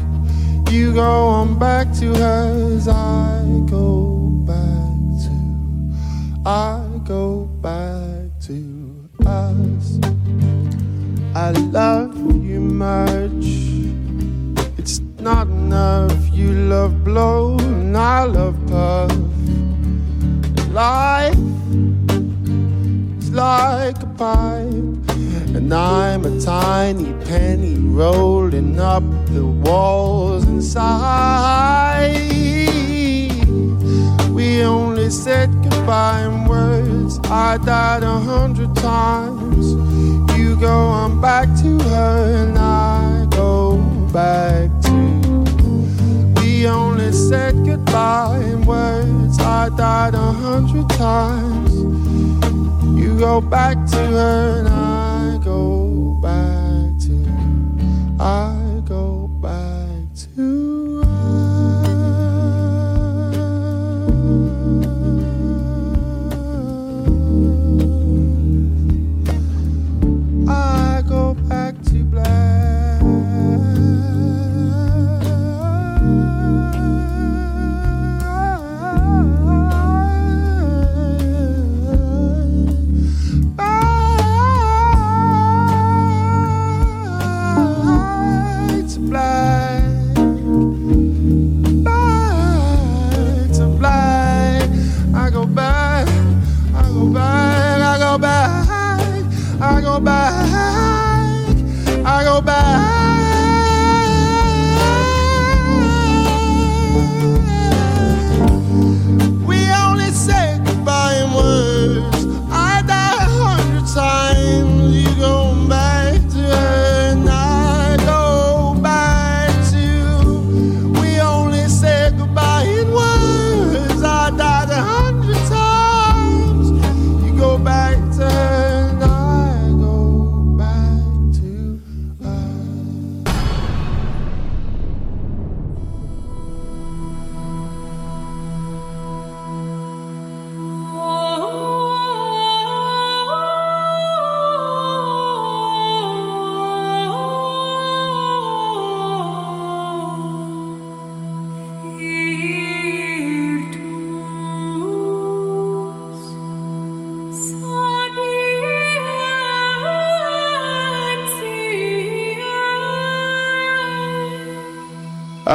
You 0.72 0.95
go 0.95 1.28
on 1.28 1.60
back 1.60 1.94
to 1.99 2.11
her 2.16 2.74
as 2.74 2.88
I 2.88 3.45
go 3.68 4.16
back 4.49 4.98
to. 5.26 6.41
I 6.44 6.82
go 7.03 7.45
back 7.61 8.32
to 8.48 9.07
us. 9.28 9.99
I 11.36 11.52
love 11.52 12.18
you 12.44 12.60
much. 12.60 13.45
It's 14.80 15.02
not 15.20 15.45
enough. 15.45 16.18
You 16.34 16.52
love 16.52 17.03
blow 17.03 17.60
and 17.60 17.95
I 17.95 18.24
love 18.24 18.57
puff. 18.66 19.16
Life 20.74 21.38
like 23.32 24.02
a 24.02 24.08
pipe, 24.18 25.10
and 25.56 25.74
I'm 25.74 26.26
a 26.26 26.42
tiny 26.42 27.14
penny 27.26 27.76
rolling 27.76 28.80
up 28.80 29.04
the 29.28 29.46
walls 29.46 30.46
inside. 30.46 32.10
We 34.32 34.64
only 34.64 35.10
said 35.10 35.50
goodbye 35.64 36.24
in 36.26 36.46
words. 36.46 37.20
I 37.26 37.58
died 37.58 38.04
a 38.04 38.20
hundred 38.20 38.76
times. 38.76 39.74
You 40.38 40.56
go 40.56 40.78
on 40.78 41.20
back 41.22 41.48
to 41.62 41.80
her, 41.90 42.46
and 42.48 42.58
I 42.58 43.28
go 43.32 43.78
back 44.14 44.70
to. 44.84 46.42
We 46.42 46.68
only 46.68 47.12
said 47.12 47.66
goodbye 47.66 48.40
in 48.44 48.66
words. 48.66 49.40
I 49.40 49.70
died 49.70 50.16
a 50.16 50.32
hundred 50.32 50.90
times. 50.92 51.74
Go 53.20 53.41
back 53.41 53.76
to 53.88 53.98
her, 53.98 54.60
and 54.60 54.70
I 54.70 55.38
go 55.44 56.18
back 56.22 56.98
to. 57.04 57.28
I 58.18 58.59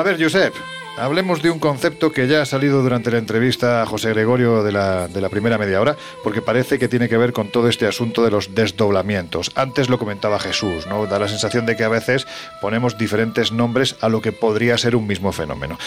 ver, 0.05 0.22
Josep, 0.22 0.55
hablemos 0.98 1.43
de 1.43 1.51
un 1.51 1.59
concepto 1.59 2.12
que 2.12 2.28
ya 2.28 2.43
ha 2.43 2.44
salido 2.44 2.82
durante 2.82 3.10
la 3.10 3.16
entrevista 3.16 3.81
a 3.81 3.86
José 3.86 4.10
Gregorio 4.10 4.62
de 4.62 4.70
la, 4.70 5.09
de 5.09 5.20
la 5.22 5.31
primera 5.31 5.56
media 5.56 5.81
hora, 5.81 5.97
porque 6.22 6.43
parece 6.43 6.78
que 6.78 6.89
tiene 6.89 7.09
que 7.09 7.16
ver 7.16 7.32
con 7.32 7.48
todo 7.48 7.70
este 7.70 7.86
asunto 7.86 8.22
de 8.22 8.31
los 8.31 8.55
desdoblamientos. 8.55 9.51
Antes 9.55 9.89
lo 9.89 9.98
comentaba 9.98 10.39
Jesús, 10.39 10.86
¿no? 10.86 11.06
Da 11.06 11.18
la 11.18 11.28
sensación 11.28 11.64
de 11.64 11.74
que 11.74 11.85
a 11.85 11.89
veces 11.89 12.26
ponemos 12.60 12.98
diferentes 12.98 13.51
nombres 13.51 13.97
a 14.02 14.10
lo 14.10 14.20
que 14.20 14.32
podría 14.32 14.76
ser 14.76 14.94
un 14.94 15.06
mismo 15.06 15.32
fenómeno. 15.32 15.78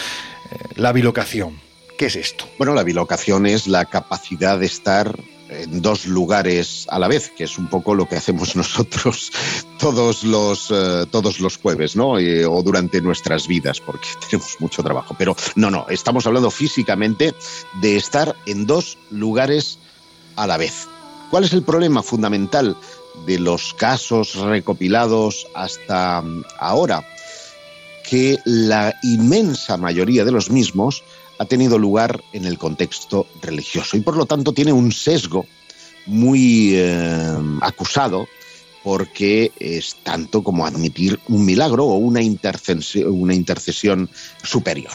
Eh, 0.50 0.56
la 0.74 0.90
bilocación. 0.90 1.60
¿Qué 1.96 2.06
es 2.06 2.16
esto? 2.16 2.48
Bueno, 2.58 2.74
la 2.74 2.82
bilocación 2.82 3.46
es 3.46 3.68
la 3.68 3.84
capacidad 3.84 4.58
de 4.58 4.66
estar 4.66 5.14
en 5.48 5.82
dos 5.82 6.06
lugares 6.06 6.86
a 6.88 6.98
la 6.98 7.08
vez, 7.08 7.30
que 7.36 7.44
es 7.44 7.58
un 7.58 7.68
poco 7.68 7.94
lo 7.94 8.08
que 8.08 8.16
hacemos 8.16 8.56
nosotros 8.56 9.32
todos 9.78 10.24
los, 10.24 10.70
eh, 10.70 11.06
todos 11.10 11.40
los 11.40 11.56
jueves, 11.56 11.96
¿no? 11.96 12.12
O 12.12 12.62
durante 12.62 13.00
nuestras 13.00 13.46
vidas, 13.46 13.80
porque 13.80 14.08
tenemos 14.28 14.56
mucho 14.60 14.82
trabajo. 14.82 15.14
Pero 15.18 15.36
no, 15.56 15.70
no, 15.70 15.86
estamos 15.88 16.26
hablando 16.26 16.50
físicamente 16.50 17.34
de 17.80 17.96
estar 17.96 18.36
en 18.46 18.66
dos 18.66 18.98
lugares 19.10 19.78
a 20.36 20.46
la 20.46 20.56
vez. 20.56 20.88
¿Cuál 21.30 21.44
es 21.44 21.52
el 21.52 21.62
problema 21.62 22.02
fundamental 22.02 22.76
de 23.26 23.38
los 23.38 23.74
casos 23.74 24.34
recopilados 24.36 25.46
hasta 25.54 26.22
mm, 26.22 26.44
ahora? 26.58 27.04
Que 28.08 28.38
la 28.46 28.94
inmensa 29.02 29.76
mayoría 29.76 30.24
de 30.24 30.32
los 30.32 30.50
mismos 30.50 31.02
ha 31.38 31.44
tenido 31.44 31.78
lugar 31.78 32.22
en 32.32 32.44
el 32.44 32.58
contexto 32.58 33.26
religioso 33.40 33.96
y 33.96 34.00
por 34.00 34.16
lo 34.16 34.26
tanto 34.26 34.52
tiene 34.52 34.72
un 34.72 34.92
sesgo 34.92 35.46
muy 36.06 36.72
eh, 36.74 37.36
acusado 37.60 38.26
porque 38.82 39.52
es 39.58 39.96
tanto 40.02 40.42
como 40.42 40.66
admitir 40.66 41.20
un 41.28 41.44
milagro 41.44 41.84
o 41.84 41.96
una 41.96 42.22
intercesión, 42.22 43.10
una 43.10 43.34
intercesión 43.34 44.08
superior. 44.42 44.92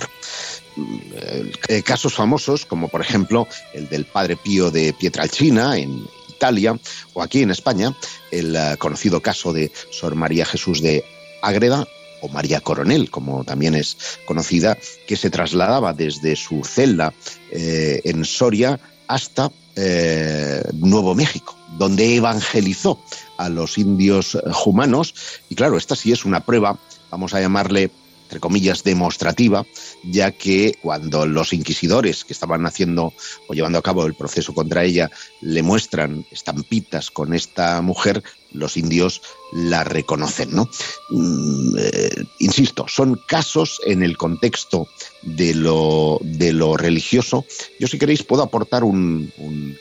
Eh, 1.67 1.83
casos 1.83 2.13
famosos, 2.13 2.65
como 2.65 2.87
por 2.87 3.01
ejemplo 3.01 3.47
el 3.73 3.87
del 3.89 4.05
padre 4.05 4.35
Pío 4.35 4.71
de 4.71 4.93
Pietralcina 4.93 5.77
en 5.77 6.07
Italia, 6.29 6.77
o 7.13 7.21
aquí 7.21 7.43
en 7.43 7.51
España, 7.51 7.95
el 8.31 8.55
eh, 8.55 8.75
conocido 8.79 9.21
caso 9.21 9.53
de 9.53 9.71
Sor 9.91 10.15
María 10.15 10.45
Jesús 10.45 10.81
de 10.81 11.05
Ágreda, 11.41 11.85
o 12.23 12.29
María 12.29 12.61
Coronel, 12.61 13.11
como 13.11 13.43
también 13.43 13.75
es 13.75 13.97
conocida, 14.25 14.77
que 15.07 15.17
se 15.17 15.29
trasladaba 15.29 15.93
desde 15.93 16.35
su 16.35 16.63
celda 16.63 17.13
eh, 17.51 18.01
en 18.05 18.23
Soria 18.23 18.79
hasta 19.07 19.51
eh, 19.75 20.63
Nuevo 20.73 21.15
México, 21.15 21.57
donde 21.77 22.15
evangelizó 22.15 22.99
a 23.37 23.49
los 23.49 23.77
indios 23.77 24.37
humanos. 24.65 25.13
Y 25.49 25.55
claro, 25.55 25.77
esta 25.77 25.95
sí 25.95 26.11
es 26.13 26.23
una 26.23 26.39
prueba, 26.39 26.79
vamos 27.11 27.33
a 27.33 27.41
llamarle 27.41 27.91
entre 28.33 28.39
comillas, 28.39 28.83
demostrativa, 28.83 29.63
ya 30.03 30.31
que 30.31 30.75
cuando 30.81 31.27
los 31.27 31.53
inquisidores 31.53 32.25
que 32.25 32.33
estaban 32.33 32.65
haciendo 32.65 33.13
o 33.47 33.53
llevando 33.53 33.77
a 33.77 33.83
cabo 33.83 34.07
el 34.07 34.15
proceso 34.15 34.55
contra 34.55 34.83
ella 34.83 35.11
le 35.41 35.61
muestran 35.61 36.25
estampitas 36.31 37.11
con 37.11 37.35
esta 37.35 37.79
mujer, 37.83 38.23
los 38.53 38.77
indios 38.77 39.21
la 39.51 39.83
reconocen, 39.83 40.55
¿no? 40.55 40.69
Mm, 41.09 41.75
eh, 41.77 42.23
insisto, 42.39 42.85
son 42.87 43.19
casos 43.27 43.81
en 43.85 44.01
el 44.03 44.17
contexto 44.17 44.87
de 45.21 45.53
lo, 45.53 46.19
de 46.21 46.53
lo 46.53 46.75
religioso. 46.77 47.45
Yo, 47.79 47.87
si 47.87 47.99
queréis, 47.99 48.23
puedo 48.23 48.41
aportar 48.41 48.83
un, 48.83 49.31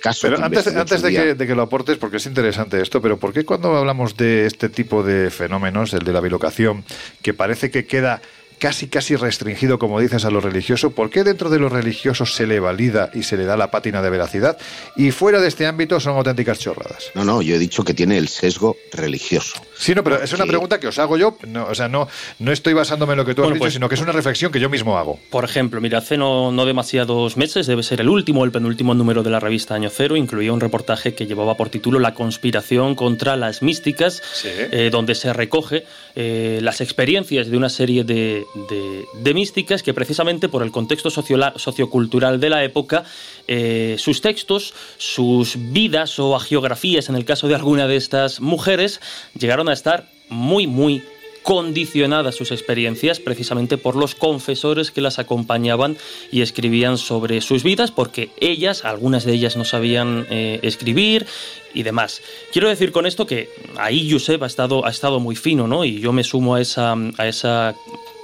caso. 0.03 0.27
Pero 0.27 0.45
antes, 0.45 0.67
antes 0.67 1.03
de, 1.03 1.11
que, 1.11 1.35
de, 1.35 1.47
que, 1.47 1.55
lo 1.55 1.63
aportes, 1.63 1.97
porque 1.97 2.19
es 2.19 2.27
interesante 2.27 2.81
esto, 2.81 3.01
pero 3.01 3.19
¿por 3.19 3.33
qué 3.33 3.45
cuando 3.45 3.77
hablamos 3.77 4.17
de 4.17 4.47
este 4.47 4.69
tipo 4.69 5.03
de 5.03 5.31
fenómenos, 5.31 5.95
el 5.95 6.05
de 6.05 6.13
la 6.13 6.21
bilocación, 6.21 6.85
que 7.23 7.33
parece 7.33 7.71
que 7.71 7.87
queda 7.87 8.21
casi 8.63 8.87
casi 8.87 9.17
restringido, 9.17 9.77
como 9.77 9.99
dices, 9.99 10.25
a 10.25 10.31
lo 10.31 10.41
religioso, 10.41 10.93
¿por 10.93 11.11
qué 11.11 11.25
dentro 11.25 11.51
de 11.51 11.59
lo 11.59 11.69
religioso 11.69 12.25
se 12.25 12.47
le 12.47 12.61
valida 12.61 13.11
y 13.13 13.25
se 13.25 13.37
le 13.37 13.45
da 13.45 13.57
la 13.57 13.73
pátina 13.73 14.01
de 14.01 14.09
veracidad 14.09 14.57
y 14.95 15.11
fuera 15.11 15.41
de 15.41 15.49
este 15.49 15.67
ámbito 15.67 15.99
son 15.99 16.17
auténticas 16.17 16.61
chorradas? 16.61 17.11
No, 17.17 17.25
no, 17.25 17.43
yo 17.43 17.57
he 17.57 17.59
dicho 17.59 17.83
que 17.83 17.93
tiene 17.93 18.19
el 18.19 18.29
sesgo 18.29 18.77
religioso. 18.93 19.61
Sí, 19.77 19.97
no, 19.97 20.05
pero 20.05 20.23
es 20.23 20.33
una 20.33 20.47
pregunta 20.47 20.79
que 20.79 20.87
os 20.87 20.97
hago 21.01 21.17
yo, 21.17 21.37
no, 21.49 21.67
o 21.67 21.75
sea, 21.75 21.89
no, 21.89 22.07
no 22.39 22.53
estoy 22.53 22.73
basándome 22.73 23.15
en 23.15 23.17
lo 23.17 23.25
que 23.25 23.35
tú 23.35 23.43
has 23.43 23.49
dicho, 23.49 23.59
pues, 23.59 23.73
sino 23.73 23.89
que 23.89 23.97
es 23.97 24.01
una 24.01 24.13
reflexión 24.13 24.53
que 24.53 24.61
yo 24.61 24.71
mismo 24.71 24.97
hago. 24.97 25.19
Por 25.31 25.45
ejemplo, 25.45 25.81
mira, 25.81 25.99
hace 25.99 26.17
no, 26.17 26.53
no 26.53 26.65
demasiados 26.65 27.37
meses, 27.37 27.67
debe 27.67 27.83
ser 27.83 28.01
el 28.01 28.09
último 28.09 28.43
o 28.43 28.45
el 28.45 28.53
penúltimo 28.53 28.95
número 28.95 29.25
de 29.25 29.31
la 29.31 29.41
revista 29.41 29.75
Año 29.75 29.91
Cero, 29.91 30.15
incluía 30.15 30.53
un 30.53 30.61
reportaje 30.61 31.15
que 31.15 31.27
llevaba 31.27 31.57
por 31.57 31.69
título 31.69 31.99
La 31.99 32.15
conspiración 32.15 32.95
contra 32.95 33.37
las 33.37 33.61
místicas, 33.61 34.23
eh, 34.45 34.89
donde 34.93 35.17
se 35.17 35.33
recoge 35.33 35.85
eh, 36.15 36.61
las 36.63 36.81
experiencias 36.81 37.49
de 37.49 37.57
una 37.57 37.69
serie 37.69 38.05
de, 38.05 38.45
de, 38.55 39.35
místicas 39.35 39.83
que 39.83 39.95
precisamente 39.95 40.49
por 40.49 40.63
el 40.63 40.71
contexto 40.71 41.11
sociocultural 41.11 42.41
de 42.41 42.51
la 42.51 42.65
época, 42.65 43.05
eh, 43.49 43.97
sus 43.99 44.21
textos, 44.21 44.75
sus 44.99 45.55
vidas 45.57 46.19
o 46.19 46.37
agiografías, 46.37 47.09
en 47.09 47.17
el 47.17 47.25
caso 47.25 47.49
de 47.49 47.55
alguna 47.55 47.87
de 47.87 47.97
estas 47.97 48.41
mujeres, 48.41 49.01
llegaron 49.39 49.69
a 49.69 49.73
estar 49.73 50.09
muy, 50.29 50.67
muy 50.67 51.03
condicionadas 51.43 52.37
sus 52.37 52.53
experiencias 52.53 53.19
precisamente 53.19 53.77
por 53.77 53.97
los 53.97 54.15
confesores 54.15 54.91
que 54.91 55.01
las 55.01 55.19
acompañaban 55.19 55.97
y 56.31 56.43
escribían 56.43 56.99
sobre 56.99 57.41
sus 57.41 57.63
vidas, 57.63 57.91
porque 57.91 58.31
ellas, 58.41 58.85
algunas 58.85 59.25
de 59.25 59.33
ellas 59.33 59.57
no 59.57 59.65
sabían 59.65 60.27
eh, 60.31 60.61
escribir 60.63 61.27
y 61.75 61.83
demás. 61.83 62.23
Quiero 62.53 62.69
decir 62.69 62.93
con 62.93 63.07
esto 63.07 63.27
que 63.27 63.49
ahí 63.77 64.11
Josep 64.11 64.43
ha 64.43 64.47
estado, 64.47 64.87
ha 64.87 64.91
estado 64.91 65.21
muy 65.21 65.37
fino, 65.37 65.67
¿no? 65.67 65.85
Y 65.85 66.01
yo 66.01 66.13
me 66.13 66.23
sumo 66.23 66.55
a 66.55 66.61
esa, 66.61 66.95
a 67.19 67.27
esa 67.27 67.75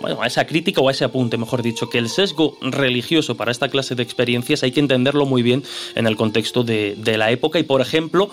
bueno, 0.01 0.23
a 0.23 0.27
esa 0.27 0.47
crítica 0.47 0.81
o 0.81 0.89
a 0.89 0.93
ese 0.93 1.05
apunte, 1.05 1.37
mejor 1.37 1.63
dicho, 1.63 1.91
que 1.91 1.99
el 1.99 2.09
sesgo 2.09 2.57
religioso 2.61 3.37
para 3.37 3.51
esta 3.51 3.69
clase 3.69 3.95
de 3.95 4.03
experiencias 4.03 4.63
hay 4.63 4.71
que 4.71 4.81
entenderlo 4.81 5.27
muy 5.27 5.43
bien 5.43 5.65
en 5.95 6.07
el 6.07 6.17
contexto 6.17 6.63
de, 6.63 6.97
la 7.17 7.31
época. 7.31 7.59
Y, 7.59 7.65
por 7.65 7.81
ejemplo, 7.81 8.31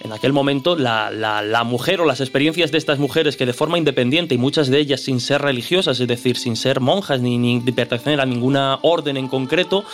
en 0.00 0.12
aquel 0.12 0.32
momento 0.32 0.76
la, 0.76 1.10
la, 1.10 1.64
mujer 1.64 2.00
o 2.00 2.06
las 2.06 2.20
experiencias 2.20 2.72
de 2.72 2.78
estas 2.78 2.98
mujeres 2.98 3.36
que 3.36 3.46
de 3.46 3.52
forma 3.52 3.78
independiente 3.78 4.34
y 4.34 4.38
muchas 4.38 4.68
de 4.68 4.78
ellas 4.78 5.00
sin 5.00 5.20
ser 5.20 5.42
religiosas, 5.42 6.00
es 6.00 6.08
decir, 6.08 6.36
sin 6.36 6.56
ser 6.56 6.80
monjas 6.80 7.20
ni, 7.20 7.38
ni 7.38 7.60
pertenecer 7.60 8.20
a 8.20 8.26
ninguna 8.26 8.78
orden 8.82 9.16
en 9.16 9.28
concreto, 9.28 9.84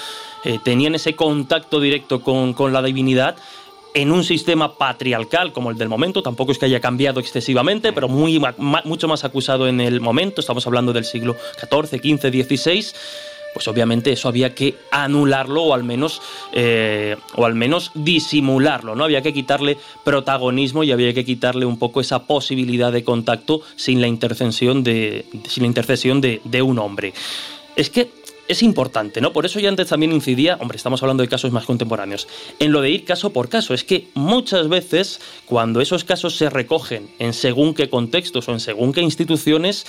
eh, 0.44 0.59
tenían 0.62 0.94
ese 0.94 1.14
contacto 1.14 1.78
directo 1.78 2.20
con, 2.20 2.52
con 2.52 2.72
la 2.72 2.82
divinidad, 2.82 3.36
en 3.94 4.10
un 4.10 4.24
sistema 4.24 4.77
patriarcal 4.77 5.52
como 5.52 5.70
el 5.70 5.78
del 5.78 5.89
momento, 5.89 6.23
tampoco 6.23 6.52
es 6.52 6.59
que 6.59 6.66
haya 6.66 6.81
cambiado 6.81 7.20
excesivamente, 7.20 7.93
pero 7.93 8.09
muy, 8.09 8.40
mucho 8.85 9.09
más 9.09 9.24
acusado 9.24 9.69
en 9.69 9.81
el 9.81 10.01
momento, 10.01 10.40
estamos 10.40 10.66
hablando 10.66 10.93
del 10.93 11.05
siglo 11.05 11.36
XIV, 11.60 12.01
XV, 12.01 12.44
XVI, 12.44 12.86
pues 13.52 13.69
obviamente 13.69 14.12
eso 14.12 14.28
había 14.28 14.55
que 14.55 14.77
anularlo 14.90 15.62
o 15.64 15.74
al 15.74 15.85
menos, 15.85 16.23
eh, 16.52 17.16
o 17.36 17.44
al 17.44 17.55
menos 17.55 17.90
disimularlo, 17.94 18.94
¿no? 18.94 19.05
Había 19.05 19.20
que 19.20 19.35
quitarle 19.35 19.77
protagonismo 20.05 20.85
y 20.85 20.93
había 20.93 21.12
que 21.12 21.24
quitarle 21.24 21.66
un 21.66 21.78
poco 21.78 22.01
esa 22.01 22.27
posibilidad 22.27 22.90
de 22.90 23.05
contacto 23.05 23.60
sin 23.77 24.01
la 24.01 24.06
intercesión 24.06 24.82
de, 24.82 25.27
sin 25.48 25.64
la 25.64 25.66
intercesión 25.66 26.23
de, 26.23 26.40
de 26.44 26.62
un 26.62 26.78
hombre. 26.78 27.12
Es 27.77 27.90
que 27.90 28.10
es 28.53 28.62
importante, 28.62 29.20
¿no? 29.20 29.33
Por 29.33 29.47
eso 29.47 29.59
ya 29.61 29.69
antes 29.69 29.89
también 29.89 30.12
incidía, 30.12 30.57
hombre, 30.61 30.77
estamos 30.77 31.03
hablando 31.03 31.23
de 31.23 31.29
casos 31.29 31.53
más 31.53 31.65
contemporáneos, 31.65 32.29
en 32.59 32.73
lo 32.73 32.81
de 32.81 32.91
ir 32.91 33.05
caso 33.05 33.33
por 33.33 33.49
caso. 33.49 33.74
Es 33.74 33.85
que 33.85 34.09
muchas 34.15 34.69
veces, 34.69 35.20
cuando 35.47 35.81
esos 35.81 36.05
casos 36.05 36.37
se 36.37 36.51
recogen 36.51 37.11
en 37.19 37.33
según 37.33 37.74
qué 37.74 37.89
contextos 37.89 38.49
o 38.49 38.53
en 38.53 38.61
según 38.61 38.93
qué 38.93 39.01
instituciones, 39.01 39.87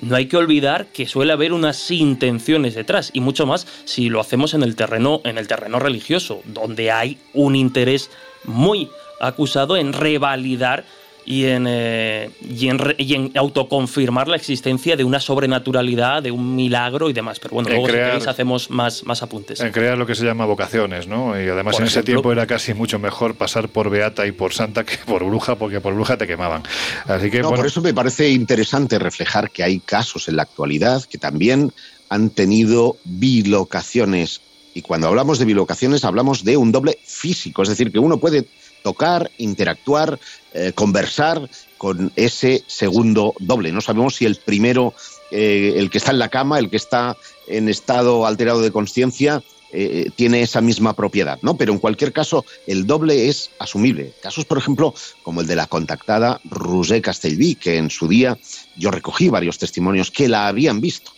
no 0.00 0.16
hay 0.16 0.26
que 0.26 0.36
olvidar 0.36 0.86
que 0.86 1.06
suele 1.06 1.32
haber 1.32 1.52
unas 1.52 1.90
intenciones 1.90 2.74
detrás 2.74 3.10
y 3.12 3.20
mucho 3.20 3.46
más 3.46 3.66
si 3.84 4.08
lo 4.08 4.20
hacemos 4.20 4.54
en 4.54 4.62
el 4.62 4.74
terreno 4.74 5.20
en 5.24 5.38
el 5.38 5.46
terreno 5.46 5.78
religioso, 5.78 6.42
donde 6.46 6.90
hay 6.90 7.18
un 7.34 7.56
interés 7.56 8.10
muy 8.44 8.88
acusado 9.20 9.76
en 9.76 9.92
revalidar 9.92 10.84
y 11.24 11.46
en, 11.46 11.66
eh, 11.68 12.30
y, 12.40 12.68
en 12.68 13.32
autoconfirmar 13.36 14.28
la 14.28 14.36
existencia 14.36 14.96
de 14.96 15.04
una 15.04 15.20
sobrenaturalidad, 15.20 16.22
de 16.22 16.30
un 16.30 16.54
milagro 16.54 17.08
y 17.08 17.12
demás. 17.12 17.38
Pero 17.38 17.54
bueno, 17.54 17.68
luego 17.68 17.88
si 18.20 18.28
hacemos 18.28 18.70
más, 18.70 19.04
más 19.04 19.22
apuntes. 19.22 19.60
En 19.60 19.72
crear 19.72 19.96
lo 19.96 20.06
que 20.06 20.14
se 20.14 20.24
llama 20.24 20.44
vocaciones, 20.44 21.06
¿no? 21.06 21.40
Y 21.40 21.48
además 21.48 21.78
en 21.78 21.86
ese 21.86 22.02
tiempo 22.02 22.32
era 22.32 22.46
casi 22.46 22.74
mucho 22.74 22.98
mejor 22.98 23.34
pasar 23.34 23.68
por 23.68 23.90
beata 23.90 24.26
y 24.26 24.32
por 24.32 24.52
santa 24.52 24.84
que 24.84 24.96
por 25.06 25.24
bruja, 25.24 25.56
porque 25.56 25.80
por 25.80 25.94
bruja 25.94 26.16
te 26.16 26.26
quemaban. 26.26 26.62
Así 27.06 27.30
que, 27.30 27.42
Por 27.42 27.66
eso 27.66 27.80
me 27.80 27.94
parece 27.94 28.30
interesante 28.30 28.98
reflejar 28.98 29.50
que 29.50 29.62
hay 29.62 29.80
casos 29.80 30.28
en 30.28 30.36
la 30.36 30.42
actualidad 30.42 31.04
que 31.04 31.18
también 31.18 31.72
han 32.08 32.30
tenido 32.30 32.96
bilocaciones. 33.04 34.40
Y 34.74 34.82
cuando 34.82 35.08
hablamos 35.08 35.38
de 35.38 35.44
bilocaciones 35.44 36.04
hablamos 36.04 36.44
de 36.44 36.56
un 36.56 36.72
doble 36.72 36.98
físico, 37.04 37.62
es 37.62 37.68
decir, 37.68 37.92
que 37.92 37.98
uno 37.98 38.18
puede 38.18 38.46
tocar, 38.82 39.30
interactuar, 39.38 40.18
eh, 40.54 40.72
conversar 40.74 41.48
con 41.78 42.12
ese 42.16 42.62
segundo 42.66 43.34
doble. 43.38 43.72
No 43.72 43.80
sabemos 43.80 44.16
si 44.16 44.24
el 44.24 44.36
primero, 44.36 44.94
eh, 45.30 45.74
el 45.76 45.90
que 45.90 45.98
está 45.98 46.10
en 46.10 46.18
la 46.18 46.28
cama, 46.28 46.58
el 46.58 46.70
que 46.70 46.76
está 46.76 47.16
en 47.46 47.68
estado 47.68 48.26
alterado 48.26 48.60
de 48.60 48.70
conciencia, 48.70 49.42
eh, 49.74 50.10
tiene 50.14 50.42
esa 50.42 50.60
misma 50.60 50.94
propiedad, 50.94 51.38
¿no? 51.40 51.56
Pero 51.56 51.72
en 51.72 51.78
cualquier 51.78 52.12
caso, 52.12 52.44
el 52.66 52.86
doble 52.86 53.28
es 53.28 53.50
asumible. 53.58 54.12
Casos, 54.20 54.44
por 54.44 54.58
ejemplo, 54.58 54.94
como 55.22 55.40
el 55.40 55.46
de 55.46 55.56
la 55.56 55.66
contactada 55.66 56.40
Roger 56.44 57.00
Castellví, 57.00 57.54
que 57.54 57.78
en 57.78 57.88
su 57.88 58.06
día 58.06 58.36
yo 58.76 58.90
recogí 58.90 59.30
varios 59.30 59.58
testimonios 59.58 60.10
que 60.10 60.28
la 60.28 60.46
habían 60.46 60.82
visto 60.82 61.12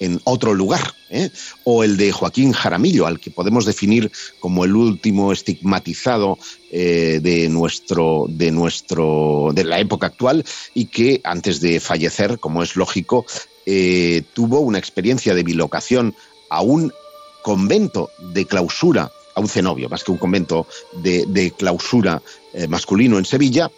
en 0.00 0.20
otro 0.24 0.54
lugar, 0.54 0.94
¿eh? 1.10 1.30
o 1.64 1.84
el 1.84 1.96
de 1.96 2.12
Joaquín 2.12 2.52
Jaramillo, 2.52 3.06
al 3.06 3.20
que 3.20 3.30
podemos 3.30 3.64
definir 3.64 4.10
como 4.40 4.64
el 4.64 4.76
último 4.76 5.32
estigmatizado 5.32 6.38
eh, 6.70 7.20
de 7.22 7.48
nuestro, 7.48 8.26
de 8.28 8.50
nuestro, 8.50 9.50
de 9.54 9.64
la 9.64 9.80
época 9.80 10.08
actual, 10.08 10.44
y 10.74 10.86
que 10.86 11.20
antes 11.24 11.60
de 11.60 11.80
fallecer, 11.80 12.38
como 12.38 12.62
es 12.62 12.76
lógico, 12.76 13.26
eh, 13.64 14.22
tuvo 14.32 14.60
una 14.60 14.78
experiencia 14.78 15.34
de 15.34 15.42
bilocación 15.42 16.14
a 16.50 16.60
un 16.62 16.92
convento 17.42 18.10
de 18.18 18.44
clausura 18.46 19.10
a 19.34 19.40
un 19.40 19.48
cenobio, 19.48 19.90
más 19.90 20.02
que 20.02 20.12
un 20.12 20.16
convento 20.16 20.66
de, 20.94 21.52
clausura 21.56 22.22
masculino 22.68 23.18
en 23.18 23.26
Sevilla. 23.26 23.70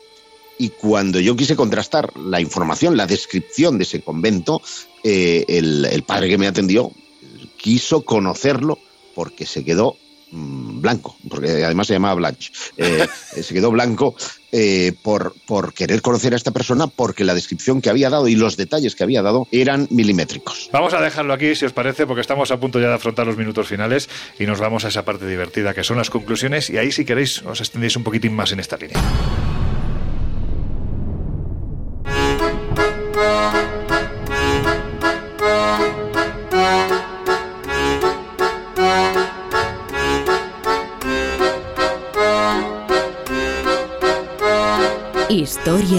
Y 0.58 0.70
cuando 0.70 1.20
yo 1.20 1.36
quise 1.36 1.56
contrastar 1.56 2.16
la 2.16 2.40
información, 2.40 2.96
la 2.96 3.06
descripción 3.06 3.78
de 3.78 3.84
ese 3.84 4.00
convento, 4.00 4.60
eh, 5.04 5.44
el 5.48 6.02
padre 6.02 6.28
que 6.28 6.38
me 6.38 6.48
atendió 6.48 6.92
quiso 7.56 8.02
conocerlo 8.02 8.78
porque 9.14 9.46
se 9.46 9.64
quedó 9.64 9.96
Mm, 10.30 10.82
blanco, 10.82 11.16
porque 11.28 11.64
además 11.64 11.86
se 11.86 11.94
llamaba 11.94 12.14
Blanche, 12.14 12.52
eh, 12.76 13.06
se 13.42 13.54
quedó 13.54 13.70
blanco 13.70 14.14
eh, 14.52 14.92
por, 15.02 15.34
por 15.46 15.72
querer 15.72 16.02
conocer 16.02 16.34
a 16.34 16.36
esta 16.36 16.50
persona 16.50 16.86
porque 16.86 17.24
la 17.24 17.34
descripción 17.34 17.80
que 17.80 17.88
había 17.88 18.10
dado 18.10 18.28
y 18.28 18.36
los 18.36 18.58
detalles 18.58 18.94
que 18.94 19.04
había 19.04 19.22
dado 19.22 19.48
eran 19.52 19.88
milimétricos. 19.90 20.68
Vamos 20.70 20.92
a 20.92 21.00
dejarlo 21.00 21.32
aquí, 21.32 21.54
si 21.54 21.64
os 21.64 21.72
parece, 21.72 22.06
porque 22.06 22.20
estamos 22.20 22.50
a 22.50 22.60
punto 22.60 22.78
ya 22.78 22.88
de 22.88 22.94
afrontar 22.94 23.26
los 23.26 23.38
minutos 23.38 23.68
finales 23.68 24.10
y 24.38 24.44
nos 24.44 24.60
vamos 24.60 24.84
a 24.84 24.88
esa 24.88 25.04
parte 25.04 25.26
divertida 25.26 25.72
que 25.72 25.82
son 25.82 25.96
las 25.96 26.10
conclusiones 26.10 26.68
y 26.68 26.76
ahí 26.76 26.92
si 26.92 27.06
queréis 27.06 27.42
os 27.42 27.60
extendéis 27.60 27.96
un 27.96 28.04
poquitín 28.04 28.36
más 28.36 28.52
en 28.52 28.60
esta 28.60 28.76
línea. 28.76 28.98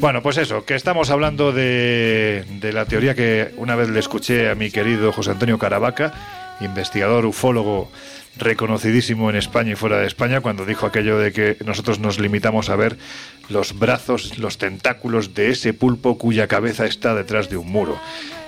Bueno, 0.00 0.22
pues 0.22 0.38
eso, 0.38 0.64
que 0.64 0.74
estamos 0.74 1.10
hablando 1.10 1.52
de, 1.52 2.44
de, 2.60 2.72
la 2.72 2.86
teoría 2.86 3.14
que 3.14 3.52
una 3.58 3.76
vez 3.76 3.90
le 3.90 4.00
escuché 4.00 4.48
a 4.48 4.54
mi 4.54 4.70
querido 4.70 5.12
José 5.12 5.32
Antonio 5.32 5.58
Caravaca, 5.58 6.12
investigador 6.60 7.26
ufólogo 7.26 7.90
reconocidísimo 8.38 9.28
en 9.28 9.36
España 9.36 9.72
y 9.72 9.76
fuera 9.76 9.98
de 9.98 10.06
España, 10.06 10.40
cuando 10.40 10.64
dijo 10.64 10.86
aquello 10.86 11.18
de 11.18 11.32
que 11.32 11.56
nosotros 11.64 11.98
nos 11.98 12.18
limitamos 12.18 12.70
a 12.70 12.76
ver 12.76 12.96
los 13.48 13.78
brazos, 13.78 14.38
los 14.38 14.56
tentáculos 14.58 15.34
de 15.34 15.50
ese 15.50 15.74
pulpo 15.74 16.18
cuya 16.18 16.46
cabeza 16.46 16.86
está 16.86 17.14
detrás 17.14 17.50
de 17.50 17.58
un 17.58 17.70
muro 17.70 17.98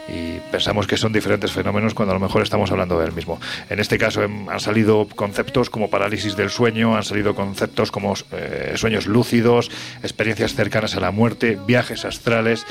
y 0.09 0.41
pensamos 0.51 0.87
que 0.87 0.97
son 0.97 1.13
diferentes 1.13 1.53
fenómenos 1.53 1.95
cuando 1.95 2.13
a 2.13 2.19
lo 2.19 2.21
mejor 2.21 2.43
estamos 2.43 2.71
hablando 2.71 2.99
del 2.99 3.13
mismo. 3.13 3.41
En 3.69 3.79
este 3.79 3.99
caso 3.99 4.23
han 4.23 4.61
salido 4.61 5.07
conceptos 5.15 5.71
como 5.71 5.91
parálisis 5.91 6.37
del 6.37 6.51
sueño, 6.51 6.97
han 6.97 7.05
salido 7.05 7.35
conceptos 7.35 7.91
como 7.91 8.15
eh, 8.33 8.73
sueños 8.77 9.07
lúcidos, 9.07 9.71
experiencias 10.03 10.55
cercanas 10.55 10.97
a 10.97 11.01
la 11.01 11.11
muerte, 11.11 11.59
viajes 11.67 12.05
astrales. 12.05 12.67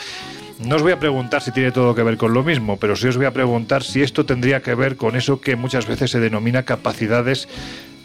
No 0.60 0.76
os 0.76 0.82
voy 0.82 0.92
a 0.92 1.00
preguntar 1.00 1.44
si 1.44 1.52
tiene 1.52 1.72
todo 1.72 1.94
que 1.94 2.02
ver 2.02 2.18
con 2.18 2.34
lo 2.34 2.44
mismo, 2.44 2.78
pero 2.78 2.96
sí 2.96 3.08
os 3.08 3.18
voy 3.18 3.28
a 3.28 3.32
preguntar 3.32 3.84
si 3.84 4.02
esto 4.02 4.26
tendría 4.26 4.62
que 4.62 4.74
ver 4.74 4.98
con 4.98 5.16
eso 5.16 5.40
que 5.40 5.56
muchas 5.56 5.86
veces 5.86 6.10
se 6.10 6.20
denomina 6.20 6.64
capacidades 6.64 7.48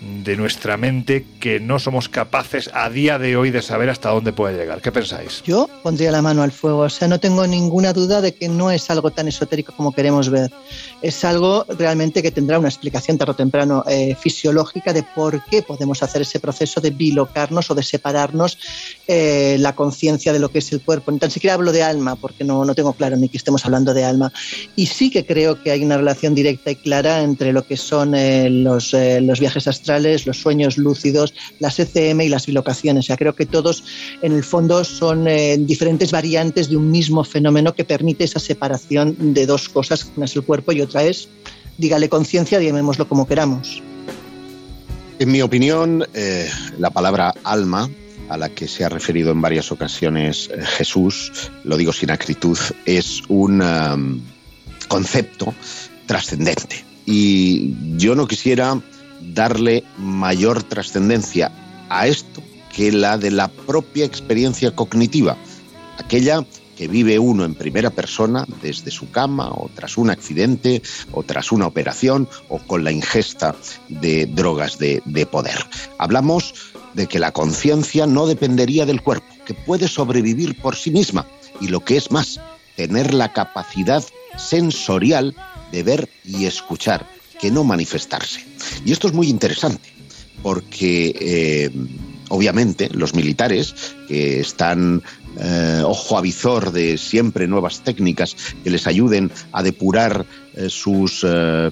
de 0.02 0.36
nuestra 0.36 0.76
mente 0.76 1.24
que 1.38 1.60
no 1.60 1.78
somos 1.78 2.08
capaces 2.08 2.68
a 2.74 2.90
día 2.90 3.18
de 3.18 3.36
hoy 3.36 3.50
de 3.50 3.62
saber 3.62 3.88
hasta 3.88 4.10
dónde 4.10 4.32
puede 4.32 4.56
llegar. 4.56 4.80
¿Qué 4.80 4.90
pensáis? 4.90 5.42
Yo 5.44 5.68
pondría 5.82 6.10
la 6.10 6.22
mano 6.22 6.42
al 6.42 6.50
fuego. 6.50 6.80
O 6.80 6.90
sea, 6.90 7.06
no 7.06 7.20
tengo 7.20 7.46
ninguna 7.46 7.92
duda 7.92 8.20
de 8.20 8.34
que 8.34 8.48
no 8.48 8.72
es 8.72 8.90
algo 8.90 9.12
tan 9.12 9.28
esotérico 9.28 9.72
como 9.76 9.92
queremos 9.92 10.28
ver. 10.28 10.50
Es 11.02 11.24
algo 11.24 11.64
realmente 11.78 12.22
que 12.22 12.32
tendrá 12.32 12.58
una 12.58 12.68
explicación 12.68 13.16
tarde 13.16 13.32
o 13.32 13.36
temprano 13.36 13.84
eh, 13.86 14.16
fisiológica 14.18 14.92
de 14.92 15.04
por 15.04 15.44
qué 15.44 15.62
podemos 15.62 16.02
hacer 16.02 16.22
ese 16.22 16.40
proceso 16.40 16.80
de 16.80 16.90
bilocarnos 16.90 17.70
o 17.70 17.74
de 17.74 17.82
separarnos 17.84 18.58
eh, 19.06 19.56
la 19.60 19.74
conciencia 19.74 20.32
de 20.32 20.40
lo 20.40 20.50
que 20.50 20.58
es 20.58 20.72
el 20.72 20.80
cuerpo. 20.80 21.12
Ni 21.12 21.18
tan 21.18 21.30
siquiera 21.30 21.54
hablo 21.54 21.70
de 21.70 21.84
alma, 21.84 22.16
porque 22.16 22.42
no, 22.42 22.64
no 22.64 22.74
tengo 22.74 22.92
claro 22.92 23.16
ni 23.16 23.28
que 23.28 23.36
estemos 23.36 23.64
hablando 23.64 23.94
de 23.94 24.04
alma. 24.04 24.32
Y 24.74 24.86
sí 24.86 25.10
que 25.10 25.24
creo 25.24 25.62
que 25.62 25.70
hay 25.70 25.84
una 25.84 25.96
relación 25.96 26.34
directa 26.34 26.72
y 26.72 26.76
clara 26.76 27.22
entre 27.22 27.52
lo 27.52 27.64
que 27.64 27.76
son 27.76 28.16
eh, 28.16 28.50
los, 28.50 28.94
los 28.94 29.38
viajes 29.38 29.68
astrales 29.68 29.91
los 30.00 30.40
sueños 30.40 30.78
lúcidos, 30.78 31.34
las 31.58 31.78
ECM 31.78 32.22
y 32.22 32.28
las 32.28 32.46
bilocaciones. 32.46 33.10
O 33.10 33.16
creo 33.16 33.34
que 33.34 33.46
todos 33.46 33.84
en 34.22 34.32
el 34.32 34.44
fondo 34.44 34.84
son 34.84 35.28
eh, 35.28 35.56
diferentes 35.58 36.10
variantes 36.10 36.68
de 36.68 36.76
un 36.76 36.90
mismo 36.90 37.24
fenómeno 37.24 37.74
que 37.74 37.84
permite 37.84 38.24
esa 38.24 38.38
separación 38.38 39.34
de 39.34 39.46
dos 39.46 39.68
cosas, 39.68 40.10
una 40.16 40.26
es 40.26 40.36
el 40.36 40.42
cuerpo 40.42 40.72
y 40.72 40.80
otra 40.80 41.04
es, 41.04 41.28
dígale 41.78 42.08
conciencia, 42.08 42.60
llamémoslo 42.60 43.08
como 43.08 43.26
queramos. 43.26 43.82
En 45.18 45.30
mi 45.30 45.42
opinión, 45.42 46.04
eh, 46.14 46.48
la 46.78 46.90
palabra 46.90 47.34
alma 47.44 47.88
a 48.28 48.36
la 48.36 48.48
que 48.48 48.66
se 48.66 48.84
ha 48.84 48.88
referido 48.88 49.30
en 49.30 49.40
varias 49.40 49.70
ocasiones 49.70 50.50
eh, 50.52 50.64
Jesús, 50.64 51.50
lo 51.64 51.76
digo 51.76 51.92
sin 51.92 52.10
acritud, 52.10 52.58
es 52.86 53.22
un 53.28 54.22
concepto 54.88 55.54
trascendente. 56.06 56.84
Y 57.06 57.74
yo 57.96 58.14
no 58.14 58.26
quisiera 58.26 58.80
darle 59.22 59.84
mayor 59.98 60.62
trascendencia 60.62 61.52
a 61.88 62.06
esto 62.06 62.42
que 62.74 62.90
la 62.90 63.18
de 63.18 63.30
la 63.30 63.48
propia 63.48 64.04
experiencia 64.04 64.74
cognitiva, 64.74 65.36
aquella 65.98 66.44
que 66.76 66.88
vive 66.88 67.18
uno 67.18 67.44
en 67.44 67.54
primera 67.54 67.90
persona 67.90 68.46
desde 68.62 68.90
su 68.90 69.10
cama 69.10 69.50
o 69.50 69.70
tras 69.74 69.98
un 69.98 70.10
accidente 70.10 70.82
o 71.12 71.22
tras 71.22 71.52
una 71.52 71.66
operación 71.66 72.28
o 72.48 72.58
con 72.58 72.82
la 72.82 72.90
ingesta 72.90 73.54
de 73.88 74.26
drogas 74.26 74.78
de, 74.78 75.00
poder. 75.30 75.58
Hablamos 75.98 76.54
de 76.94 77.06
que 77.06 77.18
la 77.18 77.32
conciencia 77.32 78.06
no 78.06 78.26
dependería 78.26 78.86
del 78.86 79.02
cuerpo, 79.02 79.26
que 79.46 79.54
puede 79.54 79.86
sobrevivir 79.86 80.60
por 80.60 80.76
sí 80.76 80.90
misma 80.90 81.26
y 81.60 81.68
lo 81.68 81.80
que 81.80 81.96
es 81.96 82.10
más, 82.10 82.40
tener 82.76 83.12
la 83.14 83.32
capacidad 83.32 84.02
sensorial 84.36 85.36
de 85.70 85.82
ver 85.82 86.08
y 86.24 86.46
escuchar, 86.46 87.06
que 87.38 87.50
no 87.50 87.64
manifestarse. 87.64 88.51
Y 88.84 88.92
esto 88.92 89.08
es 89.08 89.14
muy 89.14 89.28
interesante, 89.28 89.88
porque 90.42 91.14
eh, 91.20 91.70
obviamente 92.28 92.88
los 92.92 93.14
militares 93.14 93.74
que 94.08 94.40
están 94.40 95.02
eh, 95.38 95.82
ojo 95.84 96.18
a 96.18 96.20
visor 96.20 96.72
de 96.72 96.98
siempre 96.98 97.46
nuevas 97.46 97.80
técnicas 97.80 98.36
que 98.62 98.70
les 98.70 98.86
ayuden 98.86 99.30
a 99.52 99.62
depurar 99.62 100.26
eh, 100.54 100.68
su 100.68 101.10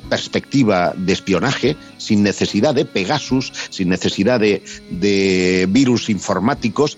perspectiva 0.09 0.95
de 0.97 1.13
espionaje 1.13 1.77
sin 1.99 2.23
necesidad 2.23 2.75
de 2.75 2.87
Pegasus, 2.87 3.53
sin 3.69 3.91
necesidad 3.91 4.41
de, 4.41 4.63
de 4.91 5.67
virus 5.69 6.09
informáticos, 6.09 6.97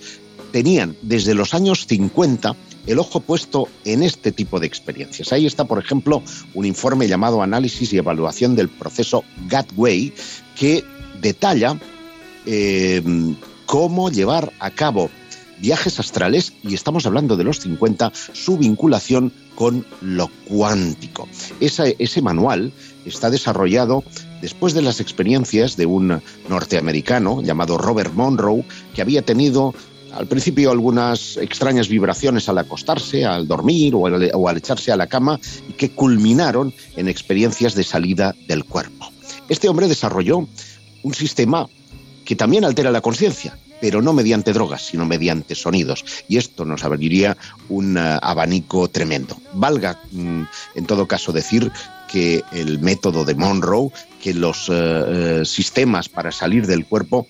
tenían 0.53 0.97
desde 1.03 1.35
los 1.35 1.55
años 1.55 1.87
50 1.89 2.55
el 2.87 2.99
ojo 2.99 3.21
puesto 3.21 3.69
en 3.85 4.03
este 4.03 4.33
tipo 4.33 4.61
de 4.61 4.67
experiencias. 4.67 5.33
Ahí 5.33 5.47
está, 5.47 5.65
por 5.65 5.79
ejemplo, 5.79 6.23
un 6.55 6.67
informe 6.67 7.09
llamado 7.09 7.43
Análisis 7.43 7.93
y 7.93 7.99
Evaluación 7.99 8.57
del 8.57 8.69
Proceso 8.69 9.25
Gateway, 9.49 10.13
que 10.57 10.85
detalla 11.21 11.79
eh, 12.47 13.03
cómo 13.67 14.11
llevar 14.11 14.53
a 14.59 14.71
cabo 14.71 15.11
viajes 15.59 16.01
astrales, 16.01 16.53
y 16.65 16.75
estamos 16.75 17.07
hablando 17.07 17.37
de 17.37 17.45
los 17.45 17.61
50, 17.61 18.13
su 18.33 18.59
vinculación 18.59 19.33
con 19.55 19.87
lo 20.01 20.29
cuántico. 20.45 21.29
ese 21.61 22.23
manual 22.23 22.73
está 23.07 23.31
desarrollado 23.31 24.03
después 24.41 24.75
de 24.75 24.83
las 24.83 25.01
experiencias 25.01 25.77
de 25.77 25.87
un 25.87 26.21
norteamericano 26.49 27.43
llamado 27.43 27.79
Robert 27.79 28.13
Monroe, 28.13 28.65
que 28.93 29.03
había 29.03 29.23
tenido 29.23 29.73
al 30.15 30.27
principio 30.27 30.71
algunas 30.71 31.37
extrañas 31.37 31.89
vibraciones 31.89 32.49
al 32.49 32.59
acostarse, 32.59 33.25
al 33.25 33.47
dormir 33.47 33.95
o 33.95 34.07
al, 34.07 34.57
echarse 34.57 34.93
a 34.93 34.97
la 34.97 35.07
cama 35.07 35.41
que 35.77 35.91
culminaron 35.91 36.73
en 36.97 37.09
experiencias 37.09 37.75
de 37.75 37.85
salida 37.85 38.35
del 38.47 38.65
cuerpo. 38.65 39.11
Este 39.49 39.69
hombre 39.69 39.89
desarrolló 39.89 40.47
un 41.03 41.15
sistema 41.15 41.69
que 42.25 42.37
también 42.37 42.65
altera 42.65 42.91
la 42.91 43.01
conciencia, 43.01 43.59
pero 43.81 44.01
no 44.01 44.13
mediante 44.13 44.53
drogas, 44.53 44.87
sino 44.87 45.05
mediante 45.05 45.55
sonidos. 45.55 46.05
Y 46.29 46.37
esto 46.37 46.65
nos 46.65 46.85
abriría 46.85 47.37
un 47.69 47.97
eh, 47.97 48.19
abanico 48.23 48.89
tremendo. 48.89 49.37
Valga, 49.55 49.99
mm, 50.13 50.43
en 50.77 50.87
todo 50.87 51.09
caso, 51.09 51.33
decir 51.33 51.73
que 52.13 52.43
el 52.53 52.79
método 52.81 53.25
de 53.25 53.35
Monroe, 53.35 53.89
que 54.23 54.35
los 54.35 54.69
eh, 54.69 54.73
eh, 54.73 55.43
sistemas 55.45 56.09
para 56.09 56.31
salir 56.31 56.67
del 56.67 56.85
cuerpo 56.85 57.27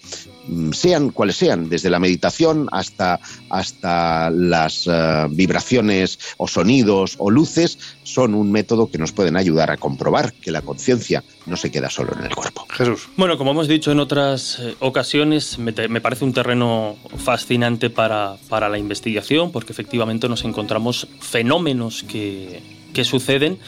mm, 0.49 0.73
sean 0.73 1.11
cuales 1.11 1.37
sean, 1.37 1.69
desde 1.69 1.89
la 1.89 1.99
meditación 2.01 2.69
hasta, 2.73 3.21
hasta 3.49 4.29
las 4.31 4.87
eh, 4.87 5.27
vibraciones 5.31 6.19
o 6.37 6.49
sonidos 6.49 7.15
o 7.19 7.31
luces, 7.31 7.79
son 8.03 8.35
un 8.35 8.51
método 8.51 8.91
que 8.91 8.99
nos 8.99 9.13
pueden 9.13 9.37
ayudar 9.37 9.71
a 9.71 9.77
comprobar 9.77 10.33
que 10.35 10.51
la 10.51 10.63
conciencia 10.63 11.23
no 11.47 11.57
se 11.57 11.71
queda 11.71 11.89
solo 11.89 12.13
en 12.19 12.25
el 12.27 12.35
cuerpo. 12.35 12.67
Jesús. 12.71 13.09
Bueno, 13.17 13.39
como 13.39 13.53
hemos 13.53 13.69
dicho 13.69 13.93
en 13.93 14.01
otras 14.01 14.59
eh, 14.59 14.75
ocasiones, 14.81 15.59
me, 15.59 15.73
te- 15.73 15.89
me 15.89 16.01
parece 16.01 16.25
un 16.25 16.33
terreno 16.35 16.97
fascinante 17.17 17.89
para, 17.89 18.37
para 18.49 18.69
la 18.69 18.79
investigación, 18.79 19.53
porque 19.53 19.73
efectivamente 19.73 20.29
nos 20.29 20.45
encontramos 20.45 21.07
fenómenos 21.21 22.03
que, 22.03 22.61
que 22.93 23.05
suceden 23.05 23.59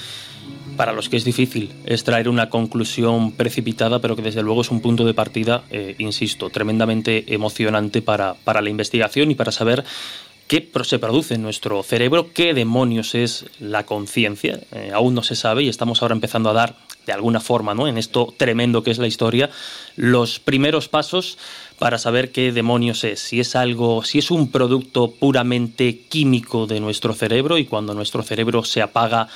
para 0.76 0.92
los 0.92 1.08
que 1.08 1.16
es 1.16 1.24
difícil 1.24 1.72
extraer 1.86 2.28
una 2.28 2.50
conclusión 2.50 3.32
precipitada, 3.32 4.00
pero 4.00 4.16
que 4.16 4.22
desde 4.22 4.42
luego 4.42 4.62
es 4.62 4.70
un 4.70 4.80
punto 4.80 5.04
de 5.04 5.14
partida, 5.14 5.64
eh, 5.70 5.94
insisto, 5.98 6.50
tremendamente 6.50 7.32
emocionante 7.34 8.02
para, 8.02 8.34
para 8.34 8.60
la 8.60 8.70
investigación 8.70 9.30
y 9.30 9.34
para 9.34 9.52
saber 9.52 9.84
qué 10.46 10.70
se 10.84 10.98
produce 10.98 11.34
en 11.34 11.42
nuestro 11.42 11.82
cerebro, 11.82 12.32
qué 12.32 12.54
demonios 12.54 13.14
es 13.14 13.46
la 13.60 13.86
conciencia. 13.86 14.60
Eh, 14.72 14.90
aún 14.92 15.14
no 15.14 15.22
se 15.22 15.36
sabe 15.36 15.62
y 15.62 15.68
estamos 15.68 16.02
ahora 16.02 16.14
empezando 16.14 16.50
a 16.50 16.52
dar, 16.52 16.76
de 17.06 17.12
alguna 17.12 17.40
forma, 17.40 17.74
¿no? 17.74 17.88
en 17.88 17.98
esto 17.98 18.32
tremendo 18.36 18.82
que 18.82 18.90
es 18.90 18.98
la 18.98 19.06
historia, 19.06 19.50
los 19.96 20.38
primeros 20.38 20.88
pasos 20.88 21.38
para 21.78 21.98
saber 21.98 22.30
qué 22.30 22.52
demonios 22.52 23.04
es. 23.04 23.20
Si 23.20 23.40
es 23.40 23.56
algo, 23.56 24.04
si 24.04 24.18
es 24.18 24.30
un 24.30 24.50
producto 24.50 25.10
puramente 25.10 26.00
químico 26.08 26.66
de 26.66 26.80
nuestro 26.80 27.14
cerebro 27.14 27.58
y 27.58 27.64
cuando 27.64 27.94
nuestro 27.94 28.22
cerebro 28.22 28.64
se 28.64 28.82
apaga, 28.82 29.28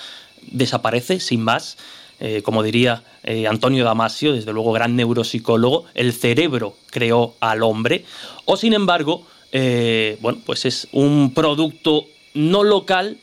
desaparece 0.50 1.20
sin 1.20 1.42
más. 1.42 1.76
Eh, 2.20 2.42
como 2.42 2.64
diría 2.64 3.04
eh, 3.22 3.46
Antonio 3.46 3.84
Damasio, 3.84 4.32
desde 4.32 4.52
luego 4.52 4.72
gran 4.72 4.96
neuropsicólogo, 4.96 5.84
el 5.94 6.12
cerebro 6.12 6.74
creó 6.90 7.34
al 7.38 7.62
hombre, 7.62 8.04
o 8.44 8.56
sin 8.56 8.72
embargo, 8.72 9.24
eh, 9.52 10.18
bueno, 10.20 10.40
pues 10.44 10.64
es 10.64 10.88
un 10.90 11.32
producto 11.32 12.06
no 12.34 12.64
local 12.64 13.18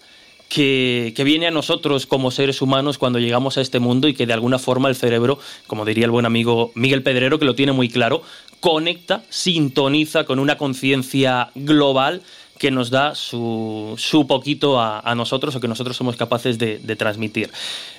que, 0.47 1.11
que 1.13 1.25
viene 1.25 1.47
a 1.47 1.51
nosotros 1.51 2.05
como 2.05 2.31
seres 2.31 2.61
humanos 2.61 2.97
cuando 2.97 3.19
llegamos 3.19 3.57
a 3.57 3.61
este 3.61 3.79
mundo 3.79 4.07
y 4.07 4.13
que 4.13 4.25
de 4.25 4.33
alguna 4.33 4.59
forma 4.59 4.87
el 4.87 4.95
cerebro, 4.95 5.39
como 5.67 5.83
diría 5.83 6.05
el 6.05 6.11
buen 6.11 6.25
amigo 6.25 6.71
Miguel 6.75 7.03
Pedrero, 7.03 7.37
que 7.37 7.45
lo 7.45 7.55
tiene 7.55 7.73
muy 7.73 7.89
claro, 7.89 8.21
conecta, 8.61 9.23
sintoniza 9.29 10.23
con 10.23 10.39
una 10.39 10.57
conciencia 10.57 11.51
global 11.53 12.21
que 12.57 12.71
nos 12.71 12.89
da 12.89 13.15
su, 13.15 13.95
su 13.97 14.27
poquito 14.27 14.79
a, 14.79 14.99
a 14.99 15.15
nosotros 15.15 15.55
o 15.55 15.59
que 15.59 15.67
nosotros 15.67 15.97
somos 15.97 16.15
capaces 16.15 16.57
de, 16.57 16.79
de 16.79 16.95
transmitir. 16.95 17.51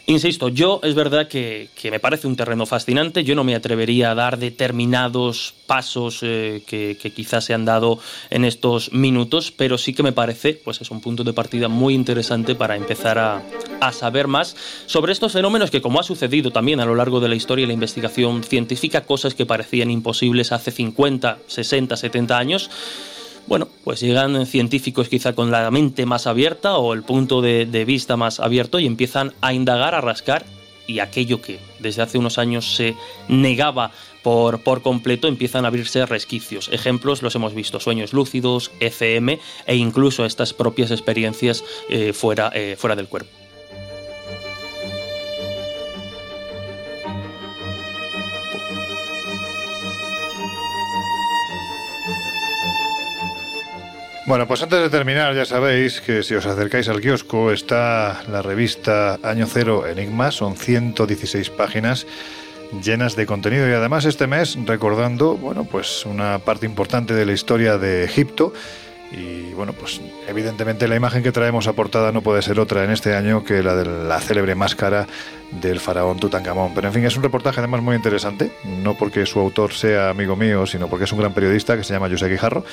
Insisto, 0.09 0.49
yo 0.49 0.79
es 0.85 0.95
verdad 0.95 1.27
que, 1.27 1.69
que 1.75 1.91
me 1.91 1.99
parece 1.99 2.29
un 2.29 2.37
terreno 2.37 2.65
fascinante, 2.65 3.25
yo 3.25 3.35
no 3.35 3.43
me 3.43 3.57
atrevería 3.57 4.13
a 4.13 4.15
dar 4.15 4.39
determinados 4.39 5.53
pasos 5.67 6.21
eh, 6.23 6.63
que, 6.65 6.97
quizás 7.15 7.45
se 7.45 7.55
han 7.55 7.65
dado 7.65 7.99
en 8.31 8.45
estos 8.45 8.93
minutos, 8.93 9.51
pero 9.51 9.79
sí 9.79 9.95
que 9.95 10.05
me 10.05 10.13
parece, 10.13 10.55
pues 10.55 10.81
es 10.81 10.93
un 10.93 11.01
punto 11.01 11.25
de 11.25 11.33
partida 11.33 11.67
muy 11.67 11.95
interesante 11.95 12.55
para 12.55 12.77
empezar 12.77 13.19
a, 13.19 13.43
a 13.81 13.93
saber 13.93 14.29
más 14.29 14.57
sobre 14.87 15.13
estos 15.13 15.33
fenómenos 15.33 15.73
que, 15.73 15.83
como 15.83 15.99
ha 15.99 16.05
sucedido 16.05 16.53
también 16.53 16.79
a 16.79 16.87
lo 16.87 16.95
largo 16.95 17.19
de 17.19 17.29
la 17.29 17.35
historia 17.35 17.65
y 17.65 17.67
la 17.67 17.73
investigación 17.73 18.45
científica, 18.45 19.05
cosas 19.05 19.35
que 19.35 19.45
parecían 19.45 19.91
imposibles 19.91 20.53
hace 20.53 20.71
50, 20.71 21.39
60, 21.49 21.97
70 21.97 22.39
años, 22.39 22.71
bueno, 23.47 23.69
pues 23.85 24.01
llegan 24.01 24.47
científicos 24.47 25.09
quizá 25.09 25.35
con 25.35 25.51
la 25.51 25.71
mente 25.71 26.07
más 26.07 26.27
abierta 26.27 26.79
o 26.79 26.93
el 26.93 27.03
punto 27.03 27.43
de, 27.43 27.85
vista 27.87 28.17
más 28.17 28.41
abierto 28.41 28.81
y 28.81 28.87
empiezan 28.87 29.33
a 29.41 29.53
indagar, 29.53 29.95
a 29.95 30.01
rascar 30.01 30.45
y 30.87 31.01
aquello 31.01 31.41
que 31.41 31.59
desde 31.81 32.03
hace 32.03 32.19
unos 32.19 32.39
años 32.39 32.75
se 32.75 32.95
negaba 33.29 33.91
por, 34.23 34.61
por 34.61 34.83
completo 34.83 35.29
empiezan 35.29 35.65
a 35.65 35.69
abrirse 35.69 36.05
resquicios. 36.07 36.69
Ejemplos 36.73 37.23
los 37.23 37.35
hemos 37.35 37.55
visto, 37.55 37.79
sueños 37.79 38.13
lúcidos, 38.13 38.73
ECM 38.81 39.39
e 39.67 39.77
incluso 39.77 40.25
estas 40.25 40.53
propias 40.53 40.91
experiencias 40.91 41.65
eh, 41.89 42.13
fuera, 42.13 42.51
eh, 42.55 42.77
fuera 42.77 42.97
del 42.97 43.09
cuerpo. 43.09 43.46
Bueno, 54.27 54.49
pues 54.49 54.61
antes 54.61 54.81
de 54.81 54.91
terminar, 54.91 55.37
ya 55.37 55.45
sabéis 55.45 56.01
que 56.01 56.25
si 56.25 56.35
os 56.35 56.45
acercáis 56.47 56.89
al 56.89 57.01
kiosco 57.01 57.53
está 57.53 58.25
la 58.27 58.43
revista 58.43 59.21
Año 59.23 59.47
Cero 59.47 59.87
Enigmas, 59.87 60.35
son 60.35 60.57
116 60.57 61.49
páginas 61.51 62.09
llenas 62.83 63.15
de 63.15 63.25
contenido 63.25 63.69
y 63.71 63.73
además 63.73 64.05
este 64.05 64.27
mes 64.27 64.59
recordando, 64.67 65.37
bueno, 65.37 65.63
pues 65.63 66.05
una 66.07 66.41
parte 66.41 66.67
importante 66.67 67.15
de 67.15 67.25
la 67.25 67.35
historia 67.35 67.79
de 67.79 68.03
Egipto. 68.03 68.53
Y 69.13 69.53
bueno, 69.53 69.73
pues 69.73 70.01
evidentemente 70.27 70.89
la 70.89 70.97
imagen 70.97 71.23
que 71.23 71.31
traemos 71.31 71.69
a 71.69 71.75
portada 71.75 72.11
no 72.11 72.23
puede 72.23 72.43
ser 72.43 72.59
otra 72.59 72.83
en 72.83 72.91
este 72.91 73.15
año 73.15 73.45
que 73.45 73.63
la 73.63 73.77
de 73.77 73.85
la 73.85 74.21
célebre 74.21 74.57
máscara 74.57 75.07
del 75.53 75.79
faraón 75.79 76.19
Tutankamón. 76.19 76.75
Pero 76.75 76.89
en 76.89 76.95
fin, 76.95 77.05
es 77.05 77.17
un 77.17 77.23
reportaje 77.23 77.61
además 77.61 77.81
muy 77.81 77.95
interesante, 77.95 78.51
no 78.65 78.95
porque 78.95 79.25
su 79.25 79.39
autor 79.39 79.73
sea 79.73 80.11
amigo 80.11 80.35
mío, 80.35 80.67
sino 80.67 80.89
porque 80.89 81.05
es 81.05 81.13
un 81.13 81.21
gran 81.21 81.33
periodista 81.33 81.77
que 81.77 81.85
se 81.85 81.93
llama 81.93 82.11
José 82.11 82.29
Guijarro 82.29 82.65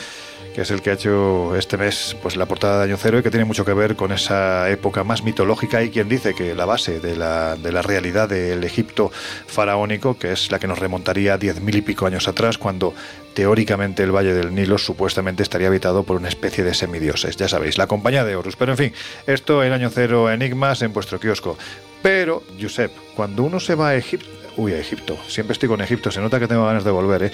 que 0.53 0.61
es 0.61 0.71
el 0.71 0.81
que 0.81 0.91
ha 0.91 0.93
hecho 0.93 1.55
este 1.55 1.77
mes 1.77 2.15
pues 2.21 2.35
la 2.35 2.45
portada 2.45 2.79
de 2.79 2.83
Año 2.85 2.97
Cero 2.97 3.19
y 3.19 3.23
que 3.23 3.31
tiene 3.31 3.45
mucho 3.45 3.65
que 3.65 3.73
ver 3.73 3.95
con 3.95 4.11
esa 4.11 4.69
época 4.69 5.03
más 5.03 5.23
mitológica 5.23 5.81
y 5.81 5.89
quien 5.89 6.07
dice 6.07 6.33
que 6.33 6.53
la 6.53 6.65
base 6.65 6.99
de 6.99 7.15
la, 7.15 7.55
de 7.55 7.71
la 7.71 7.81
realidad 7.81 8.29
del 8.29 8.63
Egipto 8.63 9.11
faraónico, 9.47 10.17
que 10.17 10.31
es 10.31 10.51
la 10.51 10.59
que 10.59 10.67
nos 10.67 10.79
remontaría 10.79 11.37
diez 11.37 11.61
mil 11.61 11.75
y 11.75 11.81
pico 11.81 12.05
años 12.05 12.27
atrás, 12.27 12.57
cuando 12.57 12.93
teóricamente 13.33 14.03
el 14.03 14.11
Valle 14.11 14.33
del 14.33 14.53
Nilo 14.53 14.77
supuestamente 14.77 15.43
estaría 15.43 15.67
habitado 15.67 16.03
por 16.03 16.17
una 16.17 16.29
especie 16.29 16.63
de 16.63 16.73
semidioses. 16.73 17.35
Ya 17.35 17.47
sabéis, 17.47 17.77
la 17.77 17.87
compañía 17.87 18.23
de 18.23 18.35
Horus. 18.35 18.55
Pero 18.55 18.73
en 18.73 18.77
fin, 18.77 18.93
esto 19.25 19.63
en 19.63 19.73
Año 19.73 19.89
Cero 19.89 20.31
Enigmas 20.31 20.81
en 20.81 20.93
vuestro 20.93 21.19
kiosco. 21.19 21.57
Pero, 22.03 22.43
Josep, 22.61 22.91
cuando 23.15 23.43
uno 23.43 23.59
se 23.59 23.75
va 23.75 23.89
a 23.89 23.95
Egipto... 23.95 24.27
Uy, 24.55 24.73
a 24.73 24.77
Egipto. 24.77 25.17
Siempre 25.27 25.53
estoy 25.53 25.67
con 25.67 25.81
Egipto. 25.81 26.11
Se 26.11 26.21
nota 26.21 26.39
que 26.39 26.47
tengo 26.47 26.65
ganas 26.65 26.83
de 26.83 26.91
volver, 26.91 27.23
¿eh? 27.23 27.31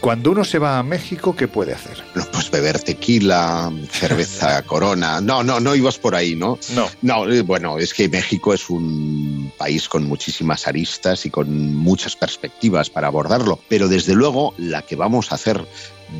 Cuando 0.00 0.30
uno 0.30 0.44
se 0.44 0.58
va 0.58 0.78
a 0.78 0.82
México, 0.82 1.34
¿qué 1.34 1.48
puede 1.48 1.72
hacer? 1.74 2.02
No, 2.14 2.24
pues 2.30 2.50
beber 2.50 2.78
tequila, 2.80 3.72
cerveza, 3.90 4.62
corona. 4.66 5.20
No, 5.20 5.42
no, 5.42 5.60
no 5.60 5.74
ibas 5.74 5.98
por 5.98 6.14
ahí, 6.14 6.36
¿no? 6.36 6.58
No. 6.74 6.88
No, 7.02 7.30
eh, 7.30 7.42
bueno, 7.42 7.78
es 7.78 7.92
que 7.94 8.08
México 8.08 8.54
es 8.54 8.70
un 8.70 9.52
país 9.58 9.88
con 9.88 10.04
muchísimas 10.04 10.68
aristas 10.68 11.26
y 11.26 11.30
con 11.30 11.74
muchas 11.74 12.14
perspectivas 12.16 12.90
para 12.90 13.08
abordarlo, 13.08 13.58
pero 13.68 13.88
desde 13.88 14.14
luego 14.14 14.54
la 14.58 14.82
que 14.82 14.96
vamos 14.96 15.32
a 15.32 15.36
hacer 15.36 15.64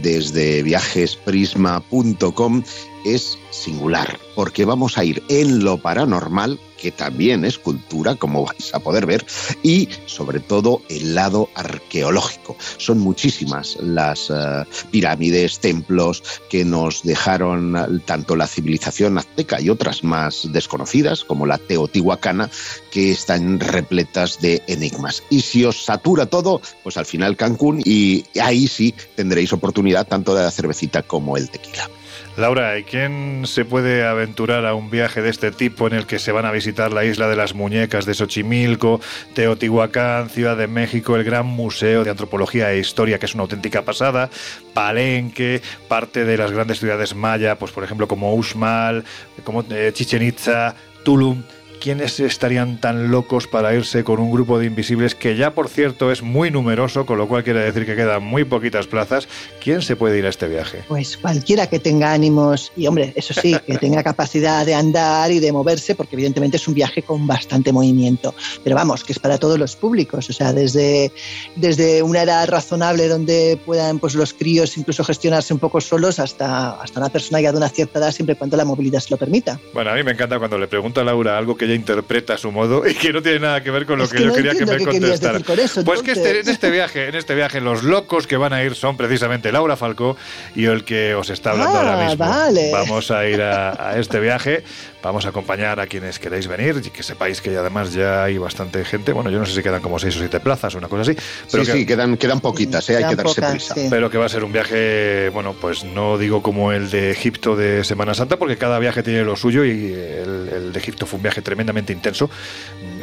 desde 0.02 0.62
viajesprisma.com 0.62 2.62
es 3.04 3.38
singular, 3.50 4.18
porque 4.34 4.64
vamos 4.64 4.98
a 4.98 5.04
ir 5.04 5.22
en 5.28 5.64
lo 5.64 5.78
paranormal, 5.78 6.58
que 6.76 6.90
también 6.90 7.44
es 7.44 7.58
cultura, 7.58 8.16
como 8.16 8.44
vais 8.44 8.74
a 8.74 8.80
poder 8.80 9.06
ver, 9.06 9.24
y 9.62 9.88
sobre 10.04 10.40
todo 10.40 10.82
el 10.88 11.14
lado 11.14 11.48
arqueológico. 11.54 12.56
Son 12.76 12.98
muchísimas 12.98 13.76
las 13.80 14.28
uh, 14.30 14.64
pirámides, 14.90 15.60
templos 15.60 16.22
que 16.50 16.64
nos 16.64 17.02
dejaron 17.02 17.76
uh, 17.76 17.98
tanto 18.00 18.36
la 18.36 18.46
civilización 18.46 19.16
azteca 19.16 19.60
y 19.60 19.70
otras 19.70 20.04
más 20.04 20.52
desconocidas, 20.52 21.24
como 21.24 21.46
la 21.46 21.58
teotihuacana, 21.58 22.50
que 22.90 23.12
están 23.12 23.58
repletas 23.58 24.40
de 24.40 24.62
enigmas. 24.66 25.22
Y 25.30 25.40
si 25.40 25.64
os 25.64 25.84
satura 25.84 26.26
todo, 26.26 26.60
pues 26.82 26.96
al 26.98 27.06
final 27.06 27.36
Cancún, 27.36 27.80
y 27.84 28.24
ahí 28.40 28.68
sí 28.68 28.94
tendréis 29.14 29.52
oportunidad 29.52 30.06
tanto 30.06 30.34
de 30.34 30.42
la 30.42 30.50
cervecita 30.50 31.02
como 31.02 31.36
el 31.36 31.48
tequila. 31.48 31.88
Laura, 32.36 32.78
¿y 32.78 32.84
quién 32.84 33.44
se 33.46 33.64
puede 33.64 34.06
aventurar 34.06 34.66
a 34.66 34.74
un 34.74 34.90
viaje 34.90 35.22
de 35.22 35.30
este 35.30 35.52
tipo 35.52 35.86
en 35.86 35.94
el 35.94 36.06
que 36.06 36.18
se 36.18 36.32
van 36.32 36.44
a 36.44 36.52
visitar 36.52 36.92
la 36.92 37.02
isla 37.04 37.28
de 37.28 37.36
las 37.36 37.54
muñecas 37.54 38.04
de 38.04 38.12
Xochimilco, 38.12 39.00
Teotihuacán, 39.32 40.28
Ciudad 40.28 40.54
de 40.54 40.66
México, 40.66 41.16
el 41.16 41.24
Gran 41.24 41.46
Museo 41.46 42.04
de 42.04 42.10
Antropología 42.10 42.70
e 42.72 42.78
Historia, 42.78 43.18
que 43.18 43.24
es 43.24 43.34
una 43.34 43.44
auténtica 43.44 43.82
pasada, 43.82 44.28
Palenque, 44.74 45.62
parte 45.88 46.26
de 46.26 46.36
las 46.36 46.52
grandes 46.52 46.78
ciudades 46.78 47.14
maya, 47.14 47.58
pues 47.58 47.72
por 47.72 47.84
ejemplo 47.84 48.06
como 48.06 48.34
Uxmal, 48.34 49.04
como 49.42 49.64
eh, 49.70 49.92
Chichen 49.94 50.22
Itza, 50.22 50.74
Tulum? 51.04 51.42
¿Quiénes 51.80 52.18
estarían 52.20 52.80
tan 52.80 53.10
locos 53.10 53.46
para 53.46 53.74
irse 53.74 54.04
con 54.04 54.18
un 54.20 54.30
grupo 54.30 54.58
de 54.58 54.66
invisibles 54.66 55.14
que 55.14 55.36
ya 55.36 55.52
por 55.52 55.68
cierto 55.68 56.10
es 56.10 56.22
muy 56.22 56.50
numeroso, 56.50 57.06
con 57.06 57.18
lo 57.18 57.28
cual 57.28 57.44
quiere 57.44 57.60
decir 57.60 57.86
que 57.86 57.94
quedan 57.94 58.24
muy 58.24 58.44
poquitas 58.44 58.86
plazas? 58.86 59.28
¿Quién 59.62 59.82
se 59.82 59.96
puede 59.96 60.18
ir 60.18 60.26
a 60.26 60.30
este 60.30 60.48
viaje? 60.48 60.82
Pues 60.88 61.16
cualquiera 61.16 61.66
que 61.68 61.78
tenga 61.78 62.12
ánimos 62.12 62.72
y 62.76 62.86
hombre, 62.86 63.12
eso 63.14 63.34
sí, 63.34 63.56
que 63.66 63.78
tenga 63.78 64.02
capacidad 64.02 64.66
de 64.66 64.74
andar 64.74 65.30
y 65.30 65.38
de 65.38 65.52
moverse, 65.52 65.94
porque 65.94 66.16
evidentemente 66.16 66.56
es 66.56 66.66
un 66.66 66.74
viaje 66.74 67.02
con 67.02 67.26
bastante 67.26 67.72
movimiento. 67.72 68.34
Pero 68.64 68.76
vamos, 68.76 69.04
que 69.04 69.12
es 69.12 69.18
para 69.18 69.38
todos 69.38 69.58
los 69.58 69.76
públicos, 69.76 70.28
o 70.28 70.32
sea, 70.32 70.52
desde, 70.52 71.12
desde 71.54 72.02
una 72.02 72.22
edad 72.22 72.48
razonable 72.48 73.08
donde 73.08 73.58
puedan 73.64 73.98
pues 73.98 74.14
los 74.14 74.32
críos 74.32 74.76
incluso 74.76 75.04
gestionarse 75.04 75.54
un 75.54 75.60
poco 75.60 75.80
solos 75.80 76.18
hasta, 76.18 76.80
hasta 76.80 77.00
una 77.00 77.08
persona 77.08 77.40
ya 77.40 77.52
de 77.52 77.58
una 77.58 77.68
cierta 77.68 77.98
edad, 77.98 78.12
siempre 78.12 78.34
y 78.34 78.38
cuando 78.38 78.56
la 78.56 78.64
movilidad 78.64 79.00
se 79.00 79.10
lo 79.10 79.16
permita. 79.16 79.60
Bueno, 79.72 79.90
a 79.90 79.94
mí 79.94 80.02
me 80.02 80.12
encanta 80.12 80.38
cuando 80.38 80.58
le 80.58 80.68
pregunto 80.68 81.00
a 81.00 81.04
Laura 81.04 81.38
algo 81.38 81.56
que 81.56 81.66
ella 81.66 81.75
interpreta 81.76 82.34
a 82.34 82.38
su 82.38 82.50
modo 82.50 82.86
y 82.86 82.94
que 82.94 83.12
no 83.12 83.22
tiene 83.22 83.38
nada 83.40 83.62
que 83.62 83.70
ver 83.70 83.86
con 83.86 83.98
lo 83.98 84.04
Es 84.04 84.10
que, 84.10 84.16
que 84.18 84.24
yo 84.24 84.32
quería 84.34 84.52
que 84.54 84.66
me 84.66 84.78
contestara. 84.84 85.32
decir 85.34 85.46
con 85.46 85.58
eso, 85.60 85.84
pues 85.84 86.02
que 86.02 86.12
este, 86.12 86.40
en 86.40 86.48
este 86.48 86.70
viaje, 86.70 87.08
en 87.08 87.14
este 87.14 87.34
viaje, 87.34 87.60
los 87.60 87.82
locos 87.84 88.26
que 88.26 88.36
van 88.36 88.52
a 88.52 88.64
ir 88.64 88.74
son 88.74 88.96
precisamente 88.96 89.52
Laura 89.52 89.76
Falcó 89.76 90.16
y 90.54 90.64
el 90.64 90.84
que 90.84 91.14
os 91.14 91.30
está 91.30 91.52
hablando 91.52 91.76
Ah, 91.78 91.92
ahora 91.92 92.08
mismo. 92.08 92.24
vale. 92.26 92.72
Vamos 92.72 93.10
a 93.10 93.28
ir 93.28 93.40
a, 93.42 93.90
a 93.90 93.98
este 93.98 94.18
viaje, 94.18 94.64
vamos 95.02 95.24
a 95.26 95.28
acompañar 95.28 95.78
a 95.80 95.86
quienes 95.86 96.18
queréis 96.18 96.46
venir 96.48 96.82
y 96.84 96.90
que 96.90 97.02
sepáis 97.02 97.40
que 97.40 97.56
además 97.56 97.92
ya 97.92 98.24
hay 98.24 98.38
bastante 98.38 98.84
gente. 98.84 99.12
Bueno, 99.12 99.30
yo 99.30 99.38
no 99.38 99.46
sé 99.46 99.54
si 99.54 99.62
quedan 99.62 99.80
como 99.82 99.98
seis 99.98 100.16
o 100.16 100.18
siete 100.18 100.40
plazas 100.40 100.74
o 100.74 100.78
una 100.78 100.88
cosa 100.88 101.02
así. 101.02 101.16
Pero 101.50 101.64
sí, 101.64 101.72
que- 101.72 101.78
sí, 101.78 101.86
quedan, 101.86 102.16
quedan 102.16 102.40
poquitas, 102.40 102.88
¿eh? 102.90 102.96
hay 102.96 103.04
que 103.04 103.16
darse 103.16 103.34
pocas, 103.40 103.50
prisa. 103.52 103.74
sí. 103.74 103.86
pero 103.90 104.10
que 104.10 104.18
va 104.18 104.26
a 104.26 104.28
ser 104.28 104.42
un 104.44 104.52
viaje, 104.52 105.28
bueno, 105.30 105.54
pues 105.60 105.84
no 105.84 106.18
digo 106.18 106.42
como 106.42 106.72
el 106.72 106.90
de 106.90 107.10
Egipto 107.10 107.54
de 107.56 107.84
Semana 107.84 108.14
Santa, 108.14 108.36
porque 108.38 108.56
cada 108.56 108.78
viaje 108.78 109.02
tiene 109.02 109.22
lo 109.22 109.36
suyo 109.36 109.64
y 109.64 109.92
el, 109.92 110.48
el 110.52 110.72
de 110.72 110.78
Egipto 110.78 111.06
fue 111.06 111.18
un 111.18 111.22
viaje 111.22 111.42
tremendamente 111.42 111.92
intenso. 111.92 112.28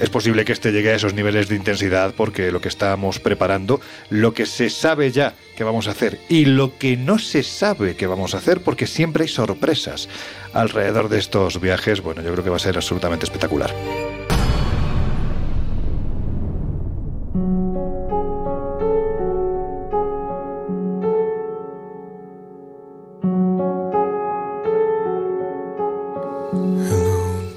Es 0.01 0.09
posible 0.09 0.43
que 0.45 0.51
este 0.51 0.71
llegue 0.71 0.91
a 0.91 0.95
esos 0.95 1.13
niveles 1.13 1.47
de 1.47 1.55
intensidad 1.55 2.13
porque 2.15 2.51
lo 2.51 2.59
que 2.59 2.67
estamos 2.69 3.19
preparando, 3.19 3.79
lo 4.09 4.33
que 4.33 4.45
se 4.45 4.69
sabe 4.69 5.11
ya 5.11 5.33
que 5.55 5.63
vamos 5.63 5.87
a 5.87 5.91
hacer 5.91 6.19
y 6.29 6.45
lo 6.45 6.77
que 6.77 6.97
no 6.97 7.19
se 7.19 7.43
sabe 7.43 7.95
que 7.95 8.07
vamos 8.07 8.33
a 8.33 8.39
hacer, 8.39 8.61
porque 8.61 8.87
siempre 8.87 9.23
hay 9.23 9.29
sorpresas 9.29 10.09
alrededor 10.53 11.09
de 11.09 11.19
estos 11.19 11.59
viajes, 11.59 12.01
bueno, 12.01 12.21
yo 12.21 12.31
creo 12.31 12.43
que 12.43 12.49
va 12.49 12.57
a 12.57 12.59
ser 12.59 12.75
absolutamente 12.75 13.25
espectacular. 13.25 13.73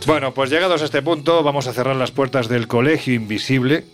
Bueno, 0.07 0.33
pues 0.33 0.51
llegados 0.51 0.83
a 0.83 0.85
este 0.85 1.03
punto, 1.03 1.43
vamos 1.43 1.67
a 1.67 1.73
cerrar 1.73 1.97
las 1.97 2.13
puertas 2.13 2.49
del 2.49 2.69
colegio 2.69 3.13
invisible. 3.13 3.85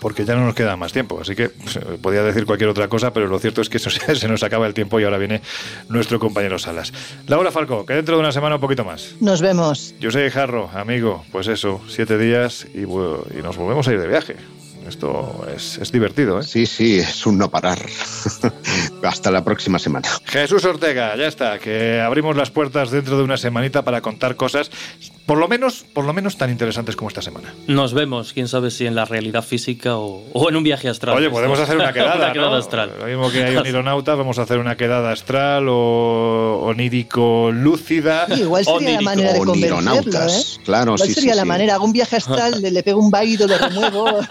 Porque 0.00 0.24
ya 0.24 0.34
no 0.34 0.44
nos 0.44 0.54
queda 0.54 0.76
más 0.76 0.92
tiempo, 0.92 1.20
así 1.20 1.34
que 1.34 1.48
pues, 1.48 1.76
eh, 1.76 1.80
podía 2.00 2.22
decir 2.22 2.46
cualquier 2.46 2.70
otra 2.70 2.88
cosa, 2.88 3.12
pero 3.12 3.26
lo 3.26 3.38
cierto 3.38 3.60
es 3.60 3.68
que 3.68 3.78
eso 3.78 3.90
se 3.90 4.14
se 4.14 4.28
nos 4.28 4.42
acaba 4.42 4.66
el 4.66 4.74
tiempo 4.74 5.00
y 5.00 5.04
ahora 5.04 5.18
viene 5.18 5.42
nuestro 5.88 6.18
compañero 6.18 6.58
Salas. 6.58 6.92
Laura 7.26 7.50
Falco, 7.50 7.84
que 7.86 7.94
dentro 7.94 8.16
de 8.16 8.20
una 8.20 8.32
semana 8.32 8.56
un 8.56 8.60
poquito 8.60 8.84
más. 8.84 9.14
Nos 9.20 9.40
vemos. 9.40 9.94
Yo 10.00 10.10
soy 10.10 10.30
Jarro, 10.30 10.70
amigo, 10.74 11.24
pues 11.32 11.48
eso, 11.48 11.80
siete 11.88 12.18
días 12.18 12.66
y, 12.74 12.82
y 12.82 13.42
nos 13.42 13.56
volvemos 13.56 13.86
a 13.88 13.92
ir 13.92 14.00
de 14.00 14.08
viaje. 14.08 14.36
Esto 14.86 15.46
es, 15.54 15.78
es 15.78 15.90
divertido, 15.92 16.40
¿eh? 16.40 16.42
Sí, 16.42 16.66
sí, 16.66 16.98
es 16.98 17.24
un 17.24 17.38
no 17.38 17.50
parar. 17.50 17.78
Hasta 19.02 19.30
la 19.30 19.42
próxima 19.42 19.78
semana. 19.78 20.08
Jesús 20.26 20.64
Ortega, 20.64 21.16
ya 21.16 21.26
está, 21.26 21.58
que 21.58 22.00
abrimos 22.00 22.36
las 22.36 22.50
puertas 22.50 22.90
dentro 22.90 23.16
de 23.16 23.22
una 23.24 23.38
semanita 23.38 23.82
para 23.82 24.02
contar 24.02 24.36
cosas, 24.36 24.70
por 25.26 25.38
lo 25.38 25.48
menos, 25.48 25.84
por 25.92 26.04
lo 26.04 26.12
menos 26.12 26.36
tan 26.36 26.50
interesantes 26.50 26.96
como 26.96 27.08
esta 27.08 27.22
semana. 27.22 27.54
Nos 27.66 27.94
vemos, 27.94 28.32
quién 28.32 28.46
sabe 28.48 28.70
si 28.70 28.86
en 28.86 28.94
la 28.94 29.04
realidad 29.04 29.42
física 29.42 29.96
o, 29.96 30.22
o 30.32 30.48
en 30.50 30.56
un 30.56 30.62
viaje 30.64 30.88
astral. 30.88 31.16
Oye, 31.16 31.30
podemos 31.30 31.58
hacer 31.58 31.76
una 31.76 31.92
quedada, 31.94 32.16
una 32.16 32.32
quedada 32.32 32.50
¿no? 32.50 32.56
astral. 32.56 32.92
Lo 33.00 33.06
mismo 33.06 33.30
que 33.30 33.44
hay 33.44 33.56
un 33.56 33.64
aeronauta, 33.66 34.14
vamos 34.14 34.38
a 34.38 34.42
hacer 34.42 34.58
una 34.58 34.76
quedada 34.76 35.10
astral 35.12 35.66
o 35.68 36.60
onírico 36.64 37.50
lúcida. 37.52 38.26
Sí, 38.28 38.40
igual 38.42 38.64
sería 38.64 38.80
la 38.80 38.84
Onírico, 38.86 39.04
manera 39.04 39.32
de 39.32 39.38
convencerlo, 39.38 40.28
¿eh? 40.28 40.42
Claro, 40.64 40.94
Igual 40.94 41.08
sí, 41.08 41.14
sería 41.14 41.32
sí, 41.32 41.36
la 41.36 41.42
sí. 41.42 41.48
manera, 41.48 41.74
hago 41.74 41.84
un 41.84 41.92
viaje 41.92 42.16
astral, 42.16 42.60
le, 42.60 42.70
le 42.70 42.82
pego 42.82 43.00
un 43.00 43.10
baído, 43.10 43.46
lo 43.46 43.56
remuevo. 43.58 44.20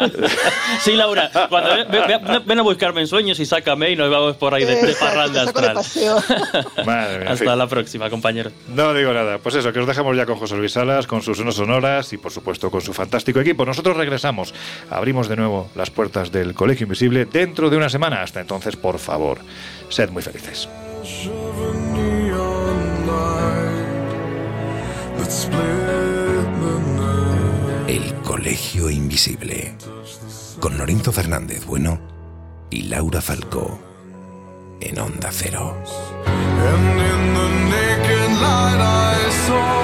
Sí, 0.82 0.94
Laura, 0.94 1.30
cuando 1.50 1.70
ve- 1.70 1.86
ve- 1.86 2.18
ve- 2.18 2.42
ven 2.46 2.60
a 2.60 2.62
buscarme 2.62 3.02
en 3.02 3.08
sueños 3.08 3.40
y 3.40 3.46
sácame 3.46 3.92
y 3.92 3.96
nos 3.96 4.10
vamos 4.10 4.36
por 4.38 4.54
ahí 4.54 4.66
de, 4.66 4.76
de 4.82 4.94
parranda 4.94 5.44
de 5.44 5.48
astral. 5.50 5.74
paseo. 5.76 6.18
Madre 6.86 7.18
mía, 7.20 7.22
en 7.22 7.28
Hasta 7.30 7.46
fin. 7.46 7.58
la 7.58 7.68
próxima, 7.68 8.10
compañero. 8.10 8.52
No 8.68 8.94
digo 8.94 9.14
nada. 9.14 9.38
Pues 9.38 9.56
eso, 9.56 9.72
que 9.72 9.80
os 9.80 9.88
dejamos 9.88 10.16
ya 10.18 10.26
con 10.26 10.38
José 10.38 10.56
Luis 10.56 10.76
Salas, 10.84 11.08
con 11.08 11.22
sus 11.22 11.40
unos 11.40 11.56
sonoras 11.56 12.12
y 12.12 12.18
por 12.18 12.34
supuesto 12.34 12.70
con 12.70 12.82
su 12.82 12.92
fantástico 12.92 13.40
equipo. 13.40 13.66
Nosotros 13.66 13.96
regresamos, 13.96 14.54
abrimos 14.90 15.30
de 15.30 15.38
nuevo 15.38 15.70
las 15.76 15.90
puertas 15.92 16.30
del 16.30 16.54
Colegio 16.54 16.84
Invisible 16.84 17.24
dentro 17.24 17.70
de 17.70 17.78
una 17.78 17.88
semana. 17.88 18.22
Hasta 18.22 18.42
entonces, 18.42 18.76
por 18.76 19.00
favor, 19.00 19.40
sed 19.88 20.10
muy 20.10 20.22
felices. 20.22 20.68
El 27.88 28.14
Colegio 28.16 28.90
Invisible. 28.90 29.78
Con 30.60 30.78
Lorenzo 30.78 31.14
Fernández 31.14 31.66
Bueno 31.66 32.02
y 32.70 32.82
Laura 32.84 33.22
Falcó. 33.22 33.80
En 34.82 35.00
Onda 35.00 35.30
Cero. 35.32 35.78
And 36.26 37.00
in 37.00 37.34
the 37.34 37.48
naked 37.70 38.42
light 38.42 38.82
I 38.82 39.30
saw 39.48 39.83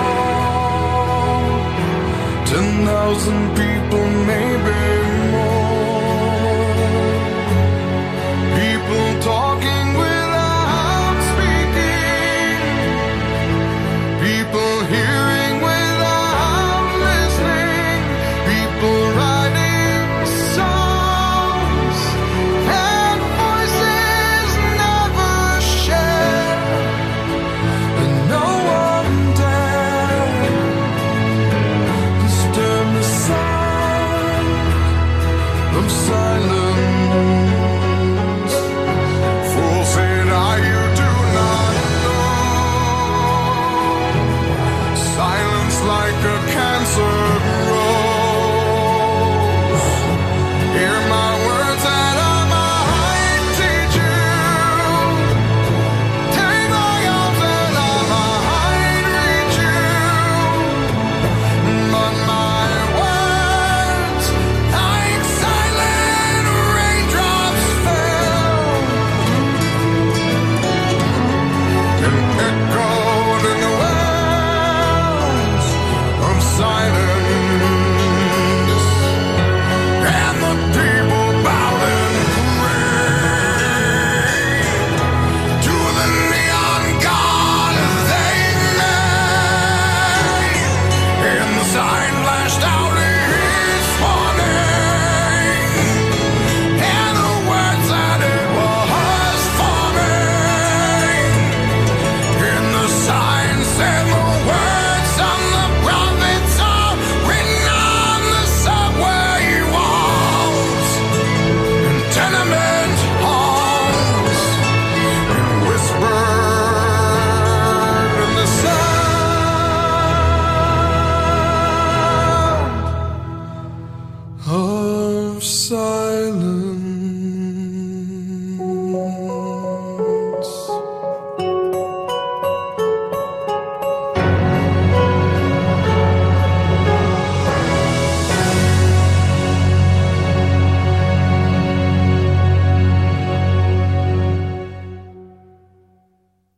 Ten 2.50 2.84
thousand 2.84 3.56
people 3.56 4.06
made 4.26 4.49